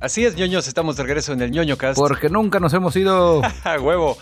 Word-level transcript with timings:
Así 0.00 0.26
es, 0.26 0.36
ñoños, 0.36 0.68
estamos 0.68 0.98
de 0.98 1.04
regreso 1.04 1.32
en 1.32 1.40
el 1.40 1.50
ñoño 1.50 1.78
cast. 1.78 1.98
Porque 1.98 2.28
nunca 2.28 2.60
nos 2.60 2.74
hemos 2.74 2.94
ido. 2.94 3.40
A 3.64 3.80
huevo. 3.80 4.18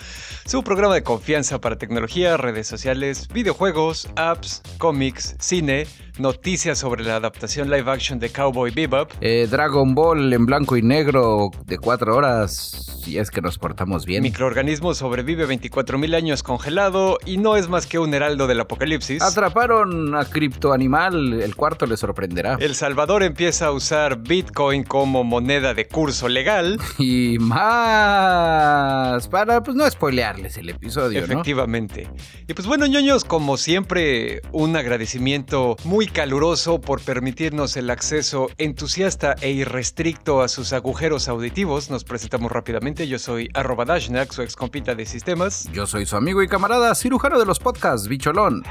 Su 0.46 0.62
programa 0.62 0.94
de 0.94 1.02
confianza 1.02 1.60
para 1.60 1.76
tecnología, 1.76 2.36
redes 2.36 2.68
sociales, 2.68 3.26
videojuegos, 3.34 4.08
apps, 4.14 4.62
cómics, 4.78 5.34
cine, 5.40 5.88
noticias 6.20 6.78
sobre 6.78 7.02
la 7.02 7.16
adaptación 7.16 7.70
live 7.70 7.90
action 7.90 8.18
de 8.18 8.30
Cowboy 8.30 8.70
Bebop. 8.70 9.10
Eh, 9.20 9.48
Dragon 9.50 9.94
Ball 9.94 10.32
en 10.32 10.46
blanco 10.46 10.76
y 10.76 10.82
negro 10.82 11.50
de 11.66 11.78
cuatro 11.78 12.14
horas, 12.14 13.00
si 13.04 13.18
es 13.18 13.30
que 13.30 13.40
nos 13.40 13.58
portamos 13.58 14.04
bien. 14.04 14.22
Microorganismo 14.22 14.94
sobrevive 14.94 15.48
24.000 15.48 16.14
años 16.14 16.42
congelado 16.42 17.18
y 17.24 17.38
no 17.38 17.56
es 17.56 17.68
más 17.68 17.86
que 17.86 17.98
un 17.98 18.12
heraldo 18.12 18.46
del 18.46 18.60
apocalipsis. 18.60 19.22
Atraparon 19.22 20.14
a 20.14 20.24
Criptoanimal, 20.26 21.40
el 21.40 21.56
cuarto 21.56 21.86
le 21.86 21.96
sorprenderá. 21.96 22.58
El 22.60 22.74
Salvador 22.74 23.22
empieza 23.22 23.66
a 23.66 23.72
usar 23.72 24.18
Bitcoin 24.18 24.84
como 24.84 25.24
moneda 25.24 25.74
de 25.74 25.88
curso 25.88 26.28
legal. 26.28 26.78
Y 26.98 27.38
más, 27.38 29.26
para 29.28 29.62
pues 29.62 29.74
no 29.74 29.88
spoilearles 29.90 30.56
el 30.58 30.68
episodio, 30.68 31.20
¿no? 31.20 31.24
Efectivamente. 31.24 32.08
Y 32.46 32.54
pues 32.54 32.66
bueno, 32.66 32.86
ñoños, 32.86 33.24
como 33.24 33.56
siempre, 33.56 34.42
un 34.52 34.76
agradecimiento 34.76 35.76
muy 35.84 36.09
caluroso 36.12 36.80
por 36.80 37.00
permitirnos 37.00 37.76
el 37.76 37.90
acceso 37.90 38.48
entusiasta 38.58 39.34
e 39.40 39.50
irrestricto 39.50 40.42
a 40.42 40.48
sus 40.48 40.72
agujeros 40.72 41.28
auditivos. 41.28 41.90
Nos 41.90 42.04
presentamos 42.04 42.52
rápidamente. 42.52 43.08
Yo 43.08 43.18
soy 43.18 43.48
arroba 43.54 43.84
Dashnak, 43.84 44.32
su 44.32 44.42
ex 44.42 44.56
compita 44.56 44.94
de 44.94 45.06
sistemas. 45.06 45.68
Yo 45.72 45.86
soy 45.86 46.06
su 46.06 46.16
amigo 46.16 46.42
y 46.42 46.48
camarada, 46.48 46.94
cirujano 46.94 47.38
de 47.38 47.46
los 47.46 47.58
podcasts, 47.58 48.08
Bicholón. 48.08 48.62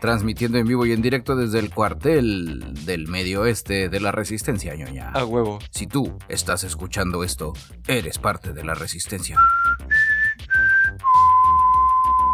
Transmitiendo 0.00 0.58
en 0.58 0.66
vivo 0.66 0.84
y 0.84 0.92
en 0.92 1.00
directo 1.00 1.36
desde 1.36 1.60
el 1.60 1.70
cuartel 1.70 2.74
del 2.84 3.06
medio 3.06 3.42
oeste 3.42 3.88
de 3.88 4.00
la 4.00 4.10
resistencia, 4.10 4.74
ñoña. 4.74 5.10
A 5.10 5.24
huevo. 5.24 5.60
Si 5.70 5.86
tú 5.86 6.18
estás 6.28 6.64
escuchando 6.64 7.22
esto, 7.22 7.52
eres 7.86 8.18
parte 8.18 8.52
de 8.52 8.64
la 8.64 8.74
resistencia. 8.74 9.38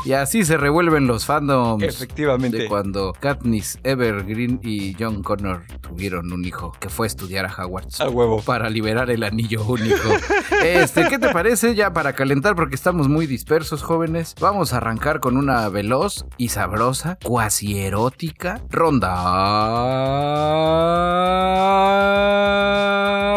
Y 0.05 0.13
así 0.13 0.45
se 0.45 0.57
revuelven 0.57 1.07
los 1.07 1.27
fandoms. 1.27 1.83
Efectivamente. 1.83 2.59
De 2.59 2.69
cuando 2.69 3.13
Katniss 3.19 3.79
Evergreen 3.83 4.61
y 4.63 4.95
John 4.99 5.23
Connor 5.23 5.65
tuvieron 5.81 6.33
un 6.33 6.45
hijo 6.45 6.73
que 6.79 6.89
fue 6.89 7.07
a 7.07 7.09
estudiar 7.09 7.47
a 7.47 7.55
Hogwarts. 7.55 8.01
A 8.01 8.09
huevo. 8.09 8.41
Para 8.43 8.71
liberar 8.71 9.11
el 9.11 9.23
anillo 9.25 9.65
único. 9.65 10.09
este, 10.65 11.09
¿qué 11.09 11.19
te 11.19 11.31
parece 11.31 11.75
ya 11.75 11.93
para 11.93 12.13
calentar? 12.13 12.55
Porque 12.55 12.75
estamos 12.75 13.09
muy 13.09 13.27
dispersos, 13.27 13.83
jóvenes. 13.83 14.35
Vamos 14.41 14.73
a 14.73 14.79
arrancar 14.79 15.21
con 15.21 15.37
una 15.37 15.69
veloz 15.69 16.25
y 16.37 16.49
sabrosa, 16.51 17.19
cuasi 17.23 17.79
erótica 17.79 18.63
ronda 18.71 19.09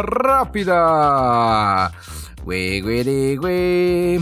rápida. 0.02 1.92
Güey, 2.44 2.82
güey, 2.82 3.36
güey. 3.36 4.20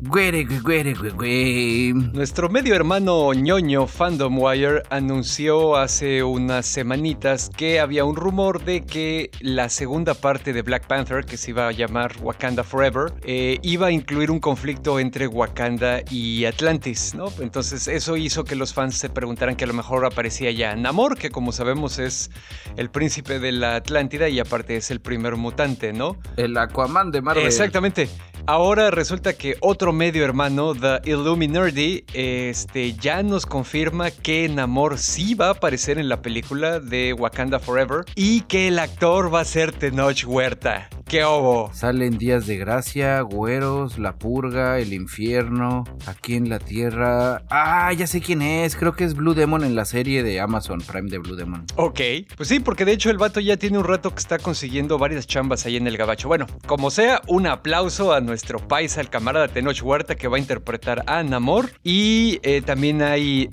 Güere, 0.00 0.44
güere, 0.44 0.94
güere, 0.94 1.10
güere. 1.10 1.92
Nuestro 2.12 2.48
medio 2.48 2.74
hermano 2.74 3.32
ñoño 3.32 3.86
Fandom 3.86 4.38
Wire 4.38 4.82
anunció 4.90 5.76
hace 5.76 6.22
unas 6.22 6.66
semanitas 6.66 7.50
que 7.56 7.80
había 7.80 8.04
un 8.04 8.16
rumor 8.16 8.64
de 8.64 8.84
que 8.84 9.30
la 9.40 9.68
segunda 9.68 10.14
parte 10.14 10.52
de 10.52 10.62
Black 10.62 10.86
Panther, 10.86 11.24
que 11.24 11.36
se 11.36 11.50
iba 11.50 11.68
a 11.68 11.72
llamar 11.72 12.12
Wakanda 12.20 12.64
Forever, 12.64 13.12
eh, 13.22 13.58
iba 13.62 13.86
a 13.86 13.90
incluir 13.90 14.30
un 14.30 14.40
conflicto 14.40 14.98
entre 14.98 15.26
Wakanda 15.26 16.00
y 16.10 16.44
Atlantis, 16.44 17.14
¿no? 17.14 17.26
Entonces 17.40 17.88
eso 17.88 18.16
hizo 18.16 18.44
que 18.44 18.56
los 18.56 18.74
fans 18.74 18.96
se 18.96 19.08
preguntaran 19.08 19.56
que 19.56 19.64
a 19.64 19.68
lo 19.68 19.74
mejor 19.74 20.04
aparecía 20.04 20.50
ya 20.50 20.74
Namor, 20.76 21.16
que 21.16 21.30
como 21.30 21.52
sabemos 21.52 21.98
es 21.98 22.30
el 22.76 22.90
príncipe 22.90 23.38
de 23.38 23.52
la 23.52 23.76
Atlántida 23.76 24.28
y 24.28 24.40
aparte 24.40 24.76
es 24.76 24.90
el 24.90 25.00
primer 25.00 25.36
mutante, 25.36 25.92
¿no? 25.92 26.16
El 26.36 26.56
Aquaman 26.56 27.10
de 27.10 27.22
Marvel. 27.22 27.46
Exactamente. 27.46 28.08
Ahora 28.46 28.90
resulta 28.90 29.32
que 29.32 29.56
otro 29.60 29.94
medio 29.94 30.22
hermano, 30.22 30.74
The 30.74 31.00
Illuminati, 31.10 32.04
este, 32.12 32.92
ya 32.92 33.22
nos 33.22 33.46
confirma 33.46 34.10
que 34.10 34.46
Namor 34.50 34.98
sí 34.98 35.34
va 35.34 35.46
a 35.46 35.52
aparecer 35.52 35.98
en 35.98 36.10
la 36.10 36.20
película 36.20 36.78
de 36.78 37.14
Wakanda 37.14 37.58
Forever 37.58 38.04
y 38.14 38.42
que 38.42 38.68
el 38.68 38.78
actor 38.78 39.32
va 39.32 39.40
a 39.40 39.44
ser 39.46 39.72
Tenoch 39.72 40.26
Huerta. 40.26 40.90
¡Qué 41.06 41.22
obo! 41.22 41.70
Salen 41.74 42.16
Días 42.16 42.46
de 42.46 42.56
Gracia, 42.56 43.20
Güeros, 43.20 43.98
La 43.98 44.16
Purga, 44.16 44.78
El 44.78 44.94
Infierno, 44.94 45.84
Aquí 46.06 46.34
en 46.34 46.48
la 46.48 46.58
Tierra. 46.58 47.42
Ah, 47.50 47.92
ya 47.92 48.06
sé 48.06 48.20
quién 48.22 48.40
es. 48.40 48.74
Creo 48.74 48.94
que 48.94 49.04
es 49.04 49.14
Blue 49.14 49.34
Demon 49.34 49.64
en 49.64 49.76
la 49.76 49.84
serie 49.84 50.22
de 50.22 50.40
Amazon 50.40 50.80
Prime 50.80 51.10
de 51.10 51.18
Blue 51.18 51.36
Demon. 51.36 51.66
Ok. 51.76 52.00
Pues 52.36 52.48
sí, 52.48 52.58
porque 52.58 52.86
de 52.86 52.92
hecho 52.92 53.10
el 53.10 53.18
vato 53.18 53.38
ya 53.38 53.58
tiene 53.58 53.78
un 53.78 53.84
rato 53.84 54.10
que 54.10 54.18
está 54.18 54.38
consiguiendo 54.38 54.98
varias 54.98 55.26
chambas 55.26 55.66
ahí 55.66 55.76
en 55.76 55.86
el 55.86 55.98
gabacho. 55.98 56.26
Bueno, 56.26 56.46
como 56.66 56.90
sea, 56.90 57.20
un 57.28 57.46
aplauso 57.46 58.14
a 58.14 58.20
nuestro 58.20 58.58
paisa, 58.66 59.02
el 59.02 59.10
camarada 59.10 59.48
Tenoch 59.48 59.82
Huerta, 59.82 60.14
que 60.14 60.26
va 60.26 60.38
a 60.38 60.40
interpretar 60.40 61.04
a 61.06 61.22
Namor. 61.22 61.70
Y 61.82 62.40
eh, 62.42 62.62
también 62.62 63.02
hay 63.02 63.50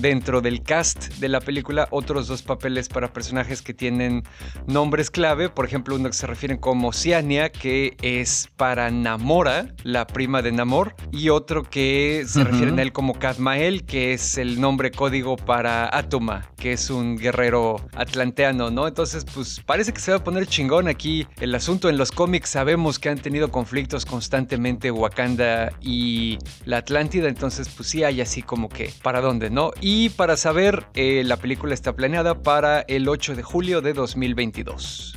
dentro 0.00 0.40
del 0.40 0.62
cast 0.62 1.14
de 1.18 1.28
la 1.28 1.40
película 1.40 1.86
otros 1.90 2.26
dos 2.26 2.42
papeles 2.42 2.88
para 2.88 3.12
personajes 3.12 3.62
que 3.62 3.72
tienen 3.72 4.24
nombres 4.66 5.10
clave. 5.10 5.48
Por 5.48 5.64
ejemplo, 5.64 5.94
uno 5.94 6.08
que 6.08 6.16
se 6.16 6.26
refieren 6.26 6.58
como 6.58 6.87
Oceania, 6.88 7.50
que 7.50 7.96
es 8.02 8.48
para 8.56 8.90
Namora, 8.90 9.74
la 9.82 10.06
prima 10.06 10.42
de 10.42 10.52
Namor, 10.52 10.94
y 11.12 11.28
otro 11.28 11.62
que 11.62 12.24
se 12.26 12.44
refiere 12.44 12.72
a 12.76 12.82
él 12.82 12.92
como 12.92 13.18
Kadmael, 13.18 13.84
que 13.84 14.12
es 14.12 14.38
el 14.38 14.60
nombre 14.60 14.90
código 14.90 15.36
para 15.36 15.96
Atoma, 15.96 16.50
que 16.56 16.72
es 16.72 16.90
un 16.90 17.16
guerrero 17.16 17.76
atlanteano, 17.94 18.70
¿no? 18.70 18.88
Entonces, 18.88 19.24
pues 19.32 19.60
parece 19.64 19.92
que 19.92 20.00
se 20.00 20.10
va 20.10 20.18
a 20.18 20.24
poner 20.24 20.46
chingón 20.46 20.88
aquí 20.88 21.26
el 21.40 21.54
asunto. 21.54 21.88
En 21.88 21.96
los 21.96 22.12
cómics 22.12 22.50
sabemos 22.50 22.98
que 22.98 23.08
han 23.08 23.18
tenido 23.18 23.50
conflictos 23.50 24.04
constantemente 24.04 24.90
Wakanda 24.90 25.72
y 25.80 26.38
la 26.64 26.78
Atlántida, 26.78 27.28
entonces, 27.28 27.68
pues 27.68 27.88
sí 27.88 28.04
hay 28.04 28.20
así 28.20 28.42
como 28.42 28.68
que 28.68 28.92
para 29.02 29.20
dónde, 29.20 29.50
¿no? 29.50 29.72
Y 29.80 30.10
para 30.10 30.36
saber, 30.36 30.86
eh, 30.94 31.22
la 31.24 31.36
película 31.36 31.74
está 31.74 31.94
planeada 31.94 32.42
para 32.42 32.80
el 32.82 33.08
8 33.08 33.34
de 33.34 33.42
julio 33.42 33.80
de 33.80 33.92
2022. 33.92 35.14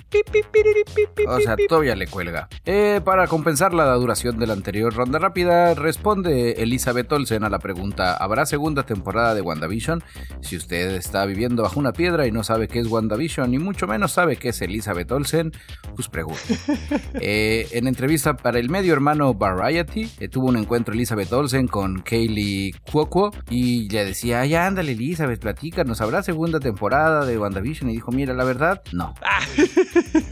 O 1.28 1.40
sea, 1.40 1.56
todavía 1.68 1.96
le 1.96 2.08
cuelga. 2.08 2.48
Eh, 2.66 3.02
para 3.04 3.28
compensar 3.28 3.74
la 3.74 3.94
duración 3.96 4.38
de 4.38 4.48
la 4.48 4.54
anterior 4.54 4.94
ronda 4.94 5.20
rápida, 5.20 5.74
responde 5.74 6.62
Elizabeth 6.64 7.12
Olsen 7.12 7.44
a 7.44 7.50
la 7.50 7.60
pregunta: 7.60 8.16
¿Habrá 8.16 8.46
segunda 8.46 8.84
temporada 8.84 9.34
de 9.34 9.42
WandaVision? 9.42 10.04
Si 10.42 10.58
usted 10.58 10.96
está 10.96 11.26
viviendo 11.26 11.64
bajo 11.64 11.80
una 11.80 11.94
piedra 11.94 12.28
y 12.28 12.32
no 12.32 12.44
sabe 12.44 12.68
qué 12.68 12.80
es 12.80 12.88
WandaVision, 12.88 13.54
y 13.54 13.60
mucho 13.60 13.88
menos 13.88 14.12
sabe 14.14 14.38
qué 14.38 14.50
es 14.50 14.62
Elizabeth 14.62 15.12
Olsen, 15.12 15.52
pues 15.96 16.08
pregunte. 16.08 16.58
eh, 17.22 17.68
en 17.72 17.88
entrevista 17.88 18.36
para 18.36 18.60
el 18.60 18.70
medio 18.70 18.94
hermano 18.94 19.34
Variety, 19.34 20.10
eh, 20.20 20.28
tuvo 20.28 20.48
un 20.50 20.58
encuentro 20.58 20.94
Elizabeth 20.94 21.32
Olsen 21.34 21.68
con 21.68 22.02
Kaylee 22.02 22.74
Cuoco 22.92 23.32
y 23.50 23.90
le 23.90 24.06
decía: 24.06 24.46
Ya 24.46 24.68
ándale, 24.68 24.94
Elizabeth, 24.94 25.40
platícanos, 25.40 26.02
¿habrá 26.02 26.24
segunda 26.24 26.60
temporada 26.60 27.26
de 27.26 27.38
WandaVision? 27.38 27.90
Y 27.90 27.94
dijo: 27.94 28.12
Mira, 28.12 28.34
la 28.34 28.44
verdad, 28.44 28.82
no. 28.92 29.14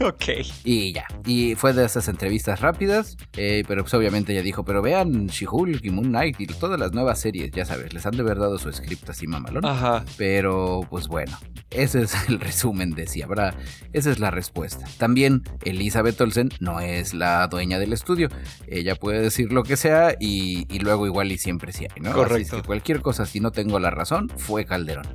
ok. 0.00 0.24
Y 0.64 0.92
ya. 0.92 1.04
Y 1.26 1.54
fue 1.54 1.72
de 1.72 1.84
esas 1.84 2.08
entrevistas 2.08 2.60
rápidas. 2.60 3.16
eh, 3.36 3.62
pero 3.68 3.82
pues 3.82 3.94
obviamente 3.94 4.32
ella 4.32 4.42
dijo, 4.42 4.64
pero 4.64 4.82
vean 4.82 5.26
She-Hulk 5.28 5.84
y 5.84 5.90
Moon 5.90 6.08
Knight 6.08 6.40
y 6.40 6.46
todas 6.46 6.78
las 6.78 6.92
nuevas 6.92 7.20
series, 7.20 7.50
ya 7.52 7.64
sabes, 7.64 7.92
les 7.92 8.04
han 8.06 8.12
de 8.16 8.22
haber 8.22 8.38
dado 8.38 8.58
su 8.58 8.72
script 8.72 9.08
así 9.10 9.26
mamalón. 9.26 9.64
Ajá. 9.64 10.04
Pero 10.16 10.80
pues 10.90 11.08
bueno, 11.08 11.36
ese 11.70 12.02
es 12.02 12.14
el 12.28 12.40
resumen 12.40 12.90
de 12.92 13.06
si 13.06 13.22
habrá. 13.22 13.54
Esa 13.92 14.10
es 14.10 14.18
la 14.18 14.30
respuesta. 14.30 14.86
También 14.98 15.42
Elizabeth 15.64 16.20
Olsen 16.20 16.50
no 16.60 16.80
es 16.80 17.14
la 17.14 17.46
dueña 17.48 17.78
del 17.78 17.92
estudio. 17.92 18.28
Ella 18.66 18.94
puede 18.94 19.20
decir 19.20 19.52
lo 19.52 19.62
que 19.62 19.76
sea 19.76 20.14
y, 20.18 20.66
y 20.74 20.78
luego 20.80 21.06
igual 21.06 21.30
y 21.32 21.38
siempre 21.38 21.72
sí 21.72 21.86
hay, 21.92 22.00
¿no? 22.00 22.10
Así 22.10 22.20
es 22.20 22.26
Correcto. 22.28 22.56
que 22.56 22.62
cualquier 22.62 23.00
cosa, 23.00 23.26
si 23.26 23.40
no 23.40 23.50
tengo 23.50 23.78
la 23.78 23.90
razón, 23.90 24.28
fue 24.36 24.64
Calderón. 24.64 25.06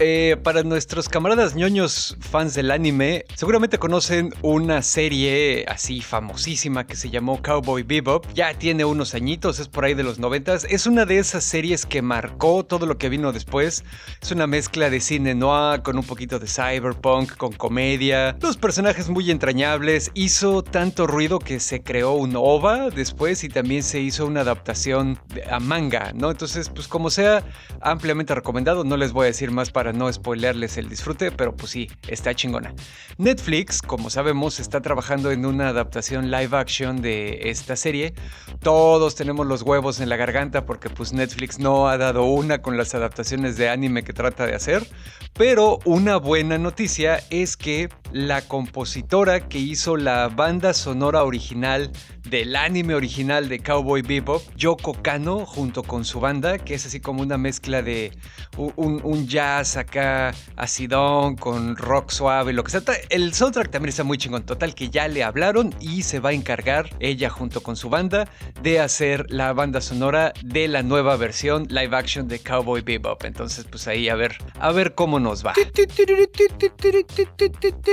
Eh, 0.00 0.36
para 0.42 0.62
nuestros 0.62 1.08
camaradas 1.08 1.54
ñoños 1.54 2.16
fans 2.20 2.54
del 2.54 2.70
anime, 2.70 3.24
seguramente 3.34 3.78
conocen 3.78 4.34
una 4.42 4.82
serie 4.82 5.64
así 5.68 6.00
famosísima 6.00 6.86
que 6.86 6.96
se 6.96 7.10
llamó 7.10 7.40
Cowboy 7.42 7.82
Bebop. 7.82 8.26
Ya 8.34 8.54
tiene 8.54 8.84
unos 8.84 9.14
añitos, 9.14 9.58
es 9.60 9.68
por 9.68 9.84
ahí 9.84 9.94
de 9.94 10.02
los 10.02 10.18
noventas. 10.18 10.66
Es 10.68 10.86
una 10.86 11.04
de 11.06 11.18
esas 11.18 11.44
series 11.44 11.86
que 11.86 12.02
marcó 12.02 12.64
todo 12.64 12.86
lo 12.86 12.98
que 12.98 13.08
vino 13.08 13.32
después. 13.32 13.84
Es 14.20 14.32
una 14.32 14.46
mezcla 14.46 14.90
de 14.90 15.00
cine 15.00 15.34
noir 15.34 15.82
con 15.82 15.96
un 15.96 16.04
poquito 16.04 16.38
de 16.38 16.46
cyberpunk, 16.46 17.36
con 17.36 17.52
comedia. 17.52 18.36
Los 18.40 18.56
personajes 18.56 19.08
muy 19.08 19.30
entrañables. 19.30 20.10
Hizo 20.14 20.62
tanto 20.62 21.06
ruido 21.06 21.38
que 21.38 21.60
se 21.60 21.82
creó 21.82 22.12
un 22.12 22.34
OVA 22.36 22.90
después 22.90 23.44
y 23.44 23.48
también 23.48 23.82
se 23.82 24.00
hizo 24.00 24.26
una 24.26 24.40
adaptación 24.40 25.18
a 25.50 25.60
manga, 25.60 26.12
¿no? 26.14 26.30
Entonces, 26.30 26.68
pues 26.68 26.88
como 26.88 27.10
sea, 27.12 27.44
ampliamente 27.80 28.34
recomendado. 28.34 28.84
No 28.84 28.96
les 28.96 29.12
voy 29.12 29.24
a 29.24 29.26
decir 29.26 29.50
más 29.50 29.70
para 29.70 29.92
no 29.92 30.12
spoilearles 30.12 30.76
el 30.78 30.88
disfrute, 30.88 31.30
pero 31.30 31.54
pues 31.54 31.70
sí, 31.70 31.88
está 32.08 32.34
chingona. 32.34 32.74
Netflix, 33.18 33.82
como 33.82 34.10
sabemos, 34.10 34.58
está 34.58 34.80
trabajando 34.80 35.30
en 35.30 35.46
una 35.46 35.68
adaptación 35.68 36.30
live 36.30 36.56
action 36.56 37.02
de 37.02 37.50
esta 37.50 37.76
serie. 37.76 38.14
Todos 38.60 39.14
tenemos 39.14 39.46
los 39.46 39.62
huevos 39.62 40.00
en 40.00 40.08
la 40.08 40.16
garganta 40.16 40.64
porque 40.64 40.90
pues 40.90 41.12
Netflix 41.12 41.58
no 41.58 41.88
ha 41.88 41.98
dado 41.98 42.24
una 42.24 42.62
con 42.62 42.76
las 42.76 42.94
adaptaciones 42.94 43.56
de 43.56 43.68
anime 43.68 44.02
que 44.02 44.12
trata 44.12 44.46
de 44.46 44.54
hacer. 44.54 44.86
Pero 45.34 45.78
una 45.84 46.16
buena 46.16 46.58
noticia 46.58 47.22
es 47.30 47.56
que 47.56 47.88
la 48.12 48.42
compositora 48.42 49.48
que 49.48 49.58
hizo 49.58 49.96
la 49.96 50.28
banda 50.28 50.74
sonora 50.74 51.24
original 51.24 51.90
del 52.28 52.56
anime 52.56 52.94
original 52.94 53.48
de 53.48 53.58
Cowboy 53.60 54.02
Bebop, 54.02 54.42
Yoko 54.56 54.94
Kano, 55.02 55.44
junto 55.44 55.82
con 55.82 56.04
su 56.04 56.20
banda, 56.20 56.58
que 56.58 56.74
es 56.74 56.86
así 56.86 57.00
como 57.00 57.22
una 57.22 57.36
mezcla 57.36 57.82
de 57.82 58.12
un, 58.56 59.26
jazz 59.26 59.76
acá 59.76 60.34
acidón 60.56 61.36
con 61.36 61.76
rock 61.76 62.10
suave, 62.10 62.52
lo 62.52 62.64
que 62.64 62.70
sea. 62.70 62.82
El 63.08 63.34
soundtrack 63.34 63.70
también 63.70 63.90
está 63.90 64.04
muy 64.04 64.18
chingón. 64.18 64.44
Total, 64.44 64.74
que 64.74 64.90
ya 64.90 65.08
le 65.08 65.22
hablaron 65.22 65.74
y 65.80 66.02
se 66.02 66.20
va 66.20 66.30
a 66.30 66.32
encargar 66.32 66.90
ella 67.00 67.30
junto 67.30 67.62
con 67.62 67.76
su 67.76 67.88
banda 67.88 68.28
de 68.62 68.80
hacer 68.80 69.26
la 69.30 69.52
banda 69.52 69.80
sonora 69.80 70.32
de 70.42 70.68
la 70.68 70.82
nueva 70.82 71.16
versión 71.16 71.66
live 71.68 71.96
action 71.96 72.28
de 72.28 72.38
Cowboy 72.38 72.82
Bebop. 72.82 73.24
Entonces, 73.24 73.66
pues 73.68 73.86
ahí 73.88 74.08
a 74.08 74.14
ver, 74.14 74.36
a 74.58 74.72
ver 74.72 74.94
cómo 74.94 75.20
nos 75.20 75.44
va. 75.44 75.54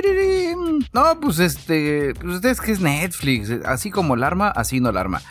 No, 0.93 1.19
pues 1.19 1.39
este, 1.39 2.13
pues 2.21 2.43
es 2.43 2.61
que 2.61 2.71
es 2.71 2.79
Netflix, 2.79 3.51
así 3.65 3.91
como 3.91 4.15
el 4.15 4.23
arma, 4.23 4.49
así 4.49 4.79
no 4.79 4.89
el 4.89 4.97
arma. 4.97 5.21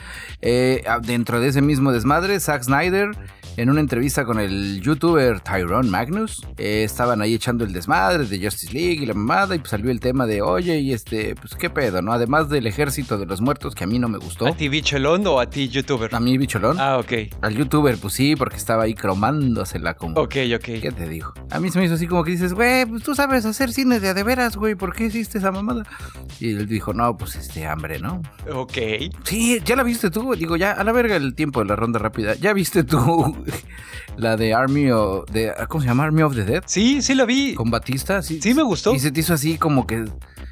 Eh, 0.40 0.84
dentro 1.02 1.40
de 1.40 1.48
ese 1.48 1.62
mismo 1.62 1.90
desmadre, 1.90 2.38
Zack 2.38 2.62
Snyder 2.62 3.10
en 3.58 3.70
una 3.70 3.80
entrevista 3.80 4.24
con 4.24 4.38
el 4.38 4.80
youtuber 4.80 5.40
Tyrone 5.40 5.90
Magnus, 5.90 6.46
eh, 6.58 6.84
estaban 6.84 7.20
ahí 7.20 7.34
echando 7.34 7.64
el 7.64 7.72
desmadre 7.72 8.24
de 8.24 8.38
Justice 8.40 8.72
League 8.72 9.02
y 9.02 9.06
la 9.06 9.14
mamada, 9.14 9.56
y 9.56 9.58
pues 9.58 9.70
salió 9.70 9.90
el 9.90 9.98
tema 9.98 10.26
de, 10.26 10.42
oye, 10.42 10.78
y 10.78 10.92
este, 10.92 11.34
pues 11.34 11.56
qué 11.56 11.68
pedo, 11.68 12.00
¿no? 12.00 12.12
Además 12.12 12.48
del 12.48 12.68
ejército 12.68 13.18
de 13.18 13.26
los 13.26 13.40
muertos, 13.40 13.74
que 13.74 13.82
a 13.82 13.88
mí 13.88 13.98
no 13.98 14.08
me 14.08 14.18
gustó. 14.18 14.46
¿A 14.46 14.52
ti 14.52 14.68
bicholón 14.68 15.26
o 15.26 15.40
a 15.40 15.50
ti 15.50 15.68
youtuber? 15.68 16.14
A 16.14 16.20
mí 16.20 16.38
bicholón. 16.38 16.78
Ah, 16.78 16.98
ok. 16.98 17.12
Al 17.42 17.56
youtuber, 17.56 17.98
pues 17.98 18.14
sí, 18.14 18.36
porque 18.36 18.54
estaba 18.54 18.84
ahí 18.84 18.94
cromándosela 18.94 19.94
como... 19.94 20.20
Ok, 20.20 20.36
ok. 20.54 20.64
¿Qué 20.80 20.92
te 20.96 21.08
digo? 21.08 21.34
A 21.50 21.58
mí 21.58 21.68
se 21.70 21.80
me 21.80 21.86
hizo 21.86 21.94
así 21.94 22.06
como 22.06 22.22
que 22.22 22.30
dices, 22.30 22.54
güey, 22.54 22.86
pues 22.86 23.02
tú 23.02 23.16
sabes 23.16 23.44
hacer 23.44 23.72
cine 23.72 23.98
de 23.98 24.10
a 24.10 24.14
de 24.14 24.22
veras, 24.22 24.56
güey, 24.56 24.76
¿por 24.76 24.94
qué 24.94 25.06
hiciste 25.06 25.38
esa 25.38 25.50
mamada? 25.50 25.84
Y 26.38 26.52
él 26.52 26.68
dijo, 26.68 26.94
no, 26.94 27.16
pues 27.16 27.34
este 27.34 27.66
hambre, 27.66 27.98
¿no? 27.98 28.22
Ok. 28.54 28.78
Sí, 29.24 29.60
ya 29.64 29.74
la 29.74 29.82
viste 29.82 30.10
tú, 30.10 30.36
digo, 30.36 30.56
ya 30.56 30.70
a 30.70 30.84
la 30.84 30.92
verga 30.92 31.16
el 31.16 31.34
tiempo 31.34 31.58
de 31.58 31.66
la 31.66 31.74
ronda 31.74 31.98
rápida, 31.98 32.36
ya 32.36 32.52
viste 32.52 32.84
tú 32.84 33.34
la 34.16 34.36
de 34.36 34.54
Army 34.54 34.90
of, 34.90 35.30
de, 35.30 35.52
¿cómo 35.68 35.82
se 35.82 35.88
llama? 35.88 36.04
Army 36.04 36.22
of 36.22 36.34
the 36.34 36.44
Dead. 36.44 36.62
Sí, 36.66 37.02
sí 37.02 37.14
la 37.14 37.24
vi. 37.24 37.54
Con 37.54 37.70
Batista, 37.70 38.22
sí. 38.22 38.40
Sí 38.42 38.54
me 38.54 38.62
gustó. 38.62 38.94
Y 38.94 38.98
se 38.98 39.10
te 39.10 39.20
hizo 39.20 39.34
así 39.34 39.58
como 39.58 39.86
que 39.86 40.04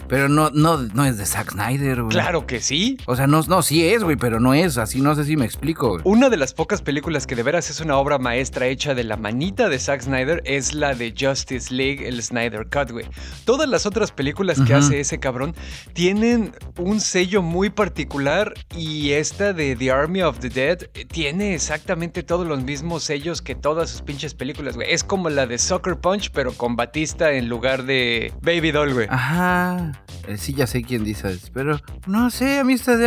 pero 0.09 0.29
no, 0.29 0.51
no, 0.51 0.79
no 0.79 1.05
es 1.05 1.19
de 1.19 1.27
Zack 1.27 1.53
Snyder, 1.53 2.03
güey. 2.03 2.13
Claro 2.13 2.47
que 2.47 2.61
sí. 2.61 2.99
O 3.07 3.17
sea, 3.17 3.27
no, 3.27 3.43
no, 3.43 3.63
sí 3.63 3.87
es, 3.87 4.03
güey, 4.03 4.17
pero 4.17 4.41
no 4.41 4.55
es 4.55 4.79
así, 4.79 5.01
no 5.01 5.15
sé 5.15 5.25
si 5.25 5.37
me 5.37 5.45
explico. 5.45 6.01
Una 6.05 6.29
de 6.29 6.37
las 6.37 6.55
pocas 6.55 6.83
películas 6.83 7.27
que 7.27 7.35
de 7.35 7.43
veras 7.43 7.71
es 7.71 7.81
una 7.81 7.97
obra 7.97 8.19
maestra 8.19 8.67
hecha 8.67 8.95
de 8.95 9.05
la 9.05 9.17
manita 9.17 9.69
de 9.69 9.79
Zack 9.79 10.03
Snyder 10.03 10.43
es 10.45 10.75
la 10.75 10.95
de 10.95 11.15
Justice 11.19 11.73
League, 11.73 12.07
el 12.07 12.23
Snyder 12.23 12.69
Cut, 12.69 12.91
güey. 12.91 13.07
Todas 13.45 13.69
las 13.69 13.87
otras 13.87 14.13
películas 14.13 14.61
que 14.61 14.75
hace 14.75 15.01
ese 15.01 15.19
cabrón 15.19 15.55
tienen 15.93 16.53
un 16.79 17.01
sello 17.01 17.43
muy 17.43 17.71
particular 17.71 18.55
y 18.77 19.13
esta 19.13 19.53
de 19.53 19.77
The 19.77 19.91
Army 19.91 20.23
of 20.23 20.39
the 20.39 20.49
Dead 20.49 20.79
tiene 21.11 21.55
exactamente 21.55 22.23
todos 22.23 22.47
los 22.47 22.63
mismos 22.63 23.05
sellos 23.05 23.43
que 23.43 23.55
todas 23.55 23.91
sus 23.91 24.03
pinches 24.03 24.35
películas, 24.35 24.77
güey. 24.77 24.93
Es 24.93 25.05
como 25.05 25.29
la 25.29 25.47
de 25.47 25.59
Soccer 25.59 25.97
Punch, 25.97 26.31
pero 26.33 26.53
con 26.53 26.77
Batista 26.77 27.33
en 27.33 27.49
lugar 27.49 27.85
de 27.85 28.33
Baby 28.43 28.71
Doll, 28.71 28.95
güey. 28.95 29.07
Ajá. 29.11 29.96
Eh, 30.27 30.37
sí, 30.39 30.55
ya 30.55 30.67
sé 30.67 30.83
quién 30.83 31.05
dice, 31.05 31.39
pero 31.53 31.79
no 32.07 32.31
sé, 32.31 32.59
a 32.59 32.65
mí 32.65 32.73
esta 32.73 32.97
de 32.97 33.07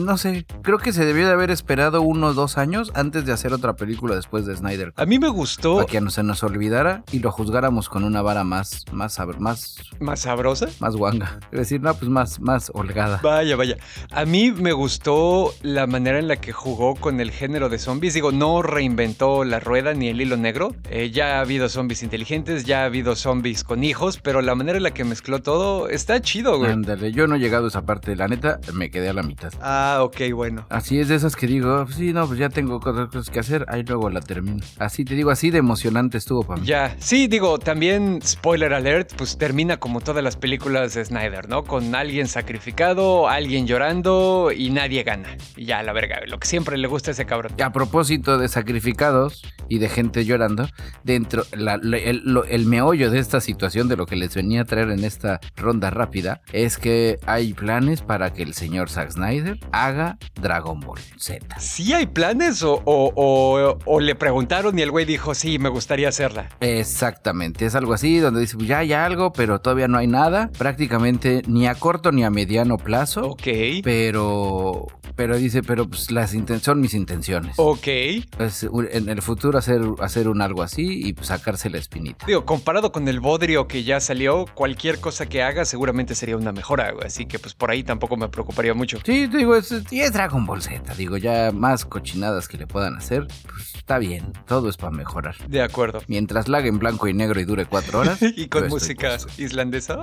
no 0.00 0.16
sé, 0.16 0.46
creo 0.62 0.78
que 0.78 0.92
se 0.92 1.04
debió 1.04 1.26
de 1.26 1.32
haber 1.32 1.50
esperado 1.50 2.00
uno 2.02 2.28
o 2.28 2.34
dos 2.34 2.56
años 2.56 2.90
antes 2.94 3.26
de 3.26 3.32
hacer 3.32 3.52
otra 3.52 3.76
película 3.76 4.14
después 4.14 4.46
de 4.46 4.56
Snyder. 4.56 4.92
A 4.96 5.06
mí 5.06 5.18
me 5.18 5.28
gustó. 5.28 5.76
Para 5.76 5.86
que 5.86 6.00
no 6.00 6.10
se 6.10 6.22
nos 6.22 6.42
olvidara 6.42 7.02
y 7.12 7.18
lo 7.18 7.30
juzgáramos 7.30 7.88
con 7.88 8.04
una 8.04 8.22
vara 8.22 8.44
más, 8.44 8.84
más, 8.92 9.18
más, 9.38 9.76
más 10.00 10.20
sabrosa, 10.20 10.68
más 10.80 10.96
guanga. 10.96 11.38
Es 11.52 11.58
decir, 11.58 11.80
no, 11.80 11.94
pues 11.94 12.10
más, 12.10 12.40
más 12.40 12.70
holgada. 12.74 13.20
Vaya, 13.22 13.56
vaya. 13.56 13.76
A 14.10 14.24
mí 14.24 14.50
me 14.50 14.72
gustó 14.72 15.54
la 15.62 15.86
manera 15.86 16.18
en 16.18 16.28
la 16.28 16.36
que 16.36 16.52
jugó 16.52 16.94
con 16.94 17.20
el 17.20 17.30
género 17.30 17.68
de 17.68 17.78
zombies. 17.78 18.14
Digo, 18.14 18.32
no 18.32 18.62
reinventó 18.62 19.44
la 19.44 19.60
rueda 19.60 19.94
ni 19.94 20.08
el 20.08 20.20
hilo 20.20 20.36
negro. 20.36 20.74
Eh, 20.90 21.10
ya 21.10 21.38
ha 21.38 21.40
habido 21.40 21.68
zombies 21.68 22.02
inteligentes, 22.02 22.64
ya 22.64 22.82
ha 22.82 22.84
habido 22.86 23.16
zombies 23.16 23.64
con 23.64 23.84
hijos, 23.84 24.18
pero 24.22 24.40
la 24.40 24.54
manera 24.54 24.78
en 24.78 24.84
la 24.84 24.92
que 24.92 25.04
mezcló 25.04 25.42
todo 25.42 25.88
está 26.08 26.22
chido, 26.22 26.56
güey. 26.56 26.72
Ándale, 26.72 27.12
yo 27.12 27.26
no 27.26 27.34
he 27.34 27.38
llegado 27.38 27.66
a 27.66 27.68
esa 27.68 27.82
parte, 27.82 28.16
la 28.16 28.28
neta, 28.28 28.60
me 28.72 28.90
quedé 28.90 29.10
a 29.10 29.12
la 29.12 29.22
mitad. 29.22 29.52
Ah, 29.60 29.98
ok, 30.00 30.32
bueno. 30.34 30.64
Así 30.70 30.98
es 30.98 31.08
de 31.08 31.16
esas 31.16 31.36
que 31.36 31.46
digo, 31.46 31.86
sí, 31.88 32.14
no, 32.14 32.26
pues 32.26 32.38
ya 32.38 32.48
tengo 32.48 32.80
cosas 32.80 33.28
que 33.28 33.38
hacer, 33.38 33.66
ahí 33.68 33.82
luego 33.82 34.08
la 34.08 34.20
termino. 34.20 34.64
Así 34.78 35.04
te 35.04 35.14
digo, 35.14 35.30
así 35.30 35.50
de 35.50 35.58
emocionante 35.58 36.16
estuvo 36.16 36.44
para 36.44 36.62
mí. 36.62 36.66
Ya, 36.66 36.96
sí, 36.98 37.28
digo, 37.28 37.58
también, 37.58 38.20
spoiler 38.24 38.72
alert, 38.72 39.12
pues 39.16 39.36
termina 39.36 39.76
como 39.76 40.00
todas 40.00 40.24
las 40.24 40.36
películas 40.36 40.94
de 40.94 41.04
Snyder, 41.04 41.46
¿no? 41.50 41.64
Con 41.64 41.94
alguien 41.94 42.26
sacrificado, 42.26 43.28
alguien 43.28 43.66
llorando 43.66 44.50
y 44.56 44.70
nadie 44.70 45.02
gana. 45.02 45.36
Y 45.56 45.66
ya, 45.66 45.82
la 45.82 45.92
verga, 45.92 46.20
lo 46.26 46.38
que 46.38 46.48
siempre 46.48 46.78
le 46.78 46.88
gusta 46.88 47.10
a 47.10 47.12
ese 47.12 47.26
cabrón. 47.26 47.52
A 47.62 47.70
propósito 47.70 48.38
de 48.38 48.48
sacrificados 48.48 49.42
y 49.68 49.78
de 49.78 49.90
gente 49.90 50.24
llorando, 50.24 50.70
dentro, 51.04 51.44
el, 51.52 52.42
el 52.48 52.64
meollo 52.64 53.10
de 53.10 53.18
esta 53.18 53.42
situación, 53.42 53.88
de 53.88 53.96
lo 53.96 54.06
que 54.06 54.16
les 54.16 54.34
venía 54.34 54.62
a 54.62 54.64
traer 54.64 54.88
en 54.88 55.04
esta 55.04 55.38
ronda 55.54 55.90
rápida 55.98 56.40
es 56.52 56.78
que 56.78 57.18
hay 57.26 57.52
planes 57.52 58.02
para 58.02 58.32
que 58.32 58.42
el 58.42 58.54
señor 58.54 58.90
Zack 58.90 59.10
Snyder 59.10 59.58
haga 59.72 60.18
Dragon 60.40 60.80
Ball 60.80 61.00
Z. 61.16 61.60
¿Sí 61.60 61.92
hay 61.92 62.06
planes 62.06 62.62
o, 62.62 62.82
o, 62.84 64.00
le 64.00 64.14
preguntaron 64.14 64.78
y 64.78 64.82
el 64.82 64.90
güey 64.90 65.04
dijo, 65.04 65.34
sí, 65.34 65.58
me 65.58 65.68
gustaría 65.68 66.08
hacerla? 66.08 66.48
Exactamente, 66.60 67.66
es 67.66 67.74
algo 67.74 67.94
así, 67.94 68.18
donde 68.18 68.40
dice, 68.40 68.56
ya 68.60 68.78
hay 68.78 68.92
algo, 68.92 69.32
pero 69.32 69.60
todavía 69.60 69.88
no 69.88 69.98
hay 69.98 70.06
nada, 70.06 70.50
prácticamente 70.56 71.42
ni 71.46 71.66
a 71.66 71.74
corto 71.74 72.12
ni 72.12 72.24
a 72.24 72.30
mediano 72.30 72.78
plazo. 72.78 73.30
Ok. 73.30 73.48
Pero, 73.82 74.86
pero 75.18 75.36
dice, 75.36 75.64
pero 75.64 75.88
pues 75.88 76.12
las 76.12 76.32
son 76.62 76.80
mis 76.80 76.94
intenciones. 76.94 77.54
Ok. 77.56 77.88
Pues 78.36 78.64
en 78.92 79.08
el 79.08 79.20
futuro 79.20 79.58
hacer, 79.58 79.82
hacer 79.98 80.28
un 80.28 80.40
algo 80.40 80.62
así 80.62 81.08
y 81.08 81.12
pues, 81.12 81.26
sacarse 81.26 81.68
la 81.70 81.78
espinita. 81.78 82.24
Digo, 82.24 82.44
comparado 82.44 82.92
con 82.92 83.08
el 83.08 83.18
bodrio 83.18 83.66
que 83.66 83.82
ya 83.82 83.98
salió, 83.98 84.46
cualquier 84.54 85.00
cosa 85.00 85.26
que 85.26 85.42
haga 85.42 85.64
seguramente 85.64 86.14
sería 86.14 86.36
una 86.36 86.52
mejora, 86.52 86.94
Así 87.04 87.26
que 87.26 87.40
pues 87.40 87.54
por 87.54 87.72
ahí 87.72 87.82
tampoco 87.82 88.16
me 88.16 88.28
preocuparía 88.28 88.74
mucho. 88.74 88.98
Sí, 89.04 89.26
te 89.26 89.38
digo, 89.38 89.56
es, 89.56 89.72
es 89.72 90.12
Dragon 90.12 90.46
Ball 90.46 90.62
Z. 90.62 90.94
Digo, 90.94 91.16
ya 91.16 91.50
más 91.52 91.84
cochinadas 91.84 92.46
que 92.46 92.56
le 92.56 92.68
puedan 92.68 92.94
hacer, 92.94 93.26
pues 93.42 93.74
está 93.74 93.98
bien. 93.98 94.32
Todo 94.46 94.68
es 94.68 94.76
para 94.76 94.92
mejorar. 94.92 95.34
De 95.48 95.62
acuerdo. 95.62 96.00
Mientras 96.06 96.46
lague 96.46 96.68
en 96.68 96.78
blanco 96.78 97.08
y 97.08 97.12
negro 97.12 97.40
y 97.40 97.44
dure 97.44 97.66
cuatro 97.66 97.98
horas. 97.98 98.20
y 98.22 98.46
con 98.46 98.68
música 98.68 99.16
islandesa. 99.36 99.98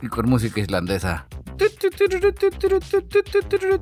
Y 0.00 0.08
con 0.08 0.30
música 0.30 0.62
islandesa. 0.62 1.26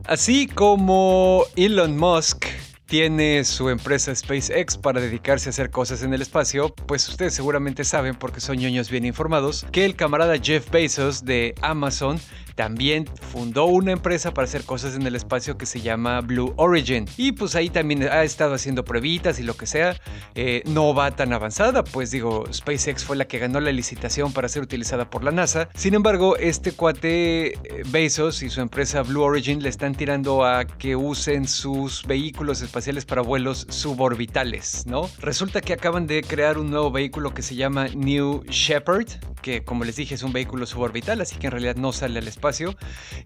Así 0.06 0.46
como 0.46 1.44
Elon 1.56 1.96
Musk 1.96 2.46
tiene 2.90 3.44
su 3.44 3.68
empresa 3.68 4.12
SpaceX 4.12 4.76
para 4.76 5.00
dedicarse 5.00 5.48
a 5.48 5.50
hacer 5.50 5.70
cosas 5.70 6.02
en 6.02 6.12
el 6.12 6.22
espacio, 6.22 6.74
pues 6.86 7.08
ustedes 7.08 7.32
seguramente 7.32 7.84
saben, 7.84 8.16
porque 8.16 8.40
son 8.40 8.56
ñoños 8.56 8.90
bien 8.90 9.04
informados, 9.04 9.64
que 9.70 9.84
el 9.84 9.94
camarada 9.94 10.36
Jeff 10.42 10.68
Bezos 10.70 11.24
de 11.24 11.54
Amazon 11.62 12.18
también 12.60 13.06
fundó 13.32 13.64
una 13.64 13.92
empresa 13.92 14.34
para 14.34 14.44
hacer 14.44 14.64
cosas 14.64 14.94
en 14.94 15.06
el 15.06 15.16
espacio 15.16 15.56
que 15.56 15.64
se 15.64 15.80
llama 15.80 16.20
Blue 16.20 16.52
Origin. 16.58 17.06
Y 17.16 17.32
pues 17.32 17.54
ahí 17.54 17.70
también 17.70 18.02
ha 18.02 18.22
estado 18.22 18.52
haciendo 18.52 18.84
pruebitas 18.84 19.40
y 19.40 19.44
lo 19.44 19.54
que 19.54 19.64
sea. 19.64 19.96
Eh, 20.34 20.62
no 20.66 20.92
va 20.94 21.10
tan 21.10 21.32
avanzada, 21.32 21.82
pues 21.84 22.10
digo, 22.10 22.44
SpaceX 22.52 23.02
fue 23.02 23.16
la 23.16 23.26
que 23.26 23.38
ganó 23.38 23.60
la 23.60 23.72
licitación 23.72 24.34
para 24.34 24.46
ser 24.50 24.62
utilizada 24.62 25.08
por 25.08 25.24
la 25.24 25.30
NASA. 25.30 25.70
Sin 25.74 25.94
embargo, 25.94 26.36
este 26.36 26.72
cuate 26.72 27.54
eh, 27.54 27.82
Bezos 27.86 28.42
y 28.42 28.50
su 28.50 28.60
empresa 28.60 29.00
Blue 29.04 29.22
Origin 29.22 29.62
le 29.62 29.70
están 29.70 29.94
tirando 29.94 30.44
a 30.44 30.66
que 30.66 30.96
usen 30.96 31.48
sus 31.48 32.06
vehículos 32.06 32.60
espaciales 32.60 33.06
para 33.06 33.22
vuelos 33.22 33.68
suborbitales, 33.70 34.84
¿no? 34.86 35.08
Resulta 35.20 35.62
que 35.62 35.72
acaban 35.72 36.06
de 36.06 36.22
crear 36.22 36.58
un 36.58 36.68
nuevo 36.68 36.90
vehículo 36.90 37.32
que 37.32 37.40
se 37.40 37.54
llama 37.54 37.88
New 37.88 38.44
Shepard, 38.50 39.06
que 39.40 39.64
como 39.64 39.84
les 39.84 39.96
dije 39.96 40.14
es 40.14 40.22
un 40.22 40.34
vehículo 40.34 40.66
suborbital, 40.66 41.22
así 41.22 41.36
que 41.36 41.46
en 41.46 41.52
realidad 41.52 41.76
no 41.76 41.92
sale 41.92 42.18
al 42.18 42.28
espacio. 42.28 42.49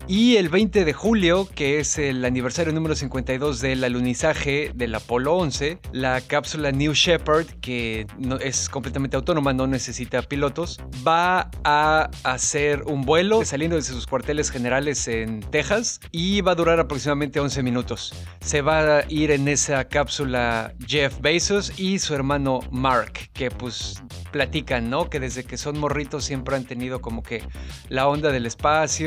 Y 0.06 0.36
el 0.36 0.48
20 0.48 0.84
de 0.84 0.92
julio, 0.92 1.48
que 1.54 1.78
es 1.80 1.98
el 1.98 2.24
aniversario 2.24 2.72
número 2.72 2.94
52 2.94 3.60
del 3.60 3.82
alunizaje 3.84 4.70
del 4.74 4.94
Apolo 4.94 5.36
11, 5.36 5.78
la 5.92 6.20
cápsula 6.20 6.72
New 6.72 6.92
Shepard, 6.92 7.46
que 7.60 8.06
no, 8.18 8.36
es 8.36 8.68
completamente 8.68 9.16
autónoma, 9.16 9.52
no 9.52 9.66
necesita 9.66 10.20
pilotos, 10.22 10.80
va 11.06 11.50
a 11.64 12.10
hacer 12.22 12.82
un 12.82 13.02
vuelo 13.02 13.44
saliendo 13.44 13.76
desde 13.76 13.94
sus 13.94 14.06
cuarteles 14.06 14.50
generales 14.50 15.08
en 15.08 15.40
Texas 15.40 16.00
y 16.12 16.42
va 16.42 16.52
a 16.52 16.54
durar 16.54 16.80
aproximadamente 16.80 17.40
11 17.40 17.62
minutos. 17.62 18.12
Se 18.40 18.60
va 18.60 18.98
a 18.98 19.04
ir 19.08 19.30
en 19.30 19.48
esa 19.48 19.84
cápsula 19.84 20.74
Jeff 20.86 21.18
Bezos 21.20 21.78
y 21.78 21.98
su 21.98 22.14
hermano 22.14 22.60
Mark, 22.70 23.30
que 23.32 23.50
pues 23.50 24.02
platican, 24.30 24.90
¿no? 24.90 25.08
Que 25.08 25.20
desde 25.20 25.44
que 25.44 25.56
son 25.56 25.78
morritos 25.78 26.24
siempre 26.24 26.56
han 26.56 26.64
tenido 26.64 27.00
como 27.00 27.22
que 27.22 27.42
la 27.88 28.08
onda 28.08 28.32
del 28.32 28.46
espacio 28.46 29.03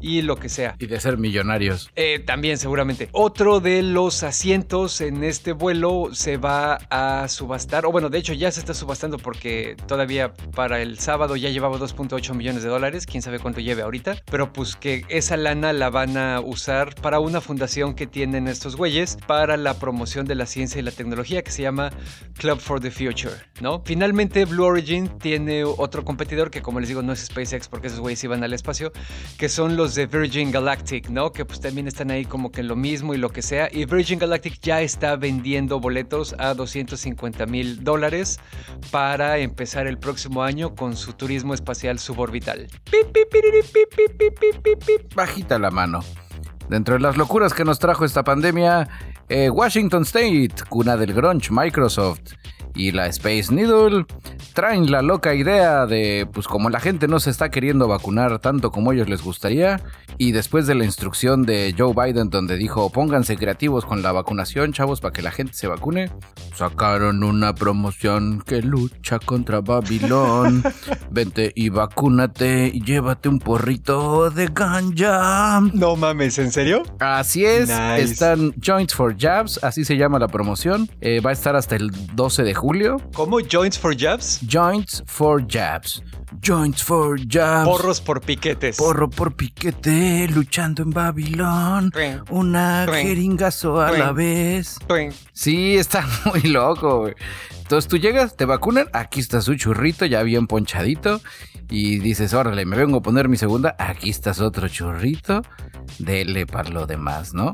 y 0.00 0.22
lo 0.22 0.36
que 0.36 0.48
sea. 0.48 0.76
Y 0.78 0.86
de 0.86 1.00
ser 1.00 1.18
millonarios. 1.18 1.90
Eh, 1.96 2.20
también 2.20 2.58
seguramente. 2.58 3.08
Otro 3.12 3.60
de 3.60 3.82
los 3.82 4.22
asientos 4.22 5.00
en 5.00 5.24
este 5.24 5.52
vuelo 5.52 6.10
se 6.12 6.36
va 6.36 6.74
a 6.90 7.28
subastar, 7.28 7.86
o 7.86 7.92
bueno, 7.92 8.08
de 8.08 8.18
hecho 8.18 8.32
ya 8.32 8.50
se 8.50 8.60
está 8.60 8.74
subastando 8.74 9.18
porque 9.18 9.76
todavía 9.86 10.32
para 10.54 10.80
el 10.80 10.98
sábado 10.98 11.36
ya 11.36 11.50
llevaba 11.50 11.78
2.8 11.78 12.34
millones 12.34 12.62
de 12.62 12.68
dólares, 12.68 13.06
quién 13.06 13.22
sabe 13.22 13.38
cuánto 13.38 13.60
lleve 13.60 13.82
ahorita, 13.82 14.16
pero 14.30 14.52
pues 14.52 14.76
que 14.76 15.04
esa 15.08 15.36
lana 15.36 15.72
la 15.72 15.90
van 15.90 16.16
a 16.16 16.40
usar 16.40 16.94
para 16.96 17.20
una 17.20 17.40
fundación 17.40 17.94
que 17.94 18.06
tienen 18.06 18.48
estos 18.48 18.76
güeyes 18.76 19.18
para 19.26 19.56
la 19.56 19.74
promoción 19.74 20.26
de 20.26 20.34
la 20.34 20.46
ciencia 20.46 20.78
y 20.78 20.82
la 20.82 20.90
tecnología 20.90 21.42
que 21.42 21.50
se 21.50 21.62
llama 21.62 21.90
Club 22.38 22.58
for 22.58 22.80
the 22.80 22.90
Future, 22.90 23.34
¿no? 23.60 23.82
Finalmente 23.84 24.44
Blue 24.44 24.64
Origin 24.64 25.08
tiene 25.18 25.64
otro 25.64 26.04
competidor 26.04 26.50
que 26.50 26.62
como 26.62 26.80
les 26.80 26.88
digo 26.88 27.02
no 27.02 27.12
es 27.12 27.26
SpaceX 27.26 27.68
porque 27.68 27.88
esos 27.88 28.00
güeyes 28.00 28.22
iban 28.24 28.42
al 28.44 28.52
espacio, 28.52 28.92
que 29.36 29.48
son 29.48 29.76
los 29.76 29.94
de 29.94 30.06
Virgin 30.06 30.50
Galactic, 30.50 31.10
¿no? 31.10 31.32
Que 31.32 31.44
pues 31.44 31.60
también 31.60 31.86
están 31.86 32.10
ahí 32.10 32.24
como 32.24 32.50
que 32.50 32.62
lo 32.62 32.76
mismo 32.76 33.14
y 33.14 33.18
lo 33.18 33.28
que 33.28 33.42
sea. 33.42 33.68
Y 33.70 33.84
Virgin 33.84 34.18
Galactic 34.18 34.60
ya 34.60 34.80
está 34.80 35.16
vendiendo 35.16 35.78
boletos 35.78 36.34
a 36.38 36.54
250 36.54 37.46
mil 37.46 37.84
dólares 37.84 38.40
para 38.90 39.38
empezar 39.38 39.86
el 39.86 39.98
próximo 39.98 40.42
año 40.42 40.74
con 40.74 40.96
su 40.96 41.12
turismo 41.12 41.54
espacial 41.54 41.98
suborbital. 41.98 42.66
Bajita 45.14 45.58
la 45.58 45.70
mano. 45.70 46.00
Dentro 46.68 46.94
de 46.94 47.00
las 47.00 47.16
locuras 47.16 47.54
que 47.54 47.64
nos 47.64 47.78
trajo 47.78 48.04
esta 48.04 48.24
pandemia, 48.24 48.88
eh, 49.28 49.50
Washington 49.50 50.02
State, 50.02 50.54
cuna 50.68 50.96
del 50.96 51.12
grunge, 51.12 51.50
Microsoft 51.50 52.32
y 52.76 52.92
la 52.92 53.06
Space 53.06 53.52
Needle 53.52 54.06
traen 54.54 54.90
la 54.90 55.02
loca 55.02 55.34
idea 55.34 55.86
de, 55.86 56.28
pues 56.32 56.46
como 56.46 56.70
la 56.70 56.80
gente 56.80 57.08
no 57.08 57.20
se 57.20 57.30
está 57.30 57.50
queriendo 57.50 57.88
vacunar 57.88 58.38
tanto 58.38 58.70
como 58.70 58.92
ellos 58.92 59.08
les 59.08 59.22
gustaría, 59.22 59.80
y 60.18 60.32
después 60.32 60.66
de 60.66 60.74
la 60.74 60.84
instrucción 60.84 61.44
de 61.44 61.74
Joe 61.76 61.92
Biden 61.94 62.30
donde 62.30 62.56
dijo 62.56 62.90
pónganse 62.90 63.36
creativos 63.36 63.84
con 63.84 64.02
la 64.02 64.12
vacunación, 64.12 64.72
chavos, 64.72 65.00
para 65.00 65.12
que 65.12 65.22
la 65.22 65.30
gente 65.30 65.52
se 65.54 65.66
vacune, 65.66 66.10
sacaron 66.54 67.22
una 67.22 67.54
promoción 67.54 68.42
que 68.46 68.62
lucha 68.62 69.18
contra 69.18 69.60
Babilón. 69.60 70.62
Vente 71.10 71.52
y 71.54 71.68
vacúnate 71.68 72.70
y 72.72 72.82
llévate 72.82 73.28
un 73.28 73.38
porrito 73.38 74.30
de 74.30 74.48
ganja. 74.52 75.60
No 75.72 75.96
mames, 75.96 76.38
¿en 76.38 76.50
serio? 76.50 76.82
Así 76.98 77.44
es, 77.44 77.70
están 77.70 78.54
Joints 78.62 78.94
for 78.94 79.16
Jabs, 79.18 79.62
así 79.62 79.84
se 79.84 79.96
llama 79.96 80.18
la 80.18 80.28
promoción. 80.28 80.88
Eh, 81.00 81.20
va 81.20 81.30
a 81.30 81.32
estar 81.32 81.56
hasta 81.56 81.76
el 81.76 81.90
12 82.14 82.42
de 82.42 82.54
julio. 82.54 82.65
¿Cómo? 83.14 83.38
¿Joints 83.38 83.78
for 83.78 83.96
Jabs? 83.96 84.40
Joints 84.44 85.00
for 85.06 85.40
Jabs. 85.46 86.02
Joints 86.42 86.82
for 86.82 87.16
Jabs. 87.16 87.64
Porros 87.64 88.00
por 88.00 88.20
piquetes. 88.20 88.76
Porro 88.76 89.08
por 89.08 89.36
piquete, 89.36 90.26
luchando 90.34 90.82
en 90.82 90.90
Babilón. 90.90 91.92
Una 92.28 92.84
jeringazo 92.90 93.80
a 93.80 93.92
la 93.92 94.10
vez. 94.10 94.78
Sí, 95.32 95.76
está 95.76 96.04
muy 96.24 96.40
loco, 96.42 97.02
güey. 97.02 97.14
Entonces 97.56 97.88
tú 97.88 97.98
llegas, 97.98 98.36
te 98.36 98.46
vacunan, 98.46 98.88
aquí 98.92 99.20
está 99.20 99.40
su 99.42 99.54
churrito 99.54 100.04
ya 100.04 100.24
bien 100.24 100.48
ponchadito 100.48 101.20
y 101.70 101.98
dices, 101.98 102.34
órale, 102.34 102.64
me 102.64 102.76
vengo 102.76 102.98
a 102.98 103.02
poner 103.02 103.28
mi 103.28 103.36
segunda, 103.36 103.74
aquí 103.78 104.10
está 104.10 104.32
otro 104.42 104.68
churrito, 104.68 105.42
dele 105.98 106.46
para 106.46 106.70
lo 106.70 106.86
demás, 106.86 107.34
¿no? 107.34 107.52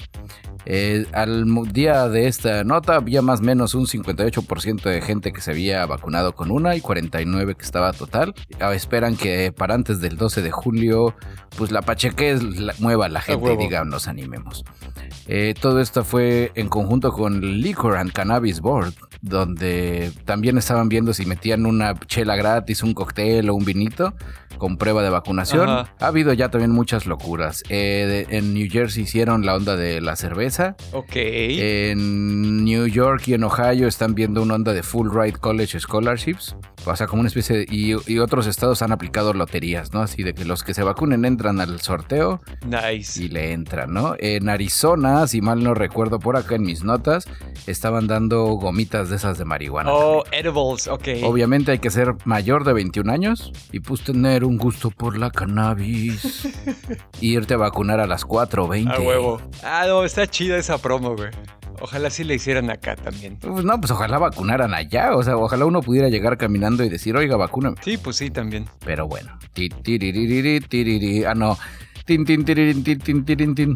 Eh, 0.64 1.06
al 1.12 1.44
día 1.72 2.08
de 2.08 2.28
esta 2.28 2.62
nota 2.62 2.96
había 2.96 3.20
más 3.20 3.40
o 3.40 3.42
menos 3.42 3.74
un 3.74 3.86
58% 3.86 4.82
de 4.82 5.02
gente 5.02 5.32
que 5.32 5.40
se 5.40 5.50
había 5.50 5.84
vacunado 5.86 6.34
con 6.34 6.50
una 6.50 6.76
y 6.76 6.80
49% 6.80 7.56
que 7.56 7.64
estaba 7.64 7.92
total. 7.92 8.34
Ah, 8.60 8.72
esperan 8.74 9.16
que 9.16 9.52
para 9.52 9.74
antes 9.74 10.00
del 10.00 10.16
12 10.16 10.42
de 10.42 10.50
julio, 10.50 11.16
pues 11.56 11.72
la 11.72 11.82
pacheque 11.82 12.38
mueva 12.78 13.06
a 13.06 13.08
la 13.08 13.20
gente 13.20 13.54
y 13.54 13.56
diga, 13.56 13.84
nos 13.84 14.08
animemos. 14.08 14.64
Eh, 15.26 15.54
todo 15.60 15.80
esto 15.80 16.04
fue 16.04 16.52
en 16.54 16.68
conjunto 16.68 17.12
con 17.12 17.40
Liquor 17.40 17.96
and 17.96 18.12
Cannabis 18.12 18.60
Board, 18.60 18.94
donde 19.20 20.12
también 20.24 20.58
estaban 20.58 20.88
viendo 20.88 21.12
si 21.12 21.26
metían 21.26 21.66
una 21.66 21.94
chela 22.06 22.36
gratis, 22.36 22.82
un 22.82 22.94
cóctel 22.94 23.50
o 23.50 23.54
un 23.54 23.64
vinito 23.64 24.01
con 24.58 24.76
prueba 24.76 25.02
de 25.02 25.10
vacunación. 25.10 25.68
Ha 25.68 25.86
habido 25.98 26.32
ya 26.32 26.50
también 26.50 26.70
muchas 26.70 27.06
locuras. 27.06 27.62
Eh, 27.68 28.26
en 28.30 28.54
New 28.54 28.68
Jersey 28.70 29.02
hicieron 29.04 29.44
la 29.44 29.56
onda 29.56 29.76
de 29.76 30.00
la 30.00 30.16
cerveza. 30.16 30.76
Ok. 30.92 31.16
En 31.16 32.64
New 32.64 32.86
York 32.86 33.26
y 33.26 33.34
en 33.34 33.44
Ohio 33.44 33.88
están 33.88 34.14
viendo 34.14 34.42
una 34.42 34.54
onda 34.54 34.72
de 34.72 34.82
Full 34.82 35.10
Ride 35.12 35.38
College 35.38 35.80
Scholarships. 35.80 36.56
O 36.84 36.96
sea, 36.96 37.06
como 37.06 37.20
una 37.20 37.28
especie 37.28 37.58
de... 37.58 37.66
Y, 37.68 37.92
otros 38.22 38.46
estados 38.46 38.82
han 38.82 38.92
aplicado 38.92 39.32
loterías, 39.32 39.92
¿no? 39.92 40.00
Así 40.00 40.22
de 40.22 40.32
que 40.32 40.44
los 40.44 40.62
que 40.62 40.74
se 40.74 40.82
vacunen 40.82 41.24
entran 41.24 41.60
al 41.60 41.80
sorteo. 41.80 42.40
Nice. 42.64 43.22
Y 43.22 43.28
le 43.28 43.52
entran, 43.52 43.92
¿no? 43.92 44.14
En 44.18 44.48
Arizona, 44.48 45.26
si 45.26 45.40
mal 45.40 45.62
no 45.62 45.74
recuerdo 45.74 46.18
por 46.20 46.36
acá 46.36 46.54
en 46.54 46.62
mis 46.62 46.84
notas, 46.84 47.28
estaban 47.66 48.06
dando 48.06 48.44
gomitas 48.44 49.10
de 49.10 49.16
esas 49.16 49.38
de 49.38 49.44
marihuana. 49.44 49.90
Oh, 49.92 50.24
edibles, 50.30 50.86
ok. 50.88 51.08
Obviamente 51.24 51.72
hay 51.72 51.78
que 51.78 51.90
ser 51.90 52.14
mayor 52.24 52.64
de 52.64 52.72
21 52.74 53.12
años 53.12 53.52
y 53.72 53.80
pues 53.92 54.04
tener 54.04 54.42
un 54.42 54.56
gusto 54.56 54.90
por 54.90 55.18
la 55.18 55.30
cannabis. 55.30 56.48
irte 57.20 57.52
a 57.52 57.58
vacunar 57.58 58.00
a 58.00 58.06
las 58.06 58.26
4.20. 58.26 58.90
A 58.90 59.00
huevo. 59.00 59.38
Ah, 59.62 59.84
no, 59.86 60.02
está 60.02 60.26
chida 60.26 60.56
esa 60.56 60.78
promo, 60.78 61.14
güey. 61.14 61.28
Ojalá 61.78 62.08
sí 62.08 62.24
le 62.24 62.36
hicieran 62.36 62.70
acá 62.70 62.96
también. 62.96 63.36
Pues 63.36 63.66
no, 63.66 63.78
pues 63.78 63.90
ojalá 63.90 64.16
vacunaran 64.16 64.72
allá. 64.72 65.14
O 65.14 65.22
sea, 65.22 65.36
ojalá 65.36 65.66
uno 65.66 65.82
pudiera 65.82 66.08
llegar 66.08 66.38
caminando 66.38 66.82
y 66.84 66.88
decir, 66.88 67.14
oiga, 67.18 67.36
vacúname. 67.36 67.76
Sí, 67.82 67.98
pues 67.98 68.16
sí, 68.16 68.30
también. 68.30 68.64
Pero 68.82 69.06
bueno. 69.06 69.38
Ah, 71.28 71.34
no. 71.34 71.58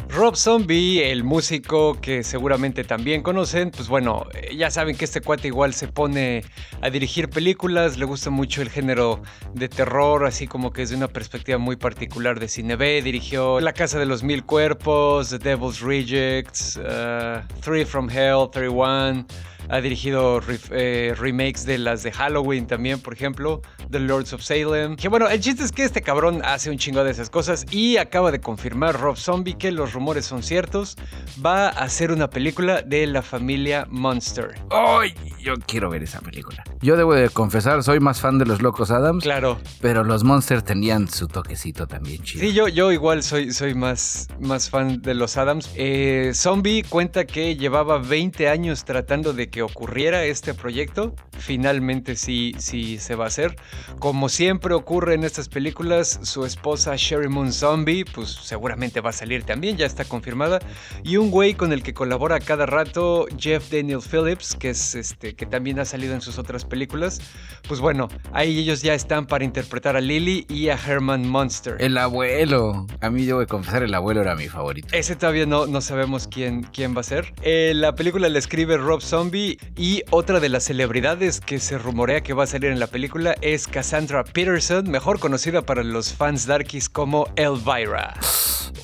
Rob 0.09 0.37
Zombie, 0.37 1.11
el 1.11 1.25
músico 1.25 2.01
que 2.01 2.25
seguramente 2.25 2.85
también 2.85 3.23
conocen, 3.23 3.71
pues 3.71 3.89
bueno, 3.89 4.27
ya 4.57 4.71
saben 4.71 4.97
que 4.97 5.05
este 5.05 5.21
cuate 5.21 5.49
igual 5.49 5.75
se 5.75 5.89
pone 5.89 6.45
a 6.81 6.91
dirigir 6.91 7.29
películas, 7.29 7.99
le 7.99 8.05
gusta 8.05 8.31
mucho 8.31 8.63
el 8.63 8.71
género 8.71 9.23
de 9.55 9.69
terror, 9.69 10.25
así 10.27 10.47
como 10.47 10.73
que 10.73 10.83
es 10.83 10.91
de 10.91 10.97
una 10.97 11.09
perspectiva 11.09 11.59
muy 11.59 11.77
particular 11.77 12.41
de 12.41 12.49
cine 12.49 12.77
B. 12.77 13.03
Dirigió 13.03 13.61
La 13.61 13.73
Casa 13.73 13.99
de 13.99 14.07
los 14.07 14.23
Mil 14.23 14.45
Cuerpos, 14.45 15.31
The 15.31 15.39
Devil's 15.39 15.81
Rejects, 15.81 16.77
uh, 16.77 17.41
Three 17.61 17.85
from 17.85 18.11
Hell, 18.11 18.49
31. 18.51 19.27
Ha 19.69 19.81
dirigido 19.81 20.41
eh, 20.71 21.15
remakes 21.19 21.65
de 21.65 21.79
las 21.79 22.03
de 22.03 22.13
Halloween 22.13 22.67
también, 22.67 23.01
por 23.01 23.15
ejemplo, 23.15 23.63
The 23.91 24.01
Lords 24.01 24.33
of 24.33 24.43
Salem. 24.43 24.97
Que 24.97 25.09
bueno, 25.09 25.29
el 25.29 25.41
chiste 25.41 25.65
es 25.65 25.73
que 25.73 25.85
este 25.85 26.03
cabrón 26.03 26.43
hace 26.45 26.71
un 26.71 26.79
chingo 26.79 27.05
de 27.05 27.11
esas 27.11 27.31
cosas 27.31 27.67
y 27.71 27.97
acaba 27.97 28.31
de 28.31 28.41
confirmar 28.41 29.01
Rob 29.01 29.17
Zombie 29.17 29.55
que 29.55 29.73
los 29.73 29.93
rumores 29.93 30.27
son 30.27 30.43
ciertos. 30.43 30.97
Va 31.45 31.69
a 31.69 31.85
hacer 31.85 32.13
una 32.13 32.31
película 32.31 32.83
de 32.83 33.07
la 33.07 33.23
familia 33.23 33.87
Monster. 33.91 34.55
¡Ay! 34.71 35.15
yo 35.47 35.55
quiero 35.65 35.89
ver 35.89 36.03
esa 36.03 36.21
película. 36.21 36.65
Yo 36.83 36.97
debo 36.97 37.15
de 37.15 37.31
confesar, 37.31 37.85
soy 37.85 38.01
más 38.01 38.21
fan 38.21 38.37
de 38.39 38.47
los 38.47 38.63
Locos 38.63 38.91
Adams. 38.91 39.23
Claro. 39.23 39.59
Pero 39.81 40.03
los 40.03 40.25
Monsters 40.25 40.65
tenían 40.65 41.07
su 41.07 41.29
toquecito 41.29 41.87
también 41.87 42.21
chido. 42.25 42.41
Sí, 42.41 42.53
yo, 42.53 42.67
yo 42.67 42.91
igual 42.91 43.23
soy, 43.23 43.53
soy 43.53 43.75
más, 43.75 44.27
más 44.41 44.69
fan 44.69 45.01
de 45.03 45.15
los 45.15 45.37
Adams. 45.37 45.71
Eh, 45.77 46.33
Zombie 46.35 46.83
cuenta 46.83 47.27
que 47.27 47.55
llevaba 47.55 47.99
20 47.99 48.49
años 48.49 48.85
tratando 48.85 49.33
de 49.33 49.49
que 49.57 49.63
ocurriera 49.63 50.23
este 50.27 50.53
proyecto. 50.53 51.15
Finalmente 51.39 52.15
sí, 52.15 52.55
sí 52.59 52.99
se 52.99 53.15
va 53.15 53.25
a 53.25 53.29
hacer. 53.29 53.57
Como 53.99 54.29
siempre 54.29 54.75
ocurre 54.75 55.15
en 55.15 55.25
estas 55.25 55.49
películas, 55.49 56.21
su 56.25 56.45
esposa 56.45 56.95
Sherry 56.95 57.31
Moon 57.31 57.55
Zombie, 57.55 58.05
pues 58.05 58.29
seguramente 58.29 59.01
va 59.01 59.09
a 59.09 59.13
salir 59.15 59.45
también, 59.45 59.79
ya 59.79 59.87
está 59.87 60.05
confirmada. 60.05 60.59
Y 61.05 61.17
un 61.17 61.31
güey 61.31 61.55
con 61.55 61.73
el 61.73 61.83
que 61.83 61.95
colabora 61.95 62.39
cada 62.39 62.67
rato, 62.67 63.29
Jeff 63.39 63.71
Daniel 63.71 64.01
Phillips, 64.03 64.55
que 64.57 64.69
es 64.69 64.95
este 64.95 65.35
que 65.35 65.47
también 65.47 65.79
ha 65.79 65.87
salido 65.87 66.13
en 66.13 66.21
sus 66.21 66.37
otras 66.39 66.67
películas. 66.67 67.23
Pues 67.67 67.81
bueno, 67.81 68.09
ahí 68.33 68.59
ellos 68.59 68.83
ya 68.83 68.93
están 68.93 69.27
para 69.27 69.43
interpretar 69.43 69.97
a 69.97 70.03
Lily 70.03 70.45
y 70.51 70.69
a 70.69 70.75
Herman 70.75 71.27
Monster. 71.27 71.77
El 71.79 71.97
abuelo. 71.97 72.87
A 73.01 73.09
mí 73.09 73.25
debo 73.25 73.41
de 73.41 73.47
confesar, 73.47 73.83
el 73.83 73.95
abuelo 73.95 74.21
era 74.21 74.37
mi 74.37 74.49
favorito. 74.49 74.89
Ese 74.93 75.17
todavía 75.17 75.47
no, 75.47 75.67
no 75.67 75.81
sabemos 75.81 76.29
quién, 76.29 76.65
quién 76.65 76.95
va 76.95 77.01
a 77.01 77.05
ser. 77.05 77.33
Eh, 77.41 77.73
la 77.75 77.95
película 77.95 78.29
la 78.29 78.39
escribe 78.39 78.77
Rob 78.77 79.01
Zombie 79.01 79.46
Y 79.77 80.03
otra 80.11 80.41
de 80.41 80.49
las 80.49 80.65
celebridades 80.65 81.41
que 81.41 81.59
se 81.59 81.79
rumorea 81.79 82.23
que 82.23 82.33
va 82.33 82.45
a 82.45 82.47
salir 82.47 82.71
en 82.71 82.81
la 82.81 82.87
película 82.87 83.35
es 83.41 83.67
Cassandra 83.67 84.25
Peterson, 84.25 84.91
mejor 84.91 85.19
conocida 85.19 85.63
para 85.63 85.83
los 85.83 86.13
fans 86.13 86.47
darkies 86.47 86.89
como 86.89 87.29
Elvira. 87.37 88.15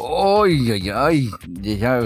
¡Ay, 0.00 0.70
ay, 0.70 0.90
ay! 0.90 1.30
Ya, 1.48 2.00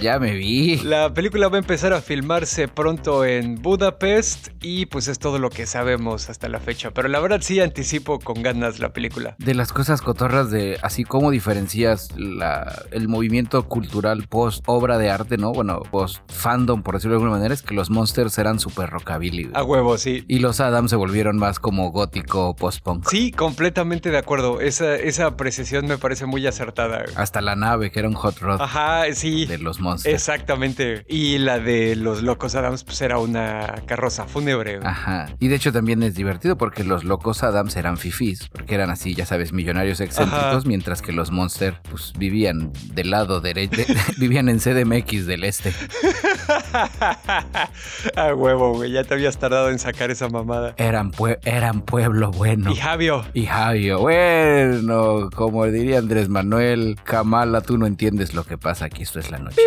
ya 0.00 0.18
me 0.18 0.34
vi. 0.34 0.76
La 0.84 1.14
película 1.14 1.48
va 1.48 1.56
a 1.56 1.60
empezar 1.60 1.92
a 1.92 2.00
filmarse 2.00 2.68
pronto 2.68 3.24
en 3.24 3.60
Budapest 3.62 4.48
y 4.60 4.86
pues 4.86 5.08
es 5.08 5.18
todo 5.18 5.38
lo 5.38 5.50
que 5.50 5.66
sabemos 5.66 6.28
hasta 6.28 6.48
la 6.48 6.60
fecha. 6.60 6.90
Pero 6.90 7.08
la 7.08 7.20
verdad 7.20 7.40
sí 7.40 7.60
anticipo 7.60 8.18
con 8.18 8.42
ganas 8.42 8.78
la 8.78 8.92
película. 8.92 9.36
De 9.38 9.54
las 9.54 9.72
cosas 9.72 10.02
cotorras 10.02 10.50
de 10.50 10.78
así 10.82 11.04
como 11.04 11.30
diferencias 11.30 12.08
la, 12.16 12.82
el 12.90 13.08
movimiento 13.08 13.66
cultural 13.68 14.26
post 14.28 14.62
obra 14.66 14.98
de 14.98 15.10
arte, 15.10 15.36
¿no? 15.36 15.52
Bueno, 15.52 15.80
post 15.90 16.20
fandom, 16.30 16.82
por 16.82 16.94
decirlo 16.94 17.14
de 17.14 17.16
alguna 17.22 17.38
manera, 17.38 17.54
es 17.54 17.62
que 17.64 17.74
los 17.74 17.90
monsters 17.90 18.38
eran 18.38 18.58
súper 18.60 18.90
rockabilly. 18.90 19.50
A 19.54 19.62
huevo, 19.62 19.98
sí. 19.98 20.24
Y 20.28 20.38
los 20.38 20.60
Adams 20.60 20.90
se 20.90 20.96
volvieron 20.96 21.36
más 21.38 21.58
como 21.58 21.90
gótico 21.90 22.54
post-punk. 22.56 23.08
Sí, 23.08 23.32
completamente 23.32 24.10
de 24.10 24.18
acuerdo. 24.18 24.60
Esa, 24.60 24.96
esa 24.96 25.26
apreciación 25.26 25.86
me 25.86 25.98
parece 25.98 26.26
muy 26.26 26.46
acertada. 26.46 27.04
Hasta 27.16 27.40
la 27.40 27.56
nave, 27.56 27.90
que 27.90 28.00
era 28.00 28.08
un 28.08 28.14
hot 28.14 28.38
rod. 28.38 28.60
Ajá, 28.60 29.04
sí. 29.12 29.46
De 29.46 29.58
los 29.58 29.80
monsters. 29.80 30.14
Exactamente. 30.14 31.04
Y 31.08 31.38
la 31.38 31.58
de 31.58 31.96
los 31.96 32.22
locos 32.22 32.54
Adams, 32.54 32.84
pues 32.84 33.00
era 33.00 33.18
una 33.18 33.82
carroza 33.86 34.26
fúnebre. 34.26 34.80
Ajá. 34.82 35.26
Y 35.40 35.48
de 35.48 35.56
hecho 35.56 35.72
también 35.72 36.02
es 36.02 36.14
divertido 36.14 36.56
porque 36.56 36.84
los 36.84 37.04
locos 37.04 37.42
Adams 37.42 37.76
eran 37.76 37.96
fifís, 37.96 38.48
porque 38.48 38.74
eran 38.74 38.90
así, 38.90 39.14
ya 39.14 39.26
sabes, 39.26 39.52
millonarios 39.52 40.00
excéntricos, 40.00 40.66
mientras 40.66 41.02
que 41.02 41.12
los 41.12 41.30
monsters, 41.30 41.76
pues 41.90 42.12
vivían 42.18 42.72
del 42.92 43.10
lado 43.10 43.40
derecho, 43.40 43.82
vivían 44.18 44.48
en 44.48 44.58
CDMX 44.58 45.26
del 45.26 45.44
este. 45.44 45.72
A 48.16 48.34
huevo, 48.34 48.74
güey, 48.74 48.92
ya 48.92 49.04
te 49.04 49.14
habías 49.14 49.38
tardado 49.38 49.70
en 49.70 49.78
sacar 49.78 50.10
esa 50.10 50.28
mamada. 50.28 50.74
Eran, 50.76 51.12
eran 51.44 51.82
pueblo 51.82 52.30
bueno. 52.30 52.70
Y 52.72 52.76
Javio. 52.76 53.24
Y 53.34 53.46
Javio. 53.46 54.00
Bueno, 54.00 55.30
como 55.34 55.66
diría 55.66 55.98
Andrés 55.98 56.28
Manuel, 56.28 56.96
Kamala, 57.04 57.60
tú 57.60 57.78
no 57.78 57.86
entiendes 57.86 58.34
lo 58.34 58.44
que 58.44 58.58
pasa 58.58 58.86
aquí, 58.86 59.02
esto 59.02 59.20
es 59.20 59.30
la 59.30 59.38
noche. 59.38 59.60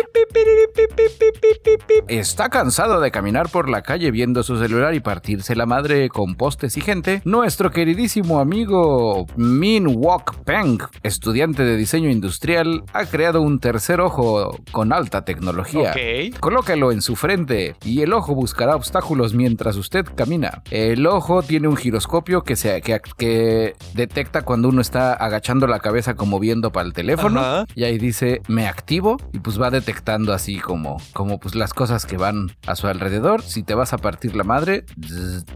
¿Está 2.08 2.48
cansado 2.48 3.00
de 3.00 3.10
caminar 3.10 3.48
por 3.48 3.68
la 3.68 3.82
calle 3.82 4.10
viendo 4.10 4.42
su 4.42 4.58
celular 4.58 4.94
y 4.94 5.00
partirse 5.00 5.54
la 5.54 5.66
madre 5.66 6.08
con 6.08 6.34
postes 6.34 6.76
y 6.76 6.80
gente? 6.80 7.22
Nuestro 7.24 7.70
queridísimo 7.70 8.40
amigo 8.40 9.26
Min 9.36 9.86
Wok 9.86 10.36
Peng, 10.44 10.78
estudiante 11.02 11.64
de 11.64 11.76
diseño 11.76 12.10
industrial, 12.10 12.84
ha 12.92 13.06
creado 13.06 13.42
un 13.42 13.58
tercer 13.58 14.00
ojo 14.00 14.56
con 14.72 14.92
alta 14.92 15.24
tecnología. 15.24 15.94
Colócalo 16.40 16.92
en 16.92 17.02
su 17.02 17.16
frente 17.16 17.76
y 17.84 18.02
el 18.02 18.12
ojo 18.12 18.34
buscará 18.34 18.76
obstáculos 18.76 19.34
mientras 19.34 19.76
usted 19.76 20.06
camina. 20.14 20.62
El 20.70 21.06
ojo 21.06 21.42
tiene 21.42 21.68
un 21.68 21.76
giroscopio 21.76 22.42
que, 22.42 22.56
se, 22.56 22.80
que, 22.82 23.74
detecta 23.94 24.42
cuando 24.42 24.68
uno 24.68 24.80
está 24.80 25.12
agachando 25.12 25.66
la 25.66 25.80
cabeza 25.80 26.14
como 26.14 26.38
viendo 26.38 26.72
para 26.72 26.86
el 26.86 26.92
teléfono 26.92 27.64
y 27.74 27.84
ahí 27.84 27.98
dice 27.98 28.42
me 28.48 28.66
activo 28.66 29.16
y 29.32 29.40
pues 29.40 29.60
va 29.60 29.70
detectando 29.70 30.32
así 30.32 30.58
como, 30.58 30.98
como 31.12 31.38
pues 31.38 31.54
las 31.54 31.74
cosas 31.74 32.06
que 32.06 32.16
van 32.16 32.50
a 32.66 32.76
su 32.76 32.86
alrededor. 32.86 33.42
Si 33.42 33.62
te 33.62 33.74
vas 33.74 33.92
a 33.92 33.98
partir 33.98 34.36
la 34.36 34.44
madre, 34.44 34.84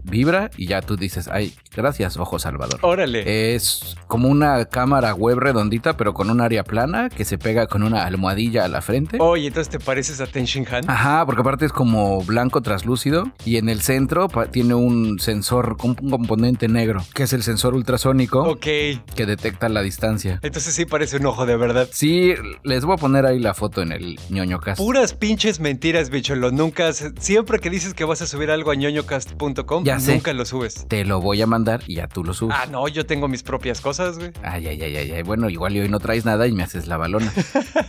vibra 0.03 0.49
y 0.57 0.67
ya 0.67 0.81
tú 0.81 0.95
dices, 0.95 1.27
ay, 1.31 1.53
gracias, 1.75 2.17
ojo 2.17 2.39
Salvador. 2.39 2.79
Órale. 2.81 3.55
Es 3.55 3.95
como 4.07 4.27
una 4.29 4.65
cámara 4.65 5.13
web 5.13 5.39
redondita, 5.39 5.97
pero 5.97 6.13
con 6.13 6.29
un 6.29 6.41
área 6.41 6.63
plana 6.63 7.09
que 7.09 7.25
se 7.25 7.37
pega 7.37 7.67
con 7.67 7.83
una 7.83 8.05
almohadilla 8.05 8.65
a 8.65 8.67
la 8.67 8.81
frente. 8.81 9.17
Oye, 9.19 9.47
entonces 9.47 9.71
te 9.71 9.79
pareces 9.79 10.21
a 10.21 10.27
Ten 10.27 10.45
Han. 10.71 10.89
Ajá, 10.89 11.25
porque 11.25 11.41
aparte 11.41 11.65
es 11.65 11.73
como 11.73 12.12
blanco 12.21 12.61
traslúcido 12.61 13.31
y 13.45 13.57
en 13.57 13.69
el 13.69 13.81
centro 13.81 14.27
tiene 14.51 14.75
un 14.75 15.19
sensor, 15.19 15.77
un 15.83 15.95
componente 15.95 16.67
negro, 16.67 17.03
que 17.13 17.23
es 17.23 17.33
el 17.33 17.43
sensor 17.43 17.73
ultrasónico. 17.73 18.57
Que 18.59 18.99
detecta 19.15 19.69
la 19.69 19.81
distancia. 19.81 20.39
Entonces 20.41 20.73
sí 20.73 20.85
parece 20.85 21.17
un 21.17 21.25
ojo 21.25 21.45
de 21.45 21.57
verdad. 21.57 21.87
Sí, 21.91 22.33
les 22.63 22.85
voy 22.85 22.95
a 22.95 22.97
poner 22.97 23.25
ahí 23.25 23.39
la 23.39 23.53
foto 23.53 23.81
en 23.81 23.91
el 23.91 24.19
ñoño 24.29 24.59
cast. 24.59 24.79
Puras 24.79 25.13
pinches 25.13 25.59
mentiras, 25.59 26.09
bicholo. 26.09 26.51
Nunca, 26.51 26.91
siempre 26.93 27.59
que 27.59 27.69
dices 27.69 27.93
que 27.93 28.03
vas 28.03 28.21
a 28.21 28.27
subir 28.27 28.51
algo 28.51 28.71
a 28.71 28.75
ñoñocast.com, 28.75 29.83
nunca 30.07 30.33
lo 30.33 30.45
subes. 30.45 30.85
Te 30.87 31.05
lo 31.05 31.21
voy 31.21 31.41
a 31.41 31.47
mandar 31.47 31.81
y 31.87 31.95
ya 31.95 32.07
tú 32.07 32.23
lo 32.23 32.33
subes. 32.33 32.55
Ah, 32.59 32.67
no, 32.69 32.87
yo 32.87 33.05
tengo 33.05 33.27
mis 33.27 33.43
propias 33.43 33.81
cosas, 33.81 34.17
güey. 34.17 34.31
Ay, 34.43 34.67
ay, 34.67 34.81
ay, 34.81 35.11
ay, 35.11 35.23
Bueno, 35.23 35.49
igual 35.49 35.73
hoy 35.77 35.89
no 35.89 35.99
traes 35.99 36.25
nada 36.25 36.47
y 36.47 36.51
me 36.51 36.63
haces 36.63 36.87
la 36.87 36.97
balona. 36.97 37.31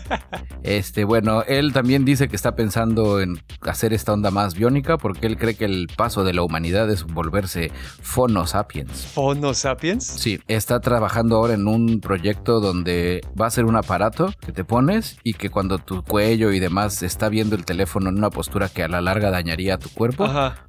este, 0.62 1.04
bueno, 1.04 1.42
él 1.42 1.72
también 1.72 2.04
dice 2.04 2.28
que 2.28 2.36
está 2.36 2.56
pensando 2.56 3.20
en 3.20 3.40
hacer 3.62 3.92
esta 3.92 4.12
onda 4.14 4.30
más 4.30 4.54
biónica 4.54 4.96
porque 4.96 5.26
él 5.26 5.36
cree 5.36 5.54
que 5.54 5.64
el 5.64 5.88
paso 5.94 6.24
de 6.24 6.32
la 6.32 6.42
humanidad 6.42 6.90
es 6.90 7.04
volverse 7.04 7.70
Phono 8.00 8.46
Sapiens. 8.46 9.06
¿Phono 9.06 9.54
Sapiens? 9.54 10.04
Sí, 10.04 10.40
está 10.48 10.80
trabajando 10.80 11.36
ahora 11.36 11.54
en 11.54 11.68
un 11.68 12.00
proyecto 12.00 12.60
donde 12.60 13.20
va 13.40 13.46
a 13.46 13.50
ser 13.50 13.64
un 13.64 13.76
aparato 13.76 14.32
que 14.40 14.52
te 14.52 14.64
pones 14.64 15.18
y 15.22 15.34
que 15.34 15.50
cuando 15.50 15.78
tu 15.78 16.02
cuello 16.02 16.52
y 16.52 16.60
demás 16.60 17.02
está 17.02 17.28
viendo 17.28 17.56
el 17.56 17.64
teléfono 17.64 18.08
en 18.08 18.16
una 18.16 18.30
postura 18.30 18.68
que 18.68 18.82
a 18.82 18.88
la 18.88 19.00
larga 19.00 19.30
dañaría 19.30 19.74
a 19.74 19.78
tu 19.78 19.88
cuerpo, 19.90 20.28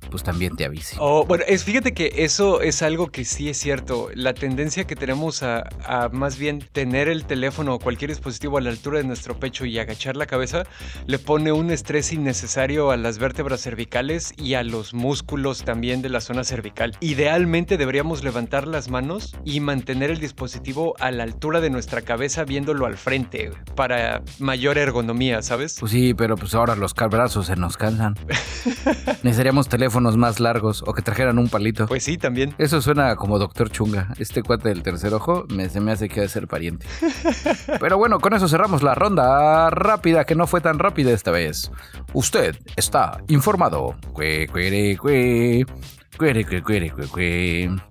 pues 0.09 0.23
también 0.23 0.55
te 0.55 0.65
avise. 0.65 0.95
Oh, 0.99 1.25
bueno, 1.25 1.43
es, 1.47 1.63
fíjate 1.63 1.93
que 1.93 2.11
eso 2.17 2.61
es 2.61 2.81
algo 2.81 3.07
que 3.07 3.25
sí 3.25 3.49
es 3.49 3.57
cierto. 3.57 4.09
La 4.13 4.33
tendencia 4.33 4.85
que 4.85 4.95
tenemos 4.95 5.43
a, 5.43 5.69
a 5.85 6.09
más 6.09 6.37
bien 6.37 6.67
tener 6.71 7.07
el 7.07 7.25
teléfono 7.25 7.75
o 7.75 7.79
cualquier 7.79 8.09
dispositivo 8.09 8.57
a 8.57 8.61
la 8.61 8.69
altura 8.69 8.99
de 8.99 9.05
nuestro 9.05 9.39
pecho 9.39 9.65
y 9.65 9.77
agachar 9.79 10.15
la 10.15 10.25
cabeza 10.25 10.63
le 11.05 11.19
pone 11.19 11.51
un 11.51 11.71
estrés 11.71 12.11
innecesario 12.11 12.91
a 12.91 12.97
las 12.97 13.17
vértebras 13.17 13.34
cervicales 13.57 14.33
y 14.37 14.55
a 14.55 14.63
los 14.63 14.93
músculos 14.93 15.63
también 15.63 16.01
de 16.01 16.09
la 16.09 16.21
zona 16.21 16.43
cervical. 16.43 16.95
Idealmente 16.99 17.77
deberíamos 17.77 18.23
levantar 18.23 18.67
las 18.67 18.89
manos 18.89 19.35
y 19.43 19.59
mantener 19.59 20.11
el 20.11 20.19
dispositivo 20.19 20.95
a 20.99 21.11
la 21.11 21.23
altura 21.23 21.61
de 21.61 21.69
nuestra 21.69 22.01
cabeza 22.01 22.43
viéndolo 22.43 22.85
al 22.85 22.97
frente 22.97 23.51
para 23.75 24.21
mayor 24.39 24.77
ergonomía, 24.77 25.41
¿sabes? 25.41 25.77
Pues 25.79 25.91
sí, 25.91 26.13
pero 26.13 26.35
pues 26.35 26.55
ahora 26.55 26.75
los 26.75 26.93
brazos 26.93 27.47
se 27.47 27.55
nos 27.55 27.77
cansan. 27.77 28.15
Necesitaríamos 29.23 29.69
teléfonos 29.69 30.17
más 30.17 30.39
largos 30.39 30.83
o 30.85 30.93
que 30.93 31.01
trajeran 31.01 31.37
un 31.37 31.49
palito. 31.49 31.87
Pues 31.87 32.03
sí, 32.03 32.17
también. 32.17 32.55
Eso 32.57 32.81
suena 32.81 33.15
como 33.15 33.37
doctor 33.37 33.69
Chunga. 33.69 34.13
Este 34.17 34.41
cuate 34.41 34.69
del 34.69 34.81
tercer 34.81 35.13
ojo 35.13 35.45
me, 35.49 35.69
se 35.69 35.79
me 35.79 35.91
hace 35.91 36.07
que 36.07 36.15
debe 36.15 36.29
ser 36.29 36.47
pariente. 36.47 36.87
pero 37.79 37.97
bueno, 37.97 38.19
con 38.19 38.33
eso 38.33 38.47
cerramos 38.47 38.81
la 38.81 38.95
ronda 38.95 39.69
rápida, 39.69 40.25
que 40.25 40.35
no 40.35 40.47
fue 40.47 40.61
tan 40.61 40.79
rápida 40.79 41.11
esta 41.11 41.31
vez. 41.31 41.71
Usted 42.13 42.57
está 42.75 43.19
informado. 43.27 43.95
Cue, 44.13 44.47
cue, 44.51 44.97
cue. 44.99 45.65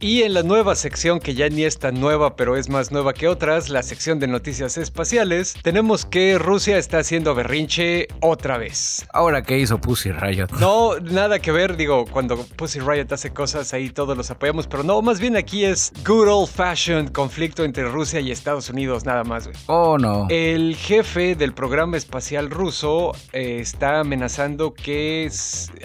Y 0.01 0.23
en 0.23 0.35
la 0.35 0.43
nueva 0.43 0.75
sección, 0.75 1.21
que 1.21 1.35
ya 1.35 1.49
ni 1.49 1.65
es 1.65 1.79
tan 1.79 2.01
nueva, 2.01 2.37
pero 2.37 2.57
es 2.57 2.69
más 2.69 2.91
nueva 2.93 3.13
que 3.13 3.29
otras, 3.29 3.69
la 3.69 3.83
sección 3.83 4.19
de 4.19 4.27
noticias 4.27 4.77
espaciales, 4.79 5.55
tenemos 5.63 6.05
que 6.05 6.39
Rusia 6.39 6.79
está 6.79 6.99
haciendo 6.99 7.35
berrinche 7.35 8.09
otra 8.21 8.59
vez. 8.59 9.07
Ahora 9.13 9.43
que 9.43 9.59
hizo 9.59 9.81
Pussy 9.81 10.13
Riot. 10.13 10.49
No, 10.59 10.99
nada 11.01 11.39
que 11.39 11.53
ver, 11.53 11.77
digo, 11.77 12.07
cuando 12.07 12.37
Pussy 12.57 12.81
Riot 12.81 13.07
hace 13.11 13.31
cosas 13.31 13.73
ahí 13.75 13.91
todos 13.91 14.17
los 14.17 14.31
apoyamos, 14.31 14.67
pero 14.67 14.83
no, 14.83 15.03
más 15.03 15.21
bien 15.21 15.37
aquí 15.37 15.65
es 15.65 15.93
good 16.05 16.29
old 16.29 16.49
fashioned 16.49 17.11
conflicto 17.13 17.65
entre 17.65 17.85
Rusia 17.85 18.21
y 18.21 18.31
Estados 18.31 18.71
Unidos, 18.71 19.05
nada 19.05 19.25
más, 19.25 19.47
güey. 19.47 19.57
Oh, 19.67 19.99
no. 19.99 20.27
El 20.31 20.77
jefe 20.77 21.35
del 21.35 21.53
programa 21.53 21.97
espacial 21.97 22.51
ruso 22.51 23.13
eh, 23.33 23.59
está 23.61 24.01
amenazando 24.01 24.73
que 24.73 25.31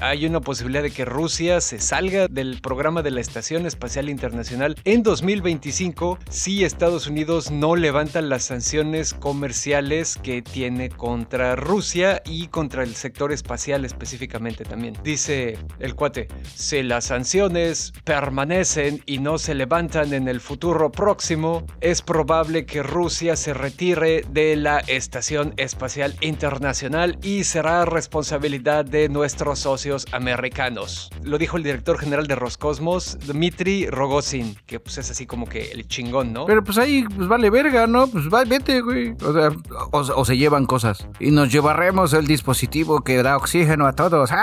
hay 0.02 0.26
una 0.26 0.42
posibilidad 0.42 0.84
de 0.84 0.92
que 0.92 1.06
Rusia 1.06 1.62
se 1.62 1.80
salga 1.80 2.28
del 2.30 2.62
programa 2.62 3.02
de 3.02 3.12
la 3.12 3.22
Estación 3.22 3.66
Espacial 3.66 4.10
Internacional 4.10 4.76
en 4.86 5.04
2025 5.04 6.20
si 6.30 6.64
Estados 6.64 7.08
Unidos 7.08 7.52
no 7.52 7.76
levanta 7.76 8.22
las 8.22 8.44
sanciones 8.44 9.14
comerciales 9.14 10.18
que 10.22 10.42
tiene 10.42 10.90
contra 10.90 11.56
Rusia 11.56 12.22
y 12.26 12.48
contra 12.48 12.84
el 12.84 12.96
sector 12.96 13.32
espacial 13.32 13.86
específicamente 13.86 14.64
también. 14.64 14.96
Dice 15.04 15.58
el 15.80 15.96
cuate, 15.96 16.28
si 16.56 16.84
las 16.84 17.06
sanciones 17.06 17.94
permanecen 18.04 19.02
y 19.06 19.18
no 19.20 19.38
se 19.38 19.56
levantan 19.56 20.14
en 20.14 20.28
el 20.28 20.40
futuro 20.40 20.92
próximo, 20.92 21.66
es 21.82 22.02
probable 22.02 22.66
que 22.66 22.84
Rusia 22.84 23.36
se 23.36 23.54
retire 23.54 24.24
de 24.30 24.56
la 24.56 24.80
Estación 24.80 25.54
Espacial 25.58 26.16
Internacional 26.22 27.18
y 27.22 27.44
será 27.44 27.86
responsabilidad 27.86 28.86
de 28.86 29.10
nuestros 29.10 29.60
socios 29.60 30.06
americanos. 30.12 31.10
Lo 31.24 31.38
dijo 31.38 31.58
el 31.58 31.64
director 31.64 31.98
general 31.98 32.19
de 32.28 32.36
Roscosmos, 32.36 33.18
Dmitry 33.26 33.88
Rogozin, 33.88 34.56
que 34.66 34.80
pues 34.80 34.98
es 34.98 35.10
así 35.12 35.26
como 35.26 35.48
que 35.48 35.72
el 35.72 35.88
chingón, 35.88 36.34
¿no? 36.34 36.46
Pero 36.46 36.64
pues 36.64 36.78
ahí 36.78 37.06
pues 37.16 37.28
vale 37.28 37.50
verga, 37.50 37.88
¿no? 37.88 38.08
Pues 38.08 38.26
va, 38.34 38.44
vete, 38.46 38.82
güey. 38.82 39.14
O 39.24 39.34
sea, 39.34 39.50
o, 39.92 40.00
o 40.00 40.26
se 40.26 40.38
llevan 40.38 40.66
cosas. 40.66 41.08
Y 41.20 41.32
nos 41.32 41.52
llevaremos 41.52 42.14
el 42.14 42.28
dispositivo 42.28 43.02
que 43.02 43.22
da 43.24 43.38
oxígeno 43.38 43.86
a 43.88 43.94
todos. 43.94 44.30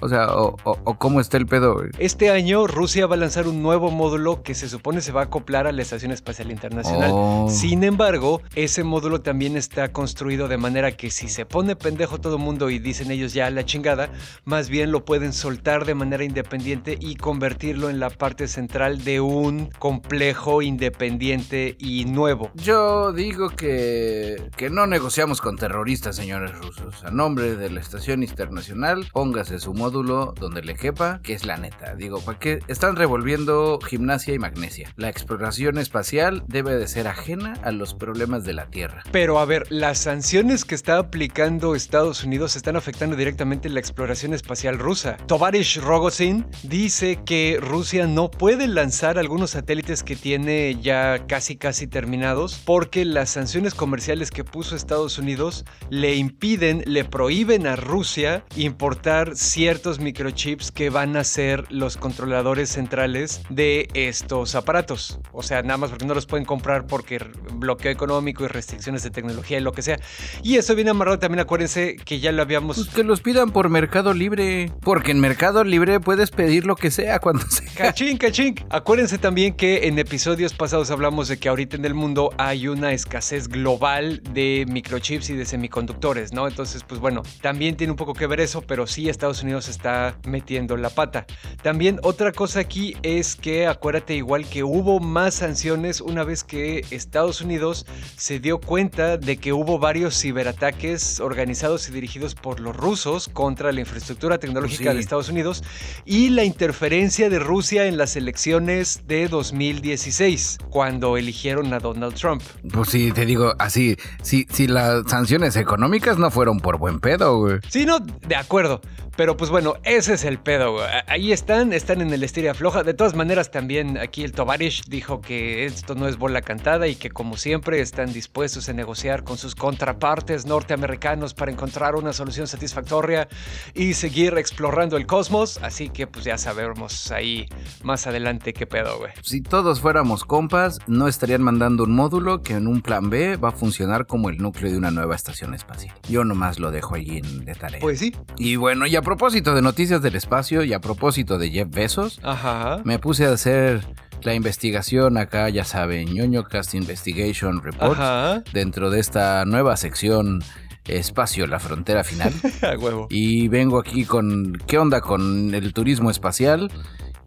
O 0.00 0.08
sea, 0.08 0.34
o, 0.34 0.56
o- 0.64 0.78
o 0.84 0.98
cómo 0.98 1.20
está 1.20 1.38
el 1.38 1.46
pedo, 1.46 1.74
güey. 1.74 1.88
Este 1.98 2.28
año 2.30 2.66
Rusia 2.66 3.06
va 3.06 3.14
a 3.14 3.18
lanzar 3.18 3.46
un 3.48 3.62
nuevo 3.62 3.90
módulo 3.90 4.42
que 4.42 4.54
se 4.54 4.68
supone 4.68 5.00
se 5.00 5.12
va 5.12 5.22
a 5.22 5.24
acoplar 5.24 5.66
a 5.66 5.72
la 5.72 5.80
Estación 5.80 6.10
Espacial 6.12 6.50
Internacional. 6.50 7.10
Oh. 7.14 7.46
Sin 7.48 7.84
embargo, 7.84 8.42
ese 8.54 8.84
módulo 8.84 9.22
también 9.22 9.56
está 9.56 9.92
construido 9.92 10.48
de 10.48 10.58
manera 10.58 10.92
que 10.92 11.10
si 11.10 11.28
se 11.28 11.46
pone 11.46 11.74
pendejo 11.76 12.20
todo 12.20 12.36
el 12.36 12.42
mundo 12.42 12.68
y 12.68 12.80
dicen 12.80 13.10
ellos 13.12 13.32
ya 13.32 13.48
la 13.50 13.64
chingada, 13.64 14.10
más 14.44 14.68
bien 14.68 14.90
lo 14.92 15.04
pueden 15.06 15.32
soltar 15.32 15.86
de 15.86 15.94
manera 15.94 16.24
independiente 16.24 16.73
y 17.00 17.16
convertirlo 17.16 17.88
en 17.88 18.00
la 18.00 18.10
parte 18.10 18.48
central 18.48 19.04
de 19.04 19.20
un 19.20 19.70
complejo 19.78 20.60
independiente 20.60 21.76
y 21.78 22.04
nuevo. 22.04 22.50
Yo 22.54 23.12
digo 23.12 23.50
que, 23.50 24.50
que 24.56 24.70
no 24.70 24.86
negociamos 24.86 25.40
con 25.40 25.56
terroristas, 25.56 26.16
señores 26.16 26.56
rusos. 26.58 27.04
A 27.04 27.10
nombre 27.10 27.56
de 27.56 27.70
la 27.70 27.80
Estación 27.80 28.22
Internacional, 28.22 29.06
póngase 29.12 29.60
su 29.60 29.72
módulo 29.72 30.34
donde 30.38 30.62
le 30.62 30.74
quepa, 30.74 31.20
que 31.22 31.34
es 31.34 31.44
la 31.44 31.56
neta. 31.56 31.94
Digo, 31.94 32.20
¿para 32.20 32.38
qué? 32.38 32.60
Están 32.66 32.96
revolviendo 32.96 33.78
gimnasia 33.80 34.34
y 34.34 34.38
magnesia. 34.38 34.92
La 34.96 35.08
exploración 35.08 35.78
espacial 35.78 36.44
debe 36.48 36.74
de 36.76 36.88
ser 36.88 37.06
ajena 37.06 37.54
a 37.62 37.70
los 37.70 37.94
problemas 37.94 38.44
de 38.44 38.54
la 38.54 38.66
Tierra. 38.66 39.02
Pero 39.12 39.38
a 39.38 39.44
ver, 39.44 39.70
las 39.70 39.98
sanciones 39.98 40.64
que 40.64 40.74
está 40.74 40.98
aplicando 40.98 41.74
Estados 41.74 42.24
Unidos 42.24 42.56
están 42.56 42.76
afectando 42.76 43.16
directamente 43.16 43.68
la 43.68 43.80
exploración 43.80 44.34
espacial 44.34 44.78
rusa. 44.78 45.16
Tovarish 45.26 45.80
Rogozin 45.80 46.46
dice 46.68 47.18
que 47.24 47.58
Rusia 47.60 48.06
no 48.06 48.30
puede 48.30 48.66
lanzar 48.66 49.18
algunos 49.18 49.50
satélites 49.50 50.02
que 50.02 50.16
tiene 50.16 50.78
ya 50.80 51.26
casi 51.26 51.56
casi 51.56 51.86
terminados 51.86 52.60
porque 52.64 53.04
las 53.04 53.30
sanciones 53.30 53.74
comerciales 53.74 54.30
que 54.30 54.44
puso 54.44 54.74
Estados 54.74 55.18
Unidos 55.18 55.64
le 55.90 56.14
impiden, 56.16 56.82
le 56.86 57.04
prohíben 57.04 57.66
a 57.66 57.76
Rusia 57.76 58.44
importar 58.56 59.36
ciertos 59.36 60.00
microchips 60.00 60.72
que 60.72 60.90
van 60.90 61.16
a 61.16 61.24
ser 61.24 61.70
los 61.70 61.96
controladores 61.96 62.70
centrales 62.70 63.42
de 63.50 63.88
estos 63.94 64.54
aparatos. 64.54 65.20
O 65.32 65.42
sea, 65.42 65.62
nada 65.62 65.76
más 65.76 65.90
porque 65.90 66.06
no 66.06 66.14
los 66.14 66.26
pueden 66.26 66.46
comprar 66.46 66.86
porque 66.86 67.18
bloqueo 67.54 67.92
económico 67.92 68.44
y 68.44 68.48
restricciones 68.48 69.02
de 69.02 69.10
tecnología 69.10 69.58
y 69.58 69.60
lo 69.60 69.72
que 69.72 69.82
sea. 69.82 69.98
Y 70.42 70.56
eso 70.56 70.74
viene 70.74 70.90
amarrado 70.90 71.18
también, 71.18 71.40
acuérdense 71.40 71.96
que 71.96 72.20
ya 72.20 72.32
lo 72.32 72.42
habíamos... 72.42 72.76
Pues 72.76 72.88
que 72.88 73.04
los 73.04 73.20
pidan 73.20 73.50
por 73.50 73.68
Mercado 73.68 74.14
Libre. 74.14 74.72
Porque 74.80 75.10
en 75.10 75.20
Mercado 75.20 75.62
Libre 75.64 76.00
puedes 76.00 76.30
pedir 76.30 76.53
lo 76.62 76.76
que 76.76 76.90
sea 76.90 77.18
cuando 77.18 77.44
sea. 77.48 77.68
Cachín, 77.74 78.16
cachín. 78.16 78.54
Acuérdense 78.70 79.18
también 79.18 79.54
que 79.54 79.88
en 79.88 79.98
episodios 79.98 80.52
pasados 80.54 80.90
hablamos 80.90 81.28
de 81.28 81.38
que 81.38 81.48
ahorita 81.48 81.76
en 81.76 81.84
el 81.84 81.94
mundo 81.94 82.30
hay 82.38 82.68
una 82.68 82.92
escasez 82.92 83.48
global 83.48 84.22
de 84.32 84.64
microchips 84.68 85.30
y 85.30 85.34
de 85.34 85.44
semiconductores, 85.44 86.32
¿no? 86.32 86.46
Entonces, 86.46 86.84
pues 86.86 87.00
bueno, 87.00 87.22
también 87.42 87.76
tiene 87.76 87.90
un 87.90 87.96
poco 87.96 88.14
que 88.14 88.26
ver 88.26 88.40
eso, 88.40 88.62
pero 88.62 88.86
sí 88.86 89.08
Estados 89.08 89.42
Unidos 89.42 89.68
está 89.68 90.16
metiendo 90.26 90.76
la 90.76 90.90
pata. 90.90 91.26
También 91.62 91.98
otra 92.02 92.30
cosa 92.32 92.60
aquí 92.60 92.96
es 93.02 93.34
que 93.34 93.66
acuérdate 93.66 94.14
igual 94.14 94.46
que 94.48 94.62
hubo 94.62 95.00
más 95.00 95.34
sanciones 95.34 96.00
una 96.00 96.22
vez 96.24 96.44
que 96.44 96.84
Estados 96.90 97.40
Unidos 97.40 97.86
se 98.16 98.38
dio 98.38 98.58
cuenta 98.60 99.16
de 99.16 99.36
que 99.38 99.52
hubo 99.52 99.78
varios 99.78 100.20
ciberataques 100.20 101.20
organizados 101.20 101.88
y 101.88 101.92
dirigidos 101.92 102.34
por 102.34 102.60
los 102.60 102.76
rusos 102.76 103.28
contra 103.32 103.72
la 103.72 103.80
infraestructura 103.80 104.38
tecnológica 104.38 104.90
Sí. 104.90 104.94
de 104.96 105.00
Estados 105.00 105.28
Unidos 105.28 105.62
y 106.04 106.28
la 106.34 106.44
interferencia 106.44 107.30
de 107.30 107.38
Rusia 107.38 107.86
en 107.86 107.96
las 107.96 108.16
elecciones 108.16 109.02
de 109.06 109.28
2016, 109.28 110.58
cuando 110.70 111.16
eligieron 111.16 111.72
a 111.72 111.78
Donald 111.78 112.14
Trump. 112.14 112.42
Pues 112.72 112.88
sí, 112.88 113.12
te 113.12 113.24
digo, 113.24 113.54
así, 113.58 113.96
si, 114.22 114.46
si 114.50 114.66
las 114.66 115.04
sanciones 115.08 115.56
económicas 115.56 116.18
no 116.18 116.30
fueron 116.30 116.58
por 116.58 116.78
buen 116.78 117.00
pedo, 117.00 117.38
güey. 117.38 117.58
Sí, 117.68 117.86
no, 117.86 118.00
de 118.00 118.36
acuerdo. 118.36 118.80
Pero 119.16 119.36
pues 119.36 119.50
bueno, 119.50 119.74
ese 119.84 120.14
es 120.14 120.24
el 120.24 120.38
pedo, 120.38 120.72
güey. 120.72 120.86
Ahí 121.06 121.32
están, 121.32 121.72
están 121.72 122.00
en 122.00 122.12
el 122.12 122.24
estiria 122.24 122.52
floja. 122.52 122.82
De 122.82 122.94
todas 122.94 123.14
maneras, 123.14 123.50
también 123.50 123.96
aquí 123.96 124.24
el 124.24 124.32
Tovarish 124.32 124.84
dijo 124.88 125.20
que 125.20 125.66
esto 125.66 125.94
no 125.94 126.08
es 126.08 126.18
bola 126.18 126.42
cantada 126.42 126.88
y 126.88 126.96
que 126.96 127.10
como 127.10 127.36
siempre 127.36 127.80
están 127.80 128.12
dispuestos 128.12 128.68
a 128.68 128.72
negociar 128.72 129.22
con 129.22 129.38
sus 129.38 129.54
contrapartes 129.54 130.46
norteamericanos 130.46 131.32
para 131.32 131.52
encontrar 131.52 131.94
una 131.94 132.12
solución 132.12 132.48
satisfactoria 132.48 133.28
y 133.72 133.94
seguir 133.94 134.36
explorando 134.36 134.96
el 134.96 135.06
cosmos. 135.06 135.60
Así 135.62 135.90
que 135.90 136.08
pues 136.08 136.23
ya 136.24 136.38
sabremos 136.38 137.10
ahí 137.12 137.46
más 137.82 138.06
adelante 138.06 138.52
qué 138.52 138.66
pedo, 138.66 138.98
güey. 138.98 139.12
Si 139.22 139.40
todos 139.42 139.80
fuéramos 139.80 140.24
compas, 140.24 140.78
no 140.86 141.08
estarían 141.08 141.42
mandando 141.42 141.84
un 141.84 141.94
módulo 141.94 142.42
que 142.42 142.54
en 142.54 142.66
un 142.66 142.80
plan 142.82 143.10
B 143.10 143.36
va 143.36 143.50
a 143.50 143.52
funcionar 143.52 144.06
como 144.06 144.28
el 144.30 144.38
núcleo 144.38 144.70
de 144.72 144.78
una 144.78 144.90
nueva 144.90 145.14
estación 145.14 145.54
espacial. 145.54 145.94
Yo 146.08 146.24
nomás 146.24 146.58
lo 146.58 146.70
dejo 146.70 146.94
allí 146.94 147.18
en 147.18 147.44
de 147.44 147.54
tarea. 147.54 147.80
Pues 147.80 147.98
sí. 147.98 148.14
y 148.38 148.56
bueno, 148.56 148.86
y 148.86 148.96
a 148.96 149.02
propósito 149.02 149.54
de 149.54 149.62
noticias 149.62 150.02
del 150.02 150.16
espacio 150.16 150.64
y 150.64 150.72
a 150.72 150.80
propósito 150.80 151.38
de 151.38 151.50
Jeff 151.50 151.68
Bezos, 151.70 152.20
Ajá. 152.22 152.80
me 152.84 152.98
puse 152.98 153.26
a 153.26 153.32
hacer 153.32 153.84
la 154.22 154.34
investigación 154.34 155.18
acá, 155.18 155.50
ya 155.50 155.64
saben, 155.64 156.14
ñoño 156.14 156.44
Cast 156.44 156.74
Investigation 156.74 157.62
Report, 157.62 157.92
Ajá. 158.00 158.42
dentro 158.54 158.88
de 158.90 158.98
esta 159.00 159.44
nueva 159.44 159.76
sección 159.76 160.42
Espacio, 160.86 161.46
la 161.46 161.58
frontera 161.58 162.04
final. 162.04 162.32
A 162.62 162.76
huevo. 162.78 163.06
Y 163.10 163.48
vengo 163.48 163.78
aquí 163.78 164.04
con 164.04 164.60
qué 164.66 164.78
onda 164.78 165.00
con 165.00 165.54
el 165.54 165.72
turismo 165.72 166.10
espacial. 166.10 166.70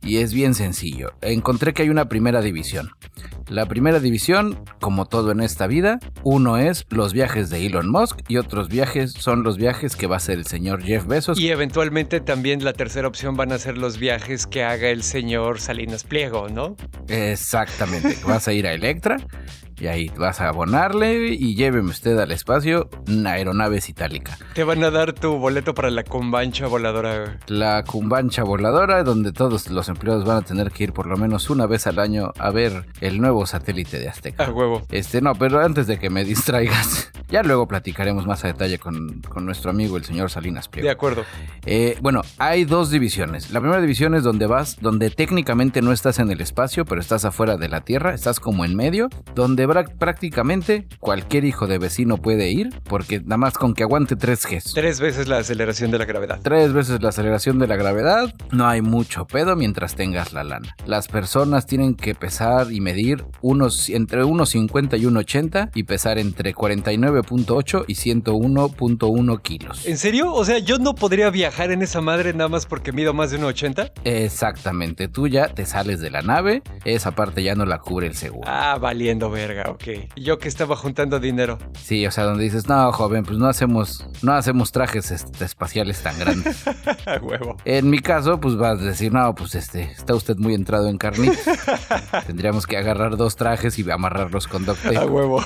Y 0.02 0.18
es 0.18 0.34
bien 0.34 0.54
sencillo. 0.54 1.14
Encontré 1.22 1.74
que 1.74 1.84
hay 1.84 1.90
una 1.90 2.10
primera 2.10 2.42
división. 2.42 2.92
La 3.50 3.66
primera 3.66 4.00
división, 4.00 4.60
como 4.82 5.06
todo 5.06 5.32
en 5.32 5.40
esta 5.40 5.68
vida, 5.68 6.00
uno 6.24 6.58
es 6.58 6.86
los 6.90 7.14
viajes 7.14 7.50
de 7.50 7.66
Elon 7.66 7.90
Musk 7.90 8.20
y 8.28 8.38
otros 8.38 8.68
viajes 8.68 9.14
son 9.14 9.44
los 9.44 9.58
viajes 9.58 9.96
que 9.96 10.06
va 10.06 10.16
a 10.16 10.18
hacer 10.18 10.38
el 10.38 10.46
señor 10.46 10.84
Jeff 10.84 11.06
Bezos. 11.06 11.40
Y 11.40 11.50
eventualmente 11.50 12.20
también 12.20 12.66
la 12.66 12.74
tercera 12.74 13.08
opción 13.08 13.38
van 13.38 13.54
a 13.54 13.58
ser 13.58 13.78
los 13.78 14.00
viajes 14.00 14.48
que 14.48 14.64
haga 14.64 14.90
el 14.90 15.02
señor 15.02 15.62
Salinas 15.62 16.04
Pliego, 16.04 16.50
¿no? 16.50 16.76
Exactamente. 17.08 18.18
Vas 18.28 18.48
a 18.50 18.54
ir 18.54 18.68
a 18.68 18.74
Electra 18.74 19.18
y 19.80 19.88
ahí 19.88 20.12
vas 20.18 20.42
a 20.42 20.50
abonarle 20.50 21.28
y 21.28 21.56
lléveme 21.56 21.90
usted 21.90 22.18
al 22.18 22.32
espacio 22.32 22.90
una 23.08 23.34
aeronave 23.34 23.80
itálica. 23.88 24.38
Te 24.54 24.64
van 24.64 24.84
a 24.84 24.90
dar 24.90 25.14
tu 25.14 25.38
boleto 25.38 25.74
para 25.74 25.92
la 25.92 26.04
combancha 26.04 26.68
voladora. 26.68 27.40
La 27.48 27.84
cumbancha 27.84 28.44
voladora, 28.44 29.04
donde 29.04 29.32
todos 29.32 29.70
los 29.70 29.87
empleados 29.90 30.26
van 30.26 30.38
a 30.38 30.42
tener 30.42 30.72
que 30.72 30.86
ir 30.86 30.94
por 30.94 31.06
lo 31.08 31.18
menos 31.18 31.50
una 31.50 31.66
vez 31.66 31.88
al 31.88 32.00
año 32.00 32.32
a 32.38 32.50
ver 32.52 32.86
el 33.02 33.20
nuevo 33.22 33.46
satélite 33.46 34.00
de 34.00 34.10
Azteca. 34.10 34.46
A 34.46 34.52
huevo. 34.52 34.82
Este, 34.92 35.22
no, 35.22 35.34
pero 35.36 35.60
antes 35.60 35.88
de 35.88 36.00
que 36.00 36.10
me 36.10 36.24
distraigas, 36.26 37.12
ya 37.30 37.44
luego 37.44 37.68
platicaremos 37.68 38.26
más 38.26 38.44
a 38.46 38.48
detalle 38.48 38.80
con, 38.80 39.22
con 39.22 39.46
nuestro 39.46 39.70
amigo 39.72 39.98
el 39.98 40.06
señor 40.06 40.30
Salinas 40.30 40.66
De 40.66 40.72
Pliego. 40.72 40.90
acuerdo. 40.92 41.24
Eh, 41.66 41.98
bueno, 42.02 42.22
hay 42.38 42.66
dos 42.66 42.90
divisiones. 42.90 43.52
La 43.52 43.60
primera 43.60 43.82
división 43.82 44.16
es 44.16 44.24
donde 44.24 44.48
vas, 44.48 44.78
donde 44.82 45.10
técnicamente 45.10 45.82
no 45.82 45.92
estás 45.92 46.20
en 46.20 46.32
el 46.32 46.42
espacio, 46.42 46.86
pero 46.86 47.02
estás 47.02 47.26
afuera 47.26 47.58
de 47.58 47.68
la 47.70 47.82
Tierra, 47.82 48.14
estás 48.14 48.40
como 48.40 48.66
en 48.66 48.76
medio, 48.76 49.10
donde 49.36 49.68
prácticamente 50.00 50.88
cualquier 51.00 51.46
hijo 51.46 51.68
de 51.68 51.78
vecino 51.78 52.18
puede 52.18 52.50
ir, 52.50 52.70
porque 52.84 53.20
nada 53.20 53.38
más 53.38 53.54
con 53.54 53.74
que 53.74 53.84
aguante 53.84 54.16
3Gs. 54.18 54.74
Tres 54.74 55.00
veces 55.00 55.28
la 55.28 55.38
aceleración 55.38 55.92
de 55.92 55.98
la 56.00 56.06
gravedad. 56.06 56.40
Tres 56.42 56.74
veces 56.74 57.02
la 57.02 57.10
aceleración 57.10 57.60
de 57.60 57.68
la 57.68 57.76
gravedad, 57.76 58.34
no 58.52 58.68
hay 58.68 58.82
mucho 58.82 59.26
pedo 59.28 59.56
mientras 59.56 59.77
tengas 59.86 60.34
la 60.34 60.44
lana. 60.44 60.76
Las 60.86 61.08
personas 61.08 61.66
tienen 61.66 61.96
que 61.96 62.16
pesar 62.16 62.72
y 62.72 62.82
medir 62.82 63.24
unos 63.42 63.90
entre 63.90 64.24
1,50 64.24 65.00
y 65.00 65.04
1,80 65.04 65.72
y 65.76 65.84
pesar 65.84 66.18
entre 66.18 66.56
49.8 66.56 67.86
y 67.88 67.94
101.1 67.94 69.42
kilos. 69.42 69.86
¿En 69.86 69.98
serio? 69.98 70.34
O 70.34 70.44
sea, 70.44 70.60
yo 70.60 70.80
no 70.80 70.96
podría 70.96 71.30
viajar 71.30 71.72
en 71.72 71.82
esa 71.82 72.02
madre 72.02 72.34
nada 72.34 72.50
más 72.50 72.66
porque 72.66 72.92
mido 72.92 73.14
más 73.14 73.32
de 73.32 73.40
1,80. 73.40 73.92
Exactamente, 74.04 75.08
tú 75.08 75.28
ya 75.28 75.48
te 75.48 75.66
sales 75.66 76.00
de 76.00 76.10
la 76.10 76.22
nave, 76.22 76.64
esa 76.84 77.12
parte 77.12 77.44
ya 77.44 77.54
no 77.56 77.66
la 77.66 77.80
cubre 77.80 78.08
el 78.08 78.16
seguro. 78.16 78.50
Ah, 78.50 78.78
valiendo 78.80 79.30
verga, 79.30 79.70
ok. 79.70 79.84
Yo 80.16 80.40
que 80.40 80.48
estaba 80.48 80.76
juntando 80.76 81.20
dinero. 81.20 81.60
Sí, 81.80 82.06
o 82.08 82.12
sea, 82.12 82.24
donde 82.24 82.44
dices, 82.44 82.68
no, 82.68 82.92
joven, 82.92 83.24
pues 83.24 83.38
no 83.38 83.48
hacemos, 83.48 84.08
no 84.22 84.34
hacemos 84.34 84.72
trajes 84.72 85.12
este, 85.12 85.46
espaciales 85.46 86.02
tan 86.02 86.18
grandes. 86.18 86.64
Huevo. 87.22 87.58
En 87.66 87.90
mi 87.90 88.00
caso, 88.00 88.40
pues 88.40 88.56
vas 88.56 88.80
a 88.80 88.84
decir, 88.84 89.14
no, 89.14 89.36
pues 89.36 89.56
este, 89.68 89.92
está 89.92 90.16
usted 90.16 90.38
muy 90.38 90.54
entrado 90.54 90.88
en 90.88 90.98
carnitas. 90.98 91.44
Tendríamos 92.26 92.66
que 92.66 92.78
agarrar 92.78 93.18
dos 93.18 93.36
trajes 93.36 93.78
y 93.78 93.90
amarrarlos 93.92 94.48
con 94.48 94.66
duct 94.66 94.82
tape. 94.82 94.98
A 94.98 95.06
huevo. 95.06 95.44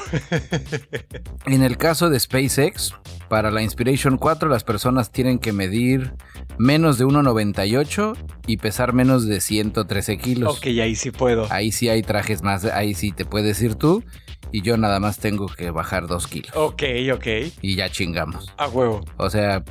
En 1.47 1.63
el 1.63 1.77
caso 1.77 2.09
de 2.09 2.19
SpaceX, 2.19 2.93
para 3.29 3.49
la 3.49 3.63
Inspiration 3.63 4.17
4 4.17 4.47
las 4.47 4.63
personas 4.63 5.11
tienen 5.11 5.39
que 5.39 5.53
medir 5.53 6.13
menos 6.59 6.99
de 6.99 7.05
1,98 7.05 8.15
y 8.45 8.57
pesar 8.57 8.93
menos 8.93 9.25
de 9.25 9.41
113 9.41 10.17
kilos. 10.19 10.57
ok, 10.57 10.67
ahí 10.67 10.95
sí 10.95 11.09
puedo. 11.09 11.47
Ahí 11.49 11.71
sí 11.71 11.89
hay 11.89 12.03
trajes 12.03 12.43
más, 12.43 12.65
ahí 12.65 12.93
sí 12.93 13.11
te 13.11 13.25
puedes 13.25 13.59
ir 13.61 13.73
tú 13.73 14.03
y 14.51 14.61
yo 14.61 14.77
nada 14.77 14.99
más 14.99 15.17
tengo 15.19 15.47
que 15.47 15.71
bajar 15.71 16.07
dos 16.07 16.27
kilos. 16.27 16.51
Ok, 16.55 16.83
ok. 17.13 17.27
Y 17.61 17.75
ya 17.75 17.89
chingamos. 17.89 18.53
A 18.57 18.67
huevo. 18.67 19.03
O 19.17 19.29
sea, 19.29 19.63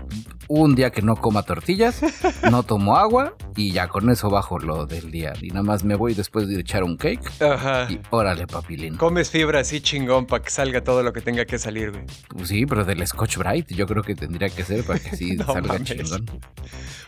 un 0.48 0.74
día 0.74 0.90
que 0.90 1.02
no 1.02 1.16
coma 1.16 1.42
tortillas, 1.42 2.00
no 2.50 2.62
tomo 2.62 2.96
agua 2.96 3.34
y 3.56 3.72
ya 3.72 3.88
con 3.88 4.08
eso 4.10 4.30
bajo 4.30 4.58
lo 4.58 4.86
del 4.86 5.10
día. 5.10 5.32
Y 5.40 5.48
nada 5.48 5.62
más 5.62 5.84
me 5.84 5.94
voy 5.94 6.14
después 6.14 6.48
de 6.48 6.60
echar 6.60 6.82
un 6.82 6.96
cake. 6.96 7.30
Ajá. 7.42 7.86
Y 7.90 8.00
órale, 8.10 8.46
papilín. 8.46 8.96
Comes 8.96 9.30
fibra 9.30 9.60
así 9.60 9.80
chingón 9.80 10.26
para 10.26 10.42
que 10.42 10.50
salga 10.50 10.82
todo 10.82 11.02
lo 11.02 11.12
que 11.12 11.20
tenga 11.20 11.44
que 11.44 11.58
salir, 11.58 11.90
güey. 11.90 12.04
Pues 12.28 12.48
sí, 12.48 12.64
pero 12.66 12.84
del 12.84 13.06
Scotch 13.06 13.36
Bright 13.36 13.70
yo 13.72 13.86
creo 13.86 14.02
que 14.02 14.14
tendría 14.14 14.48
que 14.48 14.64
ser 14.64 14.84
para 14.84 14.98
que 14.98 15.14
sí 15.16 15.36
No 15.36 15.44
salga 15.46 15.74
mames. 15.74 15.84
chingón. 15.84 16.26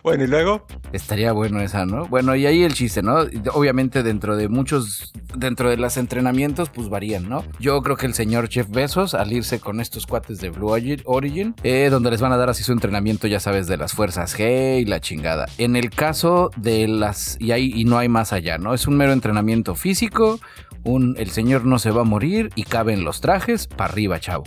Bueno, 0.03 0.25
y 0.25 0.27
luego. 0.27 0.67
Estaría 0.93 1.33
bueno 1.33 1.61
esa, 1.61 1.87
¿no? 1.87 2.07
Bueno, 2.07 2.35
y 2.37 2.47
ahí 2.47 2.63
el 2.65 2.75
chiste, 2.75 3.03
¿no? 3.03 3.21
Obviamente 3.55 4.03
dentro 4.03 4.37
de 4.37 4.49
muchos, 4.49 5.13
dentro 5.37 5.71
de 5.71 5.77
los 5.77 5.97
entrenamientos, 5.97 6.71
pues 6.71 6.89
varían, 6.89 7.29
¿no? 7.29 7.45
Yo 7.59 7.81
creo 7.83 7.97
que 7.97 8.07
el 8.07 8.15
señor 8.15 8.49
Jeff 8.49 8.69
Bezos, 8.69 9.15
al 9.15 9.33
irse 9.33 9.61
con 9.61 9.81
estos 9.81 10.07
cuates 10.07 10.41
de 10.41 10.51
Blue 10.51 10.71
Origin- 10.71 11.55
eh, 11.63 11.89
donde 11.91 12.11
les 12.11 12.21
van 12.21 12.33
a 12.33 12.37
dar 12.37 12.51
así 12.51 12.65
su 12.65 12.73
entrenamiento, 12.73 13.29
ya 13.29 13.39
sabes, 13.39 13.69
de 13.69 13.77
las 13.77 13.93
fuerzas 13.93 14.37
G 14.37 14.81
y 14.81 14.85
la 14.85 15.01
chingada. 15.01 15.47
En 15.59 15.77
el 15.77 15.91
caso 15.91 16.51
de 16.57 16.89
las, 16.89 17.37
y 17.41 17.53
ahí, 17.53 17.73
y 17.75 17.85
no 17.85 17.99
hay 17.99 18.09
más 18.09 18.33
allá, 18.33 18.59
¿no? 18.59 18.75
Es 18.75 18.87
un 18.89 18.97
mero 18.97 19.13
entrenamiento 19.13 19.75
físico, 19.77 20.41
el 20.85 21.31
señor 21.31 21.65
no 21.65 21.79
se 21.79 21.93
va 21.93 22.01
a 22.01 22.05
morir 22.05 22.51
y 22.57 22.65
cabe 22.65 22.93
en 22.95 23.05
los 23.05 23.21
trajes, 23.21 23.69
para 23.69 23.93
arriba, 23.93 24.19
chavo. 24.19 24.45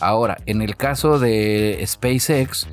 Ahora, 0.00 0.38
en 0.46 0.62
el 0.62 0.76
caso 0.76 1.20
de 1.20 1.80
SpaceX, 1.86 2.66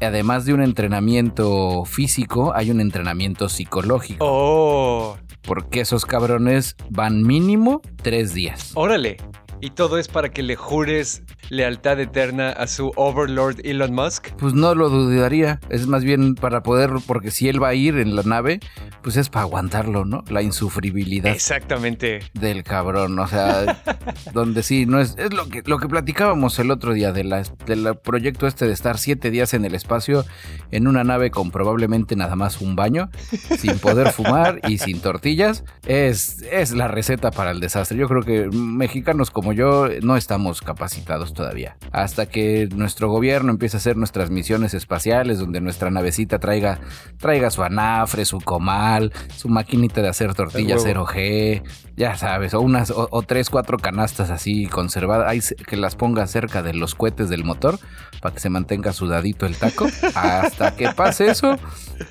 además 0.00 0.44
de 0.44 0.54
un 0.54 0.62
entrenamiento 0.62 1.84
físico, 1.84 2.52
hay 2.54 2.70
un 2.70 2.80
entrenamiento 2.80 3.48
psicológico. 3.48 4.24
Oh, 4.24 5.16
Porque 5.42 5.80
esos 5.80 6.04
cabrones 6.04 6.76
van 6.90 7.22
mínimo 7.22 7.80
tres 8.02 8.34
días. 8.34 8.72
órale. 8.74 9.16
Y 9.60 9.70
todo 9.70 9.98
es 9.98 10.06
para 10.08 10.28
que 10.28 10.42
le 10.42 10.54
jures 10.56 11.22
lealtad 11.50 11.98
eterna 11.98 12.50
a 12.50 12.66
su 12.68 12.92
overlord 12.94 13.56
Elon 13.64 13.92
Musk. 13.94 14.28
Pues 14.38 14.54
no 14.54 14.74
lo 14.74 14.88
dudaría. 14.88 15.58
Es 15.68 15.86
más 15.88 16.04
bien 16.04 16.34
para 16.36 16.62
poder, 16.62 16.90
porque 17.06 17.30
si 17.30 17.48
él 17.48 17.60
va 17.62 17.68
a 17.68 17.74
ir 17.74 17.96
en 17.98 18.14
la 18.14 18.22
nave, 18.22 18.60
pues 19.02 19.16
es 19.16 19.28
para 19.30 19.42
aguantarlo, 19.42 20.04
¿no? 20.04 20.22
La 20.28 20.42
insufribilidad 20.42 21.32
Exactamente. 21.32 22.20
del 22.34 22.62
cabrón. 22.62 23.18
O 23.18 23.26
sea, 23.26 23.80
donde 24.32 24.62
sí, 24.62 24.86
no 24.86 25.00
es. 25.00 25.16
Es 25.18 25.32
lo 25.32 25.48
que, 25.48 25.62
lo 25.66 25.78
que 25.78 25.88
platicábamos 25.88 26.58
el 26.60 26.70
otro 26.70 26.92
día 26.92 27.12
de 27.12 27.24
la- 27.24 27.42
del 27.66 27.96
proyecto 28.02 28.46
este 28.46 28.66
de 28.66 28.72
estar 28.72 28.96
siete 28.98 29.30
días 29.30 29.54
en 29.54 29.64
el 29.64 29.74
espacio 29.74 30.24
en 30.70 30.86
una 30.86 31.02
nave 31.02 31.30
con 31.30 31.50
probablemente 31.50 32.14
nada 32.14 32.36
más 32.36 32.60
un 32.60 32.76
baño, 32.76 33.10
sin 33.58 33.78
poder 33.80 34.12
fumar 34.12 34.60
y 34.68 34.78
sin 34.78 35.00
tortillas. 35.00 35.64
Es, 35.86 36.42
es 36.52 36.72
la 36.72 36.86
receta 36.88 37.30
para 37.32 37.50
el 37.50 37.60
desastre. 37.60 37.98
Yo 37.98 38.06
creo 38.06 38.22
que 38.22 38.48
mexicanos 38.56 39.30
como 39.30 39.47
yo 39.52 39.88
no 40.02 40.16
estamos 40.16 40.60
capacitados 40.60 41.32
todavía. 41.34 41.76
Hasta 41.92 42.26
que 42.26 42.68
nuestro 42.74 43.08
gobierno 43.10 43.50
empiece 43.50 43.76
a 43.76 43.78
hacer 43.78 43.96
nuestras 43.96 44.30
misiones 44.30 44.74
espaciales, 44.74 45.38
donde 45.38 45.60
nuestra 45.60 45.90
navecita 45.90 46.38
traiga, 46.38 46.80
traiga 47.18 47.50
su 47.50 47.62
anafre, 47.62 48.24
su 48.24 48.40
comal, 48.40 49.12
su 49.36 49.48
maquinita 49.48 50.02
de 50.02 50.08
hacer 50.08 50.34
tortillas 50.34 50.84
huevo. 50.84 51.06
0G, 51.06 51.62
ya 51.96 52.16
sabes, 52.16 52.54
o 52.54 52.60
unas, 52.60 52.90
o, 52.90 53.08
o 53.10 53.22
tres, 53.22 53.50
cuatro 53.50 53.78
canastas 53.78 54.30
así 54.30 54.66
conservadas, 54.66 55.44
se- 55.44 55.56
que 55.56 55.76
las 55.76 55.96
ponga 55.96 56.26
cerca 56.26 56.62
de 56.62 56.74
los 56.74 56.94
cohetes 56.94 57.28
del 57.28 57.44
motor 57.44 57.78
para 58.20 58.34
que 58.34 58.40
se 58.40 58.50
mantenga 58.50 58.92
sudadito 58.92 59.46
el 59.46 59.56
taco. 59.56 59.86
Hasta 60.14 60.74
que 60.76 60.90
pase 60.92 61.28
eso, 61.30 61.56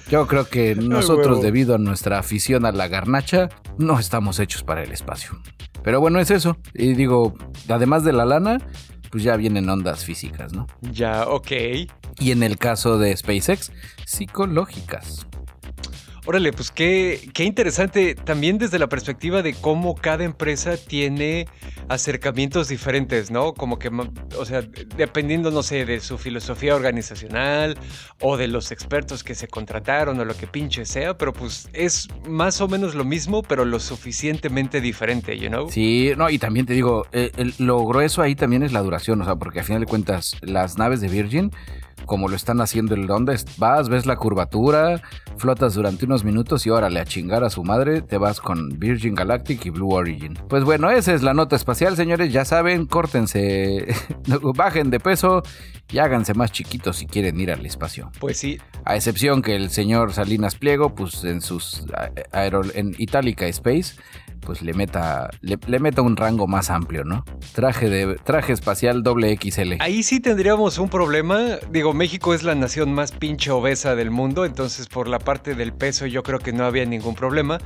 yo 0.09 0.27
creo 0.27 0.47
que 0.47 0.75
nosotros, 0.75 1.41
debido 1.41 1.75
a 1.75 1.77
nuestra 1.77 2.19
afición 2.19 2.65
a 2.65 2.71
la 2.71 2.87
garnacha, 2.87 3.49
no 3.77 3.99
estamos 3.99 4.39
hechos 4.39 4.63
para 4.63 4.83
el 4.83 4.91
espacio. 4.91 5.39
Pero 5.83 5.99
bueno, 5.99 6.19
es 6.19 6.31
eso. 6.31 6.57
Y 6.73 6.93
digo, 6.93 7.35
además 7.69 8.03
de 8.03 8.13
la 8.13 8.25
lana, 8.25 8.59
pues 9.11 9.23
ya 9.23 9.35
vienen 9.37 9.69
ondas 9.69 10.03
físicas, 10.03 10.53
¿no? 10.53 10.67
Ya, 10.81 11.27
ok. 11.27 11.51
Y 12.19 12.31
en 12.31 12.43
el 12.43 12.57
caso 12.57 12.97
de 12.97 13.15
SpaceX, 13.15 13.71
psicológicas. 14.05 15.27
Órale, 16.29 16.51
pues 16.51 16.71
qué, 16.71 17.29
qué 17.33 17.45
interesante 17.45 18.13
también 18.13 18.57
desde 18.57 18.79
la 18.79 18.87
perspectiva 18.87 19.41
de 19.41 19.53
cómo 19.53 19.95
cada 19.95 20.25
empresa 20.25 20.75
tiene 20.75 21.47
acercamientos 21.87 22.67
diferentes, 22.67 23.31
¿no? 23.31 23.53
Como 23.53 23.79
que, 23.79 23.87
o 24.37 24.43
sea, 24.45 24.61
dependiendo, 24.97 25.51
no 25.51 25.63
sé, 25.63 25.85
de 25.85 26.01
su 26.01 26.17
filosofía 26.17 26.75
organizacional 26.75 27.77
o 28.19 28.35
de 28.35 28.49
los 28.49 28.73
expertos 28.73 29.23
que 29.23 29.35
se 29.35 29.47
contrataron 29.47 30.19
o 30.19 30.25
lo 30.25 30.35
que 30.35 30.47
pinche 30.47 30.83
sea, 30.85 31.17
pero 31.17 31.31
pues 31.31 31.69
es 31.71 32.09
más 32.27 32.59
o 32.59 32.67
menos 32.67 32.93
lo 32.93 33.05
mismo, 33.05 33.41
pero 33.41 33.63
lo 33.63 33.79
suficientemente 33.79 34.81
diferente, 34.81 35.39
you 35.39 35.47
know? 35.47 35.69
Sí, 35.71 36.11
no, 36.17 36.29
y 36.29 36.39
también 36.39 36.65
te 36.65 36.73
digo, 36.73 37.05
el- 37.13 37.53
lo 37.57 37.85
grueso 37.85 38.21
ahí 38.21 38.35
también 38.35 38.63
es 38.63 38.73
la 38.73 38.81
duración, 38.81 39.21
o 39.21 39.23
sea, 39.23 39.37
porque 39.37 39.59
al 39.59 39.65
final 39.65 39.79
de 39.79 39.87
cuentas, 39.87 40.35
las 40.41 40.77
naves 40.77 40.99
de 40.99 41.07
Virgin, 41.07 41.51
como 42.05 42.27
lo 42.29 42.35
están 42.35 42.61
haciendo 42.61 42.95
el 42.95 43.09
Honda, 43.09 43.33
es- 43.33 43.45
vas, 43.57 43.89
ves 43.89 44.05
la 44.05 44.15
curvatura, 44.15 45.01
flotas 45.37 45.73
durante 45.73 46.05
unos 46.05 46.23
minutos 46.23 46.65
y 46.65 46.69
órale, 46.69 46.99
a 46.99 47.05
chingar 47.05 47.43
a 47.43 47.49
su 47.49 47.63
madre, 47.63 48.01
te 48.01 48.17
vas 48.17 48.39
con 48.39 48.79
Virgin 48.79 49.15
Galactic 49.15 49.65
y 49.65 49.69
Blue 49.69 49.93
Origin. 49.93 50.37
Pues 50.49 50.63
bueno, 50.63 50.89
esa 50.89 51.13
es 51.13 51.21
la 51.23 51.33
nota 51.33 51.55
espacial, 51.55 51.95
señores, 51.95 52.31
ya 52.31 52.45
saben, 52.45 52.85
córtense, 52.85 53.87
bajen 54.55 54.89
de 54.89 54.99
peso 54.99 55.43
y 55.91 55.97
háganse 55.99 56.33
más 56.33 56.51
chiquitos 56.51 56.97
si 56.97 57.05
quieren 57.07 57.39
ir 57.39 57.51
al 57.51 57.65
espacio. 57.65 58.11
Pues 58.19 58.37
sí, 58.37 58.57
A 58.85 58.95
excepción 58.95 59.41
que 59.41 59.55
el 59.55 59.69
señor 59.69 60.13
Salinas 60.13 60.55
Pliego, 60.55 60.93
pues 60.95 61.23
en 61.23 61.41
sus 61.41 61.85
en 62.73 62.95
Itálica 62.97 63.47
Space, 63.47 63.95
pues 64.47 64.61
le 64.61 64.73
meta, 64.73 65.29
le, 65.41 65.59
le 65.67 65.79
meta 65.79 66.01
un 66.01 66.15
rango 66.15 66.47
más 66.47 66.69
amplio, 66.69 67.03
¿no? 67.03 67.25
Traje 67.53 67.89
de 67.89 68.15
traje 68.23 68.53
espacial 68.53 69.03
doble 69.03 69.37
XL. 69.37 69.73
Ahí 69.79 70.03
sí 70.03 70.21
tendríamos 70.21 70.77
un 70.77 70.87
problema. 70.87 71.57
Digo, 71.69 71.93
México 71.93 72.33
es 72.33 72.43
la 72.43 72.55
nación 72.55 72.93
más 72.93 73.11
pinche 73.11 73.51
obesa 73.51 73.93
del 73.95 74.09
mundo, 74.09 74.45
entonces 74.45 74.87
por 74.87 75.09
la 75.09 75.19
parte 75.19 75.53
del 75.53 75.73
peso 75.73 76.05
yo 76.05 76.23
creo 76.23 76.39
que 76.39 76.53
no 76.53 76.63
había 76.63 76.85
ningún 76.85 77.13
problema. 77.13 77.57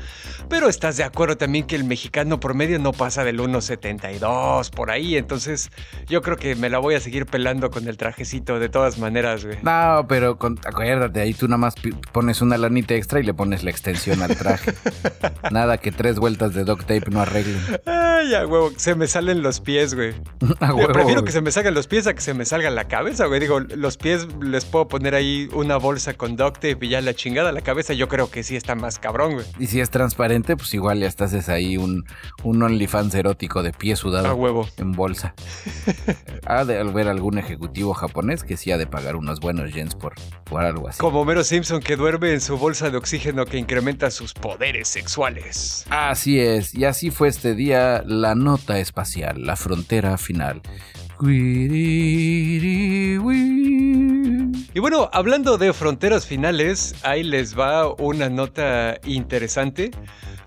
Pero 0.50 0.70
estás 0.70 0.98
de 0.98 1.04
acuerdo 1.04 1.38
también 1.38 1.68
que 1.68 1.76
el 1.76 1.84
mexicano 1.84 2.40
promedio 2.40 2.80
no 2.80 2.94
pasa 2.94 3.24
del 3.24 3.40
1,72 3.40 4.72
por 4.72 4.90
ahí, 4.90 5.16
entonces 5.18 5.70
yo 6.08 6.24
creo 6.24 6.38
que 6.38 6.56
me 6.56 6.70
la 6.70 6.80
voy 6.80 6.96
a 6.96 7.00
seguir 7.00 7.28
pelando 7.28 7.70
con 7.70 7.88
el 7.88 7.98
trajecito 7.98 8.58
de 8.60 8.70
todas 8.70 8.98
maneras, 8.98 9.46
güey. 9.46 9.58
No, 9.62 10.06
pero 10.08 10.38
con- 10.40 10.60
acuérdate, 10.66 11.22
ahí 11.22 11.36
tú 11.36 11.48
nada 11.48 11.58
más 11.60 11.76
pones 12.12 12.42
una 12.42 12.58
lanita 12.58 12.96
extra 12.96 13.20
y 13.20 13.24
le 13.24 13.34
pones 13.36 13.64
la 13.64 13.70
extensión 13.70 14.22
al 14.24 14.36
traje. 14.36 14.74
Nada 15.52 15.78
que 15.78 15.92
tres 15.92 16.18
vueltas 16.18 16.54
de 16.54 16.64
duct 16.76 16.82
tape 16.88 17.10
no 17.12 17.22
arreglen. 17.22 17.60
Ay, 17.86 18.34
a 18.36 18.46
huevo, 18.48 18.72
se 18.78 18.96
me 18.96 19.08
salen 19.08 19.42
los 19.42 19.60
pies, 19.60 19.94
güey. 19.94 20.14
A 20.60 20.68
Yo 20.70 20.76
huevo, 20.76 20.94
prefiero 20.94 21.22
güey. 21.22 21.26
que 21.26 21.32
se 21.32 21.42
me 21.42 21.52
salgan 21.52 21.74
los 21.74 21.88
pies 21.88 22.08
a 22.08 22.14
que 22.14 22.22
se 22.22 22.34
me 22.34 22.46
salga 22.46 22.70
la 22.70 22.88
cabeza, 22.88 23.26
güey. 23.26 23.40
Digo, 23.40 23.60
los 23.60 23.98
pies 23.98 24.28
les 24.42 24.66
puedo 24.66 24.88
poner 24.88 25.16
ahí 25.16 25.50
una 25.54 25.78
bolsa 25.78 26.14
con 26.14 26.36
duct 26.36 26.56
tape 26.56 26.78
y 26.86 26.90
ya 26.90 27.02
la 27.02 27.14
chingada. 27.14 27.52
La 27.52 27.62
cabeza 27.62 27.94
yo 27.94 28.08
creo 28.08 28.30
que 28.30 28.44
sí 28.44 28.56
está 28.56 28.76
más 28.76 29.00
cabrón, 29.00 29.34
güey. 29.34 29.46
Y 29.60 29.68
si 29.68 29.80
es 29.80 29.90
transparente, 29.90 30.56
pues 30.56 30.74
igual 30.74 31.00
ya 31.00 31.08
estás 31.08 31.34
es 31.34 31.50
ahí 31.50 31.78
un, 31.78 32.06
un 32.44 32.62
OnlyFans 32.64 33.14
erótico 33.16 33.64
de 33.64 33.72
pie 33.74 33.96
sudado. 33.96 34.28
A 34.28 34.34
huevo. 34.34 34.68
en 34.78 34.92
bolsa. 34.94 35.34
ha 36.46 36.64
de 36.66 36.80
haber 36.80 37.08
algún 37.08 37.38
ejecutivo 37.38 37.94
japonés 37.94 38.44
que 38.44 38.58
sí 38.58 38.72
ha 38.72 38.78
de 38.78 38.88
pagar 38.88 39.16
unos 39.16 39.40
buenos 39.40 39.74
yens 39.74 39.96
por, 39.96 40.14
por 40.46 40.64
algo 40.64 40.88
así. 40.88 41.00
Como 41.00 41.26
Mero 41.26 41.44
Simpson 41.44 41.82
que 41.82 41.96
duerme 41.96 42.34
en 42.34 42.42
su 42.42 42.58
bolsa 42.58 42.90
de 42.90 42.98
oxígeno 42.98 43.46
que 43.46 43.58
incrementa 43.58 44.12
sus 44.12 44.34
poderes 44.34 44.88
sexuales. 44.88 45.86
Así 45.90 46.40
es, 46.40 46.61
y 46.74 46.86
así 46.86 47.12
fue 47.12 47.28
este 47.28 47.56
día 47.56 48.04
la 48.06 48.36
nota 48.36 48.80
espacial, 48.80 49.46
la 49.46 49.56
frontera 49.56 50.18
final. 50.18 50.62
Y 54.74 54.80
bueno, 54.80 55.10
hablando 55.14 55.58
de 55.58 55.74
fronteras 55.74 56.26
finales, 56.26 56.96
ahí 57.04 57.24
les 57.24 57.58
va 57.58 57.94
una 57.96 58.30
nota 58.30 59.00
interesante. 59.06 59.92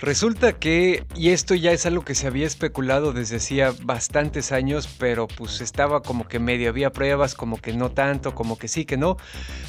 Resulta 0.00 0.52
que, 0.52 1.06
y 1.16 1.30
esto 1.30 1.54
ya 1.54 1.72
es 1.72 1.86
algo 1.86 2.04
que 2.04 2.14
se 2.14 2.26
había 2.26 2.46
especulado 2.46 3.14
desde 3.14 3.36
hacía 3.36 3.72
bastantes 3.84 4.52
años, 4.52 4.86
pero 4.98 5.26
pues 5.26 5.62
estaba 5.62 6.02
como 6.02 6.28
que 6.28 6.38
medio 6.38 6.68
había 6.68 6.92
pruebas, 6.92 7.34
como 7.34 7.58
que 7.58 7.72
no 7.72 7.90
tanto, 7.90 8.34
como 8.34 8.58
que 8.58 8.68
sí, 8.68 8.84
que 8.84 8.98
no. 8.98 9.16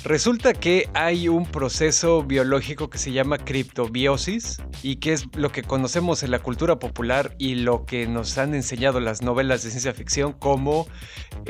Resulta 0.04 0.54
que 0.54 0.89
hay 0.93 1.30
un 1.30 1.45
proceso 1.45 2.24
biológico 2.24 2.89
que 2.89 2.98
se 2.98 3.13
llama 3.13 3.38
criptobiosis 3.38 4.62
y 4.84 4.98
que 4.98 5.13
es 5.13 5.26
lo 5.38 5.54
que 5.54 5.63
conocemos 5.63 6.21
en 6.24 6.32
la 6.32 6.39
cultura 6.39 6.80
popular 6.80 7.34
y 7.38 7.56
lo 7.56 7.86
que 7.86 8.06
nos 8.08 8.38
han 8.38 8.56
enseñado 8.56 9.00
las 9.00 9.21
novelas 9.21 9.63
de 9.63 9.69
ciencia 9.69 9.93
ficción 9.93 10.34
como 10.34 10.88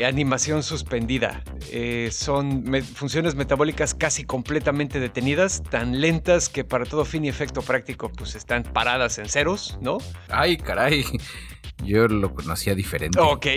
animación 0.05 0.61
suspendida. 0.61 1.43
Eh, 1.71 2.09
son 2.11 2.69
me- 2.75 2.81
funciones 2.81 3.35
metabólicas 3.35 3.93
casi 3.93 4.23
completamente 4.25 4.99
detenidas, 4.99 5.63
tan 5.63 6.01
lentas 6.01 6.49
que 6.49 6.63
para 6.65 6.85
todo 6.85 7.05
fin 7.05 7.23
y 7.25 7.29
efecto 7.29 7.61
práctico 7.61 8.09
pues 8.11 8.35
están 8.35 8.63
paradas 8.63 9.17
en 9.17 9.29
ceros, 9.29 9.77
¿no? 9.81 9.97
Ay, 10.29 10.57
caray. 10.57 11.05
Yo 11.83 12.07
lo 12.07 12.33
conocía 12.33 12.73
diferente. 12.73 13.19
Ok. 13.19 13.47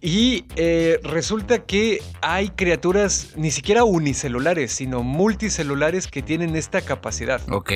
Y 0.00 0.44
eh, 0.56 0.98
resulta 1.02 1.64
que 1.64 2.02
hay 2.22 2.48
criaturas 2.50 3.32
ni 3.36 3.50
siquiera 3.50 3.84
unicelulares, 3.84 4.72
sino 4.72 5.02
multicelulares 5.02 6.06
que 6.06 6.22
tienen 6.22 6.54
esta 6.56 6.80
capacidad. 6.80 7.40
Ok, 7.50 7.72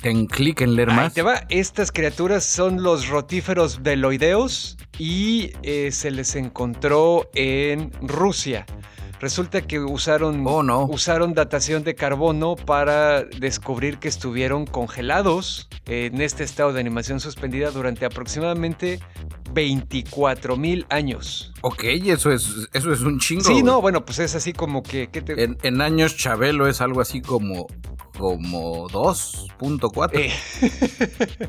ten 0.00 0.26
clic 0.26 0.60
en 0.62 0.74
leer 0.76 0.90
Ahí 0.90 0.96
más. 0.96 1.14
te 1.14 1.22
va. 1.22 1.44
Estas 1.50 1.92
criaturas 1.92 2.44
son 2.44 2.82
los 2.82 3.08
rotíferos 3.08 3.82
veloideos 3.82 4.76
y 4.98 5.52
eh, 5.62 5.90
se 5.92 6.10
les 6.10 6.34
encontró 6.36 7.28
en 7.34 7.90
Rusia. 8.02 8.66
Resulta 9.20 9.62
que 9.62 9.80
usaron, 9.80 10.44
Oh, 10.46 10.62
no. 10.62 10.84
usaron 10.86 11.34
datación 11.34 11.82
de 11.82 11.94
carbono 11.94 12.54
para 12.56 13.24
descubrir 13.24 13.98
que 13.98 14.08
estuvieron 14.08 14.64
congelados 14.66 15.68
en 15.86 16.20
este 16.20 16.44
estado 16.44 16.72
de 16.72 16.80
animación 16.80 17.18
suspendida 17.18 17.70
durante 17.72 18.04
aproximadamente 18.04 19.00
24 19.52 20.56
mil 20.56 20.86
años. 20.90 21.52
Ok, 21.62 21.82
eso 21.84 22.30
es, 22.30 22.48
eso 22.72 22.92
es 22.92 23.00
un 23.00 23.18
chingo. 23.18 23.42
Sí, 23.44 23.62
no, 23.62 23.80
bueno, 23.80 24.04
pues 24.04 24.18
es 24.20 24.34
así 24.36 24.52
como 24.52 24.82
que... 24.82 25.08
¿qué 25.08 25.20
te- 25.22 25.42
En, 25.42 25.56
en 25.62 25.80
años 25.80 26.16
Chabelo 26.16 26.68
es 26.68 26.80
algo 26.80 27.00
así 27.00 27.20
como, 27.20 27.66
como 28.16 28.88
2.4. 28.90 30.10
Eh, 30.12 31.48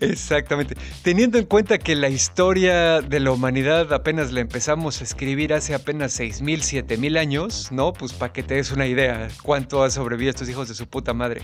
Exactamente. 0.00 0.76
Teniendo 1.02 1.38
en 1.38 1.44
cuenta 1.46 1.78
que 1.78 1.94
la 1.94 2.08
historia 2.08 3.00
de 3.00 3.20
la 3.20 3.30
humanidad 3.30 3.92
apenas 3.92 4.32
la 4.32 4.40
empezamos 4.40 5.00
a 5.00 5.04
escribir 5.04 5.52
hace 5.54 5.74
apenas 5.74 6.18
6.000, 6.18 6.60
7.000 6.76 7.18
años, 7.18 7.72
¿no? 7.72 7.92
Pues 7.92 8.12
para 8.12 8.32
que 8.32 8.42
te 8.42 8.54
des 8.54 8.70
una 8.70 8.86
idea 8.86 9.28
cuánto 9.42 9.82
ha 9.82 9.90
sobrevivido 9.90 10.30
estos 10.30 10.48
hijos 10.48 10.68
de 10.68 10.74
su 10.74 10.86
puta 10.86 11.14
madre. 11.14 11.42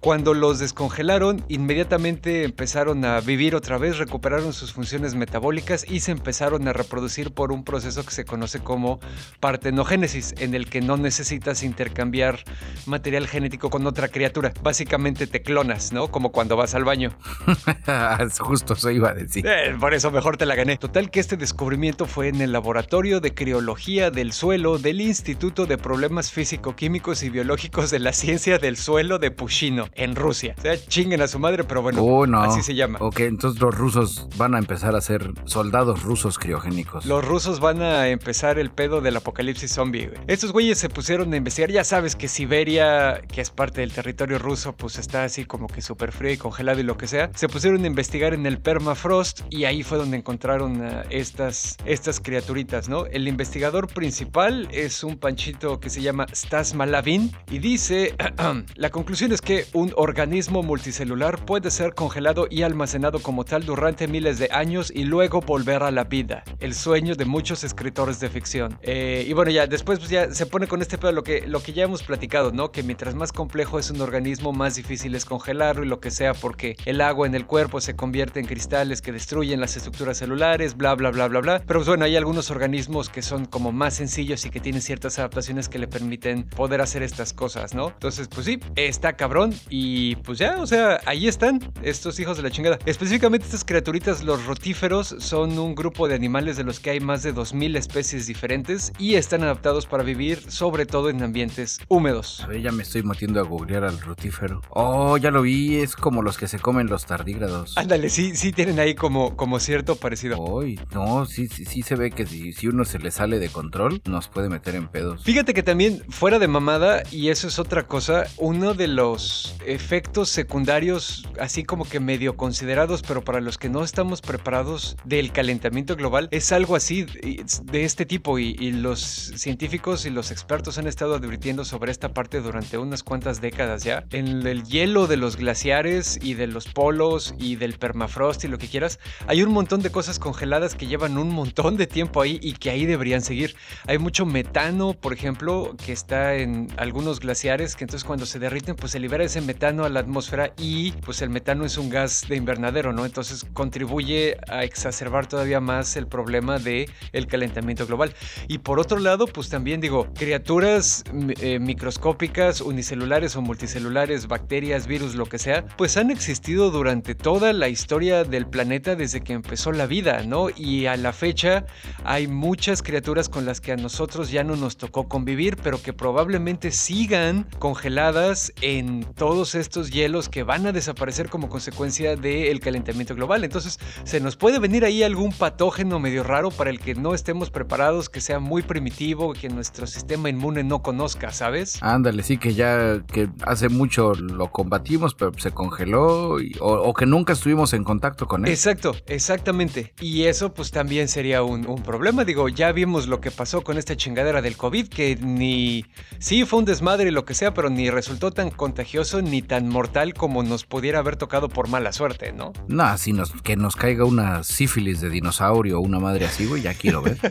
Cuando 0.00 0.34
los 0.34 0.58
descongelaron, 0.58 1.44
inmediatamente 1.48 2.44
empezaron 2.44 3.04
a 3.04 3.20
vivir 3.20 3.54
otra 3.54 3.78
vez, 3.78 3.98
recuperaron 3.98 4.52
sus 4.52 4.72
funciones 4.72 5.14
metabólicas 5.14 5.84
y 5.88 6.00
se 6.00 6.12
empezaron 6.12 6.68
a 6.68 6.72
reproducir 6.72 7.32
por 7.32 7.50
un 7.50 7.64
proceso 7.64 8.04
que 8.04 8.12
se 8.12 8.24
conoce 8.24 8.60
como 8.60 9.00
partenogénesis, 9.40 10.34
en 10.38 10.54
el 10.54 10.68
que 10.68 10.80
no 10.80 10.96
necesitas 10.96 11.62
intercambiar 11.62 12.44
material 12.86 13.26
genético 13.26 13.70
con 13.70 13.86
otra 13.86 14.08
criatura. 14.08 14.52
Básicamente 14.62 15.26
te 15.26 15.42
clonas, 15.42 15.92
¿no? 15.92 16.08
Como 16.08 16.30
cuando 16.30 16.56
vas 16.56 16.74
al 16.74 16.84
baño. 16.84 17.16
Justo 18.38 18.74
eso 18.74 18.90
iba 18.90 19.10
a 19.10 19.14
decir. 19.14 19.46
Eh, 19.46 19.76
por 19.80 19.94
eso 19.94 20.10
mejor 20.10 20.36
te 20.36 20.46
la 20.46 20.54
gané. 20.54 20.76
Total 20.76 21.10
que 21.10 21.20
este 21.20 21.36
descubrimiento 21.36 22.06
fue 22.06 22.28
en 22.28 22.40
el 22.40 22.52
laboratorio 22.52 23.20
de 23.20 23.34
criología 23.34 24.10
del 24.10 24.32
suelo 24.32 24.78
del 24.78 25.00
Instituto 25.00 25.66
de 25.66 25.78
Problemas 25.78 26.30
Físico-Químicos 26.30 27.22
y 27.22 27.30
Biológicos 27.30 27.90
de 27.90 27.98
la 27.98 28.12
Ciencia 28.12 28.58
del 28.58 28.76
Suelo 28.76 29.18
de 29.18 29.30
Pushino, 29.30 29.85
en 29.94 30.16
Rusia. 30.16 30.54
O 30.58 30.62
sea, 30.62 30.76
chinguen 30.76 31.22
a 31.22 31.28
su 31.28 31.38
madre, 31.38 31.64
pero 31.64 31.82
bueno, 31.82 32.02
oh, 32.02 32.26
no. 32.26 32.40
así 32.40 32.62
se 32.62 32.74
llama. 32.74 32.98
Ok, 33.00 33.20
entonces 33.20 33.60
los 33.60 33.74
rusos 33.74 34.28
van 34.36 34.54
a 34.54 34.58
empezar 34.58 34.94
a 34.94 35.00
ser 35.00 35.32
soldados 35.44 36.02
rusos 36.02 36.38
criogénicos. 36.38 37.06
Los 37.06 37.24
rusos 37.24 37.60
van 37.60 37.82
a 37.82 38.08
empezar 38.08 38.58
el 38.58 38.70
pedo 38.70 39.00
del 39.00 39.16
apocalipsis 39.16 39.72
zombie. 39.72 40.08
güey. 40.08 40.20
Estos 40.26 40.52
güeyes 40.52 40.78
se 40.78 40.88
pusieron 40.88 41.32
a 41.32 41.36
investigar. 41.36 41.70
Ya 41.70 41.84
sabes 41.84 42.16
que 42.16 42.28
Siberia, 42.28 43.20
que 43.32 43.40
es 43.40 43.50
parte 43.50 43.80
del 43.80 43.92
territorio 43.92 44.38
ruso, 44.38 44.74
pues 44.74 44.98
está 44.98 45.24
así 45.24 45.44
como 45.44 45.66
que 45.66 45.80
súper 45.82 46.12
frío 46.12 46.32
y 46.32 46.36
congelado 46.36 46.80
y 46.80 46.82
lo 46.82 46.96
que 46.96 47.06
sea. 47.06 47.30
Se 47.34 47.48
pusieron 47.48 47.84
a 47.84 47.86
investigar 47.86 48.34
en 48.34 48.46
el 48.46 48.58
permafrost 48.58 49.40
y 49.50 49.64
ahí 49.64 49.82
fue 49.82 49.98
donde 49.98 50.16
encontraron 50.16 50.82
a 50.82 51.02
estas, 51.10 51.76
estas 51.84 52.20
criaturitas, 52.20 52.88
¿no? 52.88 53.06
El 53.06 53.28
investigador 53.28 53.88
principal 53.88 54.68
es 54.72 55.04
un 55.04 55.18
panchito 55.18 55.80
que 55.80 55.90
se 55.90 56.02
llama 56.02 56.26
Stas 56.34 56.74
Malavin 56.74 57.32
y 57.50 57.58
dice: 57.58 58.14
La 58.74 58.90
conclusión 58.90 59.32
es 59.32 59.40
que 59.40 59.66
un 59.76 59.92
organismo 59.96 60.62
multicelular 60.62 61.44
puede 61.44 61.70
ser 61.70 61.92
congelado 61.92 62.46
y 62.48 62.62
almacenado 62.62 63.20
como 63.20 63.44
tal 63.44 63.66
durante 63.66 64.08
miles 64.08 64.38
de 64.38 64.48
años 64.50 64.90
y 64.94 65.04
luego 65.04 65.42
volver 65.42 65.82
a 65.82 65.90
la 65.90 66.04
vida. 66.04 66.44
El 66.60 66.72
sueño 66.72 67.14
de 67.14 67.26
muchos 67.26 67.62
escritores 67.62 68.18
de 68.18 68.30
ficción. 68.30 68.78
Eh, 68.80 69.26
y 69.28 69.34
bueno, 69.34 69.50
ya 69.50 69.66
después 69.66 69.98
pues 69.98 70.08
ya 70.08 70.32
se 70.32 70.46
pone 70.46 70.66
con 70.66 70.80
este 70.80 70.96
pedo 70.96 71.12
lo 71.12 71.22
que, 71.22 71.46
lo 71.46 71.60
que 71.60 71.74
ya 71.74 71.84
hemos 71.84 72.02
platicado, 72.02 72.52
¿no? 72.52 72.72
Que 72.72 72.82
mientras 72.82 73.14
más 73.14 73.32
complejo 73.32 73.78
es 73.78 73.90
un 73.90 74.00
organismo, 74.00 74.54
más 74.54 74.76
difícil 74.76 75.14
es 75.14 75.26
congelarlo 75.26 75.84
y 75.84 75.88
lo 75.88 76.00
que 76.00 76.10
sea, 76.10 76.32
porque 76.32 76.76
el 76.86 77.02
agua 77.02 77.26
en 77.26 77.34
el 77.34 77.44
cuerpo 77.44 77.82
se 77.82 77.94
convierte 77.94 78.40
en 78.40 78.46
cristales 78.46 79.02
que 79.02 79.12
destruyen 79.12 79.60
las 79.60 79.76
estructuras 79.76 80.16
celulares, 80.16 80.74
bla, 80.78 80.94
bla, 80.94 81.10
bla, 81.10 81.28
bla, 81.28 81.40
bla. 81.40 81.62
Pero 81.66 81.80
pues 81.80 81.88
bueno, 81.88 82.06
hay 82.06 82.16
algunos 82.16 82.50
organismos 82.50 83.10
que 83.10 83.20
son 83.20 83.44
como 83.44 83.72
más 83.72 83.92
sencillos 83.92 84.46
y 84.46 84.50
que 84.50 84.58
tienen 84.58 84.80
ciertas 84.80 85.18
adaptaciones 85.18 85.68
que 85.68 85.78
le 85.78 85.86
permiten 85.86 86.44
poder 86.44 86.80
hacer 86.80 87.02
estas 87.02 87.34
cosas, 87.34 87.74
¿no? 87.74 87.88
Entonces, 87.90 88.28
pues 88.28 88.46
sí, 88.46 88.58
está 88.74 89.16
cabrón 89.16 89.52
y 89.68 90.16
pues 90.16 90.38
ya, 90.38 90.58
o 90.58 90.66
sea, 90.66 91.00
ahí 91.06 91.28
están 91.28 91.60
estos 91.82 92.18
hijos 92.20 92.36
de 92.36 92.42
la 92.42 92.50
chingada. 92.50 92.78
Específicamente 92.86 93.46
estas 93.46 93.64
criaturitas, 93.64 94.22
los 94.22 94.44
rotíferos, 94.46 95.14
son 95.18 95.58
un 95.58 95.74
grupo 95.74 96.08
de 96.08 96.14
animales 96.14 96.56
de 96.56 96.64
los 96.64 96.80
que 96.80 96.90
hay 96.90 97.00
más 97.00 97.22
de 97.22 97.34
2.000 97.34 97.76
especies 97.76 98.26
diferentes 98.26 98.92
y 98.98 99.14
están 99.14 99.42
adaptados 99.42 99.86
para 99.86 100.02
vivir 100.02 100.40
sobre 100.50 100.86
todo 100.86 101.10
en 101.10 101.22
ambientes 101.22 101.80
húmedos. 101.88 102.40
A 102.40 102.48
ver, 102.48 102.62
ya 102.62 102.72
me 102.72 102.82
estoy 102.82 103.02
metiendo 103.02 103.40
a 103.40 103.44
googlear 103.44 103.84
al 103.84 104.00
rutífero. 104.00 104.60
Oh, 104.70 105.16
ya 105.16 105.30
lo 105.30 105.42
vi, 105.42 105.76
es 105.76 105.96
como 105.96 106.22
los 106.22 106.38
que 106.38 106.48
se 106.48 106.58
comen 106.58 106.86
los 106.86 107.06
tardígrados. 107.06 107.76
Ándale, 107.76 108.10
sí, 108.10 108.36
sí 108.36 108.52
tienen 108.52 108.78
ahí 108.78 108.94
como, 108.94 109.36
como 109.36 109.60
cierto 109.60 109.96
parecido. 109.96 110.38
Uy, 110.38 110.80
no, 110.92 111.26
sí, 111.26 111.48
sí, 111.48 111.64
sí 111.64 111.82
se 111.82 111.96
ve 111.96 112.10
que 112.10 112.26
si, 112.26 112.52
si 112.52 112.68
uno 112.68 112.84
se 112.84 112.98
le 112.98 113.10
sale 113.10 113.38
de 113.38 113.48
control, 113.48 114.00
nos 114.04 114.28
puede 114.28 114.48
meter 114.48 114.74
en 114.74 114.88
pedos. 114.88 115.24
Fíjate 115.24 115.54
que 115.54 115.62
también, 115.62 116.02
fuera 116.08 116.38
de 116.38 116.48
mamada, 116.48 117.02
y 117.10 117.28
eso 117.28 117.48
es 117.48 117.58
otra 117.58 117.86
cosa, 117.86 118.24
uno 118.38 118.74
de 118.74 118.88
los 118.88 119.55
efectos 119.64 120.28
secundarios, 120.28 121.26
así 121.40 121.64
como 121.64 121.84
que 121.84 122.00
medio 122.00 122.36
considerados, 122.36 123.02
pero 123.02 123.22
para 123.22 123.40
los 123.40 123.58
que 123.58 123.68
no 123.68 123.84
estamos 123.84 124.20
preparados 124.20 124.96
del 125.04 125.32
calentamiento 125.32 125.96
global, 125.96 126.28
es 126.30 126.52
algo 126.52 126.76
así 126.76 127.04
de 127.04 127.84
este 127.84 128.06
tipo. 128.06 128.38
Y, 128.38 128.56
y 128.58 128.72
los 128.72 129.00
científicos 129.00 130.06
y 130.06 130.10
los 130.10 130.30
expertos 130.30 130.78
han 130.78 130.86
estado 130.86 131.14
advirtiendo 131.14 131.64
sobre 131.64 131.92
esta 131.92 132.12
parte 132.12 132.40
durante 132.40 132.78
unas 132.78 133.02
cuantas 133.02 133.40
décadas 133.40 133.84
ya. 133.84 134.04
En 134.10 134.46
el 134.46 134.64
hielo 134.64 135.06
de 135.06 135.16
los 135.16 135.36
glaciares 135.36 136.18
y 136.20 136.34
de 136.34 136.46
los 136.46 136.66
polos 136.66 137.34
y 137.38 137.56
del 137.56 137.78
permafrost 137.78 138.44
y 138.44 138.48
lo 138.48 138.58
que 138.58 138.68
quieras, 138.68 138.98
hay 139.26 139.42
un 139.42 139.52
montón 139.52 139.82
de 139.82 139.90
cosas 139.90 140.18
congeladas 140.18 140.74
que 140.74 140.86
llevan 140.86 141.18
un 141.18 141.30
montón 141.30 141.76
de 141.76 141.86
tiempo 141.86 142.20
ahí 142.20 142.38
y 142.42 142.52
que 142.52 142.70
ahí 142.70 142.86
deberían 142.86 143.22
seguir. 143.22 143.56
Hay 143.86 143.98
mucho 143.98 144.26
metano, 144.26 144.94
por 144.94 145.12
ejemplo, 145.12 145.76
que 145.84 145.92
está 145.92 146.34
en 146.34 146.68
algunos 146.76 147.20
glaciares, 147.20 147.76
que 147.76 147.84
entonces 147.84 148.04
cuando 148.04 148.26
se 148.26 148.38
derriten, 148.38 148.76
pues 148.76 148.92
se 148.92 149.00
libera 149.00 149.24
ese 149.24 149.40
metano 149.46 149.84
a 149.84 149.88
la 149.88 150.00
atmósfera 150.00 150.52
y 150.58 150.92
pues 150.92 151.22
el 151.22 151.30
metano 151.30 151.64
es 151.64 151.78
un 151.78 151.88
gas 151.88 152.26
de 152.28 152.36
invernadero, 152.36 152.92
¿no? 152.92 153.04
Entonces 153.04 153.46
contribuye 153.52 154.36
a 154.48 154.64
exacerbar 154.64 155.26
todavía 155.26 155.60
más 155.60 155.96
el 155.96 156.06
problema 156.06 156.58
de 156.58 156.88
calentamiento 157.26 157.86
global. 157.86 158.14
Y 158.48 158.58
por 158.58 158.80
otro 158.80 158.98
lado, 158.98 159.26
pues 159.26 159.48
también 159.48 159.80
digo, 159.80 160.08
criaturas 160.14 161.04
eh, 161.40 161.58
microscópicas, 161.58 162.60
unicelulares 162.60 163.36
o 163.36 163.42
multicelulares, 163.42 164.26
bacterias, 164.26 164.86
virus, 164.86 165.14
lo 165.14 165.26
que 165.26 165.38
sea, 165.38 165.66
pues 165.76 165.96
han 165.96 166.10
existido 166.10 166.70
durante 166.70 167.14
toda 167.14 167.52
la 167.52 167.68
historia 167.68 168.24
del 168.24 168.46
planeta 168.46 168.96
desde 168.96 169.20
que 169.20 169.32
empezó 169.32 169.72
la 169.72 169.86
vida, 169.86 170.22
¿no? 170.24 170.48
Y 170.50 170.86
a 170.86 170.96
la 170.96 171.12
fecha 171.12 171.66
hay 172.04 172.26
muchas 172.26 172.82
criaturas 172.82 173.28
con 173.28 173.46
las 173.46 173.60
que 173.60 173.72
a 173.72 173.76
nosotros 173.76 174.30
ya 174.30 174.44
no 174.44 174.56
nos 174.56 174.76
tocó 174.76 175.08
convivir, 175.08 175.56
pero 175.56 175.80
que 175.82 175.92
probablemente 175.92 176.70
sigan 176.70 177.46
congeladas 177.58 178.52
en 178.60 179.04
todos 179.36 179.54
estos 179.54 179.90
hielos 179.90 180.30
que 180.30 180.44
van 180.44 180.64
a 180.66 180.72
desaparecer 180.72 181.28
como 181.28 181.50
consecuencia 181.50 182.16
del 182.16 182.58
calentamiento 182.58 183.14
global. 183.14 183.44
Entonces, 183.44 183.78
se 184.04 184.18
nos 184.18 184.34
puede 184.34 184.58
venir 184.58 184.82
ahí 184.82 185.02
algún 185.02 185.30
patógeno 185.30 185.98
medio 186.00 186.22
raro 186.22 186.50
para 186.50 186.70
el 186.70 186.80
que 186.80 186.94
no 186.94 187.12
estemos 187.12 187.50
preparados, 187.50 188.08
que 188.08 188.22
sea 188.22 188.38
muy 188.38 188.62
primitivo, 188.62 189.34
que 189.34 189.50
nuestro 189.50 189.86
sistema 189.86 190.30
inmune 190.30 190.64
no 190.64 190.80
conozca, 190.80 191.32
¿sabes? 191.32 191.82
Ándale, 191.82 192.22
sí 192.22 192.38
que 192.38 192.54
ya 192.54 193.02
que 193.12 193.28
hace 193.42 193.68
mucho 193.68 194.14
lo 194.14 194.50
combatimos, 194.50 195.14
pero 195.14 195.32
se 195.36 195.50
congeló 195.50 196.40
y- 196.40 196.56
o, 196.58 196.68
o 196.72 196.94
que 196.94 197.04
nunca 197.04 197.34
estuvimos 197.34 197.74
en 197.74 197.84
contacto 197.84 198.26
con 198.26 198.46
él. 198.46 198.50
Exacto, 198.50 198.96
exactamente. 199.06 199.92
Y 200.00 200.22
eso 200.24 200.54
pues 200.54 200.70
también 200.70 201.08
sería 201.08 201.42
un, 201.42 201.68
un 201.68 201.82
problema. 201.82 202.24
Digo, 202.24 202.48
ya 202.48 202.72
vimos 202.72 203.06
lo 203.06 203.20
que 203.20 203.30
pasó 203.30 203.60
con 203.60 203.76
esta 203.76 203.98
chingadera 203.98 204.40
del 204.40 204.56
COVID, 204.56 204.88
que 204.88 205.16
ni... 205.20 205.84
Sí, 206.18 206.46
fue 206.46 206.60
un 206.60 206.64
desmadre 206.64 207.08
y 207.08 207.12
lo 207.12 207.26
que 207.26 207.34
sea, 207.34 207.52
pero 207.52 207.68
ni 207.68 207.90
resultó 207.90 208.30
tan 208.30 208.48
contagioso 208.48 209.20
ni 209.26 209.42
tan 209.42 209.68
mortal 209.68 210.14
como 210.14 210.42
nos 210.42 210.64
pudiera 210.64 211.00
haber 211.00 211.16
tocado 211.16 211.48
por 211.48 211.68
mala 211.68 211.92
suerte, 211.92 212.32
¿no? 212.32 212.52
No, 212.68 212.84
así 212.84 213.12
nos, 213.12 213.32
que 213.42 213.56
nos 213.56 213.76
caiga 213.76 214.04
una 214.04 214.42
sífilis 214.44 215.00
de 215.00 215.10
dinosaurio 215.10 215.78
o 215.78 215.82
una 215.82 215.98
madre 216.00 216.26
así, 216.26 216.46
güey, 216.46 216.62
ya 216.62 216.74
quiero 216.74 217.02
ver. 217.02 217.18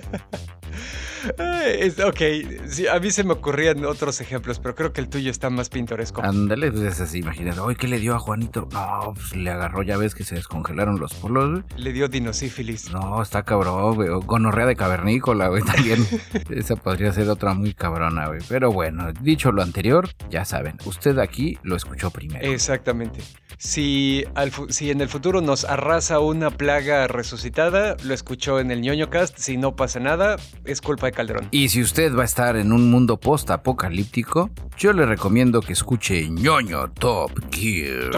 Es- 1.65 1.99
ok, 1.99 2.21
sí, 2.67 2.87
a 2.87 2.99
mí 2.99 3.09
se 3.09 3.23
me 3.23 3.33
ocurrían 3.33 3.83
otros 3.85 4.21
ejemplos, 4.21 4.59
pero 4.59 4.75
creo 4.75 4.93
que 4.93 5.01
el 5.01 5.09
tuyo 5.09 5.31
está 5.31 5.49
más 5.49 5.69
pintoresco. 5.69 6.21
Ándale, 6.21 6.71
pues 6.71 6.83
es 6.83 7.01
así, 7.01 7.17
imagínate, 7.19 7.59
oye, 7.61 7.75
¿qué 7.75 7.87
le 7.87 7.99
dio 7.99 8.13
a 8.13 8.19
Juanito? 8.19 8.67
No, 8.71 9.13
pues 9.15 9.35
le 9.35 9.49
agarró, 9.49 9.81
ya 9.81 9.97
ves 9.97 10.13
que 10.13 10.23
se 10.23 10.35
descongelaron 10.35 10.99
los 10.99 11.15
polos, 11.15 11.49
güey. 11.49 11.63
Le 11.77 11.93
dio 11.93 12.07
dinosífilis. 12.09 12.91
No, 12.91 13.23
está 13.23 13.41
cabrón, 13.41 13.95
güey. 13.95 14.09
O 14.09 14.19
gonorrea 14.21 14.67
de 14.67 14.75
cavernícola, 14.75 15.47
güey, 15.47 15.63
también. 15.63 16.05
Esa 16.51 16.75
podría 16.75 17.11
ser 17.11 17.27
otra 17.29 17.55
muy 17.55 17.73
cabrona, 17.73 18.27
güey. 18.27 18.41
Pero 18.47 18.71
bueno, 18.71 19.11
dicho 19.19 19.51
lo 19.51 19.63
anterior, 19.63 20.09
ya 20.29 20.45
saben, 20.45 20.77
usted 20.85 21.17
aquí 21.17 21.57
lo 21.63 21.74
escuchó 21.75 22.09
primero. 22.11 22.45
Exactamente. 22.45 23.19
Si, 23.57 24.25
al 24.35 24.51
fu- 24.51 24.67
si 24.69 24.91
en 24.91 24.99
el 25.01 25.07
futuro 25.07 25.39
nos 25.41 25.63
arrasa 25.63 26.19
una 26.19 26.51
plaga 26.51 27.07
resucitada, 27.07 27.95
lo 28.03 28.13
escuchó 28.13 28.59
en 28.59 28.69
el 28.71 28.81
ñoño 28.81 29.09
cast. 29.09 29.37
Si 29.37 29.55
no 29.57 29.75
pasa 29.75 29.99
nada, 29.99 30.35
es 30.65 30.81
culpa 30.81 31.05
de 31.07 31.13
Calderón. 31.13 31.47
Y 31.51 31.69
si 31.69 31.81
usted 31.81 32.13
va 32.15 32.23
a 32.23 32.25
estar 32.25 32.57
en 32.57 32.73
un 32.73 32.91
mundo 32.91 33.17
post-apocalíptico, 33.19 34.49
yo 34.77 34.91
le 34.93 35.05
recomiendo 35.05 35.61
que 35.61 35.73
escuche 35.73 36.29
ñoño 36.29 36.91
Top 36.91 37.31
Gear. 37.51 38.11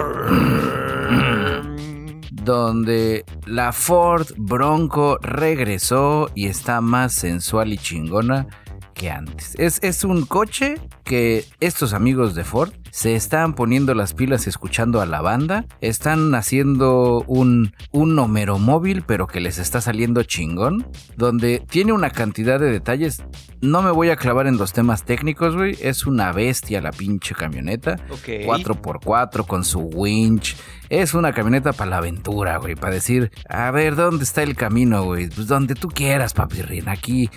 donde 2.32 3.26
la 3.46 3.74
Ford 3.74 4.28
Bronco 4.38 5.18
regresó 5.22 6.30
y 6.34 6.48
está 6.48 6.82
más 6.82 7.14
sensual 7.14 7.74
y 7.74 7.78
chingona 7.78 8.48
que 8.94 9.12
antes. 9.12 9.54
Es, 9.60 9.80
es 9.84 10.04
un 10.04 10.26
coche 10.26 10.76
que 11.08 11.46
estos 11.62 11.94
amigos 11.94 12.36
de 12.36 12.44
Ford 12.44 12.72
se 12.92 13.16
están 13.16 13.54
poniendo 13.54 13.94
las 13.94 14.14
pilas 14.14 14.46
escuchando 14.46 15.02
a 15.02 15.06
la 15.06 15.22
banda, 15.22 15.66
están 15.82 16.36
haciendo 16.36 17.24
un, 17.28 17.74
un 17.92 18.16
número 18.16 18.60
móvil, 18.60 19.04
pero 19.08 19.26
que 19.26 19.40
les 19.40 19.58
está 19.58 19.80
saliendo 19.82 20.24
chingón, 20.24 20.86
donde 21.16 21.64
tiene 21.70 21.94
una 21.94 22.10
cantidad 22.10 22.60
de 22.60 22.72
detalles. 22.72 23.24
No 23.62 23.82
me 23.82 23.92
voy 23.92 24.10
a 24.10 24.18
clavar 24.18 24.48
en 24.48 24.58
los 24.58 24.74
temas 24.74 25.04
técnicos, 25.04 25.56
güey. 25.56 25.78
Es 25.82 26.06
una 26.06 26.32
bestia 26.32 26.82
la 26.82 26.92
pinche 26.92 27.34
camioneta. 27.34 27.96
Ok. 28.10 28.28
4x4 28.46 29.48
con 29.48 29.64
su 29.64 29.80
winch. 29.80 30.56
Es 30.90 31.14
una 31.14 31.34
camioneta 31.34 31.74
para 31.74 31.90
la 31.90 31.98
aventura, 31.98 32.58
güey. 32.58 32.76
Para 32.76 32.94
decir, 32.94 33.32
a 33.50 33.72
ver, 33.72 33.96
¿dónde 33.96 34.24
está 34.24 34.44
el 34.44 34.56
camino, 34.56 35.04
güey? 35.04 35.28
Pues 35.30 35.48
donde 35.48 35.76
tú 35.76 35.88
quieras, 35.88 36.34
papirrín. 36.34 36.88
Aquí 36.88 37.30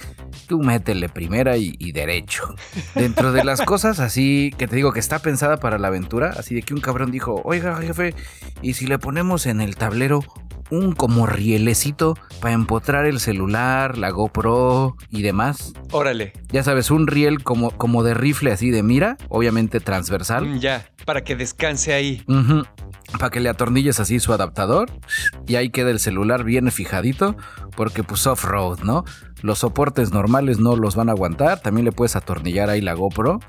tú 0.47 0.59
métele 0.62 1.09
primera 1.09 1.57
y, 1.57 1.74
y 1.78 1.92
derecho. 1.92 2.55
Dentro 2.95 3.32
de 3.32 3.45
las 3.45 3.59
cosas 3.64 4.00
así 4.00 4.52
que 4.58 4.66
te 4.66 4.76
digo 4.76 4.92
que 4.92 5.00
está 5.00 5.18
pensada 5.20 5.58
para 5.58 5.78
la 5.78 5.88
aventura, 5.88 6.34
así 6.36 6.54
de 6.54 6.62
que 6.62 6.74
un 6.74 6.80
cabrón 6.80 7.11
dijo, 7.11 7.40
oiga, 7.44 7.76
jefe, 7.76 8.14
¿y 8.62 8.74
si 8.74 8.86
le 8.86 8.98
ponemos 8.98 9.46
en 9.46 9.61
el 9.61 9.76
tablero 9.76 10.20
un 10.70 10.92
como 10.92 11.26
rielecito 11.26 12.16
para 12.40 12.54
empotrar 12.54 13.04
el 13.06 13.18
celular, 13.18 13.98
la 13.98 14.11
GoPro 14.11 14.96
y 15.11 15.22
demás? 15.22 15.72
Órale. 15.90 16.32
Ya 16.52 16.62
sabes, 16.62 16.90
un 16.90 17.06
riel 17.06 17.42
como, 17.42 17.70
como 17.72 18.02
de 18.04 18.14
rifle 18.14 18.52
así 18.52 18.70
de 18.70 18.82
mira, 18.82 19.16
obviamente 19.28 19.80
transversal. 19.80 20.46
Mm, 20.46 20.58
Ya, 20.61 20.86
para 21.11 21.24
que 21.24 21.34
descanse 21.34 21.92
ahí. 21.92 22.24
Para 23.18 23.30
que 23.30 23.40
le 23.40 23.48
atornilles 23.48 23.98
así 23.98 24.20
su 24.20 24.32
adaptador 24.32 24.88
y 25.48 25.56
ahí 25.56 25.70
queda 25.70 25.90
el 25.90 25.98
celular 25.98 26.44
bien 26.44 26.70
fijadito 26.70 27.36
porque 27.74 28.04
pues 28.04 28.28
off-road, 28.28 28.84
¿no? 28.84 29.04
Los 29.42 29.58
soportes 29.58 30.12
normales 30.12 30.61
no 30.61 30.76
los 30.76 30.94
van 30.94 31.08
a 31.08 31.12
aguantar, 31.12 31.58
también 31.62 31.84
le 31.84 31.90
puedes 31.90 32.14
atornillar 32.14 32.70
ahí 32.70 32.80
la 32.80 32.94
GoPro. 32.94 33.40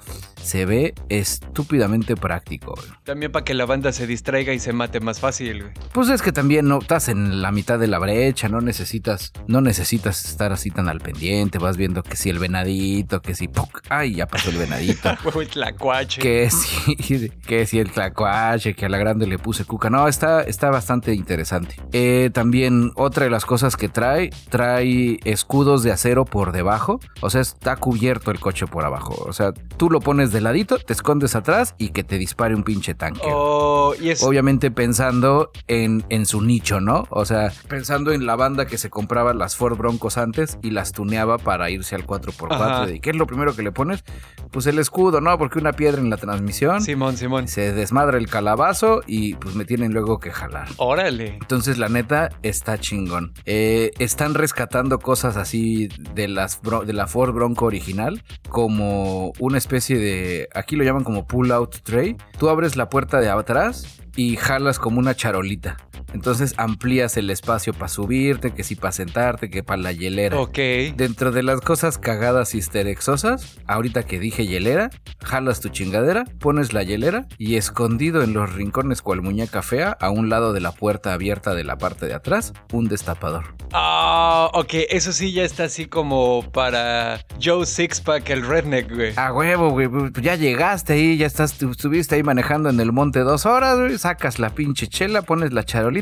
Se 0.43 0.65
ve 0.65 0.93
estúpidamente 1.09 2.15
práctico. 2.15 2.73
güey. 2.75 2.87
También 3.03 3.31
para 3.31 3.45
que 3.45 3.53
la 3.53 3.65
banda 3.65 3.91
se 3.91 4.07
distraiga 4.07 4.53
y 4.53 4.59
se 4.59 4.73
mate 4.73 4.99
más 4.99 5.19
fácil, 5.19 5.61
güey. 5.63 5.73
Pues 5.93 6.09
es 6.09 6.21
que 6.21 6.31
también 6.31 6.67
no 6.67 6.79
estás 6.79 7.09
en 7.09 7.41
la 7.41 7.51
mitad 7.51 7.79
de 7.79 7.87
la 7.87 7.99
brecha, 7.99 8.49
no 8.49 8.61
necesitas, 8.61 9.31
no 9.47 9.61
necesitas 9.61 10.25
estar 10.25 10.51
así 10.51 10.71
tan 10.71 10.89
al 10.89 10.99
pendiente, 10.99 11.57
vas 11.57 11.77
viendo 11.77 12.03
que 12.03 12.15
si 12.15 12.29
el 12.29 12.39
venadito, 12.39 13.21
que 13.21 13.35
si 13.35 13.47
¡puc! 13.47 13.81
ay, 13.89 14.15
ya 14.15 14.27
pasó 14.27 14.49
el 14.49 14.57
venadito. 14.57 15.09
Y 15.41 15.45
tlacuache. 15.45 16.21
que 16.21 16.49
si, 16.51 17.29
que 17.47 17.65
si 17.65 17.79
el 17.79 17.91
tlacuache, 17.91 18.73
que 18.75 18.85
a 18.85 18.89
la 18.89 18.97
grande 18.97 19.25
le 19.25 19.39
puse 19.39 19.65
cuca. 19.65 19.89
No, 19.89 20.07
está, 20.07 20.41
está 20.43 20.69
bastante 20.69 21.13
interesante. 21.13 21.75
Eh, 21.93 22.29
también 22.33 22.91
otra 22.95 23.23
de 23.23 23.31
las 23.31 23.45
cosas 23.45 23.75
que 23.77 23.89
trae, 23.89 24.29
trae 24.49 25.19
escudos 25.23 25.83
de 25.83 25.91
acero 25.91 26.25
por 26.25 26.51
debajo. 26.51 26.99
O 27.21 27.29
sea, 27.29 27.41
está 27.41 27.75
cubierto 27.77 28.29
el 28.31 28.39
coche 28.39 28.67
por 28.67 28.85
abajo. 28.85 29.15
O 29.27 29.33
sea, 29.33 29.51
tú 29.77 29.89
lo 29.89 29.99
pones 29.99 30.30
de 30.31 30.41
ladito, 30.41 30.77
te 30.77 30.93
escondes 30.93 31.35
atrás 31.35 31.75
y 31.77 31.89
que 31.89 32.03
te 32.03 32.17
dispare 32.17 32.55
un 32.55 32.63
pinche 32.63 32.93
tanque. 32.93 33.21
Oh. 33.25 33.93
Obviamente 34.21 34.71
pensando 34.71 35.51
en, 35.67 36.03
en 36.09 36.25
su 36.25 36.41
nicho, 36.41 36.79
¿no? 36.79 37.07
O 37.09 37.25
sea, 37.25 37.51
pensando 37.67 38.11
en 38.11 38.25
la 38.25 38.35
banda 38.35 38.65
que 38.65 38.77
se 38.77 38.89
compraba 38.89 39.33
las 39.33 39.55
Ford 39.55 39.77
Broncos 39.77 40.17
antes 40.17 40.57
y 40.61 40.71
las 40.71 40.91
tuneaba 40.91 41.37
para 41.37 41.69
irse 41.69 41.95
al 41.95 42.05
4x4. 42.05 42.47
Ajá. 42.51 42.91
¿Y 42.91 42.99
qué 42.99 43.11
es 43.11 43.15
lo 43.15 43.27
primero 43.27 43.55
que 43.55 43.63
le 43.63 43.71
pones? 43.71 44.03
Pues 44.51 44.65
el 44.67 44.79
escudo, 44.79 45.21
¿no? 45.21 45.37
Porque 45.37 45.59
una 45.59 45.73
piedra 45.73 46.01
en 46.01 46.09
la 46.09 46.17
transmisión. 46.17 46.81
Simón, 46.81 47.17
Simón. 47.17 47.47
Se 47.47 47.73
desmadra 47.73 48.17
el 48.17 48.27
calabazo 48.27 49.01
y 49.07 49.35
pues 49.35 49.55
me 49.55 49.65
tienen 49.65 49.93
luego 49.93 50.19
que 50.19 50.31
jalar. 50.31 50.67
Órale. 50.77 51.35
Entonces 51.35 51.77
la 51.77 51.89
neta 51.89 52.29
está 52.43 52.77
chingón. 52.77 53.33
Eh, 53.45 53.91
están 53.99 54.33
rescatando 54.33 54.99
cosas 54.99 55.37
así 55.37 55.89
de, 56.13 56.27
las 56.27 56.61
de 56.61 56.93
la 56.93 57.07
Ford 57.07 57.33
Bronco 57.33 57.65
original 57.65 58.23
como 58.49 59.33
una 59.39 59.57
especie 59.57 59.97
de, 59.97 60.20
aquí 60.53 60.75
lo 60.75 60.83
llaman 60.83 61.03
como 61.03 61.25
pull 61.25 61.51
out 61.51 61.77
tray. 61.83 62.17
Tú 62.37 62.49
abres 62.49 62.75
la 62.75 62.89
puerta 62.89 63.19
de 63.19 63.29
atrás 63.29 64.01
y 64.15 64.35
jalas 64.35 64.79
como 64.79 64.99
una 64.99 65.15
charolita. 65.15 65.77
Entonces 66.13 66.53
amplías 66.57 67.17
el 67.17 67.29
espacio 67.29 67.73
para 67.73 67.87
subirte, 67.87 68.51
que 68.51 68.63
si 68.63 68.75
para 68.75 68.91
sentarte, 68.91 69.49
que 69.49 69.63
para 69.63 69.81
la 69.81 69.91
hielera. 69.91 70.39
Ok. 70.39 70.57
Dentro 70.95 71.31
de 71.31 71.43
las 71.43 71.61
cosas 71.61 71.97
cagadas 71.97 72.53
histerexosas, 72.55 73.59
ahorita 73.67 74.03
que 74.03 74.19
dije 74.19 74.45
hielera, 74.45 74.89
jalas 75.23 75.61
tu 75.61 75.69
chingadera, 75.69 76.25
pones 76.39 76.73
la 76.73 76.83
hielera 76.83 77.27
y 77.37 77.55
escondido 77.55 78.23
en 78.23 78.33
los 78.33 78.53
rincones 78.53 79.01
cual 79.01 79.21
muñeca 79.21 79.61
fea, 79.61 79.97
a 79.99 80.09
un 80.09 80.29
lado 80.29 80.53
de 80.53 80.61
la 80.61 80.71
puerta 80.71 81.13
abierta 81.13 81.53
de 81.53 81.63
la 81.63 81.77
parte 81.77 82.05
de 82.05 82.13
atrás, 82.13 82.53
un 82.71 82.87
destapador. 82.87 83.55
Ah, 83.73 84.49
ok. 84.53 84.73
Eso 84.89 85.11
sí 85.11 85.31
ya 85.33 85.43
está 85.43 85.65
así 85.65 85.85
como 85.85 86.49
para 86.51 87.25
Joe 87.41 87.65
Sixpack, 87.65 88.29
el 88.29 88.45
redneck, 88.45 88.93
güey. 88.93 89.13
A 89.15 89.33
huevo, 89.33 89.69
güey, 89.69 89.87
pues 89.87 90.11
ya 90.21 90.35
llegaste 90.35 90.93
ahí, 90.93 91.17
ya 91.17 91.27
estás, 91.27 91.61
estuviste 91.61 92.15
ahí 92.15 92.23
manejando 92.23 92.69
en 92.69 92.79
el 92.79 92.91
monte 92.91 93.19
dos 93.19 93.45
horas, 93.45 93.77
güey, 93.77 93.97
sacas 93.97 94.39
la 94.39 94.49
pinche 94.49 94.87
chela, 94.87 95.21
pones 95.21 95.53
la 95.53 95.63
charolita, 95.63 96.00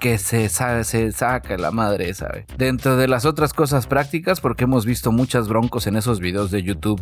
que 0.00 0.18
se, 0.18 0.48
sa- 0.48 0.82
se 0.84 1.12
saca 1.12 1.56
la 1.56 1.70
madre 1.70 2.10
güey. 2.32 2.44
Dentro 2.58 2.96
de 2.96 3.06
las 3.06 3.24
otras 3.24 3.52
cosas 3.52 3.86
prácticas, 3.86 4.40
porque 4.40 4.64
hemos 4.64 4.84
visto 4.84 5.12
muchas 5.12 5.46
broncos 5.48 5.86
en 5.86 5.96
esos 5.96 6.18
videos 6.18 6.50
de 6.50 6.62
YouTube 6.62 7.00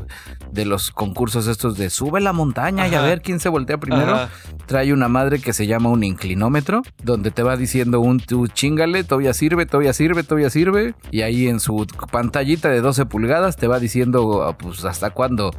de 0.53 0.65
los 0.67 0.91
concursos 0.91 1.47
estos 1.47 1.77
de 1.79 1.89
sube 1.91 2.21
la 2.21 2.33
montaña 2.35 2.89
y 2.89 2.95
a 2.95 3.01
ver 3.01 3.23
quién 3.23 3.41
se 3.41 3.49
voltea 3.49 3.79
primero. 3.79 4.15
Ajá. 4.15 4.29
Trae 4.71 4.93
una 4.93 5.09
madre 5.09 5.41
que 5.41 5.53
se 5.53 5.67
llama 5.67 5.89
un 5.89 6.05
inclinómetro, 6.05 6.83
donde 7.03 7.33
te 7.33 7.43
va 7.43 7.57
diciendo 7.57 7.99
un 7.99 8.21
tú 8.21 8.47
chingale, 8.47 9.03
todavía 9.03 9.35
sirve, 9.35 9.67
todavía 9.67 9.93
sirve, 9.93 10.23
todavía 10.23 10.49
sirve. 10.49 10.95
Y 11.11 11.23
ahí 11.23 11.49
en 11.49 11.59
su 11.59 11.89
pantallita 12.13 12.69
de 12.69 12.81
12 12.81 13.07
pulgadas 13.07 13.57
te 13.57 13.67
va 13.67 13.81
diciendo 13.81 14.45
ah, 14.45 14.57
pues 14.57 14.85
hasta 14.85 15.11
cuándo, 15.11 15.51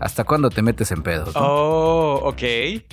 hasta 0.00 0.24
cuándo 0.24 0.48
te 0.48 0.62
metes 0.62 0.92
en 0.92 1.02
pedos. 1.02 1.34
¿no? 1.34 1.42
Oh, 1.42 2.20
ok. 2.24 2.42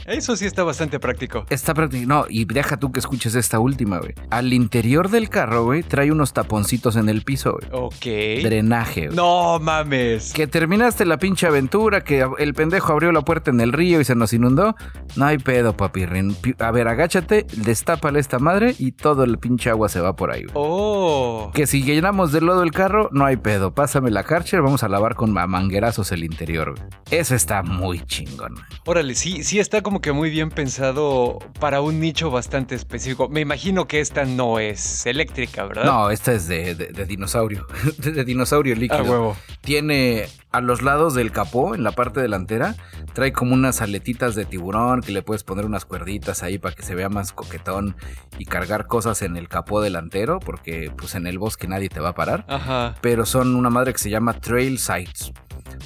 Eso 0.08 0.36
sí 0.36 0.46
está 0.46 0.64
bastante 0.64 1.00
práctico. 1.00 1.46
Está 1.50 1.74
práctico. 1.74 2.06
No, 2.06 2.26
y 2.28 2.44
deja 2.44 2.76
tú 2.76 2.92
que 2.92 3.00
escuches 3.00 3.36
esta 3.36 3.58
última, 3.60 4.00
güey. 4.00 4.14
Al 4.30 4.52
interior 4.52 5.10
del 5.10 5.30
carro, 5.30 5.64
güey, 5.64 5.84
trae 5.84 6.12
unos 6.12 6.34
taponcitos 6.34 6.98
en 6.98 7.08
el 7.08 7.22
piso, 7.22 7.54
güey. 7.54 7.70
Ok. 7.72 8.44
Drenaje, 8.44 9.06
güey. 9.06 9.16
No 9.16 9.58
mames. 9.60 10.34
Que 10.34 10.48
terminaste 10.48 11.06
la 11.06 11.18
pinche 11.18 11.48
aventura, 11.48 12.04
que 12.04 12.28
el 12.40 12.54
pendejo 12.54 12.92
abrió 12.92 13.14
la 13.14 13.22
puerta 13.22 13.52
en 13.52 13.62
el 13.62 13.72
río 13.72 14.02
y 14.02 14.04
se 14.04 14.16
nos 14.16 14.34
inundó. 14.34 14.76
No 15.16 15.24
hay 15.24 15.38
pedo, 15.38 15.61
papirrín. 15.78 16.34
Pi- 16.36 16.56
A 16.60 16.72
ver, 16.72 16.88
agáchate, 16.88 17.46
destápale 17.58 18.20
esta 18.20 18.40
madre 18.40 18.76
y 18.78 18.92
todo 18.92 19.24
el 19.24 19.38
pinche 19.38 19.70
agua 19.70 19.90
se 19.90 20.00
va 20.02 20.16
por 20.16 20.32
ahí, 20.32 20.42
güey. 20.44 20.54
Oh. 20.56 21.52
Que 21.54 21.68
si 21.68 21.84
llenamos 21.84 22.32
de 22.32 22.42
lodo 22.42 22.64
el 22.64 22.72
carro, 22.72 23.10
no 23.12 23.26
hay 23.26 23.38
pedo. 23.38 23.74
Pásame 23.74 24.12
la 24.12 24.24
Karcher, 24.24 24.62
vamos 24.62 24.84
a 24.84 24.90
lavar 24.90 25.16
con 25.16 25.32
ma- 25.32 25.48
manguerazos 25.48 26.12
el 26.12 26.24
interior, 26.24 26.76
güey. 26.78 26.90
Eso 27.12 27.36
está 27.36 27.64
muy 27.64 28.02
chingón. 28.06 28.56
Órale, 28.86 29.16
sí, 29.16 29.44
sí 29.44 29.60
está 29.60 29.82
como 29.82 30.02
que 30.02 30.12
muy 30.12 30.30
bien 30.30 30.50
pensado 30.50 31.40
para 31.60 31.82
un 31.82 32.00
nicho 32.00 32.32
bastante 32.32 32.76
específico. 32.76 33.30
Me 33.30 33.42
imagino 33.42 33.88
que 33.88 34.00
esta 34.00 34.26
no 34.26 34.60
es 34.60 35.06
eléctrica, 35.06 35.64
¿verdad? 35.66 35.86
No, 35.86 36.10
esta 36.10 36.34
es 36.34 36.48
de, 36.48 36.76
de- 36.76 36.88
de 36.88 37.06
dinosaurio. 37.06 37.66
De, 37.98 38.12
de 38.12 38.24
dinosaurio 38.24 38.76
líquido. 38.76 39.00
A 39.00 39.04
huevo. 39.04 39.38
Tiene 39.62 40.26
a 40.52 40.62
los 40.62 40.82
lados 40.82 41.14
del 41.14 41.32
capó, 41.32 41.76
en 41.76 41.84
la 41.84 41.92
parte 41.92 42.22
delantera, 42.22 42.76
trae 43.14 43.32
como 43.32 43.54
unas 43.54 43.82
aletitas 43.82 44.36
de 44.36 44.46
tiburón 44.46 45.02
que 45.02 45.12
le 45.12 45.22
puedes 45.22 45.44
poner 45.44 45.66
unas 45.66 45.86
cuerditas 45.86 46.44
ahí 46.44 46.58
para 46.58 46.76
que 46.76 46.84
se 46.84 46.96
vea 46.96 47.10
más 47.10 47.32
coquetón 47.32 47.96
y 48.38 48.46
cargar 48.46 48.88
cosas 48.88 49.22
en 49.22 49.38
el 49.38 49.48
capó 49.48 49.82
delantero, 49.82 50.40
porque 50.40 50.92
pues 50.96 51.16
en 51.16 51.28
el 51.28 51.40
bosque 51.40 51.68
nadie 51.68 51.90
te 51.90 52.00
va 52.00 52.10
a 52.10 52.16
parar. 52.16 52.46
Ajá. 52.48 52.96
Pero 53.02 53.26
son 53.26 53.56
una 53.56 53.70
madre 53.70 53.94
que 53.94 54.00
se 54.00 54.10
llama 54.10 54.34
Trail 54.34 54.78
Sights. 54.78 55.32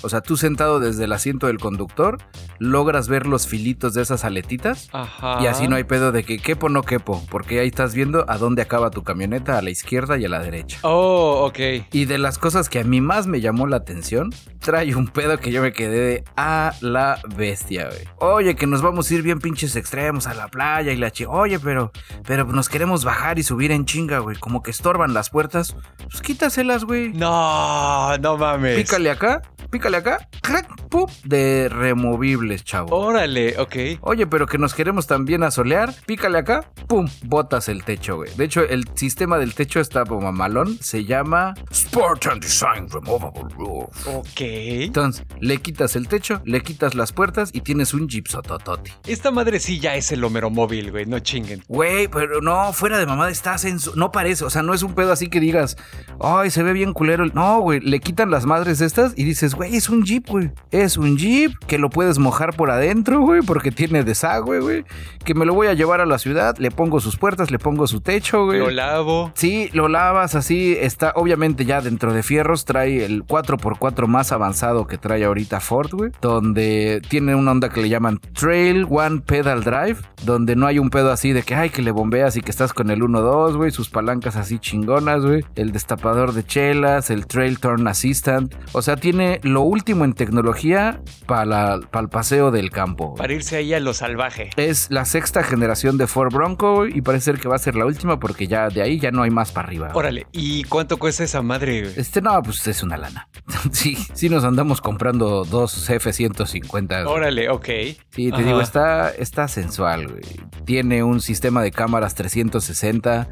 O 0.02 0.10
sea, 0.10 0.22
tú 0.22 0.38
sentado 0.38 0.80
desde 0.80 1.06
el 1.06 1.14
asiento 1.14 1.48
del 1.48 1.60
conductor, 1.60 2.18
logras 2.60 3.08
ver 3.08 3.26
los 3.26 3.48
filitos 3.48 3.94
de 3.94 4.02
esas 4.02 4.26
aletitas. 4.26 4.90
Ajá. 4.92 5.40
Y 5.42 5.48
así 5.48 5.68
no 5.68 5.76
hay 5.76 5.84
pedo 5.84 6.12
de 6.12 6.24
que 6.24 6.38
quepo 6.38 6.70
no 6.70 6.84
quepo, 6.84 7.24
porque 7.30 7.60
ahí 7.60 7.68
estás 7.68 7.94
viendo 7.94 8.26
a 8.30 8.38
dónde 8.38 8.62
acaba 8.62 8.92
tu 8.92 9.04
camioneta, 9.04 9.58
a 9.58 9.62
la 9.62 9.70
izquierda 9.70 10.18
y 10.18 10.26
a 10.26 10.30
la 10.30 10.40
derecha. 10.40 10.80
Oh, 10.84 11.46
ok. 11.48 11.60
Y 11.92 12.06
de 12.06 12.18
las 12.18 12.38
cosas 12.38 12.70
que 12.70 12.80
a 12.80 12.84
mí 12.84 13.02
más 13.02 13.28
me 13.28 13.42
llamó 13.42 13.68
la 13.68 13.78
atención, 13.78 14.34
trae 14.60 14.96
un 14.96 15.08
pedo 15.08 15.38
que 15.38 15.52
yo 15.52 15.62
me 15.62 15.74
quedé 15.74 16.00
de 16.00 16.24
a 16.36 16.74
la 16.82 17.20
bestia, 17.36 17.88
güey. 17.90 18.08
Oye, 18.18 18.56
que 18.56 18.68
nos 18.68 18.82
vamos 18.82 19.10
a 19.10 19.14
ir 19.14 19.22
bien 19.22 19.40
pinches 19.40 19.76
extremos 19.76 20.28
a 20.28 20.34
la 20.34 20.48
playa 20.48 20.92
y 20.92 20.98
la 20.98 21.12
chi. 21.12 21.26
Oye, 21.26 21.60
pero, 21.60 21.92
pero 22.26 22.46
nos 22.46 22.70
queremos 22.70 23.04
bajar 23.04 23.40
y 23.40 23.44
subir 23.44 23.72
en 23.72 23.86
chinga, 23.86 24.20
güey. 24.20 24.38
Como 24.38 24.64
que 24.64 24.72
estorban 24.72 25.14
las 25.14 25.30
puertas. 25.30 25.76
Pues 26.10 26.22
quítaselas, 26.22 26.86
güey. 26.86 27.14
No, 27.14 28.18
no 28.18 28.38
mames. 28.38 28.78
Pícale 28.78 29.10
acá, 29.10 29.42
pícale 29.70 29.98
acá, 29.98 30.28
clac, 30.42 30.68
¡pum! 30.90 31.06
de 31.24 31.70
removibles, 31.70 32.64
chavo. 32.64 32.96
Órale, 32.96 33.58
ok. 33.60 33.76
Oye, 34.02 34.28
pero 34.28 34.48
que 34.48 34.58
nos 34.58 34.74
queremos 34.74 35.08
también 35.08 35.44
asolear, 35.44 35.94
pícale 36.06 36.38
acá, 36.38 36.70
¡pum! 36.88 37.08
Botas 37.24 37.70
el 37.70 37.84
techo, 37.84 38.18
güey. 38.18 38.30
De 38.36 38.46
hecho, 38.46 38.62
el 38.62 38.86
sistema 38.96 39.38
del 39.38 39.54
techo 39.54 39.80
está 39.80 40.06
como 40.06 40.32
malón. 40.32 40.78
Se 40.82 41.06
llama 41.06 41.54
Sport 41.72 42.28
and 42.28 42.42
Design 42.42 42.90
Removable 42.90 43.54
Roof. 43.56 44.08
Ok. 44.08 44.42
Entonces, 44.42 45.26
le 45.40 45.58
quitas 45.58 45.96
el 45.96 46.08
techo, 46.08 46.42
le 46.46 46.62
quitas 46.62 46.96
las 46.96 47.12
puertas 47.12 47.50
y 47.54 47.62
tienes 47.62 47.94
un 47.94 48.08
gipsotototi. 48.08 48.92
Esta 49.08 49.32
madre 49.32 49.60
sí 49.60 49.80
ya 49.80 49.96
es 49.96 50.12
el 50.12 50.24
Homero 50.24 50.50
móvil, 50.50 50.92
güey, 50.92 51.06
no 51.06 51.20
chinguen. 51.20 51.64
Güey, 51.68 52.08
pero 52.08 52.42
no, 52.42 52.74
fuera 52.74 52.98
de 52.98 53.06
mamada, 53.06 53.30
estás 53.32 53.66
en 53.66 53.80
su... 53.80 53.96
No 53.96 54.12
parece, 54.12 54.46
o 54.46 54.50
sea, 54.50 54.62
no 54.62 54.74
es 54.74 54.84
un 54.84 54.94
pedo 54.94 55.12
así 55.12 55.30
que 55.30 55.40
digas, 55.40 55.78
ay, 56.20 56.50
se 56.50 56.64
ve 56.64 56.74
bien 56.74 56.94
culero. 56.94 57.26
No, 57.28 57.60
güey, 57.60 57.80
le 57.80 58.00
quitan 58.00 58.32
las 58.32 58.46
madres 58.46 58.82
estas 58.82 59.14
y 59.16 59.24
dices, 59.24 59.55
güey, 59.56 59.76
es 59.76 59.90
un 59.90 60.04
jeep, 60.04 60.28
güey. 60.30 60.52
Es 60.72 60.98
un 60.98 61.18
jeep 61.18 61.54
que 61.68 61.78
lo 61.78 61.90
puedes 61.90 62.20
mojar 62.20 62.56
por 62.56 62.70
adentro, 62.72 63.22
güey, 63.22 63.42
porque 63.42 63.72
tiene 63.72 64.04
desagüe, 64.04 64.60
güey. 64.60 64.86
Que 65.24 65.34
me 65.34 65.46
lo 65.46 65.54
voy 65.54 65.68
a 65.68 65.74
llevar 65.74 66.02
a 66.02 66.06
la 66.06 66.20
ciudad, 66.20 66.58
le 66.58 66.72
pongo 66.72 67.00
sus 67.00 67.18
puertas, 67.18 67.52
le 67.52 67.60
pongo 67.60 67.88
su 67.88 68.02
techo, 68.02 68.46
güey. 68.46 68.60
Lo 68.60 68.70
lavo. 68.70 69.32
Sí, 69.36 69.70
lo 69.74 69.88
lavas 69.88 70.36
así, 70.36 70.76
está 70.80 71.14
obviamente 71.16 71.66
ya 71.66 71.82
dentro 71.82 72.14
de 72.14 72.24
fierros, 72.24 72.66
trae 72.66 73.06
el 73.06 73.24
4x4 73.24 74.08
más 74.08 74.32
avanzado 74.32 74.88
que 74.88 74.98
trae 74.98 75.24
ahorita 75.24 75.60
Ford, 75.60 75.92
güey, 75.92 76.12
donde 76.22 77.02
tiene 77.10 77.36
una 77.36 77.52
onda 77.52 77.70
que 77.70 77.82
le 77.82 77.90
llaman 77.90 78.20
Trail 78.34 78.86
One 78.90 79.22
Pedal 79.26 79.64
Drive, 79.64 79.98
donde 80.24 80.56
no 80.56 80.68
hay 80.68 80.80
un 80.80 80.90
pedo 80.90 81.12
así 81.12 81.32
de 81.32 81.44
que, 81.44 81.56
ay, 81.56 81.70
que 81.70 81.82
le 81.82 81.92
bombeas 81.92 82.36
y 82.36 82.42
que 82.42 82.52
estás 82.52 82.74
con 82.74 82.90
el 82.92 83.02
1-2, 83.02 83.56
güey, 83.56 83.72
sus 83.72 83.90
palancas 83.90 84.36
así 84.36 84.60
chingonas, 84.60 85.26
güey, 85.26 85.44
el 85.56 85.72
destapador 85.72 86.34
de 86.34 86.44
chelas, 86.46 87.10
el 87.10 87.28
Trail 87.28 87.60
Turn 87.60 87.88
Assistant, 87.88 88.54
o 88.74 88.82
sea, 88.82 88.96
tiene 88.96 89.40
lo 89.46 89.62
último 89.62 90.06
en 90.06 90.14
tecnología 90.14 91.02
para 91.26 91.76
el 91.76 92.10
paseo 92.10 92.52
del 92.52 92.72
campo. 92.72 93.16
Para 93.16 93.34
irse 93.34 93.58
ahí 93.58 93.74
a 93.74 93.80
lo 93.80 93.94
salvaje. 93.94 94.50
Es 94.58 94.88
la 94.90 95.06
sexta 95.06 95.44
generación 95.44 95.98
de 95.98 96.08
Ford 96.08 96.34
Bronco, 96.34 96.86
y 96.86 97.02
parece 97.02 97.26
ser 97.26 97.40
que 97.40 97.48
va 97.48 97.56
a 97.56 97.60
ser 97.60 97.76
la 97.76 97.86
última 97.86 98.20
porque 98.20 98.48
ya 98.48 98.70
de 98.70 98.82
ahí 98.82 99.00
ya 99.00 99.12
no 99.12 99.24
hay 99.24 99.32
más 99.32 99.52
para 99.52 99.68
arriba. 99.68 99.92
Órale, 99.94 100.28
¿y 100.32 100.64
cuánto 100.64 100.98
cuesta 100.98 101.24
esa 101.24 101.42
madre? 101.42 101.82
Güey? 101.82 101.94
Este, 101.98 102.22
no, 102.22 102.42
pues 102.42 102.66
es 102.68 102.84
una 102.84 102.98
lana. 102.98 103.28
sí, 103.72 103.98
sí 104.14 104.30
nos 104.30 104.44
andamos 104.44 104.82
comprando 104.82 105.46
dos 105.46 105.90
F-150. 105.90 107.08
Órale, 107.08 107.50
ok. 107.50 107.66
Sí, 108.12 108.32
te 108.32 108.44
digo, 108.44 108.62
está, 108.62 109.10
está 109.10 109.48
sensual, 109.48 110.08
güey. 110.08 110.24
Tiene 110.66 111.04
un 111.04 111.22
sistema 111.22 111.62
de 111.62 111.72
cámaras 111.72 112.16
360 112.16 113.30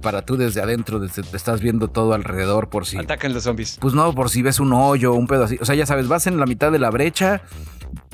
para 0.00 0.22
tú 0.22 0.36
desde 0.36 0.60
adentro, 0.60 0.98
desde, 1.00 1.22
estás 1.36 1.60
viendo 1.60 1.88
todo 1.88 2.14
alrededor 2.14 2.68
por 2.68 2.86
si... 2.86 2.96
Atacan 2.98 3.32
los 3.32 3.44
zombies. 3.44 3.78
Pues 3.80 3.94
no, 3.94 4.14
por 4.14 4.30
si 4.30 4.42
ves 4.42 4.60
un 4.60 4.72
hoyo, 4.72 5.12
un 5.14 5.26
pedo 5.26 5.44
así. 5.44 5.55
O 5.60 5.64
sea, 5.64 5.74
ya 5.74 5.86
sabes, 5.86 6.08
vas 6.08 6.26
en 6.26 6.38
la 6.38 6.46
mitad 6.46 6.72
de 6.72 6.78
la 6.78 6.90
brecha, 6.90 7.42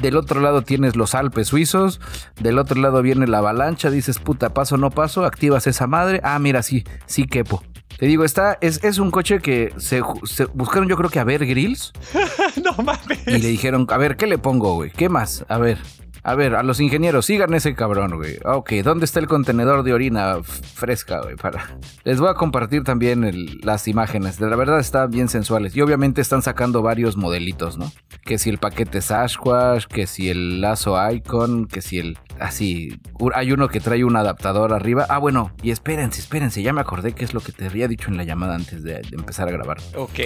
del 0.00 0.16
otro 0.16 0.40
lado 0.40 0.62
tienes 0.62 0.96
los 0.96 1.14
Alpes 1.14 1.48
suizos, 1.48 2.00
del 2.40 2.58
otro 2.58 2.80
lado 2.80 3.02
viene 3.02 3.26
la 3.26 3.38
avalancha, 3.38 3.90
dices, 3.90 4.18
puta, 4.18 4.52
paso 4.54 4.76
no 4.76 4.90
paso, 4.90 5.24
activas 5.24 5.66
esa 5.66 5.86
madre, 5.86 6.20
ah, 6.24 6.38
mira, 6.38 6.62
sí, 6.62 6.84
sí 7.06 7.26
quepo. 7.26 7.62
Te 7.98 8.06
digo, 8.06 8.24
está, 8.24 8.58
es, 8.60 8.82
es 8.82 8.98
un 8.98 9.10
coche 9.10 9.40
que 9.40 9.72
se, 9.76 10.02
se, 10.24 10.46
buscaron 10.46 10.88
yo 10.88 10.96
creo 10.96 11.10
que 11.10 11.20
a 11.20 11.24
ver 11.24 11.46
grills. 11.46 11.92
no 12.64 12.72
mames. 12.82 13.26
Y 13.26 13.38
le 13.38 13.48
dijeron, 13.48 13.86
a 13.90 13.96
ver, 13.96 14.16
¿qué 14.16 14.26
le 14.26 14.38
pongo, 14.38 14.74
güey? 14.74 14.90
¿Qué 14.90 15.08
más? 15.08 15.44
A 15.48 15.58
ver. 15.58 15.78
A 16.24 16.36
ver, 16.36 16.54
a 16.54 16.62
los 16.62 16.78
ingenieros, 16.78 17.26
sigan 17.26 17.52
ese 17.52 17.74
cabrón, 17.74 18.16
güey. 18.16 18.38
Ok, 18.44 18.74
¿dónde 18.84 19.06
está 19.06 19.18
el 19.18 19.26
contenedor 19.26 19.82
de 19.82 19.92
orina 19.92 20.36
fresca, 20.42 21.20
güey? 21.20 21.34
Para... 21.34 21.76
Les 22.04 22.20
voy 22.20 22.30
a 22.30 22.34
compartir 22.34 22.84
también 22.84 23.28
las 23.62 23.88
imágenes. 23.88 24.38
De 24.38 24.48
la 24.48 24.54
verdad 24.54 24.78
están 24.78 25.10
bien 25.10 25.28
sensuales. 25.28 25.74
Y 25.74 25.80
obviamente 25.80 26.20
están 26.20 26.42
sacando 26.42 26.80
varios 26.80 27.16
modelitos, 27.16 27.76
¿no? 27.76 27.90
Que 28.24 28.38
si 28.38 28.50
el 28.50 28.58
paquete 28.58 29.02
Sasquatch, 29.02 29.86
que 29.86 30.06
si 30.06 30.30
el 30.30 30.60
lazo 30.60 30.96
Icon, 31.10 31.66
que 31.66 31.82
si 31.82 31.98
el... 31.98 32.18
Así, 32.38 33.00
hay 33.34 33.52
uno 33.52 33.68
que 33.68 33.80
trae 33.80 34.04
un 34.04 34.16
adaptador 34.16 34.72
arriba. 34.72 35.06
Ah, 35.08 35.18
bueno, 35.18 35.52
y 35.62 35.70
espérense, 35.70 36.20
espérense, 36.20 36.62
ya 36.62 36.72
me 36.72 36.80
acordé 36.80 37.12
que 37.12 37.24
es 37.24 37.34
lo 37.34 37.40
que 37.40 37.52
te 37.52 37.66
había 37.66 37.88
dicho 37.88 38.10
en 38.10 38.16
la 38.16 38.24
llamada 38.24 38.54
antes 38.54 38.82
de, 38.82 38.94
de 38.94 39.16
empezar 39.16 39.48
a 39.48 39.52
grabar. 39.52 39.78
Ok. 39.96 40.20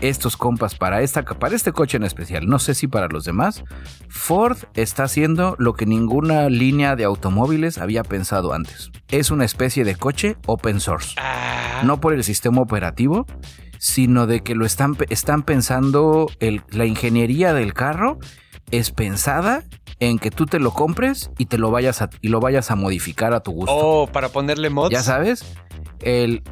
Estos 0.00 0.36
compas, 0.36 0.74
para, 0.74 1.02
esta, 1.02 1.22
para 1.22 1.54
este 1.54 1.72
coche 1.72 1.96
en 1.96 2.04
especial, 2.04 2.46
no 2.46 2.58
sé 2.58 2.74
si 2.74 2.86
para 2.86 3.08
los 3.08 3.24
demás, 3.24 3.62
Ford 4.08 4.58
está 4.74 5.04
haciendo 5.04 5.39
lo 5.58 5.74
que 5.74 5.86
ninguna 5.86 6.48
línea 6.48 6.96
de 6.96 7.04
automóviles 7.04 7.78
había 7.78 8.02
pensado 8.02 8.52
antes. 8.52 8.90
Es 9.08 9.30
una 9.30 9.44
especie 9.44 9.84
de 9.84 9.96
coche 9.96 10.36
open 10.46 10.80
source. 10.80 11.14
Ah. 11.18 11.82
No 11.84 12.00
por 12.00 12.12
el 12.12 12.24
sistema 12.24 12.60
operativo, 12.60 13.26
sino 13.78 14.26
de 14.26 14.42
que 14.42 14.54
lo 14.54 14.66
están, 14.66 14.96
están 15.08 15.42
pensando, 15.42 16.26
el, 16.40 16.62
la 16.70 16.84
ingeniería 16.84 17.54
del 17.54 17.72
carro 17.72 18.18
es 18.70 18.90
pensada 18.90 19.64
en 19.98 20.18
que 20.18 20.30
tú 20.30 20.46
te 20.46 20.58
lo 20.58 20.72
compres 20.72 21.30
y 21.38 21.46
te 21.46 21.58
lo 21.58 21.70
vayas 21.70 22.02
a, 22.02 22.10
y 22.20 22.28
lo 22.28 22.40
vayas 22.40 22.70
a 22.70 22.76
modificar 22.76 23.32
a 23.34 23.40
tu 23.40 23.52
gusto. 23.52 23.74
Oh, 23.74 24.06
para 24.06 24.28
ponerle 24.28 24.70
mods. 24.70 24.90
Ya 24.90 25.02
sabes, 25.02 25.44
el 26.00 26.42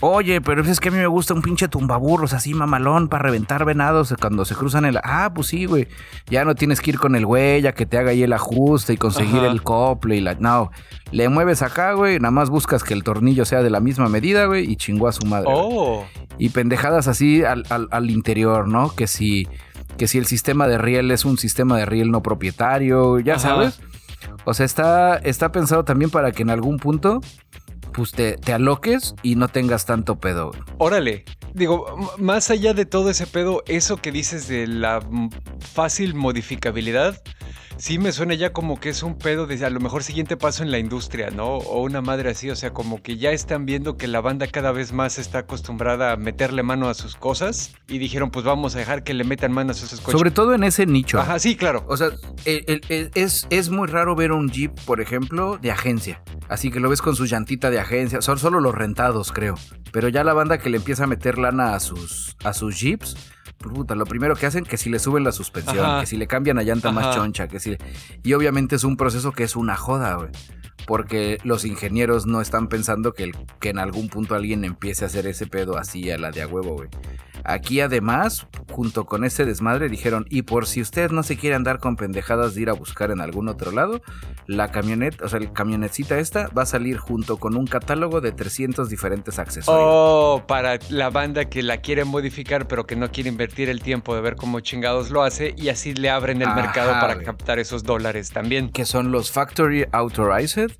Oye, 0.00 0.40
pero 0.40 0.62
es 0.62 0.78
que 0.78 0.90
a 0.90 0.92
mí 0.92 0.98
me 0.98 1.08
gusta 1.08 1.34
un 1.34 1.42
pinche 1.42 1.66
tumbaburros 1.66 2.32
así 2.32 2.54
mamalón 2.54 3.08
para 3.08 3.24
reventar 3.24 3.64
venados 3.64 4.14
cuando 4.20 4.44
se 4.44 4.54
cruzan 4.54 4.84
el. 4.84 5.00
Ah, 5.02 5.32
pues 5.34 5.48
sí, 5.48 5.64
güey. 5.64 5.88
Ya 6.30 6.44
no 6.44 6.54
tienes 6.54 6.80
que 6.80 6.90
ir 6.90 6.98
con 7.00 7.16
el 7.16 7.26
güey 7.26 7.66
a 7.66 7.72
que 7.72 7.84
te 7.84 7.98
haga 7.98 8.12
ahí 8.12 8.22
el 8.22 8.32
ajuste 8.32 8.92
y 8.92 8.96
conseguir 8.96 9.42
el 9.42 9.62
cople 9.62 10.16
y 10.16 10.20
la. 10.20 10.34
No, 10.34 10.70
le 11.10 11.28
mueves 11.28 11.62
acá, 11.62 11.94
güey. 11.94 12.20
Nada 12.20 12.30
más 12.30 12.48
buscas 12.48 12.84
que 12.84 12.94
el 12.94 13.02
tornillo 13.02 13.44
sea 13.44 13.60
de 13.60 13.70
la 13.70 13.80
misma 13.80 14.08
medida, 14.08 14.44
güey, 14.46 14.70
y 14.70 14.76
chingó 14.76 15.08
a 15.08 15.12
su 15.12 15.26
madre. 15.26 15.48
Oh. 15.50 16.04
Y 16.38 16.50
pendejadas 16.50 17.08
así 17.08 17.42
al, 17.42 17.64
al, 17.68 18.10
interior, 18.10 18.68
¿no? 18.68 18.94
Que 18.94 19.08
si, 19.08 19.48
que 19.96 20.06
si 20.06 20.18
el 20.18 20.26
sistema 20.26 20.68
de 20.68 20.78
riel 20.78 21.10
es 21.10 21.24
un 21.24 21.38
sistema 21.38 21.76
de 21.76 21.86
riel 21.86 22.12
no 22.12 22.22
propietario, 22.22 23.18
ya 23.18 23.40
sabes. 23.40 23.80
O 24.44 24.54
sea, 24.54 24.64
está, 24.64 25.16
está 25.16 25.50
pensado 25.50 25.84
también 25.84 26.10
para 26.12 26.30
que 26.30 26.42
en 26.42 26.50
algún 26.50 26.78
punto 26.78 27.20
pues 27.92 28.12
te, 28.12 28.36
te, 28.36 28.52
aloques 28.52 29.14
y 29.22 29.36
no 29.36 29.48
tengas 29.48 29.86
tanto 29.86 30.16
pedo. 30.16 30.52
Órale. 30.78 31.24
Digo, 31.54 32.14
más 32.18 32.50
allá 32.50 32.74
de 32.74 32.86
todo 32.86 33.10
ese 33.10 33.26
pedo, 33.26 33.62
eso 33.66 33.96
que 33.96 34.12
dices 34.12 34.48
de 34.48 34.66
la 34.66 35.00
fácil 35.60 36.14
modificabilidad, 36.14 37.22
sí 37.78 37.98
me 37.98 38.12
suena 38.12 38.34
ya 38.34 38.52
como 38.52 38.78
que 38.78 38.90
es 38.90 39.02
un 39.02 39.16
pedo 39.16 39.46
de 39.46 39.64
a 39.64 39.70
lo 39.70 39.80
mejor 39.80 40.02
siguiente 40.02 40.36
paso 40.36 40.62
en 40.62 40.70
la 40.70 40.78
industria, 40.78 41.30
¿no? 41.30 41.56
O 41.56 41.82
una 41.82 42.00
madre 42.00 42.30
así, 42.30 42.50
o 42.50 42.56
sea, 42.56 42.72
como 42.72 43.02
que 43.02 43.16
ya 43.16 43.30
están 43.30 43.66
viendo 43.66 43.96
que 43.96 44.06
la 44.06 44.20
banda 44.20 44.46
cada 44.46 44.72
vez 44.72 44.92
más 44.92 45.18
está 45.18 45.38
acostumbrada 45.40 46.12
a 46.12 46.16
meterle 46.16 46.62
mano 46.62 46.88
a 46.88 46.94
sus 46.94 47.16
cosas 47.16 47.74
y 47.88 47.98
dijeron, 47.98 48.30
pues 48.30 48.44
vamos 48.44 48.74
a 48.74 48.78
dejar 48.78 49.04
que 49.04 49.14
le 49.14 49.24
metan 49.24 49.52
mano 49.52 49.70
a 49.70 49.74
sus 49.74 50.00
coches. 50.00 50.18
Sobre 50.18 50.30
todo 50.30 50.54
en 50.54 50.64
ese 50.64 50.86
nicho. 50.86 51.18
Ajá, 51.18 51.38
sí, 51.38 51.56
claro. 51.56 51.84
O 51.88 51.96
sea, 51.96 52.10
es, 52.44 53.46
es 53.48 53.70
muy 53.70 53.88
raro 53.88 54.14
ver 54.14 54.32
un 54.32 54.50
Jeep, 54.50 54.72
por 54.84 55.00
ejemplo, 55.00 55.58
de 55.58 55.70
agencia. 55.70 56.22
Así 56.48 56.70
que 56.70 56.80
lo 56.80 56.90
ves 56.90 57.02
con 57.02 57.14
su 57.14 57.26
llantita 57.26 57.70
de 57.70 57.80
agencia. 57.80 58.20
Son 58.22 58.38
solo 58.38 58.60
los 58.60 58.74
rentados, 58.74 59.32
creo. 59.32 59.54
Pero 59.92 60.08
ya 60.08 60.24
la 60.24 60.34
banda 60.34 60.58
que 60.58 60.70
le 60.70 60.76
empieza 60.78 61.04
a 61.04 61.06
meter 61.06 61.38
lana 61.38 61.74
a 61.74 61.80
sus, 61.80 62.36
a 62.44 62.52
sus 62.52 62.78
Jeeps 62.78 63.16
puta, 63.58 63.94
lo 63.94 64.06
primero 64.06 64.36
que 64.36 64.46
hacen 64.46 64.64
que 64.64 64.76
si 64.76 64.90
le 64.90 64.98
suben 64.98 65.24
la 65.24 65.32
suspensión, 65.32 66.00
que 66.00 66.06
si 66.06 66.16
le 66.16 66.26
cambian 66.26 66.58
a 66.58 66.62
llanta 66.62 66.92
más 66.92 67.14
choncha, 67.14 67.48
que 67.48 67.60
si 67.60 67.76
y 68.22 68.32
obviamente 68.32 68.76
es 68.76 68.84
un 68.84 68.96
proceso 68.96 69.32
que 69.32 69.44
es 69.44 69.56
una 69.56 69.76
joda, 69.76 70.14
güey. 70.14 70.30
Porque 70.86 71.38
los 71.44 71.64
ingenieros 71.64 72.26
no 72.26 72.40
están 72.40 72.68
pensando 72.68 73.12
que, 73.12 73.32
que 73.60 73.70
en 73.70 73.78
algún 73.78 74.08
punto 74.08 74.34
alguien 74.34 74.64
empiece 74.64 75.04
a 75.04 75.08
hacer 75.08 75.26
ese 75.26 75.46
pedo 75.46 75.76
así 75.76 76.10
a 76.10 76.16
la 76.16 76.30
de 76.30 76.42
a 76.42 76.46
huevo, 76.46 76.76
güey. 76.76 76.88
Aquí 77.48 77.80
además, 77.80 78.46
junto 78.70 79.06
con 79.06 79.24
ese 79.24 79.46
desmadre, 79.46 79.88
dijeron, 79.88 80.26
y 80.28 80.42
por 80.42 80.66
si 80.66 80.82
usted 80.82 81.10
no 81.10 81.22
se 81.22 81.38
quiere 81.38 81.56
andar 81.56 81.78
con 81.78 81.96
pendejadas 81.96 82.54
de 82.54 82.60
ir 82.60 82.68
a 82.68 82.74
buscar 82.74 83.10
en 83.10 83.22
algún 83.22 83.48
otro 83.48 83.72
lado, 83.72 84.02
la 84.46 84.70
camioneta, 84.70 85.24
o 85.24 85.28
sea, 85.30 85.38
el 85.38 85.50
camionetcita 85.54 86.18
esta 86.18 86.48
va 86.48 86.64
a 86.64 86.66
salir 86.66 86.98
junto 86.98 87.38
con 87.38 87.56
un 87.56 87.66
catálogo 87.66 88.20
de 88.20 88.32
300 88.32 88.90
diferentes 88.90 89.38
accesorios. 89.38 89.82
Oh, 89.82 90.44
para 90.46 90.78
la 90.90 91.08
banda 91.08 91.46
que 91.46 91.62
la 91.62 91.78
quiere 91.78 92.04
modificar 92.04 92.68
pero 92.68 92.86
que 92.86 92.96
no 92.96 93.10
quiere 93.10 93.30
invertir 93.30 93.70
el 93.70 93.80
tiempo 93.80 94.14
de 94.14 94.20
ver 94.20 94.36
cómo 94.36 94.60
chingados 94.60 95.10
lo 95.10 95.22
hace 95.22 95.54
y 95.56 95.70
así 95.70 95.94
le 95.94 96.10
abren 96.10 96.42
el 96.42 96.54
mercado 96.54 96.92
para 96.92 97.22
captar 97.22 97.58
esos 97.58 97.82
dólares 97.82 98.30
también. 98.30 98.70
Que 98.70 98.84
son 98.84 99.10
los 99.10 99.30
Factory 99.30 99.86
Authorized 99.92 100.72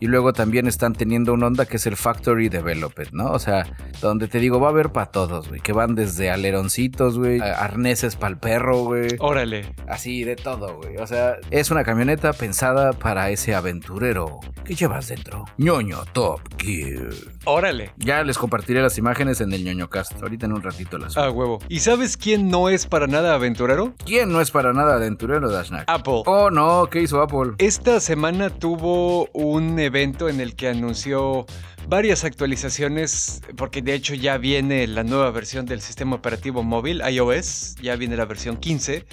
y 0.00 0.06
luego 0.06 0.32
también 0.32 0.66
están 0.66 0.94
teniendo 0.94 1.34
una 1.34 1.48
onda 1.48 1.66
que 1.66 1.76
es 1.76 1.86
el 1.86 1.96
Factory 1.96 2.48
Developed, 2.48 3.08
¿no? 3.12 3.30
O 3.30 3.38
sea, 3.38 3.66
donde 4.00 4.28
te 4.28 4.38
digo, 4.38 4.58
va 4.58 4.68
a 4.68 4.70
haber 4.70 4.90
para 4.90 5.10
todos, 5.10 5.48
güey, 5.48 5.60
que 5.60 5.72
van 5.72 5.94
desde 5.94 6.13
aleroncitos, 6.20 7.18
güey, 7.18 7.40
arneses 7.40 8.16
para 8.16 8.32
el 8.32 8.38
perro, 8.38 8.84
güey. 8.84 9.08
Órale. 9.18 9.74
Así 9.88 10.24
de 10.24 10.36
todo, 10.36 10.76
güey. 10.76 10.96
O 10.98 11.06
sea, 11.06 11.36
es 11.50 11.70
una 11.70 11.84
camioneta 11.84 12.32
pensada 12.32 12.92
para 12.92 13.30
ese 13.30 13.54
aventurero 13.54 14.40
que 14.64 14.74
llevas 14.74 15.08
dentro. 15.08 15.44
ñoño 15.58 16.04
Top 16.12 16.40
Gear. 16.58 17.12
Órale. 17.44 17.92
Ya 17.98 18.22
les 18.22 18.38
compartiré 18.38 18.80
las 18.80 18.96
imágenes 18.98 19.40
en 19.40 19.52
el 19.52 19.64
ñoño 19.64 19.90
cast. 19.90 20.20
Ahorita 20.22 20.46
en 20.46 20.52
un 20.52 20.62
ratito 20.62 20.98
las. 20.98 21.16
Ah, 21.16 21.30
huevo. 21.30 21.58
¿Y 21.68 21.80
sabes 21.80 22.16
quién 22.16 22.48
no 22.48 22.68
es 22.68 22.86
para 22.86 23.06
nada 23.06 23.34
aventurero? 23.34 23.94
¿Quién 24.04 24.32
no 24.32 24.40
es 24.40 24.50
para 24.50 24.72
nada 24.72 24.96
aventurero, 24.96 25.50
Dashnak? 25.50 25.84
Apple. 25.86 26.22
Oh, 26.26 26.50
no, 26.50 26.86
¿qué 26.90 27.02
hizo 27.02 27.20
Apple? 27.20 27.52
Esta 27.58 28.00
semana 28.00 28.50
tuvo 28.50 29.28
un 29.32 29.78
evento 29.78 30.28
en 30.28 30.40
el 30.40 30.54
que 30.56 30.68
anunció 30.68 31.46
varias 31.88 32.24
actualizaciones, 32.24 33.42
porque 33.56 33.82
de 33.82 33.94
hecho 33.94 34.14
ya 34.14 34.38
viene 34.38 34.86
la 34.86 35.04
nueva 35.04 35.30
versión 35.30 35.66
del 35.66 35.80
sistema 35.80 36.16
operativo 36.16 36.62
móvil, 36.62 37.02
iOS, 37.08 37.76
ya 37.82 37.96
viene 37.96 38.16
la 38.16 38.24
versión 38.24 38.56
15, 38.56 39.04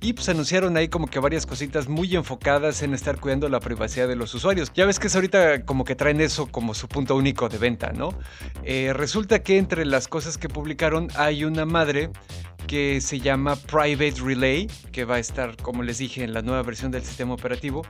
y 0.00 0.12
pues 0.12 0.28
anunciaron 0.28 0.76
ahí 0.76 0.88
como 0.88 1.08
que 1.08 1.18
varias 1.18 1.46
cositas 1.46 1.88
muy 1.88 2.14
enfocadas 2.14 2.82
en 2.82 2.94
estar 2.94 3.18
cuidando 3.18 3.48
la 3.48 3.60
privacidad 3.60 4.08
de 4.08 4.16
los 4.16 4.34
usuarios. 4.34 4.72
Ya 4.74 4.86
ves 4.86 4.98
que 4.98 5.08
es 5.08 5.14
ahorita 5.14 5.64
como 5.64 5.84
que 5.84 5.94
traen 5.94 6.20
eso 6.20 6.46
como 6.46 6.74
su 6.74 6.88
punto 6.88 7.16
único 7.16 7.48
de 7.48 7.58
venta, 7.58 7.92
¿no? 7.92 8.10
Eh, 8.64 8.92
resulta 8.94 9.42
que 9.42 9.58
entre 9.58 9.84
las 9.84 10.08
cosas 10.08 10.38
que 10.38 10.48
publicaron 10.48 11.08
hay 11.16 11.44
una 11.44 11.64
madre 11.64 12.10
que 12.70 13.00
se 13.00 13.18
llama 13.18 13.56
Private 13.56 14.14
Relay, 14.22 14.68
que 14.92 15.04
va 15.04 15.16
a 15.16 15.18
estar, 15.18 15.56
como 15.56 15.82
les 15.82 15.98
dije, 15.98 16.22
en 16.22 16.32
la 16.32 16.40
nueva 16.40 16.62
versión 16.62 16.92
del 16.92 17.02
sistema 17.02 17.34
operativo, 17.34 17.84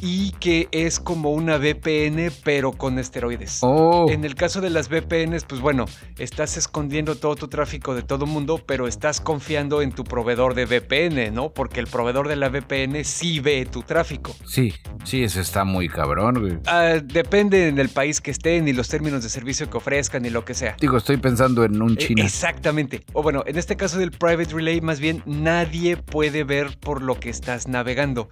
y 0.00 0.30
que 0.38 0.68
es 0.70 1.00
como 1.00 1.32
una 1.32 1.56
VPN, 1.58 2.30
pero 2.44 2.70
con 2.70 3.00
esteroides. 3.00 3.58
Oh. 3.62 4.06
En 4.08 4.24
el 4.24 4.36
caso 4.36 4.60
de 4.60 4.70
las 4.70 4.88
VPNs, 4.88 5.46
pues 5.46 5.60
bueno, 5.60 5.86
estás 6.16 6.56
escondiendo 6.56 7.16
todo 7.16 7.34
tu 7.34 7.48
tráfico 7.48 7.92
de 7.92 8.04
todo 8.04 8.24
mundo, 8.24 8.62
pero 8.64 8.86
estás 8.86 9.20
confiando 9.20 9.82
en 9.82 9.90
tu 9.90 10.04
proveedor 10.04 10.54
de 10.54 10.64
VPN, 10.64 11.34
¿no? 11.34 11.52
Porque 11.52 11.80
el 11.80 11.88
proveedor 11.88 12.28
de 12.28 12.36
la 12.36 12.50
VPN 12.50 13.04
sí 13.04 13.40
ve 13.40 13.66
tu 13.66 13.82
tráfico. 13.82 14.36
Sí, 14.46 14.72
sí, 15.02 15.24
eso 15.24 15.40
está 15.40 15.64
muy 15.64 15.88
cabrón, 15.88 16.38
güey. 16.40 16.58
Ah, 16.66 17.00
depende 17.02 17.66
en 17.66 17.80
el 17.80 17.88
país 17.88 18.20
que 18.20 18.30
estén 18.30 18.68
y 18.68 18.74
los 18.74 18.88
términos 18.88 19.24
de 19.24 19.28
servicio 19.28 19.68
que 19.68 19.76
ofrezcan 19.78 20.24
y 20.24 20.30
lo 20.30 20.44
que 20.44 20.54
sea. 20.54 20.76
Digo, 20.80 20.98
estoy 20.98 21.16
pensando 21.16 21.64
en 21.64 21.82
un 21.82 21.94
Eh, 21.94 21.96
China. 21.96 22.24
Exactamente. 22.24 23.02
O 23.12 23.24
bueno, 23.24 23.42
en 23.44 23.58
este 23.58 23.76
caso 23.76 23.98
del 23.98 24.12
Private 24.20 24.54
Relay, 24.54 24.82
más 24.82 25.00
bien 25.00 25.22
nadie 25.24 25.96
puede 25.96 26.44
ver 26.44 26.78
por 26.78 27.00
lo 27.00 27.18
que 27.18 27.30
estás 27.30 27.68
navegando. 27.68 28.28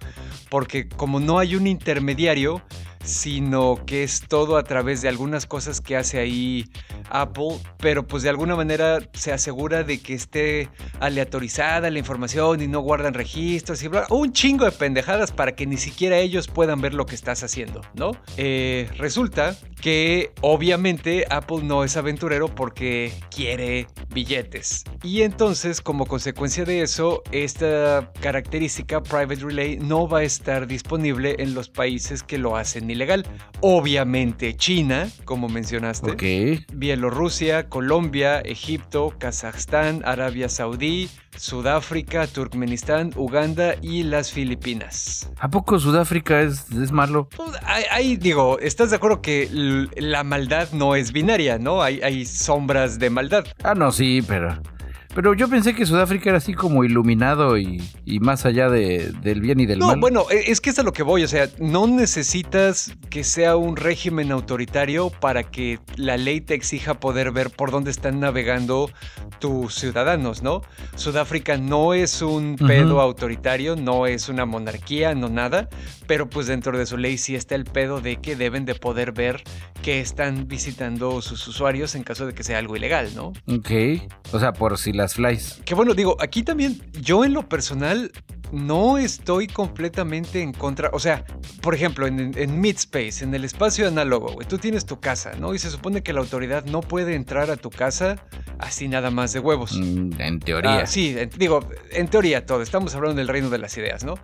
Porque 0.51 0.87
como 0.87 1.19
no 1.19 1.39
hay 1.39 1.55
un 1.55 1.65
intermediario, 1.65 2.61
sino 3.03 3.83
que 3.85 4.03
es 4.03 4.21
todo 4.27 4.57
a 4.57 4.63
través 4.63 5.01
de 5.01 5.09
algunas 5.09 5.45
cosas 5.45 5.81
que 5.81 5.95
hace 5.95 6.19
ahí 6.19 6.69
Apple, 7.09 7.59
pero 7.77 8.05
pues 8.05 8.23
de 8.23 8.29
alguna 8.29 8.55
manera 8.55 8.99
se 9.13 9.31
asegura 9.31 9.83
de 9.83 9.99
que 10.01 10.13
esté 10.13 10.69
aleatorizada 10.99 11.89
la 11.89 11.99
información 11.99 12.61
y 12.61 12.67
no 12.67 12.81
guardan 12.81 13.13
registros 13.13 13.81
y 13.83 13.87
bla, 13.87 14.05
un 14.09 14.33
chingo 14.33 14.65
de 14.65 14.71
pendejadas 14.71 15.31
para 15.31 15.55
que 15.55 15.65
ni 15.65 15.77
siquiera 15.77 16.17
ellos 16.17 16.47
puedan 16.47 16.81
ver 16.81 16.93
lo 16.93 17.05
que 17.05 17.15
estás 17.15 17.43
haciendo, 17.43 17.81
¿no? 17.93 18.11
Eh, 18.37 18.89
resulta 18.97 19.57
que 19.81 20.33
obviamente 20.41 21.25
Apple 21.29 21.63
no 21.63 21.83
es 21.83 21.95
aventurero 21.97 22.53
porque 22.53 23.13
quiere 23.33 23.87
billetes. 24.13 24.83
Y 25.03 25.21
entonces, 25.21 25.81
como 25.81 26.05
consecuencia 26.05 26.65
de 26.65 26.81
eso, 26.81 27.23
esta 27.31 28.11
característica 28.19 29.01
Private 29.01 29.35
Relay 29.37 29.77
no 29.77 30.07
va 30.07 30.19
a 30.19 30.23
estar 30.23 30.67
disponible 30.67 31.35
en 31.39 31.53
los 31.53 31.69
países 31.69 32.23
que 32.23 32.37
lo 32.37 32.57
hacen 32.57 32.88
ilegal. 32.91 33.25
Obviamente 33.61 34.55
China, 34.55 35.07
como 35.25 35.49
mencionaste. 35.49 36.11
Ok. 36.11 36.65
Bielorrusia, 36.73 37.69
Colombia, 37.69 38.39
Egipto, 38.41 39.13
Kazajstán, 39.17 40.01
Arabia 40.05 40.49
Saudí, 40.49 41.09
Sudáfrica, 41.37 42.27
Turkmenistán, 42.27 43.11
Uganda 43.15 43.75
y 43.81 44.03
las 44.03 44.31
Filipinas. 44.31 45.29
¿A 45.39 45.49
poco 45.49 45.79
Sudáfrica 45.79 46.41
es, 46.41 46.69
es 46.71 46.91
malo? 46.91 47.29
Pues, 47.35 47.51
ahí, 47.63 48.17
digo, 48.17 48.59
¿estás 48.59 48.89
de 48.89 48.97
acuerdo 48.97 49.21
que 49.21 49.87
la 49.95 50.23
maldad 50.23 50.69
no 50.71 50.95
es 50.95 51.11
binaria, 51.11 51.57
no? 51.57 51.81
Hay, 51.81 52.01
hay 52.01 52.25
sombras 52.25 52.99
de 52.99 53.09
maldad. 53.09 53.45
Ah, 53.63 53.75
no, 53.75 53.91
sí, 53.91 54.21
pero. 54.27 54.61
Pero 55.15 55.33
yo 55.33 55.47
pensé 55.49 55.73
que 55.73 55.85
Sudáfrica 55.85 56.29
era 56.29 56.37
así 56.37 56.53
como 56.53 56.83
iluminado 56.83 57.57
y, 57.57 57.81
y 58.05 58.19
más 58.19 58.45
allá 58.45 58.69
de- 58.69 59.11
del 59.23 59.41
bien 59.41 59.59
y 59.59 59.65
del 59.65 59.79
No, 59.79 59.87
mal. 59.87 59.99
bueno, 59.99 60.25
e- 60.29 60.51
es 60.51 60.61
que 60.61 60.69
es 60.69 60.77
a 60.79 60.83
lo 60.83 60.93
que 60.93 61.01
voy, 61.03 61.23
o 61.23 61.27
sea, 61.27 61.49
no 61.59 61.87
necesitas 61.87 62.93
que 63.09 63.23
sea 63.23 63.55
un 63.55 63.75
régimen 63.75 64.31
autoritario 64.31 65.09
para 65.09 65.43
que 65.43 65.79
la 65.95 66.15
ley 66.17 66.41
te 66.41 66.53
exija 66.53 66.99
poder 66.99 67.31
ver 67.31 67.49
por 67.49 67.71
dónde 67.71 67.89
están 67.91 68.19
navegando 68.19 68.91
tus 69.39 69.73
ciudadanos, 69.75 70.43
¿no? 70.43 70.61
Sudáfrica 70.95 71.57
no 71.57 71.93
es 71.93 72.21
un 72.21 72.55
pedo 72.57 73.01
autoritario, 73.01 73.75
no 73.75 74.05
es 74.05 74.29
una 74.29 74.45
monarquía, 74.45 75.15
no 75.15 75.29
nada, 75.29 75.69
pero 76.07 76.29
pues 76.29 76.45
dentro 76.47 76.77
de 76.77 76.85
su 76.85 76.97
ley 76.97 77.17
sí 77.17 77.35
está 77.35 77.55
el 77.55 77.63
pedo 77.63 77.99
de 78.01 78.17
que 78.17 78.35
deben 78.35 78.65
de 78.65 78.75
poder 78.75 79.11
ver 79.11 79.43
que 79.81 80.01
están 80.01 80.47
visitando 80.47 81.21
sus 81.21 81.47
usuarios 81.47 81.95
en 81.95 82.03
caso 82.03 82.25
de 82.27 82.33
que 82.33 82.43
sea 82.43 82.57
algo 82.59 82.75
ilegal, 82.75 83.09
¿no? 83.15 83.29
Ok. 83.47 83.71
O 84.33 84.39
sea, 84.39 84.51
por 84.51 84.77
si 84.77 84.91
las 84.99 85.15
flies. 85.15 85.59
Que 85.65 85.73
bueno, 85.73 85.93
digo, 85.95 86.15
aquí 86.19 86.43
también 86.43 86.79
yo 87.01 87.25
en 87.25 87.33
lo 87.33 87.47
personal 87.49 88.11
no 88.51 88.97
estoy 88.97 89.45
completamente 89.47 90.41
en 90.41 90.53
contra. 90.53 90.89
O 90.93 90.99
sea, 90.99 91.23
por 91.61 91.75
ejemplo, 91.75 92.07
en, 92.07 92.33
en 92.35 92.59
Midspace, 92.59 93.23
en 93.23 93.33
el 93.35 93.45
espacio 93.45 93.87
análogo, 93.87 94.31
güey, 94.33 94.47
tú 94.47 94.57
tienes 94.57 94.85
tu 94.87 94.99
casa, 94.99 95.33
¿no? 95.39 95.53
Y 95.53 95.59
se 95.59 95.69
supone 95.69 96.01
que 96.01 96.13
la 96.13 96.19
autoridad 96.21 96.65
no 96.65 96.81
puede 96.81 97.13
entrar 97.13 97.51
a 97.51 97.57
tu 97.57 97.69
casa 97.69 98.25
así 98.57 98.87
nada 98.87 99.11
más 99.11 99.33
de 99.33 99.39
huevos. 99.39 99.73
Mm, 99.77 100.19
En 100.19 100.39
teoría. 100.39 100.79
Ah, 100.79 100.85
sí, 100.87 101.15
en- 101.17 101.29
digo, 101.37 101.59
en 101.91 102.07
teoría 102.07 102.45
todo, 102.47 102.63
estamos 102.63 102.95
hablando 102.95 103.17
del 103.17 103.27
reino 103.27 103.49
de 103.51 103.59
las 103.59 103.77
ideas, 103.77 104.03
¿no? 104.03 104.15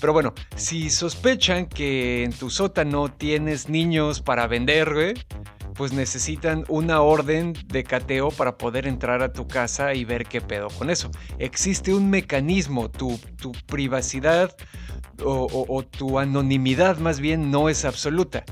Pero 0.00 0.12
bueno, 0.12 0.34
si 0.56 0.90
sospechan 0.90 1.64
que 1.66 2.24
en 2.24 2.32
tu 2.34 2.50
sótano 2.50 3.10
tienes 3.10 3.70
niños 3.70 4.20
para 4.20 4.46
vender, 4.46 4.92
güey, 4.92 5.14
pues 5.80 5.94
necesitan 5.94 6.66
una 6.68 7.00
orden 7.00 7.54
de 7.68 7.84
cateo 7.84 8.28
para 8.28 8.58
poder 8.58 8.86
entrar 8.86 9.22
a 9.22 9.32
tu 9.32 9.48
casa 9.48 9.94
y 9.94 10.04
ver 10.04 10.26
qué 10.26 10.42
pedo 10.42 10.68
con 10.68 10.90
eso. 10.90 11.10
Existe 11.38 11.94
un 11.94 12.10
mecanismo, 12.10 12.90
tu, 12.90 13.18
tu 13.40 13.52
privacidad 13.66 14.54
o, 15.24 15.46
o- 15.50 15.74
o 15.74 15.82
tu 15.82 16.18
anonimidad 16.18 16.98
más 16.98 17.18
bien 17.18 17.50
no 17.50 17.70
es 17.70 17.86
absoluta. 17.86 18.44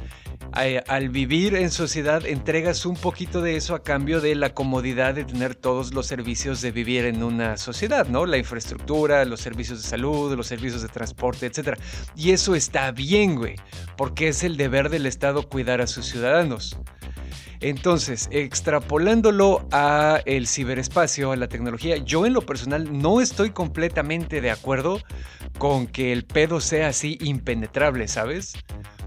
Al 0.52 1.08
vivir 1.10 1.54
en 1.54 1.70
sociedad 1.70 2.26
entregas 2.26 2.84
un 2.84 2.96
poquito 2.96 3.42
de 3.42 3.56
eso 3.56 3.74
a 3.74 3.82
cambio 3.82 4.20
de 4.20 4.34
la 4.34 4.54
comodidad 4.54 5.14
de 5.14 5.24
tener 5.24 5.54
todos 5.54 5.94
los 5.94 6.06
servicios 6.06 6.60
de 6.62 6.72
vivir 6.72 7.04
en 7.04 7.22
una 7.22 7.56
sociedad, 7.56 8.08
¿no? 8.08 8.26
La 8.26 8.38
infraestructura, 8.38 9.24
los 9.24 9.40
servicios 9.40 9.82
de 9.82 9.88
salud, 9.88 10.34
los 10.34 10.46
servicios 10.46 10.82
de 10.82 10.88
transporte, 10.88 11.46
etc. 11.46 11.78
Y 12.16 12.32
eso 12.32 12.54
está 12.54 12.90
bien, 12.90 13.36
güey, 13.36 13.56
porque 13.96 14.28
es 14.28 14.42
el 14.42 14.56
deber 14.56 14.88
del 14.88 15.06
Estado 15.06 15.48
cuidar 15.48 15.80
a 15.80 15.86
sus 15.86 16.06
ciudadanos. 16.06 16.76
Entonces, 17.60 18.28
extrapolándolo 18.30 19.66
a 19.72 20.20
ciberespacio, 20.46 21.32
a 21.32 21.36
la 21.36 21.48
tecnología, 21.48 21.96
yo 21.96 22.24
en 22.24 22.32
lo 22.32 22.42
personal 22.42 22.96
no 23.00 23.20
estoy 23.20 23.50
completamente 23.50 24.40
de 24.40 24.50
acuerdo 24.50 25.00
con 25.58 25.88
que 25.88 26.12
el 26.12 26.24
pedo 26.24 26.60
sea 26.60 26.88
así 26.88 27.18
impenetrable, 27.20 28.06
¿sabes? 28.06 28.54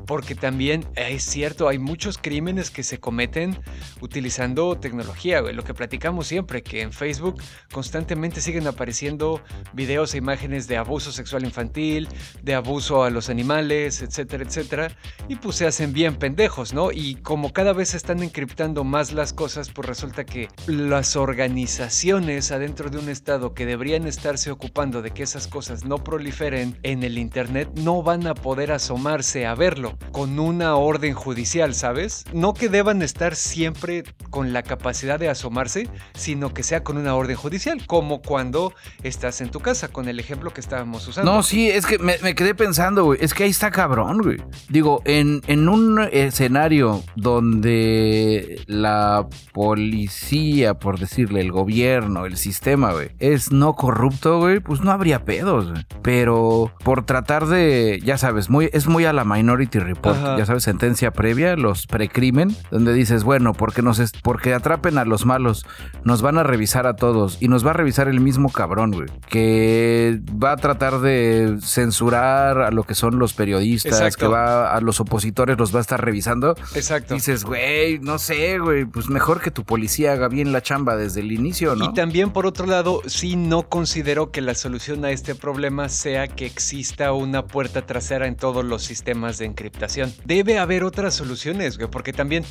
Porque 0.05 0.35
también 0.35 0.85
eh, 0.95 1.09
es 1.11 1.23
cierto, 1.23 1.67
hay 1.67 1.79
muchos 1.79 2.17
crímenes 2.17 2.71
que 2.71 2.83
se 2.83 2.99
cometen 2.99 3.59
utilizando 4.01 4.77
tecnología. 4.77 5.41
Lo 5.41 5.63
que 5.63 5.73
platicamos 5.73 6.27
siempre, 6.27 6.63
que 6.63 6.81
en 6.81 6.91
Facebook 6.91 7.41
constantemente 7.71 8.41
siguen 8.41 8.67
apareciendo 8.67 9.41
videos 9.73 10.13
e 10.13 10.17
imágenes 10.17 10.67
de 10.67 10.77
abuso 10.77 11.11
sexual 11.11 11.45
infantil, 11.45 12.07
de 12.41 12.55
abuso 12.55 13.03
a 13.03 13.09
los 13.09 13.29
animales, 13.29 14.01
etcétera, 14.01 14.43
etcétera. 14.43 14.97
Y 15.27 15.35
pues 15.35 15.55
se 15.57 15.67
hacen 15.67 15.93
bien 15.93 16.15
pendejos, 16.15 16.73
¿no? 16.73 16.91
Y 16.91 17.15
como 17.15 17.53
cada 17.53 17.73
vez 17.73 17.89
se 17.89 17.97
están 17.97 18.23
encriptando 18.23 18.83
más 18.83 19.11
las 19.13 19.33
cosas, 19.33 19.69
pues 19.69 19.87
resulta 19.87 20.25
que 20.25 20.47
las 20.67 21.15
organizaciones 21.15 22.51
adentro 22.51 22.89
de 22.89 22.97
un 22.97 23.09
estado 23.09 23.53
que 23.53 23.65
deberían 23.65 24.07
estarse 24.07 24.51
ocupando 24.51 25.01
de 25.01 25.11
que 25.11 25.23
esas 25.23 25.47
cosas 25.47 25.85
no 25.85 26.03
proliferen 26.03 26.77
en 26.83 27.03
el 27.03 27.17
Internet 27.17 27.69
no 27.75 28.03
van 28.03 28.27
a 28.27 28.33
poder 28.33 28.71
asomarse 28.71 29.45
a 29.45 29.55
verlo 29.55 29.97
con 30.11 30.39
una 30.39 30.75
orden 30.75 31.13
judicial, 31.13 31.73
¿sabes? 31.73 32.25
No 32.33 32.53
que 32.53 32.69
deban 32.69 33.01
estar 33.01 33.35
siempre 33.35 34.03
con 34.29 34.53
la 34.53 34.63
capacidad 34.63 35.19
de 35.19 35.29
asomarse, 35.29 35.87
sino 36.13 36.53
que 36.53 36.63
sea 36.63 36.83
con 36.83 36.97
una 36.97 37.15
orden 37.15 37.35
judicial, 37.35 37.85
como 37.85 38.21
cuando 38.21 38.73
estás 39.03 39.41
en 39.41 39.49
tu 39.49 39.59
casa, 39.59 39.87
con 39.89 40.07
el 40.07 40.19
ejemplo 40.19 40.51
que 40.51 40.61
estábamos 40.61 41.07
usando. 41.07 41.31
No, 41.31 41.43
sí, 41.43 41.69
es 41.69 41.85
que 41.85 41.97
me, 41.99 42.17
quedé 42.35 42.55
pensando, 42.55 43.05
güey. 43.05 43.19
Es 43.21 43.33
que 43.33 43.43
ahí 43.43 43.49
está 43.49 43.71
cabrón, 43.71 44.19
güey. 44.19 44.37
Digo, 44.69 45.01
en, 45.05 45.41
un 45.69 45.99
escenario 46.11 47.03
donde 47.15 48.61
la 48.67 49.27
policía, 49.53 50.73
por 50.75 50.99
decirle, 50.99 51.41
el 51.41 51.51
gobierno, 51.51 52.25
el 52.25 52.37
sistema, 52.37 52.93
güey, 52.93 53.09
es 53.19 53.51
no 53.51 53.75
corrupto, 53.75 54.39
güey, 54.39 54.59
pues 54.59 54.81
no 54.81 54.91
habría 54.91 55.23
pedos, 55.23 55.71
güey. 55.71 55.85
Pero 56.01 56.73
por 56.83 57.05
tratar 57.05 57.47
de, 57.47 58.01
ya 58.03 58.17
sabes, 58.17 58.47
es 58.71 58.87
muy 58.87 59.05
a 59.05 59.13
la 59.13 59.23
Minority 59.23 59.79
Report, 59.83 60.15
Ajá. 60.17 60.37
ya 60.37 60.45
sabes, 60.45 60.63
sentencia 60.63 61.11
previa, 61.11 61.55
los 61.55 61.87
precrimen, 61.87 62.55
donde 62.71 62.93
dices, 62.93 63.23
bueno, 63.23 63.53
porque 63.53 63.81
nos 63.81 63.99
es- 63.99 64.11
porque 64.23 64.53
atrapen 64.53 64.97
a 64.97 65.05
los 65.05 65.25
malos, 65.25 65.65
nos 66.03 66.21
van 66.21 66.37
a 66.37 66.43
revisar 66.43 66.87
a 66.87 66.95
todos 66.95 67.37
y 67.41 67.47
nos 67.47 67.65
va 67.65 67.71
a 67.71 67.73
revisar 67.73 68.07
el 68.07 68.19
mismo 68.19 68.51
cabrón, 68.51 68.91
güey, 68.91 69.07
que 69.29 70.19
va 70.41 70.53
a 70.53 70.57
tratar 70.57 70.99
de 70.99 71.57
censurar 71.61 72.59
a 72.61 72.71
lo 72.71 72.83
que 72.83 72.95
son 72.95 73.19
los 73.19 73.33
periodistas, 73.33 73.93
Exacto. 73.93 74.17
que 74.19 74.27
va 74.27 74.73
a 74.75 74.81
los 74.81 74.99
opositores 74.99 75.57
los 75.57 75.73
va 75.73 75.79
a 75.79 75.81
estar 75.81 76.03
revisando. 76.03 76.55
Exacto. 76.75 77.13
Dices, 77.13 77.43
güey, 77.43 77.99
no 77.99 78.17
sé, 78.19 78.59
güey, 78.59 78.85
pues 78.85 79.09
mejor 79.09 79.41
que 79.41 79.51
tu 79.51 79.63
policía 79.63 80.13
haga 80.13 80.27
bien 80.27 80.51
la 80.51 80.61
chamba 80.61 80.95
desde 80.95 81.21
el 81.21 81.31
inicio, 81.31 81.75
¿no? 81.75 81.85
Y 81.85 81.93
también, 81.93 82.31
por 82.31 82.45
otro 82.45 82.65
lado, 82.65 83.01
sí 83.07 83.35
no 83.35 83.63
considero 83.63 84.31
que 84.31 84.41
la 84.41 84.55
solución 84.55 85.03
a 85.05 85.11
este 85.11 85.35
problema 85.35 85.89
sea 85.89 86.27
que 86.27 86.45
exista 86.45 87.11
una 87.13 87.45
puerta 87.45 87.81
trasera 87.85 88.27
en 88.27 88.35
todos 88.35 88.63
los 88.63 88.83
sistemas 88.83 89.37
de 89.37 89.45
encriptación. 89.45 89.70
Encriptación. 89.71 90.13
Debe 90.25 90.59
haber 90.59 90.83
otras 90.83 91.13
soluciones, 91.13 91.77
güey, 91.77 91.89
porque 91.89 92.13
también, 92.13 92.43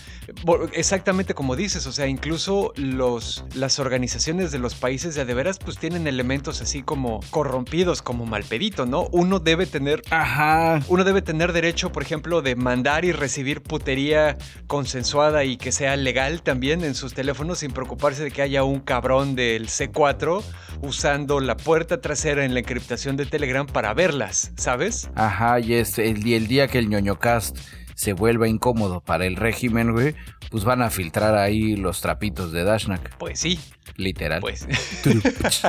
exactamente 0.73 1.35
como 1.35 1.55
dices, 1.55 1.87
o 1.87 1.93
sea, 1.93 2.07
incluso 2.07 2.73
los, 2.77 3.45
las 3.55 3.79
organizaciones 3.79 4.51
de 4.53 4.59
los 4.59 4.75
países 4.75 5.15
de, 5.15 5.25
de 5.25 5.35
veras 5.35 5.59
pues 5.59 5.79
tienen 5.79 6.07
elementos 6.07 6.63
así 6.63 6.83
como 6.83 7.21
corrompidos, 7.31 8.03
como 8.03 8.27
malpedito, 8.27 8.87
¿no? 8.87 9.09
Uno 9.13 9.39
debe 9.39 9.67
tener... 9.67 10.03
Ajá. 10.11 10.81
Uno 10.89 11.05
debe 11.05 11.23
tener 11.23 11.53
derecho, 11.53 11.93
por 11.93 12.03
ejemplo, 12.03 12.43
de 12.43 12.57
mandar 12.57 13.05
y 13.05 13.13
recibir 13.13 13.63
putería 13.63 14.39
consensuada 14.67 15.45
y 15.45 15.57
que 15.57 15.73
sea 15.73 15.97
legal 15.97 16.43
también 16.43 16.85
en 16.85 16.95
sus 16.95 17.13
teléfonos 17.13 17.59
sin 17.59 17.73
preocuparse 17.73 18.25
de 18.25 18.31
que 18.31 18.43
haya 18.43 18.65
un 18.65 18.81
cabrón 18.81 19.35
del 19.35 19.69
C4 19.69 20.43
usando 20.83 21.41
la 21.41 21.57
puerta 21.57 22.01
trasera 22.01 22.45
en 22.45 22.55
la 22.55 22.61
encriptación 22.61 23.17
de 23.17 23.27
Telegram 23.27 23.67
para 23.67 23.93
verlas, 23.93 24.53
¿sabes? 24.57 25.11
Ajá, 25.15 25.61
y 25.61 25.75
es 25.75 25.99
el, 25.99 26.27
el 26.33 26.47
día 26.47 26.69
que 26.69 26.79
el 26.79 26.89
ñoñocast 27.11 27.57
se 27.95 28.13
vuelva 28.15 28.49
incómodo 28.49 29.01
para 29.01 29.27
el 29.27 29.37
régimen, 29.37 29.93
güey, 29.93 30.15
pues 30.51 30.65
van 30.65 30.81
a 30.81 30.91
filtrar 30.91 31.37
ahí 31.37 31.77
los 31.77 32.01
trapitos 32.01 32.51
de 32.53 32.65
Dashnak. 32.65 33.17
Pues 33.19 33.41
sí. 33.41 33.61
Literal. 33.97 34.41
Pues. 34.41 34.67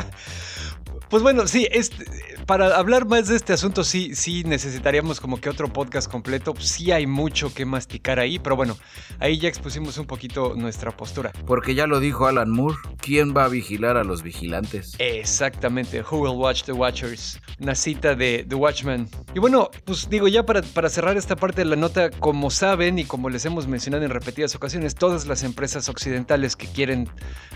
Pues 1.10 1.24
bueno, 1.24 1.46
sí, 1.46 1.68
este, 1.70 2.06
para 2.46 2.78
hablar 2.78 3.06
más 3.06 3.28
de 3.28 3.36
este 3.36 3.54
asunto, 3.54 3.84
sí, 3.84 4.16
sí 4.16 4.44
necesitaríamos 4.44 5.20
como 5.20 5.39
que 5.39 5.50
otro 5.50 5.72
podcast 5.72 6.10
completo. 6.10 6.54
Sí 6.60 6.92
hay 6.92 7.08
mucho 7.08 7.54
que 7.54 7.66
masticar 7.66 8.20
ahí, 8.20 8.39
pero 8.39 8.56
bueno, 8.56 8.78
ahí 9.20 9.38
ya 9.38 9.48
expusimos 9.50 9.98
un 9.98 10.06
poquito 10.06 10.54
nuestra 10.56 10.92
postura. 10.92 11.32
Porque 11.46 11.76
ya 11.76 11.88
lo 11.88 12.00
dijo 12.00 12.28
Alan 12.28 12.50
Moore, 12.50 12.78
¿quién 12.98 13.36
va 13.36 13.46
a 13.46 13.48
vigilar 13.48 13.98
a 13.98 14.04
los 14.04 14.24
vigilantes? 14.24 14.96
Exactamente, 15.00 16.02
Who 16.02 16.18
Will 16.20 16.38
Watch 16.38 16.64
the 16.64 16.72
Watchers, 16.72 17.39
una 17.60 17.76
cita 17.76 18.16
de 18.16 18.46
The 18.48 18.56
Watchman. 18.56 19.08
Y 19.34 19.39
bueno, 19.39 19.70
pues 19.86 20.10
digo, 20.10 20.28
ya 20.28 20.46
para, 20.46 20.62
para 20.62 20.89
cerrar 20.89 21.18
esta 21.18 21.36
parte 21.36 21.62
de 21.62 21.66
la 21.66 21.76
nota, 21.76 22.10
como 22.10 22.50
saben 22.50 23.00
y 23.00 23.06
como 23.06 23.30
les 23.30 23.46
hemos 23.46 23.68
mencionado 23.68 24.04
en 24.04 24.12
repetidas 24.12 24.56
ocasiones, 24.56 24.96
todas 24.96 25.28
las 25.28 25.44
empresas 25.44 25.89
occidentales 25.89 26.56
que 26.56 26.68
quieren 26.68 27.10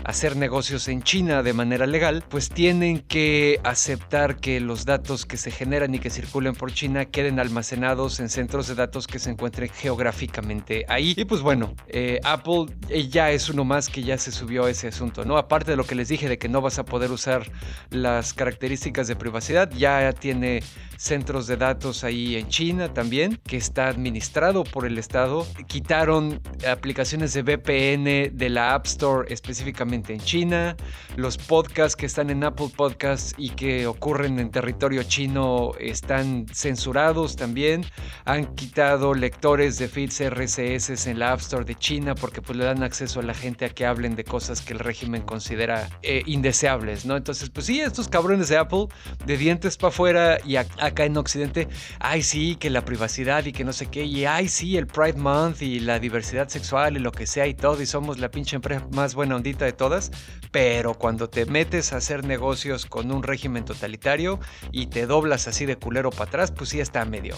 hacer 0.04 0.36
negocios 0.36 0.88
en 0.88 1.02
China 1.02 1.42
de 1.42 1.52
manera 1.52 1.86
legal, 1.86 2.24
pues 2.28 2.50
tienen 2.50 3.00
que 3.00 3.60
aceptar 3.64 4.36
que 4.36 4.60
los 4.60 4.75
datos 4.84 5.26
que 5.26 5.36
se 5.36 5.50
generan 5.50 5.94
y 5.94 5.98
que 5.98 6.10
circulen 6.10 6.54
por 6.54 6.72
China 6.72 7.04
queden 7.04 7.40
almacenados 7.40 8.20
en 8.20 8.28
centros 8.28 8.68
de 8.68 8.74
datos 8.74 9.06
que 9.06 9.18
se 9.18 9.30
encuentren 9.30 9.68
geográficamente 9.70 10.84
ahí. 10.88 11.14
Y 11.16 11.24
pues 11.24 11.40
bueno, 11.40 11.74
eh, 11.88 12.20
Apple 12.24 12.66
eh, 12.88 13.08
ya 13.08 13.30
es 13.30 13.48
uno 13.48 13.64
más 13.64 13.88
que 13.88 14.02
ya 14.02 14.18
se 14.18 14.32
subió 14.32 14.64
a 14.64 14.70
ese 14.70 14.88
asunto, 14.88 15.24
¿no? 15.24 15.38
Aparte 15.38 15.70
de 15.70 15.76
lo 15.76 15.84
que 15.84 15.94
les 15.94 16.08
dije 16.08 16.28
de 16.28 16.38
que 16.38 16.48
no 16.48 16.60
vas 16.60 16.78
a 16.78 16.84
poder 16.84 17.10
usar 17.10 17.50
las 17.90 18.34
características 18.34 19.08
de 19.08 19.16
privacidad, 19.16 19.70
ya 19.70 20.12
tiene 20.12 20.62
centros 20.96 21.46
de 21.46 21.56
datos 21.56 22.04
ahí 22.04 22.36
en 22.36 22.48
China 22.48 22.92
también, 22.92 23.40
que 23.46 23.56
está 23.56 23.88
administrado 23.88 24.64
por 24.64 24.86
el 24.86 24.98
Estado. 24.98 25.46
Quitaron 25.66 26.40
aplicaciones 26.68 27.32
de 27.34 27.42
VPN 27.42 28.36
de 28.36 28.48
la 28.50 28.74
App 28.74 28.86
Store 28.86 29.32
específicamente 29.32 30.12
en 30.12 30.20
China. 30.20 30.76
Los 31.16 31.38
podcasts 31.38 31.96
que 31.96 32.06
están 32.06 32.30
en 32.30 32.44
Apple 32.44 32.68
Podcasts 32.74 33.34
y 33.36 33.50
que 33.50 33.86
ocurren 33.86 34.38
en 34.38 34.50
territorio 34.50 35.02
chino 35.02 35.72
están 35.78 36.46
censurados 36.52 37.36
también. 37.36 37.84
Han 38.24 38.54
quitado 38.54 39.14
lectores 39.14 39.78
de 39.78 39.88
feeds 39.88 40.20
RCS 40.20 41.06
en 41.06 41.18
la 41.18 41.32
App 41.32 41.40
Store 41.40 41.64
de 41.64 41.74
China 41.74 42.14
porque 42.14 42.42
pues 42.42 42.58
le 42.58 42.64
dan 42.64 42.82
acceso 42.82 43.20
a 43.20 43.22
la 43.22 43.34
gente 43.34 43.64
a 43.64 43.68
que 43.68 43.86
hablen 43.86 44.16
de 44.16 44.24
cosas 44.24 44.62
que 44.62 44.72
el 44.72 44.78
régimen 44.78 45.22
considera 45.22 45.88
eh, 46.02 46.22
indeseables, 46.26 47.06
¿no? 47.06 47.16
Entonces, 47.16 47.50
pues 47.50 47.66
sí, 47.66 47.80
estos 47.80 48.08
cabrones 48.08 48.48
de 48.48 48.56
Apple, 48.56 48.86
de 49.24 49.36
dientes 49.36 49.76
para 49.76 49.88
afuera 49.88 50.38
y 50.44 50.56
acá 50.86 51.04
en 51.04 51.16
Occidente, 51.16 51.68
ay 51.98 52.22
sí, 52.22 52.56
que 52.56 52.70
la 52.70 52.84
privacidad 52.84 53.44
y 53.44 53.52
que 53.52 53.64
no 53.64 53.72
sé 53.72 53.86
qué, 53.86 54.04
y 54.04 54.24
ay 54.24 54.48
sí, 54.48 54.76
el 54.76 54.86
Pride 54.86 55.18
Month 55.18 55.62
y 55.62 55.80
la 55.80 55.98
diversidad 55.98 56.48
sexual 56.48 56.96
y 56.96 57.00
lo 57.00 57.12
que 57.12 57.26
sea 57.26 57.46
y 57.46 57.54
todo, 57.54 57.80
y 57.82 57.86
somos 57.86 58.18
la 58.18 58.30
pinche 58.30 58.56
empresa 58.56 58.86
más 58.92 59.14
buena 59.14 59.36
ondita 59.36 59.64
de 59.64 59.72
todas, 59.72 60.10
pero 60.50 60.94
cuando 60.94 61.28
te 61.28 61.46
metes 61.46 61.92
a 61.92 61.98
hacer 61.98 62.24
negocios 62.24 62.86
con 62.86 63.10
un 63.10 63.22
régimen 63.22 63.64
totalitario 63.64 64.40
y 64.72 64.86
te 64.86 65.06
doblas 65.06 65.48
así 65.48 65.66
de 65.66 65.76
culero 65.76 66.10
para 66.10 66.24
atrás, 66.24 66.52
pues 66.52 66.70
sí 66.70 66.80
está 66.80 67.04
medio, 67.04 67.36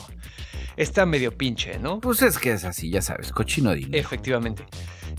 está 0.79 1.05
medio 1.05 1.37
pinche, 1.37 1.79
¿no? 1.79 2.01
Pues 2.01 2.23
es 2.23 2.39
que 2.39 2.53
es 2.53 2.65
así, 2.65 2.91
ya 2.91 3.03
sabes, 3.03 3.33
cochino 3.33 3.75
dinero. 3.75 3.99
Efectivamente. 3.99 4.65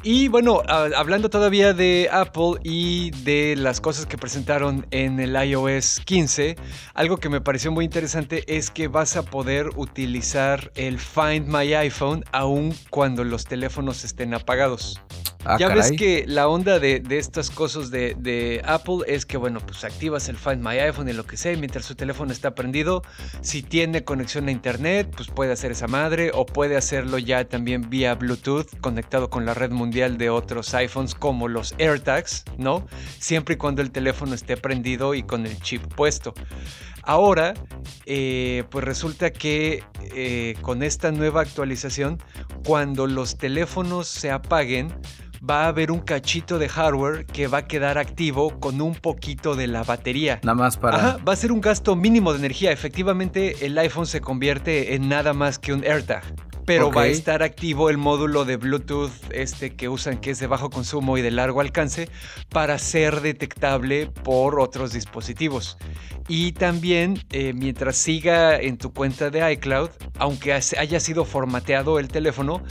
Y 0.01 0.29
bueno, 0.29 0.63
hablando 0.67 1.29
todavía 1.29 1.73
de 1.73 2.07
Apple 2.11 2.53
y 2.63 3.11
de 3.23 3.55
las 3.57 3.81
cosas 3.81 4.05
que 4.05 4.17
presentaron 4.17 4.87
en 4.91 5.19
el 5.19 5.35
iOS 5.35 5.99
15, 6.05 6.55
algo 6.93 7.17
que 7.17 7.27
me 7.27 7.41
pareció 7.41 7.71
muy 7.71 7.83
interesante 7.83 8.43
es 8.47 8.71
que 8.71 8.87
vas 8.87 9.17
a 9.17 9.23
poder 9.23 9.69
utilizar 9.75 10.71
el 10.75 10.99
Find 10.99 11.47
My 11.47 11.73
iPhone 11.73 12.23
aun 12.31 12.73
cuando 12.89 13.25
los 13.25 13.43
teléfonos 13.43 14.05
estén 14.05 14.33
apagados. 14.33 15.01
Ah, 15.45 15.57
ya 15.57 15.69
caray. 15.69 15.91
ves 15.91 15.91
que 15.93 16.25
la 16.27 16.49
onda 16.49 16.79
de, 16.79 16.99
de 16.99 17.17
estas 17.17 17.49
cosas 17.49 17.91
de, 17.91 18.15
de 18.17 18.61
Apple 18.65 18.99
es 19.07 19.25
que, 19.25 19.37
bueno, 19.37 19.61
pues 19.61 19.83
activas 19.85 20.27
el 20.27 20.37
Find 20.37 20.61
My 20.61 20.77
iPhone 20.79 21.07
y 21.07 21.13
lo 21.13 21.25
que 21.25 21.37
sea, 21.37 21.53
y 21.53 21.57
mientras 21.57 21.85
su 21.85 21.95
teléfono 21.95 22.33
está 22.33 22.53
prendido, 22.55 23.03
si 23.41 23.63
tiene 23.63 24.03
conexión 24.03 24.49
a 24.49 24.51
internet, 24.51 25.11
pues 25.15 25.29
puede 25.29 25.53
hacer 25.53 25.71
esa 25.71 25.87
madre, 25.87 26.31
o 26.33 26.45
puede 26.45 26.75
hacerlo 26.75 27.17
ya 27.19 27.45
también 27.45 27.89
vía 27.89 28.15
Bluetooth, 28.15 28.67
conectado 28.81 29.29
con 29.29 29.45
la 29.45 29.53
red 29.53 29.71
mundial 29.71 30.17
de 30.17 30.29
otros 30.29 30.73
iPhones 30.73 31.15
como 31.15 31.47
los 31.47 31.73
AirTags, 31.79 32.43
¿no? 32.57 32.85
Siempre 33.19 33.55
y 33.55 33.57
cuando 33.57 33.81
el 33.81 33.91
teléfono 33.91 34.35
esté 34.35 34.57
prendido 34.57 35.13
y 35.13 35.23
con 35.23 35.45
el 35.45 35.57
chip 35.61 35.81
puesto. 35.95 36.33
Ahora, 37.09 37.55
eh, 38.05 38.65
pues 38.69 38.85
resulta 38.85 39.31
que 39.31 39.83
eh, 40.13 40.53
con 40.61 40.83
esta 40.83 41.11
nueva 41.11 41.41
actualización, 41.41 42.19
cuando 42.63 43.07
los 43.07 43.35
teléfonos 43.35 44.07
se 44.07 44.29
apaguen, 44.29 44.93
va 45.47 45.63
a 45.63 45.69
haber 45.69 45.89
un 45.89 46.01
cachito 46.01 46.59
de 46.59 46.69
hardware 46.69 47.25
que 47.25 47.47
va 47.47 47.59
a 47.59 47.67
quedar 47.67 47.97
activo 47.97 48.59
con 48.59 48.79
un 48.79 48.93
poquito 48.93 49.55
de 49.55 49.65
la 49.65 49.81
batería. 49.81 50.39
Nada 50.43 50.53
más 50.53 50.77
para... 50.77 50.97
Ajá, 50.97 51.17
va 51.27 51.33
a 51.33 51.35
ser 51.35 51.51
un 51.51 51.61
gasto 51.61 51.95
mínimo 51.95 52.31
de 52.31 52.37
energía. 52.37 52.71
Efectivamente, 52.71 53.65
el 53.65 53.75
iPhone 53.79 54.05
se 54.05 54.21
convierte 54.21 54.93
en 54.93 55.09
nada 55.09 55.33
más 55.33 55.57
que 55.57 55.73
un 55.73 55.83
AirTag. 55.83 56.21
Pero 56.69 56.89
Ok. 56.89 56.97
va 56.97 57.01
a 57.01 57.07
estar 57.07 57.41
activo 57.41 57.89
el 57.89 57.97
módulo 57.97 58.45
de 58.45 58.57
Bluetooth 58.57 59.09
este 59.31 59.75
que 59.75 59.89
usan 59.89 60.19
que 60.19 60.29
es 60.29 60.39
de 60.39 60.45
bajo 60.45 60.69
consumo 60.69 61.17
y 61.17 61.21
de 61.23 61.31
largo 61.31 61.61
alcance 61.61 62.09
para 62.49 62.77
ser 62.77 63.21
detectable 63.21 64.05
por 64.23 64.59
otros 64.59 64.93
dispositivos. 64.93 65.77
Y 66.27 66.51
también 66.51 67.23
eh, 67.31 67.53
mientras 67.53 67.97
siga 67.97 68.55
en 68.59 68.77
tu 68.77 68.93
cuenta 68.93 69.31
de 69.31 69.51
iCloud, 69.53 69.89
aunque 70.19 70.53
haya 70.53 70.99
sido 70.99 71.25
formateado 71.25 71.97
el 71.97 72.07
teléfono, 72.07 72.61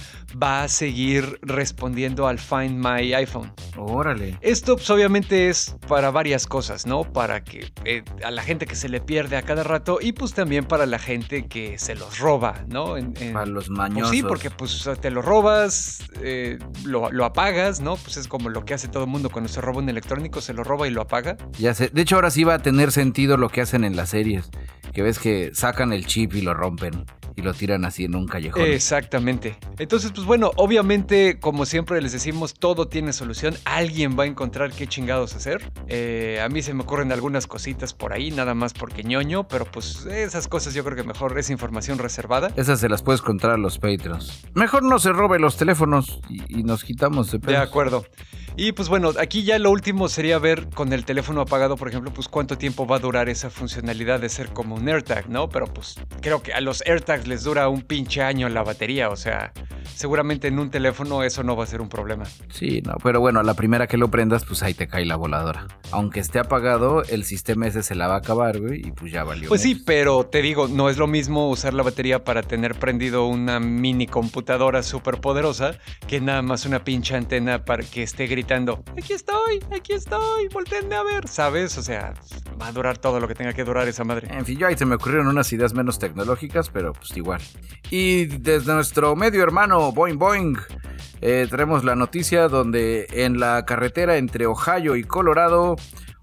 va 0.41 0.63
a 0.63 0.69
seguir 0.69 1.41
respondiendo 1.43 2.29
al 2.29 2.39
Find 2.39 2.79
My 2.79 3.13
iPhone. 3.15 3.53
Órale. 3.77 4.39
Esto 4.43 4.77
pues, 4.77 4.89
obviamente 4.91 5.49
es 5.49 5.75
para 5.89 6.13
varias 6.13 6.47
cosas, 6.47 6.87
¿no? 6.87 7.03
Para 7.03 7.43
que 7.43 7.73
eh, 7.85 8.05
a 8.25 8.31
la 8.31 8.43
gente 8.45 8.65
que 8.67 8.77
se 8.77 8.89
le 8.89 9.01
pierde 9.01 9.37
a 9.37 9.43
cada 9.43 9.65
rato 9.65 9.99
y 10.01 10.13
pues 10.13 10.35
también 10.35 10.65
para 10.65 10.87
la 10.87 11.01
gente 11.01 11.47
que 11.49 11.79
se 11.81 11.97
los 11.97 12.21
roba, 12.21 12.65
¿no? 12.69 12.97
En- 12.97 13.13
en- 13.19 13.33
Para 13.33 13.47
los 13.47 13.71
mañosos. 13.91 14.15
sí, 14.15 14.23
porque 14.23 14.51
pues 14.51 14.89
te 15.01 15.11
lo 15.11 15.23
robas, 15.23 16.03
eh, 16.23 16.59
lo, 16.85 17.11
lo 17.11 17.25
apagas, 17.25 17.81
¿no? 17.81 17.97
Pues 17.97 18.17
es 18.17 18.29
como 18.29 18.49
lo 18.49 18.65
que 18.65 18.75
hace 18.75 18.89
todo 18.89 19.05
el 19.05 19.11
mundo 19.11 19.31
cuando 19.31 19.49
se 19.49 19.61
roba 19.61 19.79
un 19.79 19.89
electrónico, 19.89 20.41
se 20.41 20.53
lo 20.53 20.65
roba 20.65 20.87
y 20.87 20.91
lo 20.91 21.03
apaga. 21.03 21.37
Ya 21.59 21.75
sé. 21.75 21.91
De 21.93 22.03
hecho, 22.03 22.17
ahora 22.17 22.31
sí 22.31 22.45
va 22.45 22.55
a 22.55 22.59
tener 22.61 22.93
sentido 22.93 23.37
lo 23.37 23.49
que 23.49 23.61
hacen 23.61 23.85
en 23.85 23.97
las 23.97 24.11
series. 24.11 24.51
Que 24.93 25.03
ves 25.03 25.19
que 25.19 25.51
sacan 25.55 25.93
el 25.93 26.07
chip 26.07 26.35
y 26.35 26.41
lo 26.41 26.55
rompen. 26.55 27.05
Y 27.39 27.43
lo 27.43 27.55
tiran 27.55 27.85
así 27.85 28.03
en 28.05 28.17
un 28.17 28.27
callejón. 28.27 28.63
Exactamente. 28.67 29.57
Entonces, 29.79 30.11
pues 30.13 30.27
bueno, 30.27 30.51
obviamente, 30.57 31.39
como 31.39 31.67
siempre 31.67 32.03
les 32.03 32.11
decimos, 32.11 32.55
todo 32.55 32.89
tiene 32.89 33.13
solución. 33.13 33.55
Alguien 33.65 34.19
va 34.19 34.25
a 34.25 34.27
encontrar 34.27 34.73
qué 34.73 34.89
chingados 34.89 35.37
hacer. 35.37 35.71
Eh, 35.87 36.41
a 36.43 36.49
mí 36.49 36.63
se 36.63 36.75
me 36.75 36.83
ocurren 36.83 37.13
algunas 37.13 37.47
cositas 37.47 37.95
por 37.95 38.13
ahí, 38.13 38.33
nada 38.33 38.55
más 38.55 38.73
porque 38.75 39.05
ñoño, 39.05 39.47
pero 39.47 39.67
pues 39.67 40.05
esas 40.07 40.49
cosas 40.49 40.75
yo 40.75 40.83
creo 40.83 40.97
que 40.97 41.05
mejor 41.05 41.39
es 41.39 41.49
información 41.49 41.99
reservada. 41.99 42.51
Esas 42.57 42.81
se 42.81 42.89
las 42.89 43.03
puedes 43.05 43.23
contar 43.23 43.53
a 43.53 43.57
los 43.57 43.79
Patreons. 43.79 44.43
Mejor 44.55 44.83
no 44.83 44.99
se 44.99 45.13
robe 45.13 45.39
los 45.39 45.57
teléfonos 45.57 46.19
y, 46.29 46.59
y 46.59 46.65
nos 46.65 46.83
quitamos 46.83 47.31
de 47.31 47.39
De 47.39 47.47
pedos. 47.47 47.61
acuerdo. 47.69 48.05
Y 48.57 48.73
pues 48.73 48.89
bueno, 48.89 49.13
aquí 49.21 49.45
ya 49.45 49.61
lo 49.61 49.71
último 49.71 50.09
sería 50.09 50.41
ver 50.41 50.69
con 50.71 50.93
el 50.93 51.05
teléfono 51.05 51.43
apagado, 51.43 51.77
por 51.77 51.87
ejemplo, 51.89 52.13
pues 52.13 52.27
cuánto 52.27 52.59
tiempo 52.59 52.85
va 52.89 52.97
a 52.97 52.99
durar 52.99 53.29
esa 53.29 53.51
funcionalidad 53.51 54.19
de 54.19 54.29
ser 54.29 54.49
como 54.49 54.75
un 54.75 54.89
AirTag, 54.89 55.29
¿no? 55.31 55.49
Pero 55.49 55.67
pues 55.67 55.95
creo 56.21 56.43
que 56.43 56.53
a 56.53 56.61
los 56.61 56.83
AirTags 56.85 57.28
les 57.29 57.45
dura 57.45 57.69
un 57.69 57.83
pinche 57.83 58.23
año 58.23 58.49
la 58.49 58.63
batería, 58.63 59.11
o 59.11 59.17
sea, 59.17 59.53
seguramente 59.95 60.49
en 60.49 60.59
un 60.59 60.71
teléfono 60.71 61.23
eso 61.23 61.43
no 61.43 61.57
va 61.57 61.65
a 61.65 61.67
ser 61.67 61.81
un 61.81 61.89
problema. 61.89 62.25
Sí, 62.51 62.83
no, 62.83 62.95
pero 63.03 63.21
bueno, 63.21 63.41
a 63.41 63.43
la 63.43 63.55
primera 63.55 63.87
que 63.87 63.97
lo 63.97 64.09
prendas, 64.11 64.45
pues 64.45 64.63
ahí 64.63 64.75
te 64.75 64.89
cae 64.89 65.05
la 65.05 65.17
voladora. 65.17 65.67
Aunque 65.91 66.21
esté 66.21 66.39
apagado, 66.39 67.03
el 67.05 67.25
sistema 67.25 67.67
ese 67.67 67.83
se 67.83 67.95
la 67.95 68.09
va 68.09 68.15
a 68.15 68.19
acabar, 68.19 68.61
güey, 68.61 68.87
y 68.87 68.93
pues 68.93 69.13
ya 69.13 69.25
valió. 69.25 69.49
Pues 69.49 69.63
sí, 69.63 69.75
pero 69.75 70.25
te 70.27 70.43
digo, 70.43 70.69
no 70.69 70.89
es 70.89 70.99
lo 70.99 71.07
mismo 71.07 71.49
usar 71.49 71.75
la 71.75 71.83
batería 71.83 72.25
para 72.25 72.43
tener 72.43 72.75
prendido 72.75 73.27
una 73.27 73.61
mini 73.61 74.07
computadora 74.07 74.83
súper 74.83 75.21
poderosa 75.21 75.79
que 76.07 76.21
nada 76.21 76.43
más 76.43 76.65
una 76.65 76.85
pinche 76.85 77.15
antena 77.15 77.65
para 77.65 77.83
que 77.83 78.03
esté 78.03 78.27
gritando, 78.27 78.83
aquí 78.97 79.13
estoy, 79.13 79.61
aquí 79.77 79.93
estoy, 79.93 80.49
volteenme 80.53 80.95
a 80.95 81.03
ver, 81.03 81.29
¿sabes? 81.29 81.77
O 81.79 81.83
sea, 81.83 82.15
va 82.61 82.69
a 82.69 82.73
durar 82.73 82.99
todo 82.99 83.21
lo 83.21 83.29
que 83.29 83.35
tenga 83.35 83.53
que 83.53 83.65
durar 83.65 83.89
esa 83.89 84.05
madre. 84.05 84.29
En 84.31 84.45
fin, 84.45 84.59
yo 84.59 84.67
ahí 84.67 84.77
se 84.77 84.87
me 84.87 84.95
ocurrieron 84.95 85.29
unas 85.29 85.53
ideas 85.53 85.75
menos 85.75 85.99
tecnológicas, 85.99 86.71
pero 86.71 86.93
pues 86.93 87.09
Y 87.91 88.27
desde 88.27 88.73
nuestro 88.73 89.17
medio 89.17 89.43
hermano 89.43 89.93
Boing 89.93 90.19
Boing, 90.19 90.57
eh, 91.21 91.47
tenemos 91.51 91.85
la 91.85 91.97
noticia 91.97 92.49
donde 92.49 93.07
en 93.13 93.41
la 93.41 93.65
carretera 93.65 94.19
entre 94.19 94.47
Ohio 94.47 94.97
y 94.97 95.05
Colorado, 95.05 95.77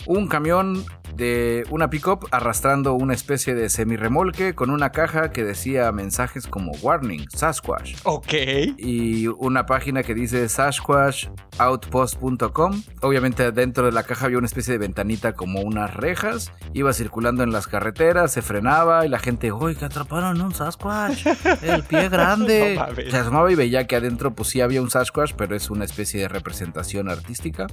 un 0.05 0.27
camión 0.27 0.85
de 1.15 1.65
una 1.69 1.89
pickup 1.89 2.27
arrastrando 2.31 2.93
una 2.93 3.13
especie 3.13 3.55
de 3.55 3.69
semirremolque 3.69 4.53
con 4.53 4.69
una 4.69 4.91
caja 4.91 5.31
que 5.31 5.45
decía 5.45 5.89
mensajes 5.91 6.47
como 6.47 6.71
Warning, 6.81 7.27
Sasquatch. 7.29 7.95
Ok. 8.03 8.33
Y 8.77 9.27
una 9.27 9.65
página 9.65 10.03
que 10.03 10.13
dice 10.13 10.47
SasquatchOutpost.com. 10.49 12.83
Obviamente 13.01 13.51
dentro 13.51 13.85
de 13.85 13.93
la 13.93 14.03
caja 14.03 14.25
había 14.25 14.37
una 14.37 14.47
especie 14.47 14.73
de 14.73 14.79
ventanita 14.79 15.31
como 15.33 15.61
unas 15.61 15.93
rejas. 15.93 16.51
Iba 16.73 16.91
circulando 16.91 17.43
en 17.43 17.51
las 17.51 17.67
carreteras, 17.67 18.33
se 18.33 18.41
frenaba 18.41 19.05
y 19.05 19.09
la 19.09 19.19
gente, 19.19 19.51
uy, 19.51 19.75
que 19.75 19.85
atraparon 19.85 20.41
un 20.41 20.53
Sasquatch! 20.53 21.27
El 21.61 21.83
pie 21.83 22.09
grande. 22.15 22.79
se 23.09 23.17
asomaba 23.17 23.51
y 23.51 23.55
veía 23.55 23.85
que 23.87 23.95
adentro 23.95 24.33
pues 24.33 24.49
sí 24.49 24.59
había 24.61 24.81
un 24.81 24.89
Sasquatch, 24.89 25.33
pero 25.37 25.55
es 25.55 25.69
una 25.69 25.85
especie 25.85 26.19
de 26.19 26.27
representación 26.27 27.09
artística. 27.09 27.67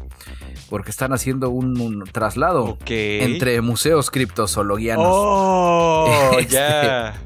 Porque 0.71 0.91
están 0.91 1.13
haciendo 1.13 1.51
un, 1.51 2.05
traslado. 2.23 2.65
Ok 2.65 2.91
entre 3.33 3.61
museos 3.61 4.11
criptozoologianos. 4.11 5.07
¡Oh! 5.09 6.09
Este, 6.43 6.61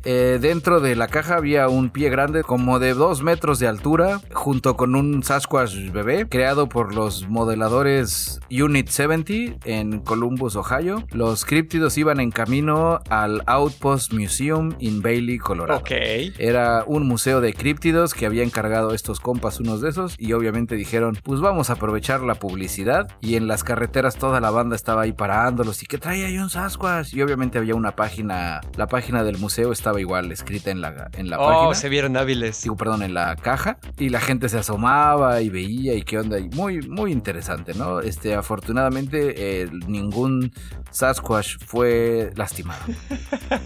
eh, 0.04 0.38
dentro 0.40 0.80
de 0.80 0.94
la 0.96 1.08
caja 1.08 1.36
había 1.36 1.68
un 1.68 1.90
pie 1.90 2.10
grande, 2.10 2.42
como 2.42 2.78
de 2.78 2.92
dos 2.92 3.22
metros 3.22 3.58
de 3.58 3.66
altura, 3.66 4.20
junto 4.32 4.76
con 4.76 4.94
un 4.94 5.22
Sasquatch 5.22 5.90
bebé, 5.90 6.28
creado 6.28 6.68
por 6.68 6.94
los 6.94 7.28
modeladores 7.28 8.40
Unit 8.50 8.88
70 8.88 9.58
en 9.64 10.00
Columbus, 10.00 10.56
Ohio. 10.56 11.04
Los 11.10 11.44
críptidos 11.44 11.96
iban 11.98 12.20
en 12.20 12.30
camino 12.30 13.00
al 13.08 13.42
Outpost 13.46 14.12
Museum 14.12 14.74
in 14.78 15.02
Bailey, 15.02 15.38
Colorado. 15.38 15.80
Ok. 15.80 15.90
Era 16.38 16.84
un 16.86 17.06
museo 17.06 17.40
de 17.40 17.54
críptidos 17.54 18.12
que 18.12 18.26
había 18.26 18.42
encargado 18.42 18.92
estos 18.92 19.20
compas 19.20 19.60
unos 19.60 19.80
de 19.80 19.90
esos 19.90 20.14
y 20.18 20.32
obviamente 20.32 20.74
dijeron, 20.74 21.18
pues 21.22 21.40
vamos 21.40 21.70
a 21.70 21.74
aprovechar 21.74 22.22
la 22.22 22.34
publicidad 22.34 23.08
y 23.20 23.36
en 23.36 23.46
las 23.46 23.64
carreteras 23.64 24.16
toda 24.16 24.40
la 24.40 24.50
banda 24.50 24.76
estaba 24.86 25.02
ahí 25.02 25.12
parándolos 25.12 25.82
y 25.82 25.86
que 25.86 25.98
traía 25.98 26.26
ahí 26.26 26.38
un 26.38 26.48
Sasquatch. 26.48 27.12
Y 27.12 27.20
obviamente 27.20 27.58
había 27.58 27.74
una 27.74 27.96
página, 27.96 28.60
la 28.76 28.86
página 28.86 29.24
del 29.24 29.36
museo 29.36 29.72
estaba 29.72 30.00
igual 30.00 30.30
escrita 30.30 30.70
en 30.70 30.80
la, 30.80 31.10
en 31.14 31.28
la 31.28 31.40
oh, 31.40 31.48
página. 31.48 31.74
se 31.74 31.88
vieron 31.88 32.16
hábiles. 32.16 32.62
Digo, 32.62 32.76
perdón, 32.76 33.02
en 33.02 33.12
la 33.12 33.34
caja. 33.34 33.78
Y 33.98 34.10
la 34.10 34.20
gente 34.20 34.48
se 34.48 34.58
asomaba 34.58 35.40
y 35.40 35.48
veía 35.48 35.94
y 35.94 36.02
qué 36.02 36.20
onda. 36.20 36.38
Y 36.38 36.48
muy, 36.50 36.82
muy 36.82 37.10
interesante, 37.10 37.74
¿no? 37.74 37.98
Este, 37.98 38.36
afortunadamente, 38.36 39.62
eh, 39.62 39.68
ningún 39.88 40.52
Sasquatch 40.92 41.56
fue 41.66 42.30
lastimado. 42.36 42.84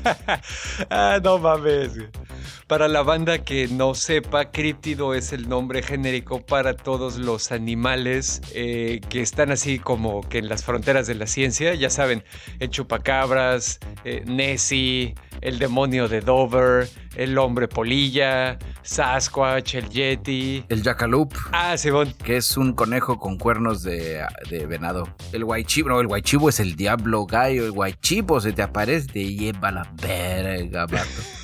ah, 0.91 1.21
no 1.23 1.39
mames. 1.39 1.99
Para 2.71 2.87
la 2.87 3.03
banda 3.03 3.39
que 3.39 3.67
no 3.67 3.97
sepa, 3.97 4.53
críptido 4.53 5.13
es 5.13 5.33
el 5.33 5.49
nombre 5.49 5.83
genérico 5.83 6.41
para 6.41 6.77
todos 6.77 7.19
los 7.19 7.51
animales 7.51 8.41
eh, 8.55 9.01
que 9.09 9.23
están 9.23 9.51
así 9.51 9.81
como 9.81 10.21
que 10.29 10.39
en 10.39 10.49
las 10.49 10.63
fronteras 10.63 11.09
de 11.09 11.17
la 11.17 11.27
ciencia. 11.27 11.75
Ya 11.75 11.91
saben, 11.91 12.23
el 12.61 12.71
chupacabras, 12.71 13.81
eh, 14.05 14.23
Nessie, 14.25 15.17
el 15.41 15.59
demonio 15.59 16.07
de 16.07 16.21
Dover, 16.21 16.89
el 17.17 17.37
hombre 17.39 17.67
polilla, 17.67 18.57
Sasquatch, 18.83 19.75
el 19.75 19.89
Yeti. 19.89 20.65
El 20.69 20.85
Jackalope. 20.85 21.35
Ah, 21.51 21.77
Simón. 21.77 22.15
Que 22.23 22.37
es 22.37 22.57
un 22.57 22.75
conejo 22.75 23.19
con 23.19 23.37
cuernos 23.37 23.83
de, 23.83 24.25
venado. 24.69 25.09
El 25.33 25.45
guaychivo, 25.45 25.89
no, 25.89 26.01
el 26.01 26.07
guaychivo 26.07 26.49
es 26.49 26.61
el 26.61 26.77
diablo 26.77 27.27
gallo. 27.27 27.65
El 27.65 27.73
guaychivo 27.73 28.41
se 28.41 28.53
te 28.53 28.63
aparece, 28.63 29.09
te 29.09 29.25
lleva 29.25 29.73
la 29.73 29.93
verga, 30.01 30.87
vato. 30.87 31.40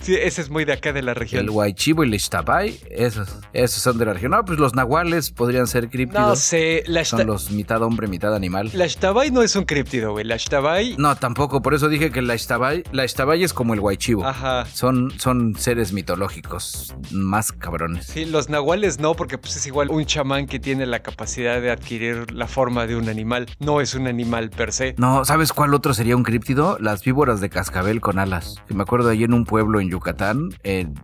Sí, 0.00 0.14
ese 0.14 0.40
es 0.42 0.50
muy 0.50 0.64
de 0.64 0.72
acá 0.72 0.92
de 0.92 1.02
la 1.02 1.14
región. 1.14 1.42
El 1.42 1.50
Huaychivo 1.50 2.04
y 2.04 2.08
el 2.08 2.14
Ixtabay, 2.14 2.80
esos, 2.90 3.28
esos 3.52 3.82
son 3.82 3.98
de 3.98 4.06
la 4.06 4.14
región. 4.14 4.32
No, 4.32 4.44
pues 4.44 4.58
los 4.58 4.74
nahuales 4.74 5.30
podrían 5.30 5.66
ser 5.66 5.88
críptidos. 5.88 6.26
No 6.26 6.36
sé, 6.36 6.82
la 6.86 7.04
Son 7.04 7.26
los 7.26 7.50
mitad 7.50 7.82
hombre, 7.82 8.06
mitad 8.06 8.34
animal. 8.34 8.70
La 8.74 8.86
Ixtabay 8.86 9.30
no 9.30 9.42
es 9.42 9.56
un 9.56 9.64
críptido, 9.64 10.12
güey. 10.12 10.24
La 10.24 10.36
Ixtabay... 10.36 10.96
No, 10.98 11.16
tampoco. 11.16 11.62
Por 11.62 11.74
eso 11.74 11.88
dije 11.88 12.10
que 12.10 12.22
la 12.22 12.34
Ixtabay, 12.34 12.84
la 12.92 13.04
Ixtabay 13.04 13.42
es 13.42 13.52
como 13.52 13.74
el 13.74 13.80
Huaychivo. 13.80 14.24
Ajá. 14.26 14.66
Son, 14.66 15.12
son 15.18 15.54
seres 15.56 15.92
mitológicos 15.92 16.94
más 17.12 17.52
cabrones. 17.52 18.06
Sí, 18.06 18.24
los 18.24 18.48
nahuales 18.48 18.98
no, 19.00 19.14
porque 19.14 19.38
pues 19.38 19.56
es 19.56 19.66
igual 19.66 19.90
un 19.90 20.04
chamán 20.04 20.46
que 20.46 20.58
tiene 20.58 20.86
la 20.86 21.00
capacidad 21.00 21.60
de 21.60 21.70
adquirir 21.70 22.32
la 22.32 22.46
forma 22.46 22.86
de 22.86 22.96
un 22.96 23.08
animal. 23.08 23.46
No 23.58 23.80
es 23.80 23.94
un 23.94 24.06
animal 24.06 24.50
per 24.50 24.72
se. 24.72 24.94
No, 24.98 25.24
¿sabes 25.24 25.52
cuál 25.52 25.74
otro 25.74 25.94
sería 25.94 26.16
un 26.16 26.22
críptido? 26.22 26.76
Las 26.80 27.04
víboras 27.04 27.40
de 27.40 27.50
cascabel 27.50 28.00
con 28.00 28.18
alas. 28.18 28.56
Que 28.66 28.74
me 28.74 28.82
acuerdo 28.82 29.10
ahí 29.10 29.24
en 29.24 29.34
un 29.34 29.44
pueblo 29.44 29.69
en 29.78 29.90
Yucatán, 29.90 30.48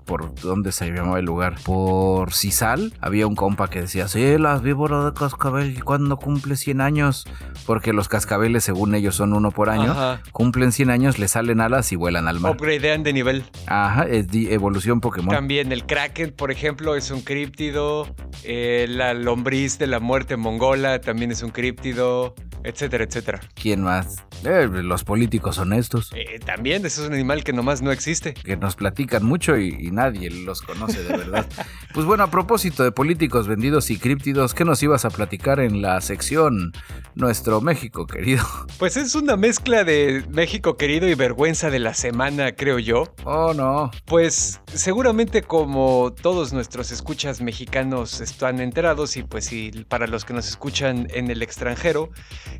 por 0.06 0.34
donde 0.40 0.72
se 0.72 0.90
llamaba 0.90 1.18
el 1.18 1.26
lugar, 1.26 1.56
por 1.62 2.32
Cisal, 2.32 2.94
había 3.00 3.26
un 3.26 3.36
compa 3.36 3.68
que 3.68 3.82
decía, 3.82 4.08
sí, 4.08 4.38
las 4.38 4.62
víboras 4.62 5.04
de 5.04 5.12
cascabel, 5.12 5.84
¿cuándo 5.84 6.16
cumple 6.16 6.56
100 6.56 6.80
años? 6.80 7.26
Porque 7.66 7.92
los 7.92 8.08
cascabeles, 8.08 8.64
según 8.64 8.94
ellos, 8.94 9.14
son 9.16 9.32
uno 9.34 9.50
por 9.50 9.68
año. 9.68 9.94
Cumplen 10.32 10.72
100 10.72 10.90
años, 10.90 11.18
le 11.18 11.28
salen 11.28 11.60
alas 11.60 11.92
y 11.92 11.96
vuelan 11.96 12.28
al 12.28 12.40
mar. 12.40 12.52
Upgradean 12.52 13.02
de 13.02 13.12
nivel. 13.12 13.44
Ajá, 13.66 14.04
es 14.04 14.28
de 14.28 14.54
evolución 14.54 15.00
Pokémon. 15.00 15.34
También 15.34 15.72
el 15.72 15.84
Kraken, 15.84 16.32
por 16.32 16.50
ejemplo, 16.50 16.96
es 16.96 17.10
un 17.10 17.20
críptido. 17.20 18.14
Eh, 18.44 18.86
la 18.88 19.14
lombriz 19.14 19.78
de 19.78 19.86
la 19.86 20.00
muerte 20.00 20.36
mongola 20.36 21.00
también 21.00 21.30
es 21.30 21.42
un 21.42 21.50
críptido, 21.50 22.34
etcétera, 22.64 23.04
etcétera. 23.04 23.40
¿Quién 23.54 23.82
más? 23.82 24.24
Eh, 24.44 24.68
los 24.70 25.04
políticos 25.04 25.58
honestos. 25.58 26.12
Eh, 26.14 26.38
también, 26.44 26.84
ese 26.86 27.02
es 27.02 27.08
un 27.08 27.14
animal 27.14 27.42
que 27.44 27.52
nomás 27.52 27.82
no 27.82 27.90
existe. 27.90 28.34
Que 28.34 28.55
nos 28.60 28.76
platican 28.76 29.24
mucho 29.24 29.56
y, 29.58 29.90
nadie 29.90 30.30
los 30.30 30.62
conoce 30.62 31.02
de 31.02 31.16
verdad. 31.16 31.46
pues 31.94 32.06
bueno, 32.06 32.24
a 32.24 32.30
propósito 32.30 32.82
de 32.82 32.92
políticos 32.92 33.48
vendidos 33.48 33.90
y 33.90 33.98
críptidos, 33.98 34.52
¿qué 34.54 34.64
nos 34.64 34.82
ibas 34.82 35.04
a 35.04 35.10
platicar 35.10 35.60
en 35.60 35.80
la 35.82 36.00
sección 36.00 36.72
Nuestro 37.14 37.60
México 37.60 38.06
querido? 38.06 38.44
Pues 38.78 38.96
es 38.96 39.14
una 39.14 39.36
mezcla 39.36 39.84
de 39.84 40.24
México 40.30 40.76
querido 40.76 41.08
y 41.08 41.14
vergüenza 41.14 41.70
de 41.70 41.78
la 41.78 41.94
semana, 41.94 42.54
creo 42.54 42.78
yo. 42.78 43.14
Oh, 43.24 43.54
no. 43.54 43.90
Pues 44.04 44.60
seguramente 44.66 45.42
como 45.42 46.12
todos 46.12 46.52
nuestros 46.52 46.92
escuchas 46.92 47.40
mexicanos 47.40 48.20
están 48.20 48.60
enterados 48.60 49.16
y 49.16 49.22
pues 49.22 49.52
y 49.52 49.70
para 49.88 50.06
los 50.06 50.24
que 50.24 50.34
nos 50.34 50.48
escuchan 50.48 51.08
en 51.14 51.30
el 51.30 51.42
extranjero, 51.42 52.10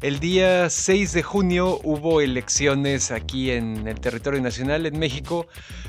el 0.01 0.21
día 0.21 0.71
6 0.71 1.13
de 1.13 1.23
junio 1.23 1.81
hubo 1.83 2.21
elecciones 2.21 3.11
aquí 3.11 3.51
en 3.51 3.87
el 3.89 4.01
territorio 4.01 4.41
nacional 4.41 4.87
en 4.87 4.99
México. 4.99 5.47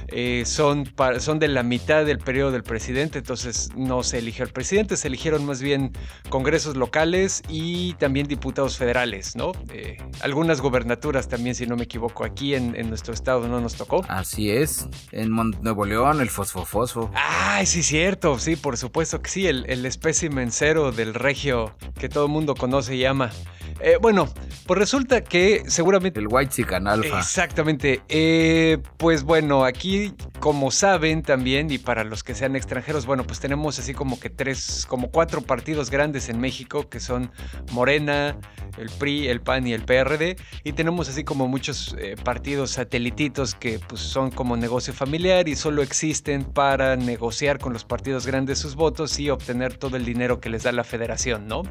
Eh, 0.09 0.43
son, 0.45 0.91
son 1.19 1.39
de 1.39 1.47
la 1.47 1.63
mitad 1.63 2.05
del 2.05 2.19
periodo 2.19 2.51
del 2.51 2.63
presidente, 2.63 3.19
entonces 3.19 3.69
no 3.75 4.03
se 4.03 4.19
eligió 4.19 4.45
el 4.45 4.51
presidente, 4.51 4.97
se 4.97 5.07
eligieron 5.07 5.45
más 5.45 5.61
bien 5.61 5.91
congresos 6.29 6.77
locales 6.77 7.43
y 7.49 7.93
también 7.95 8.27
diputados 8.27 8.77
federales, 8.77 9.35
¿no? 9.35 9.51
Eh, 9.71 9.97
algunas 10.21 10.61
gobernaturas 10.61 11.27
también, 11.27 11.55
si 11.55 11.65
no 11.67 11.75
me 11.75 11.83
equivoco, 11.83 12.23
aquí 12.23 12.55
en, 12.55 12.87
nuestro 12.87 13.13
estado 13.13 13.47
no 13.47 13.59
nos 13.59 13.75
tocó. 13.75 14.05
Así 14.07 14.49
es, 14.49 14.87
en 15.11 15.31
Nuevo 15.61 15.85
León, 15.85 16.21
el 16.21 16.29
fosfofosfo. 16.29 17.11
Ay, 17.13 17.65
sí, 17.65 17.83
cierto, 17.83 18.39
sí, 18.39 18.55
por 18.55 18.77
supuesto 18.77 19.21
que 19.21 19.29
sí, 19.29 19.47
el, 19.47 19.65
el 19.67 19.85
espécimen 19.85 20.51
cero 20.51 20.91
del 20.91 21.13
regio 21.13 21.75
que 21.99 22.07
todo 22.07 22.25
el 22.25 22.31
mundo 22.31 22.55
conoce 22.55 22.95
y 22.95 23.05
ama. 23.05 23.31
Eh, 23.79 23.97
bueno, 24.01 24.27
pues 24.65 24.79
resulta 24.79 25.23
que 25.23 25.63
seguramente... 25.67 26.19
El 26.19 26.27
White 26.29 26.65
Alpha. 26.85 27.19
Exactamente. 27.19 28.01
Eh, 28.09 28.79
pues 28.97 29.23
bueno, 29.23 29.63
aquí, 29.65 30.13
como 30.39 30.71
saben 30.71 31.23
también, 31.23 31.71
y 31.71 31.77
para 31.77 32.03
los 32.03 32.23
que 32.23 32.35
sean 32.35 32.55
extranjeros, 32.55 33.05
bueno, 33.05 33.25
pues 33.25 33.39
tenemos 33.39 33.79
así 33.79 33.93
como 33.93 34.19
que 34.19 34.29
tres, 34.29 34.85
como 34.87 35.09
cuatro 35.09 35.41
partidos 35.41 35.89
grandes 35.89 36.29
en 36.29 36.39
México, 36.39 36.89
que 36.89 36.99
son 36.99 37.31
Morena, 37.71 38.37
el 38.77 38.89
PRI, 38.89 39.27
el 39.27 39.41
PAN 39.41 39.67
y 39.67 39.73
el 39.73 39.83
PRD. 39.83 40.37
Y 40.63 40.73
tenemos 40.73 41.09
así 41.09 41.23
como 41.23 41.47
muchos 41.47 41.95
eh, 41.99 42.15
partidos 42.23 42.71
satelititos 42.71 43.55
que 43.55 43.79
pues 43.79 44.01
son 44.01 44.31
como 44.31 44.57
negocio 44.57 44.93
familiar 44.93 45.47
y 45.47 45.55
solo 45.55 45.81
existen 45.81 46.43
para 46.43 46.95
negociar 46.95 47.59
con 47.59 47.73
los 47.73 47.83
partidos 47.83 48.25
grandes 48.25 48.59
sus 48.59 48.75
votos 48.75 49.19
y 49.19 49.29
obtener 49.29 49.77
todo 49.77 49.97
el 49.97 50.05
dinero 50.05 50.39
que 50.39 50.49
les 50.49 50.63
da 50.63 50.71
la 50.71 50.83
federación, 50.83 51.47
¿no? 51.47 51.63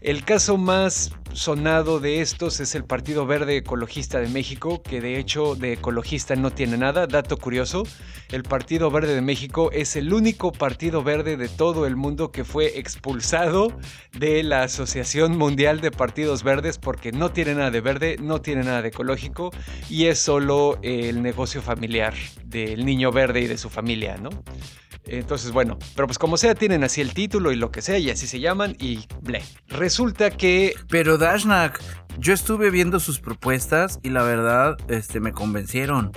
El 0.00 0.24
caso 0.24 0.58
más 0.58 1.12
sonado 1.34 2.00
de 2.00 2.20
estos 2.20 2.60
es 2.60 2.74
el 2.74 2.84
Partido 2.84 3.26
Verde 3.26 3.56
Ecologista 3.56 4.20
de 4.20 4.28
México, 4.28 4.82
que 4.82 5.00
de 5.00 5.18
hecho 5.18 5.56
de 5.56 5.74
ecologista 5.74 6.36
no 6.36 6.52
tiene 6.52 6.78
nada. 6.78 7.06
Dato 7.06 7.36
curioso, 7.36 7.82
el 8.30 8.44
Partido 8.44 8.90
Verde 8.90 9.14
de 9.14 9.20
México 9.20 9.70
es 9.72 9.96
el 9.96 10.12
único 10.12 10.52
partido 10.52 11.02
verde 11.02 11.36
de 11.36 11.48
todo 11.48 11.86
el 11.86 11.96
mundo 11.96 12.30
que 12.30 12.44
fue 12.44 12.78
expulsado 12.78 13.76
de 14.16 14.42
la 14.42 14.62
Asociación 14.62 15.36
Mundial 15.36 15.80
de 15.80 15.90
Partidos 15.90 16.44
Verdes 16.44 16.78
porque 16.78 17.12
no 17.12 17.32
tiene 17.32 17.54
nada 17.54 17.70
de 17.70 17.80
verde, 17.80 18.16
no 18.20 18.40
tiene 18.40 18.62
nada 18.62 18.82
de 18.82 18.88
ecológico 18.88 19.50
y 19.90 20.06
es 20.06 20.20
solo 20.20 20.78
el 20.82 21.22
negocio 21.22 21.60
familiar 21.62 22.14
del 22.44 22.86
niño 22.86 23.10
verde 23.10 23.40
y 23.40 23.46
de 23.48 23.58
su 23.58 23.68
familia, 23.68 24.16
¿no? 24.16 24.30
Entonces, 25.06 25.52
bueno, 25.52 25.78
pero 25.94 26.06
pues 26.06 26.18
como 26.18 26.36
sea, 26.36 26.54
tienen 26.54 26.84
así 26.84 27.00
el 27.00 27.12
título 27.12 27.52
y 27.52 27.56
lo 27.56 27.70
que 27.70 27.82
sea, 27.82 27.98
y 27.98 28.10
así 28.10 28.26
se 28.26 28.40
llaman, 28.40 28.76
y 28.78 29.06
ble. 29.20 29.42
Resulta 29.68 30.30
que. 30.30 30.74
Pero 30.88 31.18
Dashnak, 31.18 31.80
yo 32.18 32.32
estuve 32.32 32.70
viendo 32.70 33.00
sus 33.00 33.18
propuestas 33.18 33.98
y 34.02 34.10
la 34.10 34.22
verdad, 34.22 34.76
este, 34.88 35.20
me 35.20 35.32
convencieron. 35.32 36.12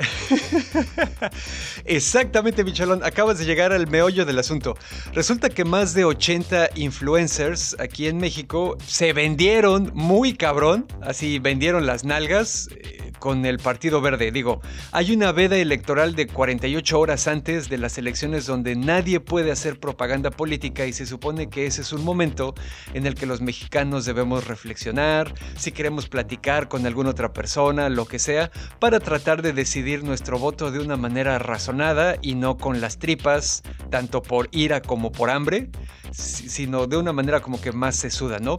Exactamente, 1.85 2.63
Michelón. 2.63 3.03
Acabas 3.03 3.39
de 3.39 3.45
llegar 3.45 3.73
al 3.73 3.87
meollo 3.87 4.25
del 4.25 4.39
asunto. 4.39 4.75
Resulta 5.13 5.49
que 5.49 5.65
más 5.65 5.93
de 5.93 6.05
80 6.05 6.71
influencers 6.75 7.75
aquí 7.79 8.07
en 8.07 8.17
México 8.17 8.77
se 8.85 9.13
vendieron 9.13 9.91
muy 9.93 10.33
cabrón. 10.33 10.85
Así 11.01 11.39
vendieron 11.39 11.85
las 11.85 12.03
nalgas. 12.03 12.69
Eh, 12.71 13.07
con 13.19 13.45
el 13.45 13.57
Partido 13.57 14.01
Verde. 14.01 14.31
Digo, 14.31 14.61
hay 14.91 15.13
una 15.13 15.31
veda 15.31 15.57
electoral 15.57 16.15
de 16.15 16.27
48 16.27 16.99
horas 16.99 17.27
antes 17.27 17.69
de 17.69 17.77
las 17.77 17.97
elecciones 17.97 18.45
donde 18.45 18.75
nadie 18.75 19.19
puede 19.19 19.51
hacer 19.51 19.79
propaganda 19.79 20.31
política 20.31 20.85
y 20.85 20.93
se 20.93 21.05
supone 21.05 21.49
que 21.49 21.65
ese 21.65 21.81
es 21.81 21.93
un 21.93 22.03
momento 22.03 22.53
en 22.93 23.05
el 23.05 23.15
que 23.15 23.25
los 23.25 23.41
mexicanos 23.41 24.05
debemos 24.05 24.47
reflexionar, 24.47 25.33
si 25.57 25.71
queremos 25.71 25.86
platicar 26.09 26.67
con 26.67 26.85
alguna 26.85 27.09
otra 27.11 27.33
persona, 27.33 27.89
lo 27.89 28.05
que 28.05 28.19
sea, 28.19 28.51
para 28.79 28.99
tratar 28.99 29.41
de 29.41 29.53
decidir 29.53 30.03
nuestro 30.03 30.37
voto 30.37 30.71
de 30.71 30.79
una 30.79 30.97
manera 30.97 31.39
razonada 31.39 32.15
y 32.21 32.35
no 32.35 32.57
con 32.57 32.81
las 32.81 32.99
tripas, 32.99 33.63
tanto 33.89 34.21
por 34.21 34.49
ira 34.51 34.81
como 34.81 35.11
por 35.11 35.29
hambre 35.29 35.69
sino 36.11 36.87
de 36.87 36.97
una 36.97 37.13
manera 37.13 37.41
como 37.41 37.59
que 37.59 37.71
más 37.71 37.95
sesuda, 37.95 38.39
¿no? 38.39 38.57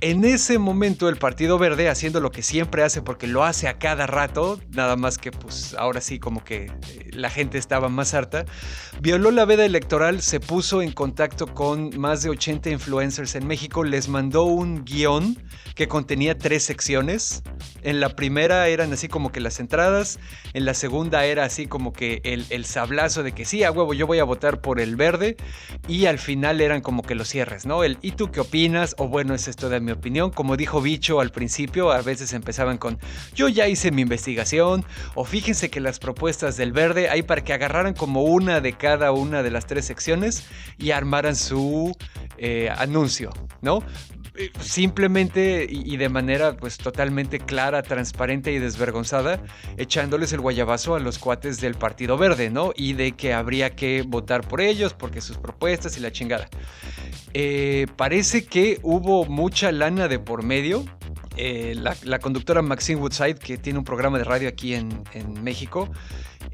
En 0.00 0.24
ese 0.24 0.58
momento 0.58 1.08
el 1.08 1.16
Partido 1.16 1.58
Verde, 1.58 1.88
haciendo 1.88 2.20
lo 2.20 2.30
que 2.30 2.42
siempre 2.42 2.82
hace, 2.82 3.02
porque 3.02 3.26
lo 3.26 3.44
hace 3.44 3.68
a 3.68 3.78
cada 3.78 4.06
rato, 4.06 4.60
nada 4.70 4.96
más 4.96 5.18
que 5.18 5.30
pues 5.30 5.74
ahora 5.78 6.00
sí 6.00 6.18
como 6.18 6.44
que 6.44 6.64
eh, 6.66 7.10
la 7.12 7.30
gente 7.30 7.58
estaba 7.58 7.88
más 7.88 8.14
harta, 8.14 8.44
violó 9.00 9.30
la 9.30 9.44
veda 9.44 9.64
electoral, 9.64 10.22
se 10.22 10.40
puso 10.40 10.82
en 10.82 10.92
contacto 10.92 11.46
con 11.54 11.98
más 11.98 12.22
de 12.22 12.30
80 12.30 12.70
influencers 12.70 13.34
en 13.34 13.46
México, 13.46 13.84
les 13.84 14.08
mandó 14.08 14.44
un 14.44 14.84
guion 14.84 15.42
que 15.74 15.88
contenía 15.88 16.36
tres 16.36 16.67
secciones. 16.68 17.42
En 17.82 17.98
la 17.98 18.10
primera 18.10 18.68
eran 18.68 18.92
así 18.92 19.08
como 19.08 19.32
que 19.32 19.40
las 19.40 19.58
entradas, 19.58 20.20
en 20.52 20.64
la 20.64 20.74
segunda 20.74 21.24
era 21.24 21.44
así 21.44 21.66
como 21.66 21.92
que 21.92 22.20
el, 22.24 22.46
el 22.50 22.64
sablazo 22.64 23.22
de 23.22 23.32
que 23.32 23.44
sí, 23.44 23.64
a 23.64 23.72
huevo, 23.72 23.94
yo 23.94 24.06
voy 24.06 24.18
a 24.18 24.24
votar 24.24 24.60
por 24.60 24.78
el 24.80 24.94
verde, 24.96 25.36
y 25.88 26.06
al 26.06 26.18
final 26.18 26.60
eran 26.60 26.80
como 26.80 27.02
que 27.02 27.14
los 27.14 27.28
cierres, 27.28 27.66
¿no? 27.66 27.84
El 27.84 27.98
¿y 28.02 28.12
tú 28.12 28.30
qué 28.30 28.40
opinas? 28.40 28.94
O 28.98 29.08
bueno, 29.08 29.34
es 29.34 29.48
esto 29.48 29.68
de 29.68 29.80
mi 29.80 29.92
opinión. 29.92 30.30
Como 30.30 30.56
dijo 30.56 30.80
Bicho 30.80 31.20
al 31.20 31.30
principio, 31.30 31.90
a 31.90 32.02
veces 32.02 32.32
empezaban 32.32 32.78
con 32.78 32.98
yo 33.34 33.48
ya 33.48 33.66
hice 33.66 33.90
mi 33.90 34.02
investigación, 34.02 34.84
o 35.14 35.24
fíjense 35.24 35.70
que 35.70 35.80
las 35.80 35.98
propuestas 35.98 36.56
del 36.56 36.72
verde 36.72 37.08
hay 37.08 37.22
para 37.22 37.42
que 37.42 37.52
agarraran 37.52 37.94
como 37.94 38.22
una 38.22 38.60
de 38.60 38.74
cada 38.74 39.12
una 39.12 39.42
de 39.42 39.50
las 39.50 39.66
tres 39.66 39.86
secciones 39.86 40.44
y 40.76 40.90
armaran 40.90 41.36
su 41.36 41.96
eh, 42.36 42.70
anuncio, 42.76 43.30
¿no? 43.62 43.82
Simplemente 44.60 45.66
y 45.68 45.96
de 45.96 46.08
manera 46.08 46.56
pues 46.56 46.78
totalmente 46.78 47.40
clara, 47.40 47.82
transparente 47.82 48.52
y 48.52 48.58
desvergonzada, 48.58 49.42
echándoles 49.76 50.32
el 50.32 50.40
guayabazo 50.40 50.94
a 50.94 51.00
los 51.00 51.18
cuates 51.18 51.60
del 51.60 51.74
Partido 51.74 52.16
Verde, 52.16 52.50
¿no? 52.50 52.72
Y 52.76 52.92
de 52.92 53.12
que 53.12 53.32
habría 53.32 53.70
que 53.70 54.02
votar 54.02 54.46
por 54.46 54.60
ellos 54.60 54.94
porque 54.94 55.20
sus 55.20 55.38
propuestas 55.38 55.96
y 55.96 56.00
la 56.00 56.12
chingada. 56.12 56.48
Eh, 57.34 57.86
parece 57.96 58.44
que 58.46 58.78
hubo 58.82 59.24
mucha 59.24 59.72
lana 59.72 60.08
de 60.08 60.18
por 60.18 60.44
medio. 60.44 60.84
Eh, 61.36 61.76
la, 61.76 62.18
conductora 62.18 62.62
Maxine 62.62 63.00
Woodside, 63.00 63.38
que 63.38 63.58
tiene 63.58 63.78
un 63.78 63.84
programa 63.84 64.18
de 64.18 64.24
radio 64.24 64.48
aquí 64.48 64.74
en 64.74 65.02
México, 65.42 65.88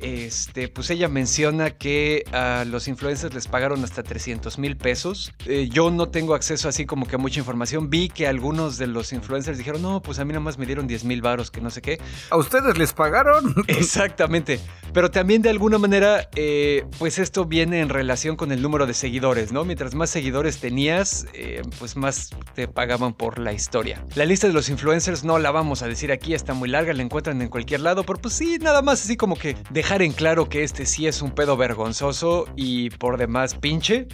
este, 0.00 0.68
pues 0.68 0.90
ella 0.90 1.08
menciona 1.08 1.70
que 1.70 2.24
a 2.32 2.64
los 2.64 2.88
influencers 2.88 3.34
les 3.34 3.48
pagaron 3.48 3.82
hasta 3.84 4.02
300 4.02 4.58
mil 4.58 4.76
pesos. 4.76 5.32
Eh, 5.46 5.68
yo 5.70 5.90
no 5.90 6.08
tengo 6.08 6.34
acceso 6.34 6.68
así 6.68 6.86
como 6.86 7.06
que 7.06 7.16
a 7.16 7.18
mucha 7.18 7.40
información. 7.40 7.90
Vi 7.90 8.08
que 8.08 8.26
algunos 8.26 8.78
de 8.78 8.86
los 8.86 9.12
influencers 9.12 9.58
dijeron, 9.58 9.82
no, 9.82 10.02
pues 10.02 10.18
a 10.18 10.24
mí 10.24 10.32
nada 10.32 10.40
más 10.40 10.58
me 10.58 10.66
dieron 10.66 10.86
10 10.86 11.04
mil 11.04 11.22
varos, 11.22 11.50
que 11.50 11.60
no 11.60 11.70
sé 11.70 11.82
qué. 11.82 12.00
¿A 12.30 12.36
ustedes 12.36 12.76
les 12.78 12.92
pagaron? 12.92 13.54
Exactamente. 13.68 14.60
Pero 14.92 15.10
también 15.10 15.42
de 15.42 15.50
alguna 15.50 15.78
manera, 15.78 16.28
eh, 16.36 16.84
pues 16.98 17.18
esto 17.18 17.44
viene 17.44 17.80
en 17.80 17.88
relación 17.88 18.36
con 18.36 18.52
el 18.52 18.62
número 18.62 18.86
de 18.86 18.94
seguidores, 18.94 19.52
¿no? 19.52 19.64
Mientras 19.64 19.94
más 19.94 20.10
seguidores 20.10 20.58
tenías, 20.58 21.26
eh, 21.32 21.62
pues 21.78 21.96
más 21.96 22.30
te 22.54 22.68
pagaban 22.68 23.14
por 23.14 23.38
la 23.38 23.52
historia. 23.52 24.04
La 24.14 24.24
lista 24.24 24.46
de 24.46 24.52
los 24.52 24.68
influencers 24.68 25.24
no 25.24 25.38
la 25.38 25.50
vamos 25.50 25.82
a 25.82 25.88
decir 25.88 26.12
aquí, 26.12 26.34
está 26.34 26.54
muy 26.54 26.68
larga, 26.68 26.92
la 26.92 27.02
encuentran 27.02 27.42
en 27.42 27.48
cualquier 27.48 27.80
lado, 27.80 28.04
pero 28.04 28.20
pues 28.20 28.34
sí, 28.34 28.58
nada 28.60 28.82
más 28.82 29.02
así 29.04 29.16
como 29.16 29.36
que 29.36 29.56
dejar 29.84 30.00
en 30.00 30.12
claro 30.12 30.48
que 30.48 30.62
este 30.62 30.86
sí 30.86 31.06
es 31.06 31.20
un 31.20 31.32
pedo 31.32 31.58
vergonzoso 31.58 32.48
y 32.56 32.88
por 32.88 33.18
demás 33.18 33.54
pinche. 33.54 34.08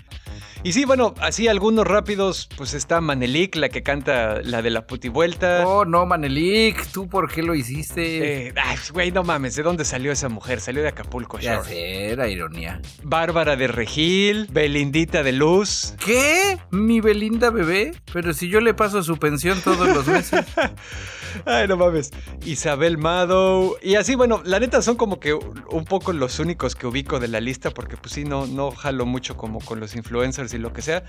Y 0.65 0.73
sí, 0.73 0.85
bueno, 0.85 1.15
así 1.21 1.47
algunos 1.47 1.87
rápidos, 1.87 2.49
pues 2.57 2.75
está 2.75 3.01
Manelik, 3.01 3.55
la 3.55 3.69
que 3.69 3.85
canta 3.85 4.43
la 4.43 4.63
de 4.63 4.71
la 4.71 4.89
putivuelta. 4.89 5.65
Oh, 5.65 5.85
no, 5.85 6.07
Manelik, 6.07 6.89
¿tú 6.89 7.09
por 7.09 7.31
qué 7.33 7.45
lo 7.45 7.55
hiciste? 7.55 8.49
Eh, 8.49 8.53
ay, 8.61 8.79
güey, 8.93 9.13
no 9.13 9.23
mames, 9.23 9.55
¿de 9.55 9.63
dónde 9.63 9.85
salió 9.85 10.11
esa 10.11 10.29
mujer? 10.29 10.61
Salió 10.61 10.83
de 10.83 10.89
Acapulco, 10.89 11.39
Ya 11.39 11.63
sé, 11.63 12.11
era 12.11 12.27
ironía. 12.27 12.81
Bárbara 13.05 13.55
de 13.55 13.69
Regil, 13.69 14.49
Belindita 14.51 15.23
de 15.23 15.31
Luz. 15.31 15.95
¿Qué? 16.05 16.59
¿Mi 16.73 17.01
Belinda 17.01 17.51
bebé? 17.51 17.93
Pero 18.13 18.35
si 18.35 18.49
yo 18.49 18.61
le 18.61 18.75
paso 18.75 19.05
su 19.05 19.19
pensión 19.19 19.61
todos 19.63 19.87
los 19.87 20.05
meses. 20.09 20.45
Ay, 21.45 21.69
no 21.69 21.77
mames. 21.77 22.11
Isabel 22.45 22.99
Madow. 22.99 23.77
Y 23.83 23.97
así, 23.97 24.15
bueno, 24.15 24.43
la 24.45 24.61
neta 24.61 24.83
son 24.83 24.97
como 24.97 25.21
que 25.21 25.35
un 25.35 25.85
poco 25.85 26.13
los 26.13 26.39
únicos 26.39 26.75
que 26.75 26.87
ubico 26.87 27.21
de 27.21 27.29
la 27.29 27.41
lista, 27.41 27.71
porque 27.71 27.97
pues 27.97 28.15
sí, 28.15 28.25
no, 28.25 28.47
no 28.47 28.71
jalo 28.71 29.07
mucho 29.07 29.37
como 29.37 29.61
con 29.61 29.81
los 29.81 29.95
influencers 29.97 30.53
y 30.55 30.59
lo 30.59 30.73
que 30.73 30.83
sea. 30.83 31.05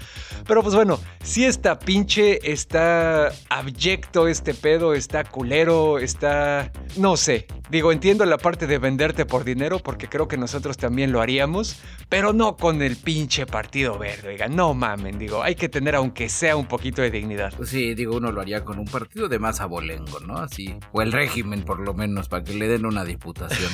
Pero 0.47 0.63
pues 0.63 0.75
bueno, 0.75 0.99
sí 1.23 1.45
está 1.45 1.79
pinche, 1.79 2.51
está 2.51 3.31
abyecto 3.49 4.27
este 4.27 4.53
pedo, 4.53 4.93
está 4.93 5.23
culero, 5.23 5.99
está... 5.99 6.71
No 6.97 7.17
sé. 7.17 7.47
Digo, 7.69 7.93
entiendo 7.93 8.25
la 8.25 8.37
parte 8.37 8.67
de 8.67 8.77
venderte 8.79 9.25
por 9.25 9.45
dinero, 9.45 9.79
porque 9.79 10.09
creo 10.09 10.27
que 10.27 10.35
nosotros 10.35 10.75
también 10.75 11.13
lo 11.13 11.21
haríamos, 11.21 11.79
pero 12.09 12.33
no 12.33 12.57
con 12.57 12.81
el 12.81 12.97
pinche 12.97 13.45
partido 13.45 13.97
verde, 13.97 14.27
oiga, 14.27 14.49
no 14.49 14.73
mamen, 14.73 15.17
digo, 15.17 15.41
hay 15.41 15.55
que 15.55 15.69
tener 15.69 15.95
aunque 15.95 16.27
sea 16.27 16.57
un 16.57 16.65
poquito 16.65 17.01
de 17.01 17.11
dignidad. 17.11 17.53
Pues 17.55 17.69
sí, 17.69 17.93
digo, 17.93 18.17
uno 18.17 18.29
lo 18.33 18.41
haría 18.41 18.65
con 18.65 18.77
un 18.77 18.85
partido 18.85 19.29
de 19.29 19.39
más 19.39 19.61
abolengo, 19.61 20.10
¿no? 20.19 20.37
Así, 20.37 20.75
o 20.91 21.01
el 21.01 21.11
régimen 21.11 21.63
por 21.63 21.79
lo 21.79 21.93
menos, 21.93 22.27
para 22.27 22.43
que 22.43 22.53
le 22.53 22.67
den 22.67 22.85
una 22.85 23.03
diputación. 23.03 23.71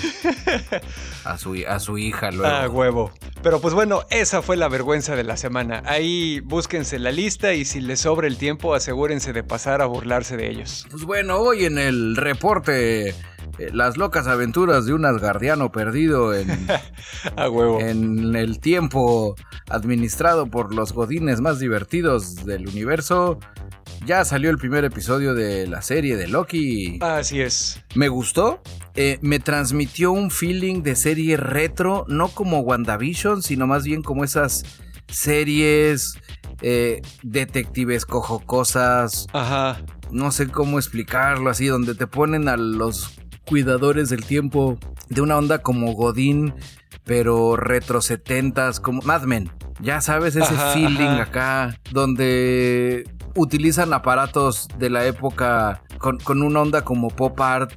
a 1.26 1.38
su, 1.38 1.56
a 1.68 1.80
su 1.80 1.98
hija 1.98 2.32
luego. 2.32 2.48
Ah, 2.48 2.70
huevo. 2.70 3.12
Pero 3.42 3.60
pues 3.60 3.74
bueno, 3.74 4.02
esa 4.10 4.42
fue 4.42 4.58
la 4.58 4.68
vergüenza 4.68 5.16
de 5.16 5.24
la 5.24 5.38
semana. 5.38 5.84
Ahí 5.86 6.40
búsquense 6.42 7.00
la 7.00 7.12
lista 7.12 7.54
y 7.54 7.66
si 7.66 7.82
les 7.82 8.02
sobra 8.02 8.28
el 8.28 8.38
tiempo, 8.38 8.74
asegúrense 8.74 9.34
de 9.34 9.44
pasar 9.44 9.82
a 9.82 9.86
burlarse 9.86 10.38
de 10.38 10.50
ellos. 10.50 10.88
Pues 10.92 11.04
bueno, 11.04 11.38
hoy 11.38 11.66
en 11.66 11.78
el 11.78 12.16
reporte. 12.16 13.16
Eh, 13.60 13.72
las 13.74 13.98
locas 13.98 14.28
aventuras 14.28 14.86
de 14.86 14.94
un 14.94 15.06
asgardiano 15.06 15.72
perdido 15.72 16.36
en, 16.36 16.50
a 17.36 17.50
huevo. 17.50 17.80
en 17.80 18.36
el 18.36 18.60
tiempo 18.60 19.36
administrado 19.70 20.48
por 20.48 20.76
los 20.76 20.94
godines 20.94 21.42
más 21.42 21.60
divertidos 21.60 22.46
del 22.46 22.68
universo. 22.68 23.40
Ya 24.08 24.24
salió 24.24 24.50
el 24.52 24.58
primer 24.58 24.86
episodio 24.86 25.34
de 25.34 25.68
la 25.68 25.82
serie 25.82 26.16
de 26.16 26.30
Loki. 26.30 26.98
Así 27.02 27.42
es. 27.42 27.84
Me 27.94 28.08
gustó. 28.08 28.62
Eh, 28.96 29.20
me 29.22 29.40
transmitió 29.40 30.14
un 30.14 30.32
feeling 30.32 30.82
de 30.82 30.96
serie 30.96 31.36
retro, 31.36 32.06
no 32.08 32.30
como 32.30 32.62
WandaVision, 32.62 33.44
sino 33.44 33.68
más 33.68 33.84
bien 33.84 34.02
como 34.02 34.24
esas 34.24 34.64
series 35.10 36.14
eh, 36.62 37.02
detectives 37.22 38.06
cojocosas. 38.06 39.28
Ajá. 39.34 39.82
No 40.10 40.32
sé 40.32 40.48
cómo 40.48 40.80
explicarlo 40.80 41.50
así, 41.50 41.66
donde 41.68 41.94
te 41.94 42.08
ponen 42.08 42.48
a 42.48 42.56
los 42.56 43.12
cuidadores 43.46 44.08
del 44.08 44.24
tiempo 44.24 44.80
de 45.10 45.20
una 45.20 45.38
onda 45.38 45.60
como 45.60 45.92
Godín, 45.92 46.54
pero 47.04 47.58
retro 47.58 48.00
setentas, 48.00 48.80
como 48.80 49.02
Mad 49.02 49.24
Men. 49.24 49.52
Ya 49.82 50.00
sabes, 50.00 50.38
ese 50.38 50.56
feeling 50.74 51.20
acá, 51.20 51.78
donde 51.92 53.04
utilizan 53.38 53.94
aparatos 53.94 54.68
de 54.78 54.90
la 54.90 55.06
época 55.06 55.84
con, 56.00 56.18
con, 56.20 56.42
una 56.42 56.62
onda 56.62 56.84
como 56.84 57.10
pop 57.10 57.40
art, 57.40 57.72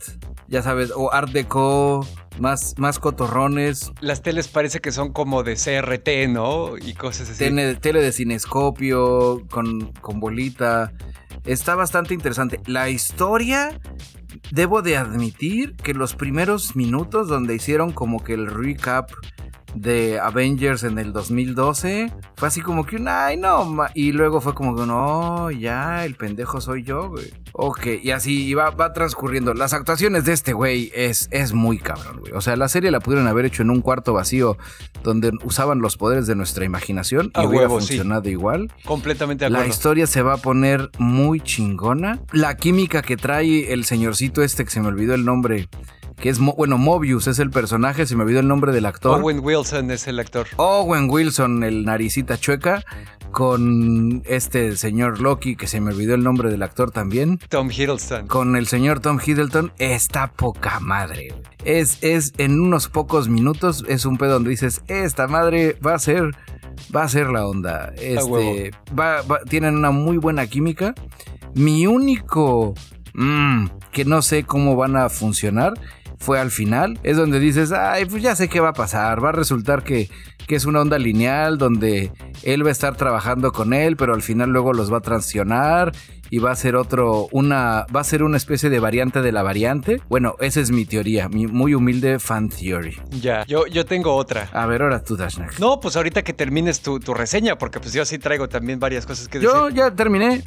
ya 0.49 0.63
sabes, 0.63 0.93
o 0.95 1.13
art 1.13 1.31
deco, 1.31 2.07
más, 2.39 2.75
más 2.79 2.99
cotorrones. 2.99 3.93
Las 4.01 4.23
teles 4.23 4.49
parece 4.49 4.81
que 4.81 4.91
son 4.91 5.13
como 5.13 5.43
de 5.43 5.55
CRT, 5.55 6.29
¿no? 6.29 6.77
Y 6.79 6.95
cosas 6.95 7.31
así. 7.31 7.39
Tele, 7.39 7.75
tele 7.77 8.03
de 8.03 8.13
cinescopio, 8.13 9.47
con, 9.51 9.93
con 10.01 10.19
bolita. 10.21 10.93
Está 11.45 11.75
bastante 11.75 12.15
interesante. 12.15 12.61
La 12.67 12.89
historia, 12.89 13.81
debo 14.51 14.83
de 14.83 14.97
admitir 14.97 15.77
que 15.77 15.95
los 15.95 16.15
primeros 16.15 16.77
minutos 16.77 17.29
donde 17.29 17.55
hicieron 17.55 17.93
como 17.93 18.23
que 18.23 18.35
el 18.35 18.47
recap 18.47 19.11
de 19.75 20.18
Avengers 20.18 20.83
en 20.83 20.99
el 20.99 21.12
2012 21.12 22.12
fue 22.37 22.49
así 22.49 22.61
como 22.61 22.85
que 22.87 22.97
un 22.97 23.09
ay 23.09 23.37
no 23.37 23.77
y 23.95 24.12
luego 24.12 24.41
fue 24.41 24.55
como 24.55 24.75
que 24.75 24.87
no 24.87 25.51
ya 25.51 26.05
el 26.05 26.14
pendejo 26.14 26.61
soy 26.61 26.83
yo 26.83 27.09
güey 27.09 27.33
ok 27.53 27.87
y 28.03 28.11
así 28.11 28.55
va, 28.55 28.71
va 28.71 28.93
transcurriendo. 28.93 29.55
Las 29.55 29.73
actuaciones 29.73 30.25
de 30.25 30.33
este 30.33 30.53
güey 30.53 30.91
es, 30.95 31.29
es 31.31 31.53
muy 31.53 31.79
cabrón 31.79 32.21
güey. 32.21 32.33
O 32.33 32.41
sea 32.41 32.57
la 32.57 32.68
serie 32.68 32.91
la 32.91 33.01
pudieron 33.01 33.27
haber 33.27 33.45
hecho 33.45 33.62
en 33.62 33.71
un 33.71 33.81
cuarto 33.81 34.12
vacío 34.12 34.57
donde 35.03 35.33
usaban 35.45 35.81
los 35.81 35.97
poderes 35.97 36.27
de 36.27 36.35
nuestra 36.35 36.64
imaginación 36.64 37.33
y 37.35 37.47
hubiera 37.47 37.68
funcionado 37.68 38.29
igual. 38.29 38.73
Completamente 38.85 39.45
de 39.45 39.47
acuerdo. 39.47 39.64
la 39.64 39.68
historia 39.68 40.07
se 40.07 40.23
va 40.23 40.35
a 40.35 40.37
poner 40.39 40.91
muy 40.99 41.41
chingona. 41.41 42.21
La 42.33 42.57
química 42.57 43.03
que 43.03 43.16
trae 43.16 43.73
el 43.73 43.85
señorcito 43.85 44.43
este 44.43 44.64
que 44.64 44.71
se 44.71 44.81
me 44.81 44.89
olvidó 44.89 45.14
el 45.14 45.25
nombre 45.25 45.68
que 46.21 46.29
es, 46.29 46.39
bueno, 46.39 46.79
Mobius 46.79 47.27
es 47.27 47.39
el 47.39 47.51
personaje, 47.51 48.07
se 48.07 48.14
me 48.14 48.25
olvidó 48.25 48.41
el 48.41 48.49
nombre 48.49 48.73
del 48.73 48.87
actor. 48.87 49.21
Owen 49.21 49.41
Wilson 49.43 49.91
es 49.91 50.07
el 50.07 50.21
actor. 50.21 50.47
Owen 50.57 51.09
Wilson, 51.11 51.64
el 51.64 51.85
naricita 51.85 52.39
chueca, 52.39 52.85
con 53.31 54.23
este 54.27 54.77
señor 54.77 55.21
Loki, 55.21 55.57
que 55.57 55.66
se 55.66 55.81
me 55.81 55.93
olvidó 55.93 56.14
el 56.14 56.23
nombre 56.23 56.51
del 56.51 56.62
actor 56.62 56.91
también. 56.91 57.39
Tom 57.49 57.71
Hiddleston. 57.71 58.27
Con 58.27 58.55
el 58.55 58.66
señor 58.66 59.01
Tom 59.01 59.18
Hiddleston, 59.25 59.73
está 59.79 60.31
poca 60.31 60.79
madre. 60.79 61.35
Es, 61.64 61.99
es 62.03 62.35
en 62.37 62.61
unos 62.61 62.89
pocos 62.89 63.29
minutos, 63.29 63.85
es 63.89 64.05
un 64.05 64.18
pedo 64.18 64.35
donde 64.35 64.51
dices, 64.51 64.83
esta 64.89 65.27
madre 65.27 65.77
va 65.85 65.95
a 65.95 65.99
ser, 65.99 66.37
va 66.95 67.05
a 67.05 67.09
ser 67.09 67.29
la 67.29 67.47
onda. 67.47 67.93
Este, 67.97 68.73
va, 68.99 69.23
tienen 69.49 69.77
una 69.77 69.91
muy 69.91 70.18
buena 70.18 70.47
química. 70.47 70.95
Mi 71.55 71.87
único... 71.87 72.75
Mmm, 73.12 73.66
que 73.91 74.05
no 74.05 74.23
sé 74.23 74.45
cómo 74.45 74.77
van 74.77 74.95
a 74.97 75.09
funcionar 75.09 75.75
fue 76.21 76.39
al 76.39 76.51
final, 76.51 77.01
es 77.03 77.16
donde 77.16 77.41
dices, 77.41 77.73
ay, 77.73 78.05
pues 78.05 78.23
ya 78.23 78.37
sé 78.37 78.49
qué 78.49 78.61
va 78.61 78.68
a 78.68 78.75
pasar, 78.75 79.25
va 79.25 79.31
a 79.31 79.33
resultar 79.33 79.83
que, 79.83 80.11
que 80.47 80.55
es 80.55 80.66
una 80.66 80.83
onda 80.83 80.99
lineal 80.99 81.57
donde 81.57 82.12
él 82.43 82.64
va 82.64 82.68
a 82.68 82.73
estar 82.73 82.95
trabajando 82.95 83.53
con 83.53 83.73
él, 83.73 83.97
pero 83.97 84.12
al 84.12 84.21
final 84.21 84.51
luego 84.51 84.75
los 84.75 84.93
va 84.93 84.99
a 84.99 85.01
transicionar 85.01 85.93
y 86.31 86.39
va 86.39 86.53
a 86.53 86.57
ser 86.57 86.76
otro, 86.76 87.28
una, 87.33 87.87
va 87.95 88.01
a 88.01 88.05
ser 88.05 88.22
una 88.22 88.37
especie 88.37 88.70
de 88.70 88.78
variante 88.78 89.20
de 89.20 89.33
la 89.33 89.43
variante. 89.43 90.01
Bueno, 90.09 90.37
esa 90.41 90.61
es 90.61 90.70
mi 90.70 90.85
teoría, 90.85 91.28
mi 91.28 91.47
muy 91.47 91.74
humilde 91.74 92.18
fan 92.18 92.49
theory. 92.49 92.97
Ya, 93.20 93.45
yo, 93.47 93.66
yo 93.66 93.85
tengo 93.85 94.14
otra. 94.14 94.49
A 94.53 94.66
ver, 94.66 94.83
ahora 94.83 95.03
tú, 95.03 95.16
Dashnak. 95.16 95.59
No, 95.59 95.81
pues 95.81 95.97
ahorita 95.97 96.22
que 96.22 96.33
termines 96.33 96.81
tu, 96.81 96.99
reseña, 97.12 97.59
porque 97.59 97.81
pues 97.81 97.93
yo 97.93 98.05
sí 98.05 98.18
traigo 98.18 98.49
también 98.49 98.78
varias 98.78 99.05
cosas 99.05 99.28
que 99.28 99.41
decir. 99.41 99.53
Yo 99.53 99.68
ya 99.68 99.91
terminé, 99.91 100.43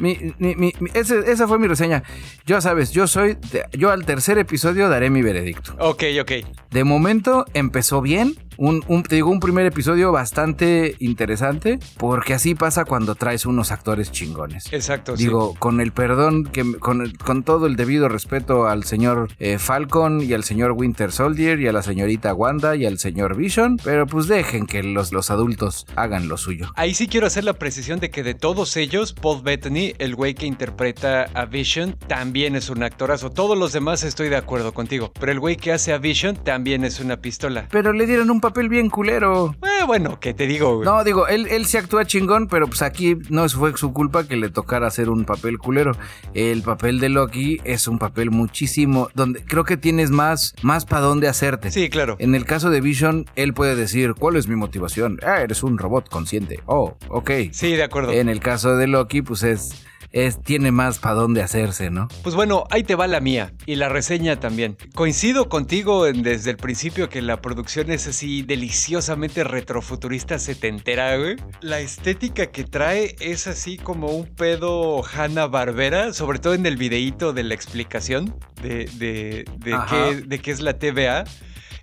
esa 0.93 1.47
fue 1.47 1.59
mi 1.59 1.67
reseña. 1.67 2.03
Yo 2.45 2.61
sabes, 2.61 2.91
yo 2.91 3.07
soy, 3.07 3.37
yo 3.73 3.91
al 3.91 4.05
tercer 4.05 4.37
episodio 4.37 4.87
daré 4.87 5.09
mi 5.09 5.21
veredicto. 5.21 5.75
Ok, 5.79 6.03
ok. 6.21 6.31
De 6.71 6.83
momento 6.83 7.45
empezó 7.53 8.01
bien, 8.01 8.35
un, 8.57 8.81
te 9.03 9.15
digo, 9.15 9.29
un 9.29 9.39
primer 9.39 9.65
episodio 9.65 10.11
bastante 10.11 10.95
interesante, 10.99 11.79
porque 11.97 12.33
así 12.33 12.55
pasa 12.55 12.85
cuando 12.85 13.15
traes 13.15 13.45
unos 13.45 13.71
actores 13.71 14.11
chingones. 14.11 14.71
Exacto. 14.71 15.15
Digo, 15.15 15.55
con 15.59 15.81
el 15.81 15.91
perdón, 15.91 16.45
que, 16.45 16.77
con, 16.77 17.11
con 17.23 17.43
todo 17.43 17.67
el 17.67 17.75
debido 17.75 18.09
respeto 18.09 18.67
al 18.67 18.83
señor 18.83 19.29
eh, 19.39 19.57
Falcon 19.57 20.21
y 20.21 20.33
al 20.33 20.43
señor 20.43 20.71
Winter 20.71 21.11
Soldier 21.11 21.59
y 21.59 21.67
a 21.67 21.73
la 21.73 21.81
señorita 21.81 22.33
Wanda 22.33 22.75
y 22.75 22.85
al 22.85 22.99
señor 22.99 23.35
Vision, 23.35 23.77
pero 23.83 24.05
pues 24.05 24.27
dejen 24.27 24.65
que 24.65 24.83
los, 24.83 25.11
los 25.11 25.31
adultos 25.31 25.85
hagan 25.95 26.27
lo 26.27 26.37
suyo. 26.37 26.71
Ahí 26.75 26.93
sí 26.93 27.07
quiero 27.07 27.27
hacer 27.27 27.43
la 27.43 27.53
precisión 27.53 27.99
de 27.99 28.09
que 28.09 28.23
de 28.23 28.33
todos 28.33 28.77
ellos, 28.77 29.13
Paul 29.13 29.41
Bettany, 29.43 29.93
el 29.99 30.15
güey 30.15 30.33
que 30.33 30.45
interpreta 30.45 31.25
a 31.33 31.45
Vision, 31.45 31.95
también 32.07 32.55
es 32.55 32.69
un 32.69 32.83
actorazo. 32.83 33.29
Todos 33.29 33.57
los 33.57 33.73
demás 33.73 34.03
estoy 34.03 34.29
de 34.29 34.37
acuerdo 34.37 34.73
contigo, 34.73 35.11
pero 35.19 35.31
el 35.31 35.39
güey 35.39 35.55
que 35.55 35.71
hace 35.71 35.93
a 35.93 35.97
Vision 35.97 36.35
también 36.35 36.83
es 36.83 36.99
una 36.99 37.17
pistola. 37.17 37.67
Pero 37.71 37.93
le 37.93 38.05
dieron 38.05 38.29
un 38.29 38.41
papel 38.43 38.69
bien 38.69 38.89
culero. 38.89 39.55
Eh, 39.63 39.85
bueno, 39.87 40.19
¿qué 40.19 40.33
te 40.33 40.45
digo, 40.45 40.75
güey? 40.75 40.85
No, 40.85 41.03
digo, 41.03 41.27
él, 41.27 41.47
él 41.49 41.65
se 41.65 41.77
actúa 41.77 42.05
chingón, 42.05 42.47
pero 42.47 42.67
pues 42.67 42.81
aquí 42.81 43.17
no 43.29 43.47
fue 43.49 43.75
su 43.77 43.93
culpa 43.93 44.27
que 44.27 44.35
le 44.35 44.49
tocara 44.49 44.85
hacer 44.85 45.09
un 45.09 45.23
papel 45.23 45.57
culero. 45.57 45.93
El 46.33 46.61
papel 46.61 46.99
de 46.99 47.09
Loki 47.09 47.61
es 47.63 47.87
un 47.87 47.99
papel 47.99 48.31
muchísimo, 48.31 49.09
donde 49.15 49.43
creo 49.45 49.63
que 49.63 49.77
tienes 49.77 50.11
más, 50.11 50.53
más 50.61 50.85
para 50.85 51.01
dónde 51.01 51.27
hacerte. 51.27 51.71
Sí, 51.71 51.89
claro. 51.89 52.17
En 52.19 52.35
el 52.35 52.45
caso 52.45 52.69
de 52.69 52.81
Vision, 52.81 53.25
él 53.35 53.53
puede 53.53 53.75
decir, 53.75 54.13
¿cuál 54.13 54.35
es 54.35 54.47
mi 54.47 54.55
motivación? 54.55 55.19
Ah, 55.25 55.41
eres 55.41 55.63
un 55.63 55.77
robot 55.77 56.09
consciente. 56.09 56.59
Oh, 56.65 56.97
ok. 57.07 57.31
Sí, 57.51 57.75
de 57.75 57.83
acuerdo. 57.83 58.11
En 58.11 58.27
el 58.27 58.41
caso 58.41 58.75
de 58.75 58.87
Loki, 58.87 59.21
pues 59.21 59.43
es 59.43 59.85
es, 60.13 60.41
tiene 60.41 60.71
más 60.71 60.99
para 60.99 61.15
dónde 61.15 61.41
hacerse, 61.41 61.89
¿no? 61.89 62.07
Pues 62.21 62.35
bueno, 62.35 62.65
ahí 62.69 62.83
te 62.83 62.95
va 62.95 63.07
la 63.07 63.19
mía 63.19 63.51
y 63.65 63.75
la 63.75 63.89
reseña 63.89 64.39
también. 64.39 64.77
Coincido 64.93 65.49
contigo 65.49 66.05
desde 66.05 66.51
el 66.51 66.57
principio 66.57 67.09
que 67.09 67.21
la 67.21 67.41
producción 67.41 67.91
es 67.91 68.07
así 68.07 68.43
deliciosamente 68.43 69.43
retrofuturista 69.43 70.37
setentera, 70.37 71.17
güey. 71.17 71.35
La 71.61 71.79
estética 71.79 72.47
que 72.51 72.63
trae 72.63 73.15
es 73.19 73.47
así 73.47 73.77
como 73.77 74.07
un 74.07 74.27
pedo 74.27 75.03
Hanna 75.03 75.47
Barbera, 75.47 76.13
sobre 76.13 76.37
todo 76.37 76.53
en 76.53 76.67
el 76.67 76.77
videíto 76.77 77.33
de 77.33 77.43
la 77.43 77.55
explicación 77.55 78.35
de, 78.61 78.85
de, 78.93 79.45
de, 79.57 79.77
qué, 79.89 80.21
de 80.27 80.39
qué 80.39 80.51
es 80.51 80.61
la 80.61 80.77
TVA 80.77 81.25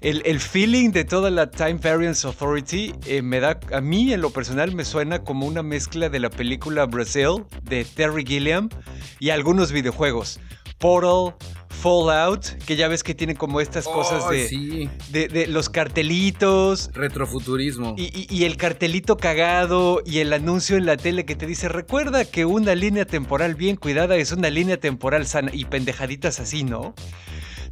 el, 0.00 0.40
feeling 0.40 0.90
de 0.90 1.04
toda 1.04 1.30
la 1.30 1.50
Time 1.50 1.74
Variance 1.74 2.26
Authority 2.26 2.92
eh, 3.06 3.22
me 3.22 3.40
da, 3.40 3.60
a 3.72 3.80
mí 3.80 4.12
en 4.12 4.22
lo 4.22 4.30
personal 4.30 4.74
me 4.74 4.84
suena 4.84 5.20
como 5.20 5.46
una 5.46 5.62
mezcla 5.62 6.08
de 6.08 6.20
la 6.20 6.30
película 6.30 6.86
Brazil 6.86 7.44
de 7.62 7.84
Terry 7.84 8.24
Gilliam 8.24 8.70
y 9.18 9.30
algunos 9.30 9.72
videojuegos. 9.72 10.40
Portal, 10.78 11.34
Fallout, 11.68 12.46
que 12.66 12.76
ya 12.76 12.88
ves 12.88 13.02
que 13.02 13.14
tienen 13.14 13.36
como 13.36 13.60
estas 13.60 13.86
cosas 13.86 14.28
de, 14.30 14.88
de, 15.10 15.46
los 15.46 15.68
cartelitos. 15.68 16.90
Retrofuturismo. 16.94 17.94
Y, 17.98 18.26
y, 18.30 18.44
el 18.44 18.56
cartelito 18.56 19.18
cagado 19.18 20.02
y 20.04 20.18
el 20.18 20.32
anuncio 20.32 20.76
en 20.78 20.86
la 20.86 20.96
tele 20.96 21.26
que 21.26 21.36
te 21.36 21.46
dice, 21.46 21.68
recuerda 21.68 22.24
que 22.24 22.46
una 22.46 22.74
línea 22.74 23.04
temporal 23.04 23.54
bien 23.54 23.76
cuidada 23.76 24.16
es 24.16 24.32
una 24.32 24.48
línea 24.48 24.78
temporal 24.78 25.26
sana 25.26 25.50
y 25.54 25.66
pendejaditas 25.66 26.40
así, 26.40 26.64
¿no? 26.64 26.94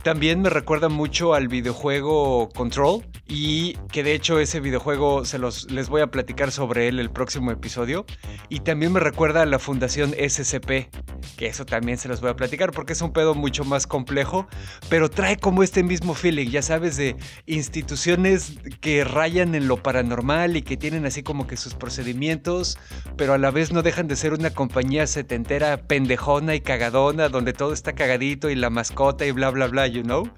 También 0.02 0.40
me 0.40 0.48
recuerda 0.48 0.88
mucho 0.88 1.34
al 1.34 1.48
videojuego 1.48 2.48
Control 2.50 3.04
y 3.26 3.74
que 3.90 4.04
de 4.04 4.14
hecho 4.14 4.38
ese 4.38 4.60
videojuego 4.60 5.24
se 5.24 5.38
los 5.38 5.70
les 5.70 5.88
voy 5.88 6.02
a 6.02 6.06
platicar 6.06 6.52
sobre 6.52 6.88
él 6.88 7.00
el 7.00 7.10
próximo 7.10 7.50
episodio. 7.50 8.06
Y 8.48 8.60
también 8.60 8.92
me 8.92 9.00
recuerda 9.00 9.42
a 9.42 9.46
la 9.46 9.58
Fundación 9.58 10.12
SCP, 10.12 10.88
que 11.36 11.46
eso 11.46 11.66
también 11.66 11.98
se 11.98 12.08
los 12.08 12.20
voy 12.20 12.30
a 12.30 12.36
platicar 12.36 12.70
porque 12.70 12.92
es 12.92 13.02
un 13.02 13.12
pedo 13.12 13.34
mucho 13.34 13.64
más 13.64 13.86
complejo, 13.86 14.46
pero 14.88 15.10
trae 15.10 15.36
como 15.36 15.62
este 15.62 15.82
mismo 15.82 16.14
feeling, 16.14 16.48
ya 16.48 16.62
sabes, 16.62 16.96
de 16.96 17.16
instituciones 17.46 18.52
que 18.80 19.02
rayan 19.04 19.54
en 19.56 19.66
lo 19.66 19.82
paranormal 19.82 20.56
y 20.56 20.62
que 20.62 20.76
tienen 20.76 21.06
así 21.06 21.22
como 21.22 21.46
que 21.46 21.56
sus 21.56 21.74
procedimientos, 21.74 22.78
pero 23.16 23.34
a 23.34 23.38
la 23.38 23.50
vez 23.50 23.72
no 23.72 23.82
dejan 23.82 24.06
de 24.06 24.16
ser 24.16 24.32
una 24.32 24.50
compañía 24.50 25.06
setentera 25.06 25.76
pendejona 25.76 26.54
y 26.54 26.60
cagadona 26.60 27.28
donde 27.28 27.52
todo 27.52 27.72
está 27.72 27.94
cagadito 27.94 28.48
y 28.48 28.54
la 28.54 28.70
mascota 28.70 29.26
y 29.26 29.32
bla 29.32 29.50
bla 29.50 29.66
bla 29.66 29.87
you 29.88 30.02
know? 30.02 30.30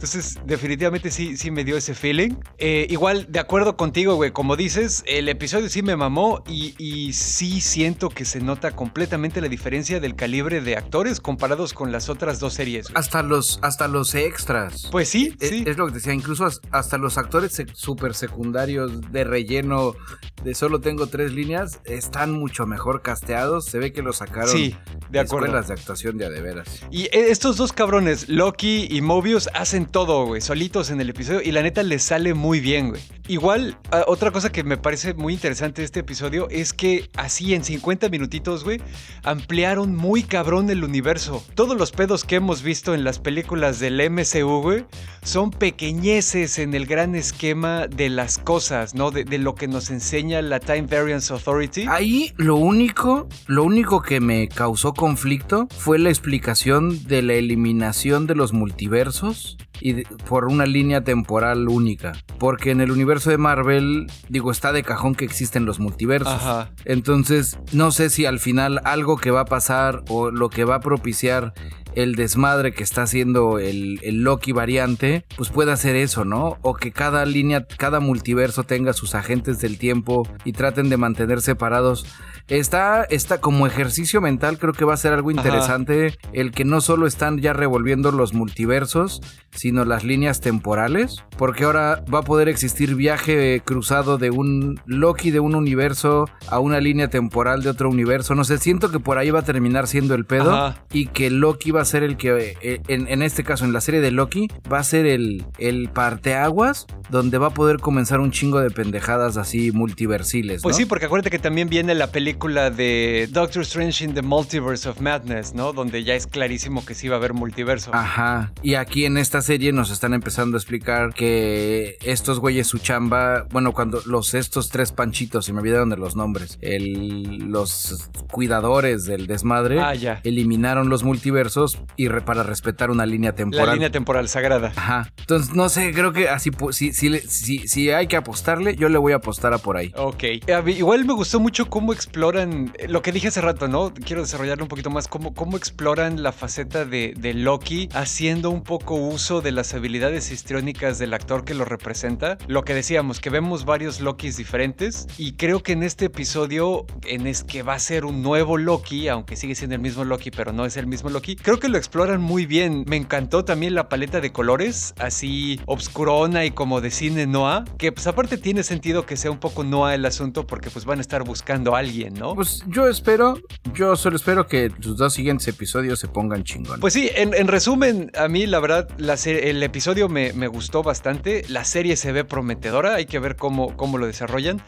Entonces, 0.00 0.38
definitivamente 0.46 1.10
sí, 1.10 1.36
sí 1.36 1.50
me 1.50 1.62
dio 1.62 1.76
ese 1.76 1.94
feeling. 1.94 2.36
Eh, 2.56 2.86
igual, 2.88 3.26
de 3.28 3.38
acuerdo 3.38 3.76
contigo, 3.76 4.14
güey, 4.14 4.30
como 4.30 4.56
dices, 4.56 5.04
el 5.06 5.28
episodio 5.28 5.68
sí 5.68 5.82
me 5.82 5.94
mamó 5.94 6.42
y, 6.48 7.12
sí 7.12 7.60
siento 7.60 8.08
que 8.08 8.24
se 8.24 8.40
nota 8.40 8.70
completamente 8.70 9.42
la 9.42 9.48
diferencia 9.48 10.00
del 10.00 10.16
calibre 10.16 10.62
de 10.62 10.78
actores 10.78 11.20
comparados 11.20 11.74
con 11.74 11.92
las 11.92 12.08
otras 12.08 12.40
dos 12.40 12.54
series. 12.54 12.86
Hasta 12.94 13.22
los, 13.22 13.58
hasta 13.60 13.88
los 13.88 14.14
extras. 14.14 14.88
Pues 14.90 15.10
sí, 15.10 15.36
es, 15.38 15.50
sí. 15.50 15.64
Es 15.66 15.76
lo 15.76 15.86
que 15.88 15.92
decía, 15.92 16.14
incluso 16.14 16.48
hasta 16.70 16.96
los 16.96 17.18
actores 17.18 17.62
súper 17.74 18.14
secundarios 18.14 19.12
de 19.12 19.24
relleno 19.24 19.94
de 20.42 20.54
solo 20.54 20.80
tengo 20.80 21.08
tres 21.08 21.32
líneas 21.32 21.80
están 21.84 22.32
mucho 22.32 22.66
mejor 22.66 23.02
casteados. 23.02 23.66
Se 23.66 23.78
ve 23.78 23.92
que 23.92 24.02
los 24.02 24.16
sacaron 24.16 24.48
sí, 24.48 24.74
de, 25.10 25.20
acuerdo. 25.20 25.46
escuelas 25.46 25.68
de 25.68 25.74
actuación 25.74 26.16
de 26.16 26.26
adeveras. 26.26 26.80
Y 26.90 27.04
eh, 27.04 27.30
estos 27.30 27.56
dos 27.56 27.72
cabrones, 27.72 28.28
Loki 28.28 28.88
y 28.90 29.02
Mobius, 29.02 29.50
hacen 29.54 29.89
todo, 29.90 30.26
güey, 30.26 30.40
solitos 30.40 30.90
en 30.90 31.00
el 31.00 31.10
episodio 31.10 31.42
y 31.42 31.52
la 31.52 31.62
neta 31.62 31.82
les 31.82 32.02
sale 32.02 32.34
muy 32.34 32.60
bien, 32.60 32.90
güey. 32.90 33.02
Igual, 33.28 33.78
ah, 33.92 34.04
otra 34.08 34.32
cosa 34.32 34.50
que 34.50 34.64
me 34.64 34.76
parece 34.76 35.14
muy 35.14 35.34
interesante 35.34 35.82
de 35.82 35.86
este 35.86 36.00
episodio 36.00 36.48
es 36.50 36.72
que 36.72 37.08
así 37.14 37.54
en 37.54 37.62
50 37.62 38.08
minutitos, 38.08 38.64
güey, 38.64 38.80
ampliaron 39.22 39.94
muy 39.94 40.24
cabrón 40.24 40.68
el 40.70 40.82
universo. 40.82 41.44
Todos 41.54 41.76
los 41.76 41.92
pedos 41.92 42.24
que 42.24 42.36
hemos 42.36 42.62
visto 42.62 42.92
en 42.92 43.04
las 43.04 43.20
películas 43.20 43.78
del 43.78 44.00
MCU, 44.10 44.62
güey, 44.62 44.84
son 45.22 45.50
pequeñeces 45.50 46.58
en 46.58 46.74
el 46.74 46.86
gran 46.86 47.14
esquema 47.14 47.86
de 47.86 48.08
las 48.08 48.38
cosas, 48.38 48.94
¿no? 48.94 49.10
De, 49.10 49.24
de 49.24 49.38
lo 49.38 49.54
que 49.54 49.68
nos 49.68 49.90
enseña 49.90 50.42
la 50.42 50.58
Time 50.58 50.88
Variance 50.90 51.32
Authority. 51.32 51.84
Ahí 51.88 52.32
lo 52.36 52.56
único, 52.56 53.28
lo 53.46 53.62
único 53.62 54.02
que 54.02 54.20
me 54.20 54.48
causó 54.48 54.92
conflicto 54.92 55.68
fue 55.70 55.98
la 55.98 56.08
explicación 56.08 57.06
de 57.06 57.22
la 57.22 57.34
eliminación 57.34 58.26
de 58.26 58.34
los 58.34 58.52
multiversos 58.52 59.56
y 59.80 60.04
por 60.04 60.46
una 60.46 60.66
línea 60.66 61.02
temporal 61.02 61.68
única. 61.68 62.12
Porque 62.38 62.70
en 62.70 62.80
el 62.80 62.90
universo 62.90 63.30
de 63.30 63.38
Marvel, 63.38 64.06
digo, 64.28 64.50
está 64.50 64.72
de 64.72 64.82
cajón 64.82 65.14
que 65.14 65.24
existen 65.24 65.64
los 65.64 65.80
multiversos. 65.80 66.32
Ajá. 66.32 66.70
Entonces, 66.84 67.58
no 67.72 67.90
sé 67.92 68.10
si 68.10 68.26
al 68.26 68.38
final 68.38 68.80
algo 68.84 69.16
que 69.16 69.30
va 69.30 69.40
a 69.40 69.44
pasar 69.46 70.02
o 70.08 70.30
lo 70.30 70.48
que 70.50 70.64
va 70.64 70.76
a 70.76 70.80
propiciar 70.80 71.54
el 71.94 72.14
desmadre 72.14 72.72
que 72.72 72.82
está 72.82 73.02
haciendo 73.02 73.58
el, 73.58 73.98
el 74.02 74.22
Loki 74.22 74.52
variante, 74.52 75.24
pues 75.36 75.50
puede 75.50 75.72
hacer 75.72 75.96
eso, 75.96 76.24
¿no? 76.24 76.58
O 76.62 76.74
que 76.74 76.92
cada 76.92 77.24
línea, 77.24 77.66
cada 77.66 78.00
multiverso 78.00 78.64
tenga 78.64 78.92
sus 78.92 79.14
agentes 79.14 79.60
del 79.60 79.78
tiempo 79.78 80.28
y 80.44 80.52
traten 80.52 80.88
de 80.88 80.96
mantener 80.96 81.40
separados. 81.40 82.06
Está, 82.50 83.04
está 83.04 83.40
como 83.40 83.66
ejercicio 83.68 84.20
mental, 84.20 84.58
creo 84.58 84.72
que 84.72 84.84
va 84.84 84.94
a 84.94 84.96
ser 84.96 85.12
algo 85.12 85.30
Ajá. 85.30 85.38
interesante 85.38 86.18
el 86.32 86.50
que 86.50 86.64
no 86.64 86.80
solo 86.80 87.06
están 87.06 87.38
ya 87.38 87.52
revolviendo 87.52 88.10
los 88.10 88.34
multiversos, 88.34 89.22
sino 89.52 89.84
las 89.84 90.02
líneas 90.02 90.40
temporales, 90.40 91.24
porque 91.38 91.62
ahora 91.62 92.04
va 92.12 92.18
a 92.18 92.22
poder 92.22 92.48
existir 92.48 92.96
viaje 92.96 93.62
cruzado 93.64 94.18
de 94.18 94.30
un 94.30 94.80
Loki 94.84 95.30
de 95.30 95.38
un 95.38 95.54
universo 95.54 96.28
a 96.48 96.58
una 96.58 96.80
línea 96.80 97.08
temporal 97.08 97.62
de 97.62 97.70
otro 97.70 97.88
universo. 97.88 98.34
No 98.34 98.42
sé, 98.42 98.58
siento 98.58 98.90
que 98.90 98.98
por 98.98 99.18
ahí 99.18 99.30
va 99.30 99.40
a 99.40 99.44
terminar 99.44 99.86
siendo 99.86 100.14
el 100.16 100.24
pedo 100.24 100.52
Ajá. 100.52 100.84
y 100.92 101.06
que 101.06 101.30
Loki 101.30 101.70
va 101.70 101.82
a 101.82 101.84
ser 101.84 102.02
el 102.02 102.16
que, 102.16 102.56
eh, 102.62 102.82
en, 102.88 103.06
en 103.06 103.22
este 103.22 103.44
caso, 103.44 103.64
en 103.64 103.72
la 103.72 103.80
serie 103.80 104.00
de 104.00 104.10
Loki, 104.10 104.48
va 104.70 104.80
a 104.80 104.84
ser 104.84 105.06
el, 105.06 105.44
el 105.58 105.88
parteaguas 105.88 106.86
donde 107.10 107.38
va 107.38 107.48
a 107.48 107.54
poder 107.54 107.78
comenzar 107.78 108.18
un 108.18 108.32
chingo 108.32 108.60
de 108.60 108.70
pendejadas 108.70 109.36
así 109.36 109.70
multiversiles. 109.72 110.62
Pues 110.62 110.74
sí, 110.76 110.84
porque 110.84 111.06
acuérdate 111.06 111.30
que 111.30 111.38
también 111.38 111.68
viene 111.68 111.94
la 111.94 112.08
película 112.08 112.39
de 112.48 113.28
Doctor 113.30 113.62
Strange 113.62 114.02
in 114.04 114.14
the 114.14 114.22
Multiverse 114.22 114.88
of 114.88 115.00
Madness, 115.00 115.52
¿no? 115.54 115.72
Donde 115.72 116.04
ya 116.04 116.14
es 116.14 116.26
clarísimo 116.26 116.84
que 116.84 116.94
sí 116.94 117.06
va 117.08 117.16
a 117.16 117.18
haber 117.18 117.34
multiverso. 117.34 117.90
Ajá. 117.94 118.52
Y 118.62 118.74
aquí 118.74 119.04
en 119.04 119.18
esta 119.18 119.42
serie 119.42 119.72
nos 119.72 119.90
están 119.90 120.14
empezando 120.14 120.56
a 120.56 120.58
explicar 120.58 121.12
que 121.12 121.96
estos 122.02 122.40
güeyes 122.40 122.66
su 122.66 122.78
chamba, 122.78 123.46
bueno, 123.50 123.72
cuando 123.72 124.00
los 124.06 124.32
estos 124.34 124.70
tres 124.70 124.90
panchitos, 124.92 125.44
se 125.44 125.52
me 125.52 125.60
olvidaron 125.60 125.90
de 125.90 125.96
los 125.98 126.16
nombres, 126.16 126.58
el, 126.62 127.50
los 127.50 128.08
cuidadores 128.30 129.04
del 129.04 129.26
desmadre 129.26 129.78
Ah, 129.80 129.94
ya. 129.94 130.20
eliminaron 130.24 130.88
los 130.88 131.02
multiversos 131.04 131.78
y 131.96 132.08
re- 132.08 132.22
para 132.22 132.42
respetar 132.42 132.90
una 132.90 133.04
línea 133.06 133.34
temporal. 133.34 133.66
La 133.66 133.72
línea 133.74 133.90
temporal 133.90 134.28
sagrada. 134.28 134.72
Ajá. 134.76 135.12
Entonces, 135.18 135.54
no 135.54 135.68
sé, 135.68 135.92
creo 135.92 136.12
que 136.12 136.28
así, 136.28 136.50
si, 136.70 136.92
si, 136.92 137.18
si, 137.20 137.68
si 137.68 137.90
hay 137.90 138.06
que 138.06 138.16
apostarle, 138.16 138.76
yo 138.76 138.88
le 138.88 138.98
voy 138.98 139.12
a 139.12 139.16
apostar 139.16 139.52
a 139.52 139.58
por 139.58 139.76
ahí. 139.76 139.92
Ok. 139.96 140.24
Igual 140.66 141.04
me 141.04 141.12
gustó 141.12 141.38
mucho 141.40 141.68
cómo 141.68 141.92
eh, 142.38 142.88
lo 142.88 143.02
que 143.02 143.12
dije 143.12 143.28
hace 143.28 143.40
rato, 143.40 143.68
¿no? 143.68 143.92
Quiero 143.92 144.22
desarrollarlo 144.22 144.64
un 144.64 144.68
poquito 144.68 144.90
más. 144.90 145.08
Cómo, 145.08 145.56
exploran 145.56 146.22
la 146.22 146.32
faceta 146.32 146.84
de, 146.84 147.14
de 147.16 147.34
Loki 147.34 147.88
haciendo 147.92 148.50
un 148.50 148.62
poco 148.62 148.94
uso 148.94 149.40
de 149.40 149.52
las 149.52 149.74
habilidades 149.74 150.30
histriónicas 150.30 150.98
del 150.98 151.14
actor 151.14 151.44
que 151.44 151.54
lo 151.54 151.64
representa. 151.64 152.38
Lo 152.46 152.64
que 152.64 152.74
decíamos, 152.74 153.20
que 153.20 153.30
vemos 153.30 153.64
varios 153.64 154.00
Lokis 154.00 154.36
diferentes. 154.36 155.06
Y 155.18 155.32
creo 155.32 155.62
que 155.62 155.72
en 155.72 155.82
este 155.82 156.06
episodio, 156.06 156.86
en 157.06 157.26
es 157.26 157.44
que 157.44 157.62
va 157.62 157.74
a 157.74 157.78
ser 157.78 158.04
un 158.04 158.22
nuevo 158.22 158.56
Loki, 158.56 159.08
aunque 159.08 159.36
sigue 159.36 159.54
siendo 159.54 159.76
el 159.76 159.82
mismo 159.82 160.04
Loki, 160.04 160.30
pero 160.30 160.52
no 160.52 160.64
es 160.64 160.76
el 160.76 160.86
mismo 160.86 161.10
Loki, 161.10 161.36
creo 161.36 161.58
que 161.58 161.68
lo 161.68 161.78
exploran 161.78 162.20
muy 162.20 162.46
bien. 162.46 162.84
Me 162.86 162.96
encantó 162.96 163.44
también 163.44 163.74
la 163.74 163.88
paleta 163.88 164.20
de 164.20 164.32
colores, 164.32 164.94
así 164.98 165.60
obscurona 165.66 166.44
y 166.44 166.50
como 166.50 166.80
de 166.80 166.90
cine 166.90 167.26
noir, 167.26 167.64
que 167.78 167.92
pues 167.92 168.06
aparte 168.06 168.38
tiene 168.38 168.62
sentido 168.62 169.06
que 169.06 169.16
sea 169.16 169.30
un 169.30 169.38
poco 169.38 169.64
noir 169.64 169.94
el 169.94 170.06
asunto 170.06 170.46
porque 170.46 170.70
pues 170.70 170.84
van 170.84 170.98
a 170.98 171.00
estar 171.00 171.24
buscando 171.24 171.74
a 171.74 171.78
alguien, 171.78 172.09
¿no? 172.14 172.34
Pues 172.34 172.62
yo 172.66 172.88
espero, 172.88 173.38
yo 173.74 173.96
solo 173.96 174.16
espero 174.16 174.46
que 174.46 174.70
sus 174.80 174.96
dos 174.96 175.14
siguientes 175.14 175.46
episodios 175.48 175.98
se 175.98 176.08
pongan 176.08 176.44
chingón. 176.44 176.80
Pues 176.80 176.92
sí, 176.94 177.10
en, 177.14 177.34
en 177.34 177.48
resumen, 177.48 178.10
a 178.16 178.28
mí 178.28 178.46
la 178.46 178.60
verdad 178.60 178.88
la 178.98 179.14
el 179.24 179.62
episodio 179.62 180.08
me, 180.08 180.32
me 180.32 180.46
gustó 180.48 180.82
bastante, 180.82 181.44
la 181.48 181.64
serie 181.64 181.96
se 181.96 182.12
ve 182.12 182.24
prometedora, 182.24 182.94
hay 182.94 183.06
que 183.06 183.18
ver 183.18 183.36
cómo, 183.36 183.76
cómo 183.76 183.98
lo 183.98 184.06
desarrollan. 184.06 184.62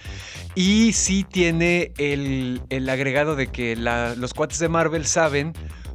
Y 0.54 0.92
sí 0.92 1.24
tiene 1.24 1.92
el, 1.98 2.60
el 2.68 2.88
agregado 2.88 3.36
de 3.36 3.46
que 3.48 3.74
la- 3.76 4.14
los 4.14 4.34
cuates 4.34 4.58
de 4.58 4.68
Marvel 4.68 5.06
saben, 5.06 5.52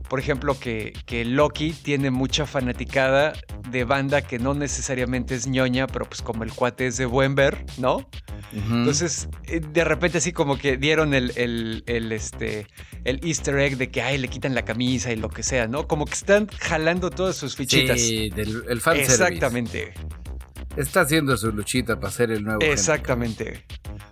por 0.10 0.20
ejemplo, 0.20 0.58
que, 0.60 0.94
que 1.06 1.26
Loki 1.26 1.72
tiene 1.72 2.12
mucha 2.12 2.46
fanaticada 2.46 3.34
de 3.70 3.84
banda 3.84 4.22
que 4.22 4.40
no 4.40 4.54
necesariamente 4.54 5.36
es 5.36 5.48
ñoña, 5.48 5.88
pero 5.88 6.06
pues 6.06 6.22
como 6.22 6.44
el 6.44 6.54
cuate 6.54 6.88
es 6.88 6.98
de 6.98 7.06
buen 7.06 7.36
ver, 7.36 7.66
¿no? 7.78 8.08
Entonces, 8.54 9.28
eh, 9.46 9.60
de 9.60 9.84
repente 9.84 10.20
así 10.20 10.32
como 10.32 10.58
que 10.58 10.78
dieron 10.78 11.14
el, 11.14 11.34
el, 11.36 11.84
el, 11.86 12.12
este, 12.12 12.68
el 13.04 13.20
easter 13.24 13.60
egg 13.60 13.78
de 13.78 13.90
que, 13.90 14.02
ay, 14.02 14.18
le 14.18 14.30
quitan 14.30 14.56
la 14.56 14.64
camisa 14.64 15.12
y 15.12 15.18
lo 15.18 15.30
que 15.30 15.44
sea, 15.44 15.68
¿no? 15.68 15.88
Como 15.88 16.06
que 16.06 16.14
están 16.14 16.48
jalando 16.60 17.10
todas 17.10 17.36
sus 17.36 17.56
fichitas. 17.56 18.00
Sí, 18.00 18.30
del 18.30 18.64
el 18.70 18.80
fanservice. 18.80 19.12
Exactamente, 19.12 19.94
Está 20.78 21.02
haciendo 21.02 21.36
su 21.38 21.52
luchita 21.52 22.00
para 22.00 22.12
ser 22.12 22.30
el 22.30 22.44
nuevo. 22.44 22.62
Exactamente. 22.62 23.66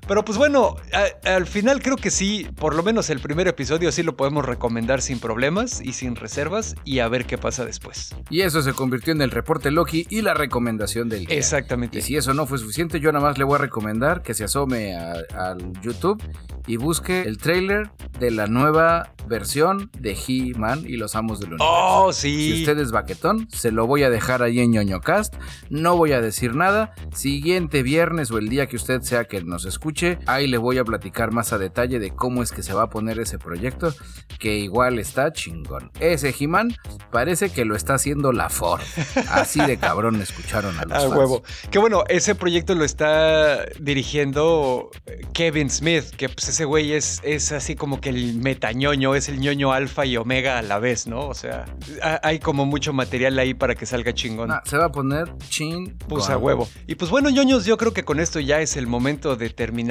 Pero 0.07 0.23
pues 0.23 0.37
bueno, 0.37 0.75
a- 0.93 1.29
al 1.35 1.45
final 1.47 1.81
creo 1.81 1.95
que 1.95 2.11
sí, 2.11 2.47
por 2.55 2.75
lo 2.75 2.83
menos 2.83 3.09
el 3.09 3.19
primer 3.19 3.47
episodio 3.47 3.91
sí 3.91 4.03
lo 4.03 4.15
podemos 4.15 4.45
recomendar 4.45 5.01
sin 5.01 5.19
problemas 5.19 5.81
y 5.81 5.93
sin 5.93 6.15
reservas 6.15 6.75
y 6.85 6.99
a 6.99 7.07
ver 7.07 7.25
qué 7.25 7.37
pasa 7.37 7.65
después. 7.65 8.13
Y 8.29 8.41
eso 8.41 8.61
se 8.61 8.73
convirtió 8.73 9.13
en 9.13 9.21
el 9.21 9.31
reporte 9.31 9.71
Loki 9.71 10.05
y 10.09 10.21
la 10.21 10.33
recomendación 10.33 11.09
del 11.09 11.25
día. 11.25 11.37
Exactamente. 11.37 11.99
Y 11.99 12.01
si 12.01 12.15
eso 12.17 12.33
no 12.33 12.45
fue 12.45 12.57
suficiente, 12.59 12.99
yo 12.99 13.11
nada 13.11 13.25
más 13.25 13.37
le 13.37 13.43
voy 13.45 13.55
a 13.55 13.59
recomendar 13.59 14.21
que 14.21 14.33
se 14.33 14.43
asome 14.43 14.95
a- 14.95 15.15
al 15.35 15.73
YouTube 15.81 16.21
y 16.67 16.77
busque 16.77 17.21
el 17.23 17.37
trailer 17.37 17.89
de 18.19 18.31
la 18.31 18.47
nueva 18.47 19.11
versión 19.27 19.89
de 19.99 20.15
He-Man 20.27 20.83
y 20.87 20.97
los 20.97 21.15
Amos 21.15 21.39
del 21.39 21.49
Universo. 21.53 21.67
Oh, 21.67 22.13
Si 22.13 22.53
sí. 22.53 22.59
usted 22.61 22.77
es 22.77 22.91
baquetón, 22.91 23.47
se 23.51 23.71
lo 23.71 23.87
voy 23.87 24.03
a 24.03 24.09
dejar 24.11 24.43
ahí 24.43 24.59
en 24.59 24.71
ñoñocast. 24.71 25.33
No 25.69 25.97
voy 25.97 26.11
a 26.11 26.21
decir 26.21 26.55
nada. 26.55 26.93
Siguiente 27.13 27.81
viernes 27.81 28.29
o 28.31 28.37
el 28.37 28.49
día 28.49 28.67
que 28.67 28.75
usted 28.75 29.01
sea 29.01 29.25
que 29.25 29.41
nos 29.43 29.65
escuche, 29.65 29.94
ahí 30.25 30.47
le 30.47 30.57
voy 30.57 30.77
a 30.77 30.83
platicar 30.83 31.31
más 31.31 31.53
a 31.53 31.57
detalle 31.57 31.99
de 31.99 32.11
cómo 32.11 32.43
es 32.43 32.51
que 32.51 32.63
se 32.63 32.73
va 32.73 32.83
a 32.83 32.89
poner 32.89 33.19
ese 33.19 33.37
proyecto, 33.39 33.93
que 34.39 34.57
igual 34.57 34.99
está 34.99 35.31
chingón. 35.33 35.91
Ese 35.99 36.33
He-Man 36.37 36.75
parece 37.11 37.49
que 37.49 37.65
lo 37.65 37.75
está 37.75 37.95
haciendo 37.95 38.31
la 38.31 38.49
Ford. 38.49 38.81
Así 39.29 39.59
de 39.61 39.77
cabrón 39.77 40.21
escucharon 40.21 40.77
a 40.77 40.83
los 40.85 40.91
Ah, 40.93 41.01
fans. 41.01 41.13
huevo. 41.15 41.43
Que 41.71 41.79
bueno, 41.79 42.03
ese 42.09 42.35
proyecto 42.35 42.75
lo 42.75 42.83
está 42.85 43.65
dirigiendo 43.79 44.91
eh, 45.05 45.21
Kevin 45.33 45.69
Smith, 45.69 46.05
que 46.15 46.29
pues 46.29 46.49
ese 46.49 46.65
güey 46.65 46.93
es, 46.93 47.21
es 47.23 47.51
así 47.51 47.75
como 47.75 48.01
que 48.01 48.09
el 48.09 48.35
metañoño, 48.35 49.15
es 49.15 49.29
el 49.29 49.39
ñoño 49.39 49.71
alfa 49.73 50.05
y 50.05 50.17
omega 50.17 50.57
a 50.57 50.61
la 50.61 50.79
vez, 50.79 51.07
¿no? 51.07 51.21
O 51.27 51.33
sea, 51.33 51.65
ha- 52.03 52.19
hay 52.23 52.39
como 52.39 52.65
mucho 52.65 52.93
material 52.93 53.37
ahí 53.39 53.53
para 53.53 53.75
que 53.75 53.85
salga 53.85 54.13
chingón. 54.13 54.51
Ah, 54.51 54.61
se 54.65 54.77
va 54.77 54.85
a 54.85 54.91
poner 54.91 55.33
chin. 55.49 55.97
Pues 56.07 56.29
a 56.29 56.37
huevo. 56.37 56.67
Y 56.87 56.95
pues 56.95 57.09
bueno, 57.11 57.29
ñoños, 57.29 57.65
yo 57.65 57.77
creo 57.77 57.93
que 57.93 58.03
con 58.03 58.19
esto 58.19 58.39
ya 58.39 58.59
es 58.61 58.75
el 58.77 58.87
momento 58.87 59.35
de 59.35 59.49
terminar 59.49 59.84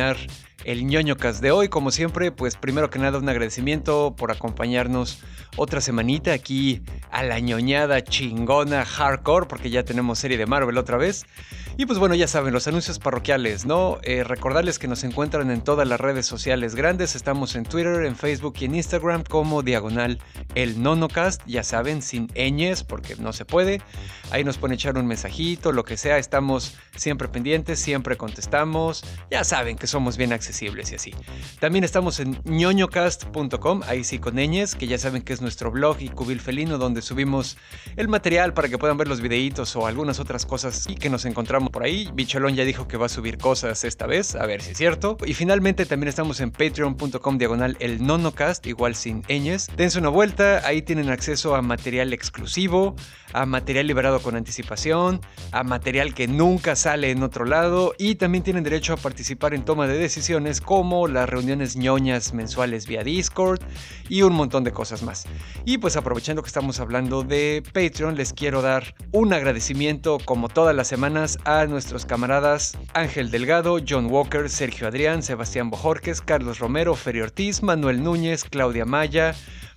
el 0.64 0.86
ñoñocast 0.86 1.40
de 1.40 1.50
hoy. 1.50 1.68
Como 1.68 1.90
siempre, 1.90 2.32
pues 2.32 2.56
primero 2.56 2.90
que 2.90 2.98
nada 2.98 3.18
un 3.18 3.28
agradecimiento 3.28 4.14
por 4.16 4.30
acompañarnos 4.32 5.20
otra 5.56 5.80
semanita 5.80 6.32
aquí 6.32 6.82
a 7.10 7.22
la 7.22 7.38
ñoñada 7.38 8.02
chingona 8.02 8.84
hardcore, 8.84 9.46
porque 9.46 9.70
ya 9.70 9.84
tenemos 9.84 10.18
serie 10.18 10.38
de 10.38 10.46
Marvel 10.46 10.78
otra 10.78 10.96
vez. 10.96 11.26
Y 11.76 11.86
pues 11.86 11.98
bueno, 11.98 12.14
ya 12.14 12.28
saben, 12.28 12.52
los 12.52 12.68
anuncios 12.68 13.00
parroquiales, 13.00 13.66
¿no? 13.66 13.98
Eh, 14.02 14.22
recordarles 14.22 14.78
que 14.78 14.86
nos 14.86 15.02
encuentran 15.02 15.50
en 15.50 15.60
todas 15.60 15.88
las 15.88 16.00
redes 16.00 16.24
sociales 16.24 16.76
grandes. 16.76 17.16
Estamos 17.16 17.56
en 17.56 17.64
Twitter, 17.64 18.04
en 18.04 18.14
Facebook 18.14 18.54
y 18.60 18.66
en 18.66 18.76
Instagram 18.76 19.24
como 19.24 19.62
diagonal 19.62 20.20
el 20.54 20.80
nonocast. 20.80 21.42
Ya 21.46 21.64
saben, 21.64 22.00
sin 22.00 22.28
ñes, 22.34 22.84
porque 22.84 23.16
no 23.16 23.32
se 23.32 23.44
puede. 23.44 23.82
Ahí 24.30 24.44
nos 24.44 24.56
pueden 24.56 24.74
echar 24.74 24.96
un 24.96 25.06
mensajito, 25.06 25.72
lo 25.72 25.84
que 25.84 25.96
sea. 25.96 26.18
Estamos 26.18 26.76
siempre 26.94 27.26
pendientes, 27.26 27.80
siempre 27.80 28.16
contestamos. 28.16 29.04
Ya 29.28 29.42
saben 29.42 29.76
que 29.84 29.88
somos 29.88 30.16
bien 30.16 30.32
accesibles 30.32 30.92
y 30.92 30.94
así. 30.94 31.14
También 31.60 31.84
estamos 31.84 32.18
en 32.18 32.40
ñoñocast.com, 32.44 33.82
ahí 33.86 34.02
sí 34.02 34.18
con 34.18 34.36
ñes, 34.36 34.74
que 34.74 34.86
ya 34.86 34.96
saben 34.96 35.20
que 35.20 35.34
es 35.34 35.42
nuestro 35.42 35.70
blog 35.70 35.98
y 36.00 36.08
cubil 36.08 36.40
felino 36.40 36.78
donde 36.78 37.02
subimos 37.02 37.58
el 37.96 38.08
material 38.08 38.54
para 38.54 38.70
que 38.70 38.78
puedan 38.78 38.96
ver 38.96 39.08
los 39.08 39.20
videitos 39.20 39.76
o 39.76 39.86
algunas 39.86 40.20
otras 40.20 40.46
cosas 40.46 40.86
y 40.88 40.94
que 40.94 41.10
nos 41.10 41.26
encontramos 41.26 41.68
por 41.68 41.82
ahí. 41.82 42.08
Bicholón 42.14 42.54
ya 42.54 42.64
dijo 42.64 42.88
que 42.88 42.96
va 42.96 43.04
a 43.04 43.08
subir 43.10 43.36
cosas 43.36 43.84
esta 43.84 44.06
vez, 44.06 44.36
a 44.36 44.46
ver 44.46 44.62
si 44.62 44.70
es 44.70 44.78
cierto. 44.78 45.18
Y 45.26 45.34
finalmente 45.34 45.84
también 45.84 46.08
estamos 46.08 46.40
en 46.40 46.50
patreon.com 46.50 47.36
diagonal 47.36 47.76
el 47.80 48.06
nonocast, 48.06 48.66
igual 48.66 48.94
sin 48.94 49.20
ñes. 49.28 49.68
Dense 49.76 49.98
una 49.98 50.08
vuelta, 50.08 50.66
ahí 50.66 50.80
tienen 50.80 51.10
acceso 51.10 51.56
a 51.56 51.60
material 51.60 52.14
exclusivo, 52.14 52.96
a 53.34 53.44
material 53.44 53.86
liberado 53.86 54.22
con 54.22 54.34
anticipación, 54.34 55.20
a 55.52 55.62
material 55.62 56.14
que 56.14 56.26
nunca 56.26 56.74
sale 56.74 57.10
en 57.10 57.22
otro 57.22 57.44
lado 57.44 57.94
y 57.98 58.14
también 58.14 58.42
tienen 58.42 58.64
derecho 58.64 58.94
a 58.94 58.96
participar 58.96 59.52
en 59.52 59.66
toma 59.74 59.88
de 59.88 59.98
decisiones 59.98 60.60
como 60.60 61.08
las 61.08 61.28
reuniones 61.28 61.76
ñoñas 61.76 62.32
mensuales 62.32 62.86
vía 62.86 63.02
Discord 63.02 63.58
y 64.08 64.22
un 64.22 64.32
montón 64.32 64.62
de 64.62 64.70
cosas 64.70 65.02
más. 65.02 65.26
Y 65.64 65.78
pues 65.78 65.96
aprovechando 65.96 66.42
que 66.42 66.46
estamos 66.46 66.78
hablando 66.78 67.24
de 67.24 67.60
Patreon, 67.72 68.14
les 68.14 68.32
quiero 68.32 68.62
dar 68.62 68.94
un 69.10 69.32
agradecimiento 69.32 70.18
como 70.24 70.48
todas 70.48 70.76
las 70.76 70.86
semanas 70.86 71.40
a 71.44 71.66
nuestros 71.66 72.06
camaradas 72.06 72.78
Ángel 72.92 73.32
Delgado, 73.32 73.78
John 73.84 74.06
Walker, 74.06 74.48
Sergio 74.48 74.86
Adrián, 74.86 75.24
Sebastián 75.24 75.70
Bojorques, 75.70 76.20
Carlos 76.20 76.60
Romero, 76.60 76.94
Feri 76.94 77.22
Ortiz, 77.22 77.64
Manuel 77.64 78.00
Núñez, 78.00 78.44
Claudia 78.44 78.84
Maya, 78.84 79.34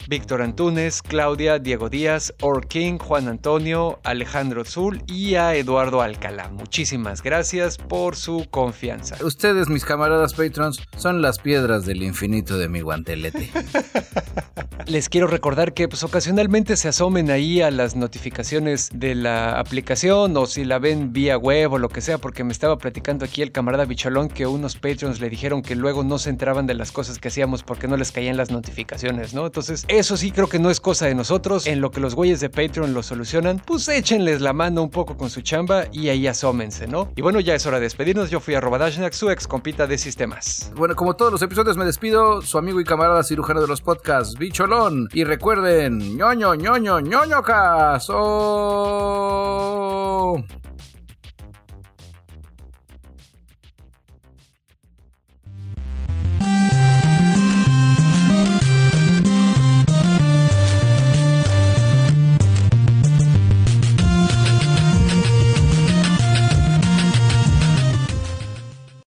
Víctor 0.07 0.41
Antunes, 0.41 1.01
Claudia, 1.01 1.59
Diego 1.59 1.89
Díaz, 1.89 2.33
Or 2.41 2.67
King, 2.67 2.97
Juan 2.97 3.27
Antonio, 3.27 3.99
Alejandro 4.03 4.63
Zul 4.63 5.03
y 5.07 5.35
a 5.35 5.55
Eduardo 5.55 6.01
Alcalá. 6.01 6.49
Muchísimas 6.49 7.21
gracias 7.21 7.77
por 7.77 8.15
su 8.15 8.47
confianza. 8.49 9.17
Ustedes, 9.23 9.67
mis 9.69 9.85
camaradas 9.85 10.33
patrons, 10.33 10.81
son 10.97 11.21
las 11.21 11.39
piedras 11.39 11.85
del 11.85 12.03
infinito 12.03 12.57
de 12.57 12.69
mi 12.69 12.81
guantelete. 12.81 13.51
Les 14.85 15.09
quiero 15.09 15.27
recordar 15.27 15.73
que 15.73 15.89
pues, 15.89 16.03
ocasionalmente 16.03 16.77
se 16.77 16.87
asomen 16.87 17.29
ahí 17.29 17.61
a 17.61 17.71
las 17.71 17.97
notificaciones 17.97 18.89
de 18.93 19.15
la 19.15 19.59
aplicación 19.59 20.37
o 20.37 20.45
si 20.45 20.63
la 20.63 20.79
ven 20.79 21.11
vía 21.11 21.37
web 21.37 21.73
o 21.73 21.77
lo 21.77 21.89
que 21.89 21.99
sea, 21.99 22.19
porque 22.19 22.45
me 22.45 22.53
estaba 22.53 22.77
platicando 22.77 23.25
aquí 23.25 23.41
el 23.41 23.51
camarada 23.51 23.83
Bicholón 23.83 24.29
que 24.29 24.47
unos 24.47 24.77
patrons 24.77 25.19
le 25.19 25.29
dijeron 25.29 25.61
que 25.61 25.75
luego 25.75 26.05
no 26.05 26.19
se 26.19 26.29
enteraban 26.29 26.67
de 26.67 26.73
las 26.73 26.93
cosas 26.93 27.19
que 27.19 27.27
hacíamos 27.27 27.63
porque 27.63 27.89
no 27.89 27.97
les 27.97 28.13
caían 28.13 28.37
las 28.37 28.49
notificaciones, 28.49 29.33
¿no? 29.33 29.45
Entonces, 29.45 29.85
eso 29.97 30.17
sí 30.17 30.31
creo 30.31 30.47
que 30.47 30.59
no 30.59 30.69
es 30.69 30.79
cosa 30.79 31.05
de 31.07 31.15
nosotros. 31.15 31.67
En 31.67 31.81
lo 31.81 31.91
que 31.91 31.99
los 31.99 32.15
güeyes 32.15 32.39
de 32.39 32.49
Patreon 32.49 32.93
lo 32.93 33.03
solucionan, 33.03 33.61
pues 33.65 33.87
échenles 33.87 34.41
la 34.41 34.53
mano 34.53 34.83
un 34.83 34.89
poco 34.89 35.17
con 35.17 35.29
su 35.29 35.41
chamba 35.41 35.85
y 35.91 36.09
ahí 36.09 36.27
asómense, 36.27 36.87
¿no? 36.87 37.11
Y 37.15 37.21
bueno, 37.21 37.39
ya 37.39 37.55
es 37.55 37.65
hora 37.65 37.77
de 37.77 37.83
despedirnos. 37.83 38.29
Yo 38.29 38.39
fui 38.39 38.55
a 38.55 38.61
Dashnak, 38.61 39.13
su 39.13 39.29
ex 39.29 39.47
compita 39.47 39.87
de 39.87 39.97
sistemas. 39.97 40.71
Bueno, 40.75 40.95
como 40.95 41.15
todos 41.15 41.31
los 41.31 41.41
episodios 41.41 41.77
me 41.77 41.85
despido, 41.85 42.41
su 42.41 42.57
amigo 42.57 42.81
y 42.81 42.83
camarada 42.83 43.23
cirujano 43.23 43.61
de 43.61 43.67
los 43.67 43.81
podcasts, 43.81 44.37
Bicholón. 44.37 45.09
Y 45.13 45.23
recuerden, 45.23 46.17
ñoño, 46.17 46.55
ñoño, 46.55 46.99
ñoño 46.99 47.41
caso. 47.41 48.17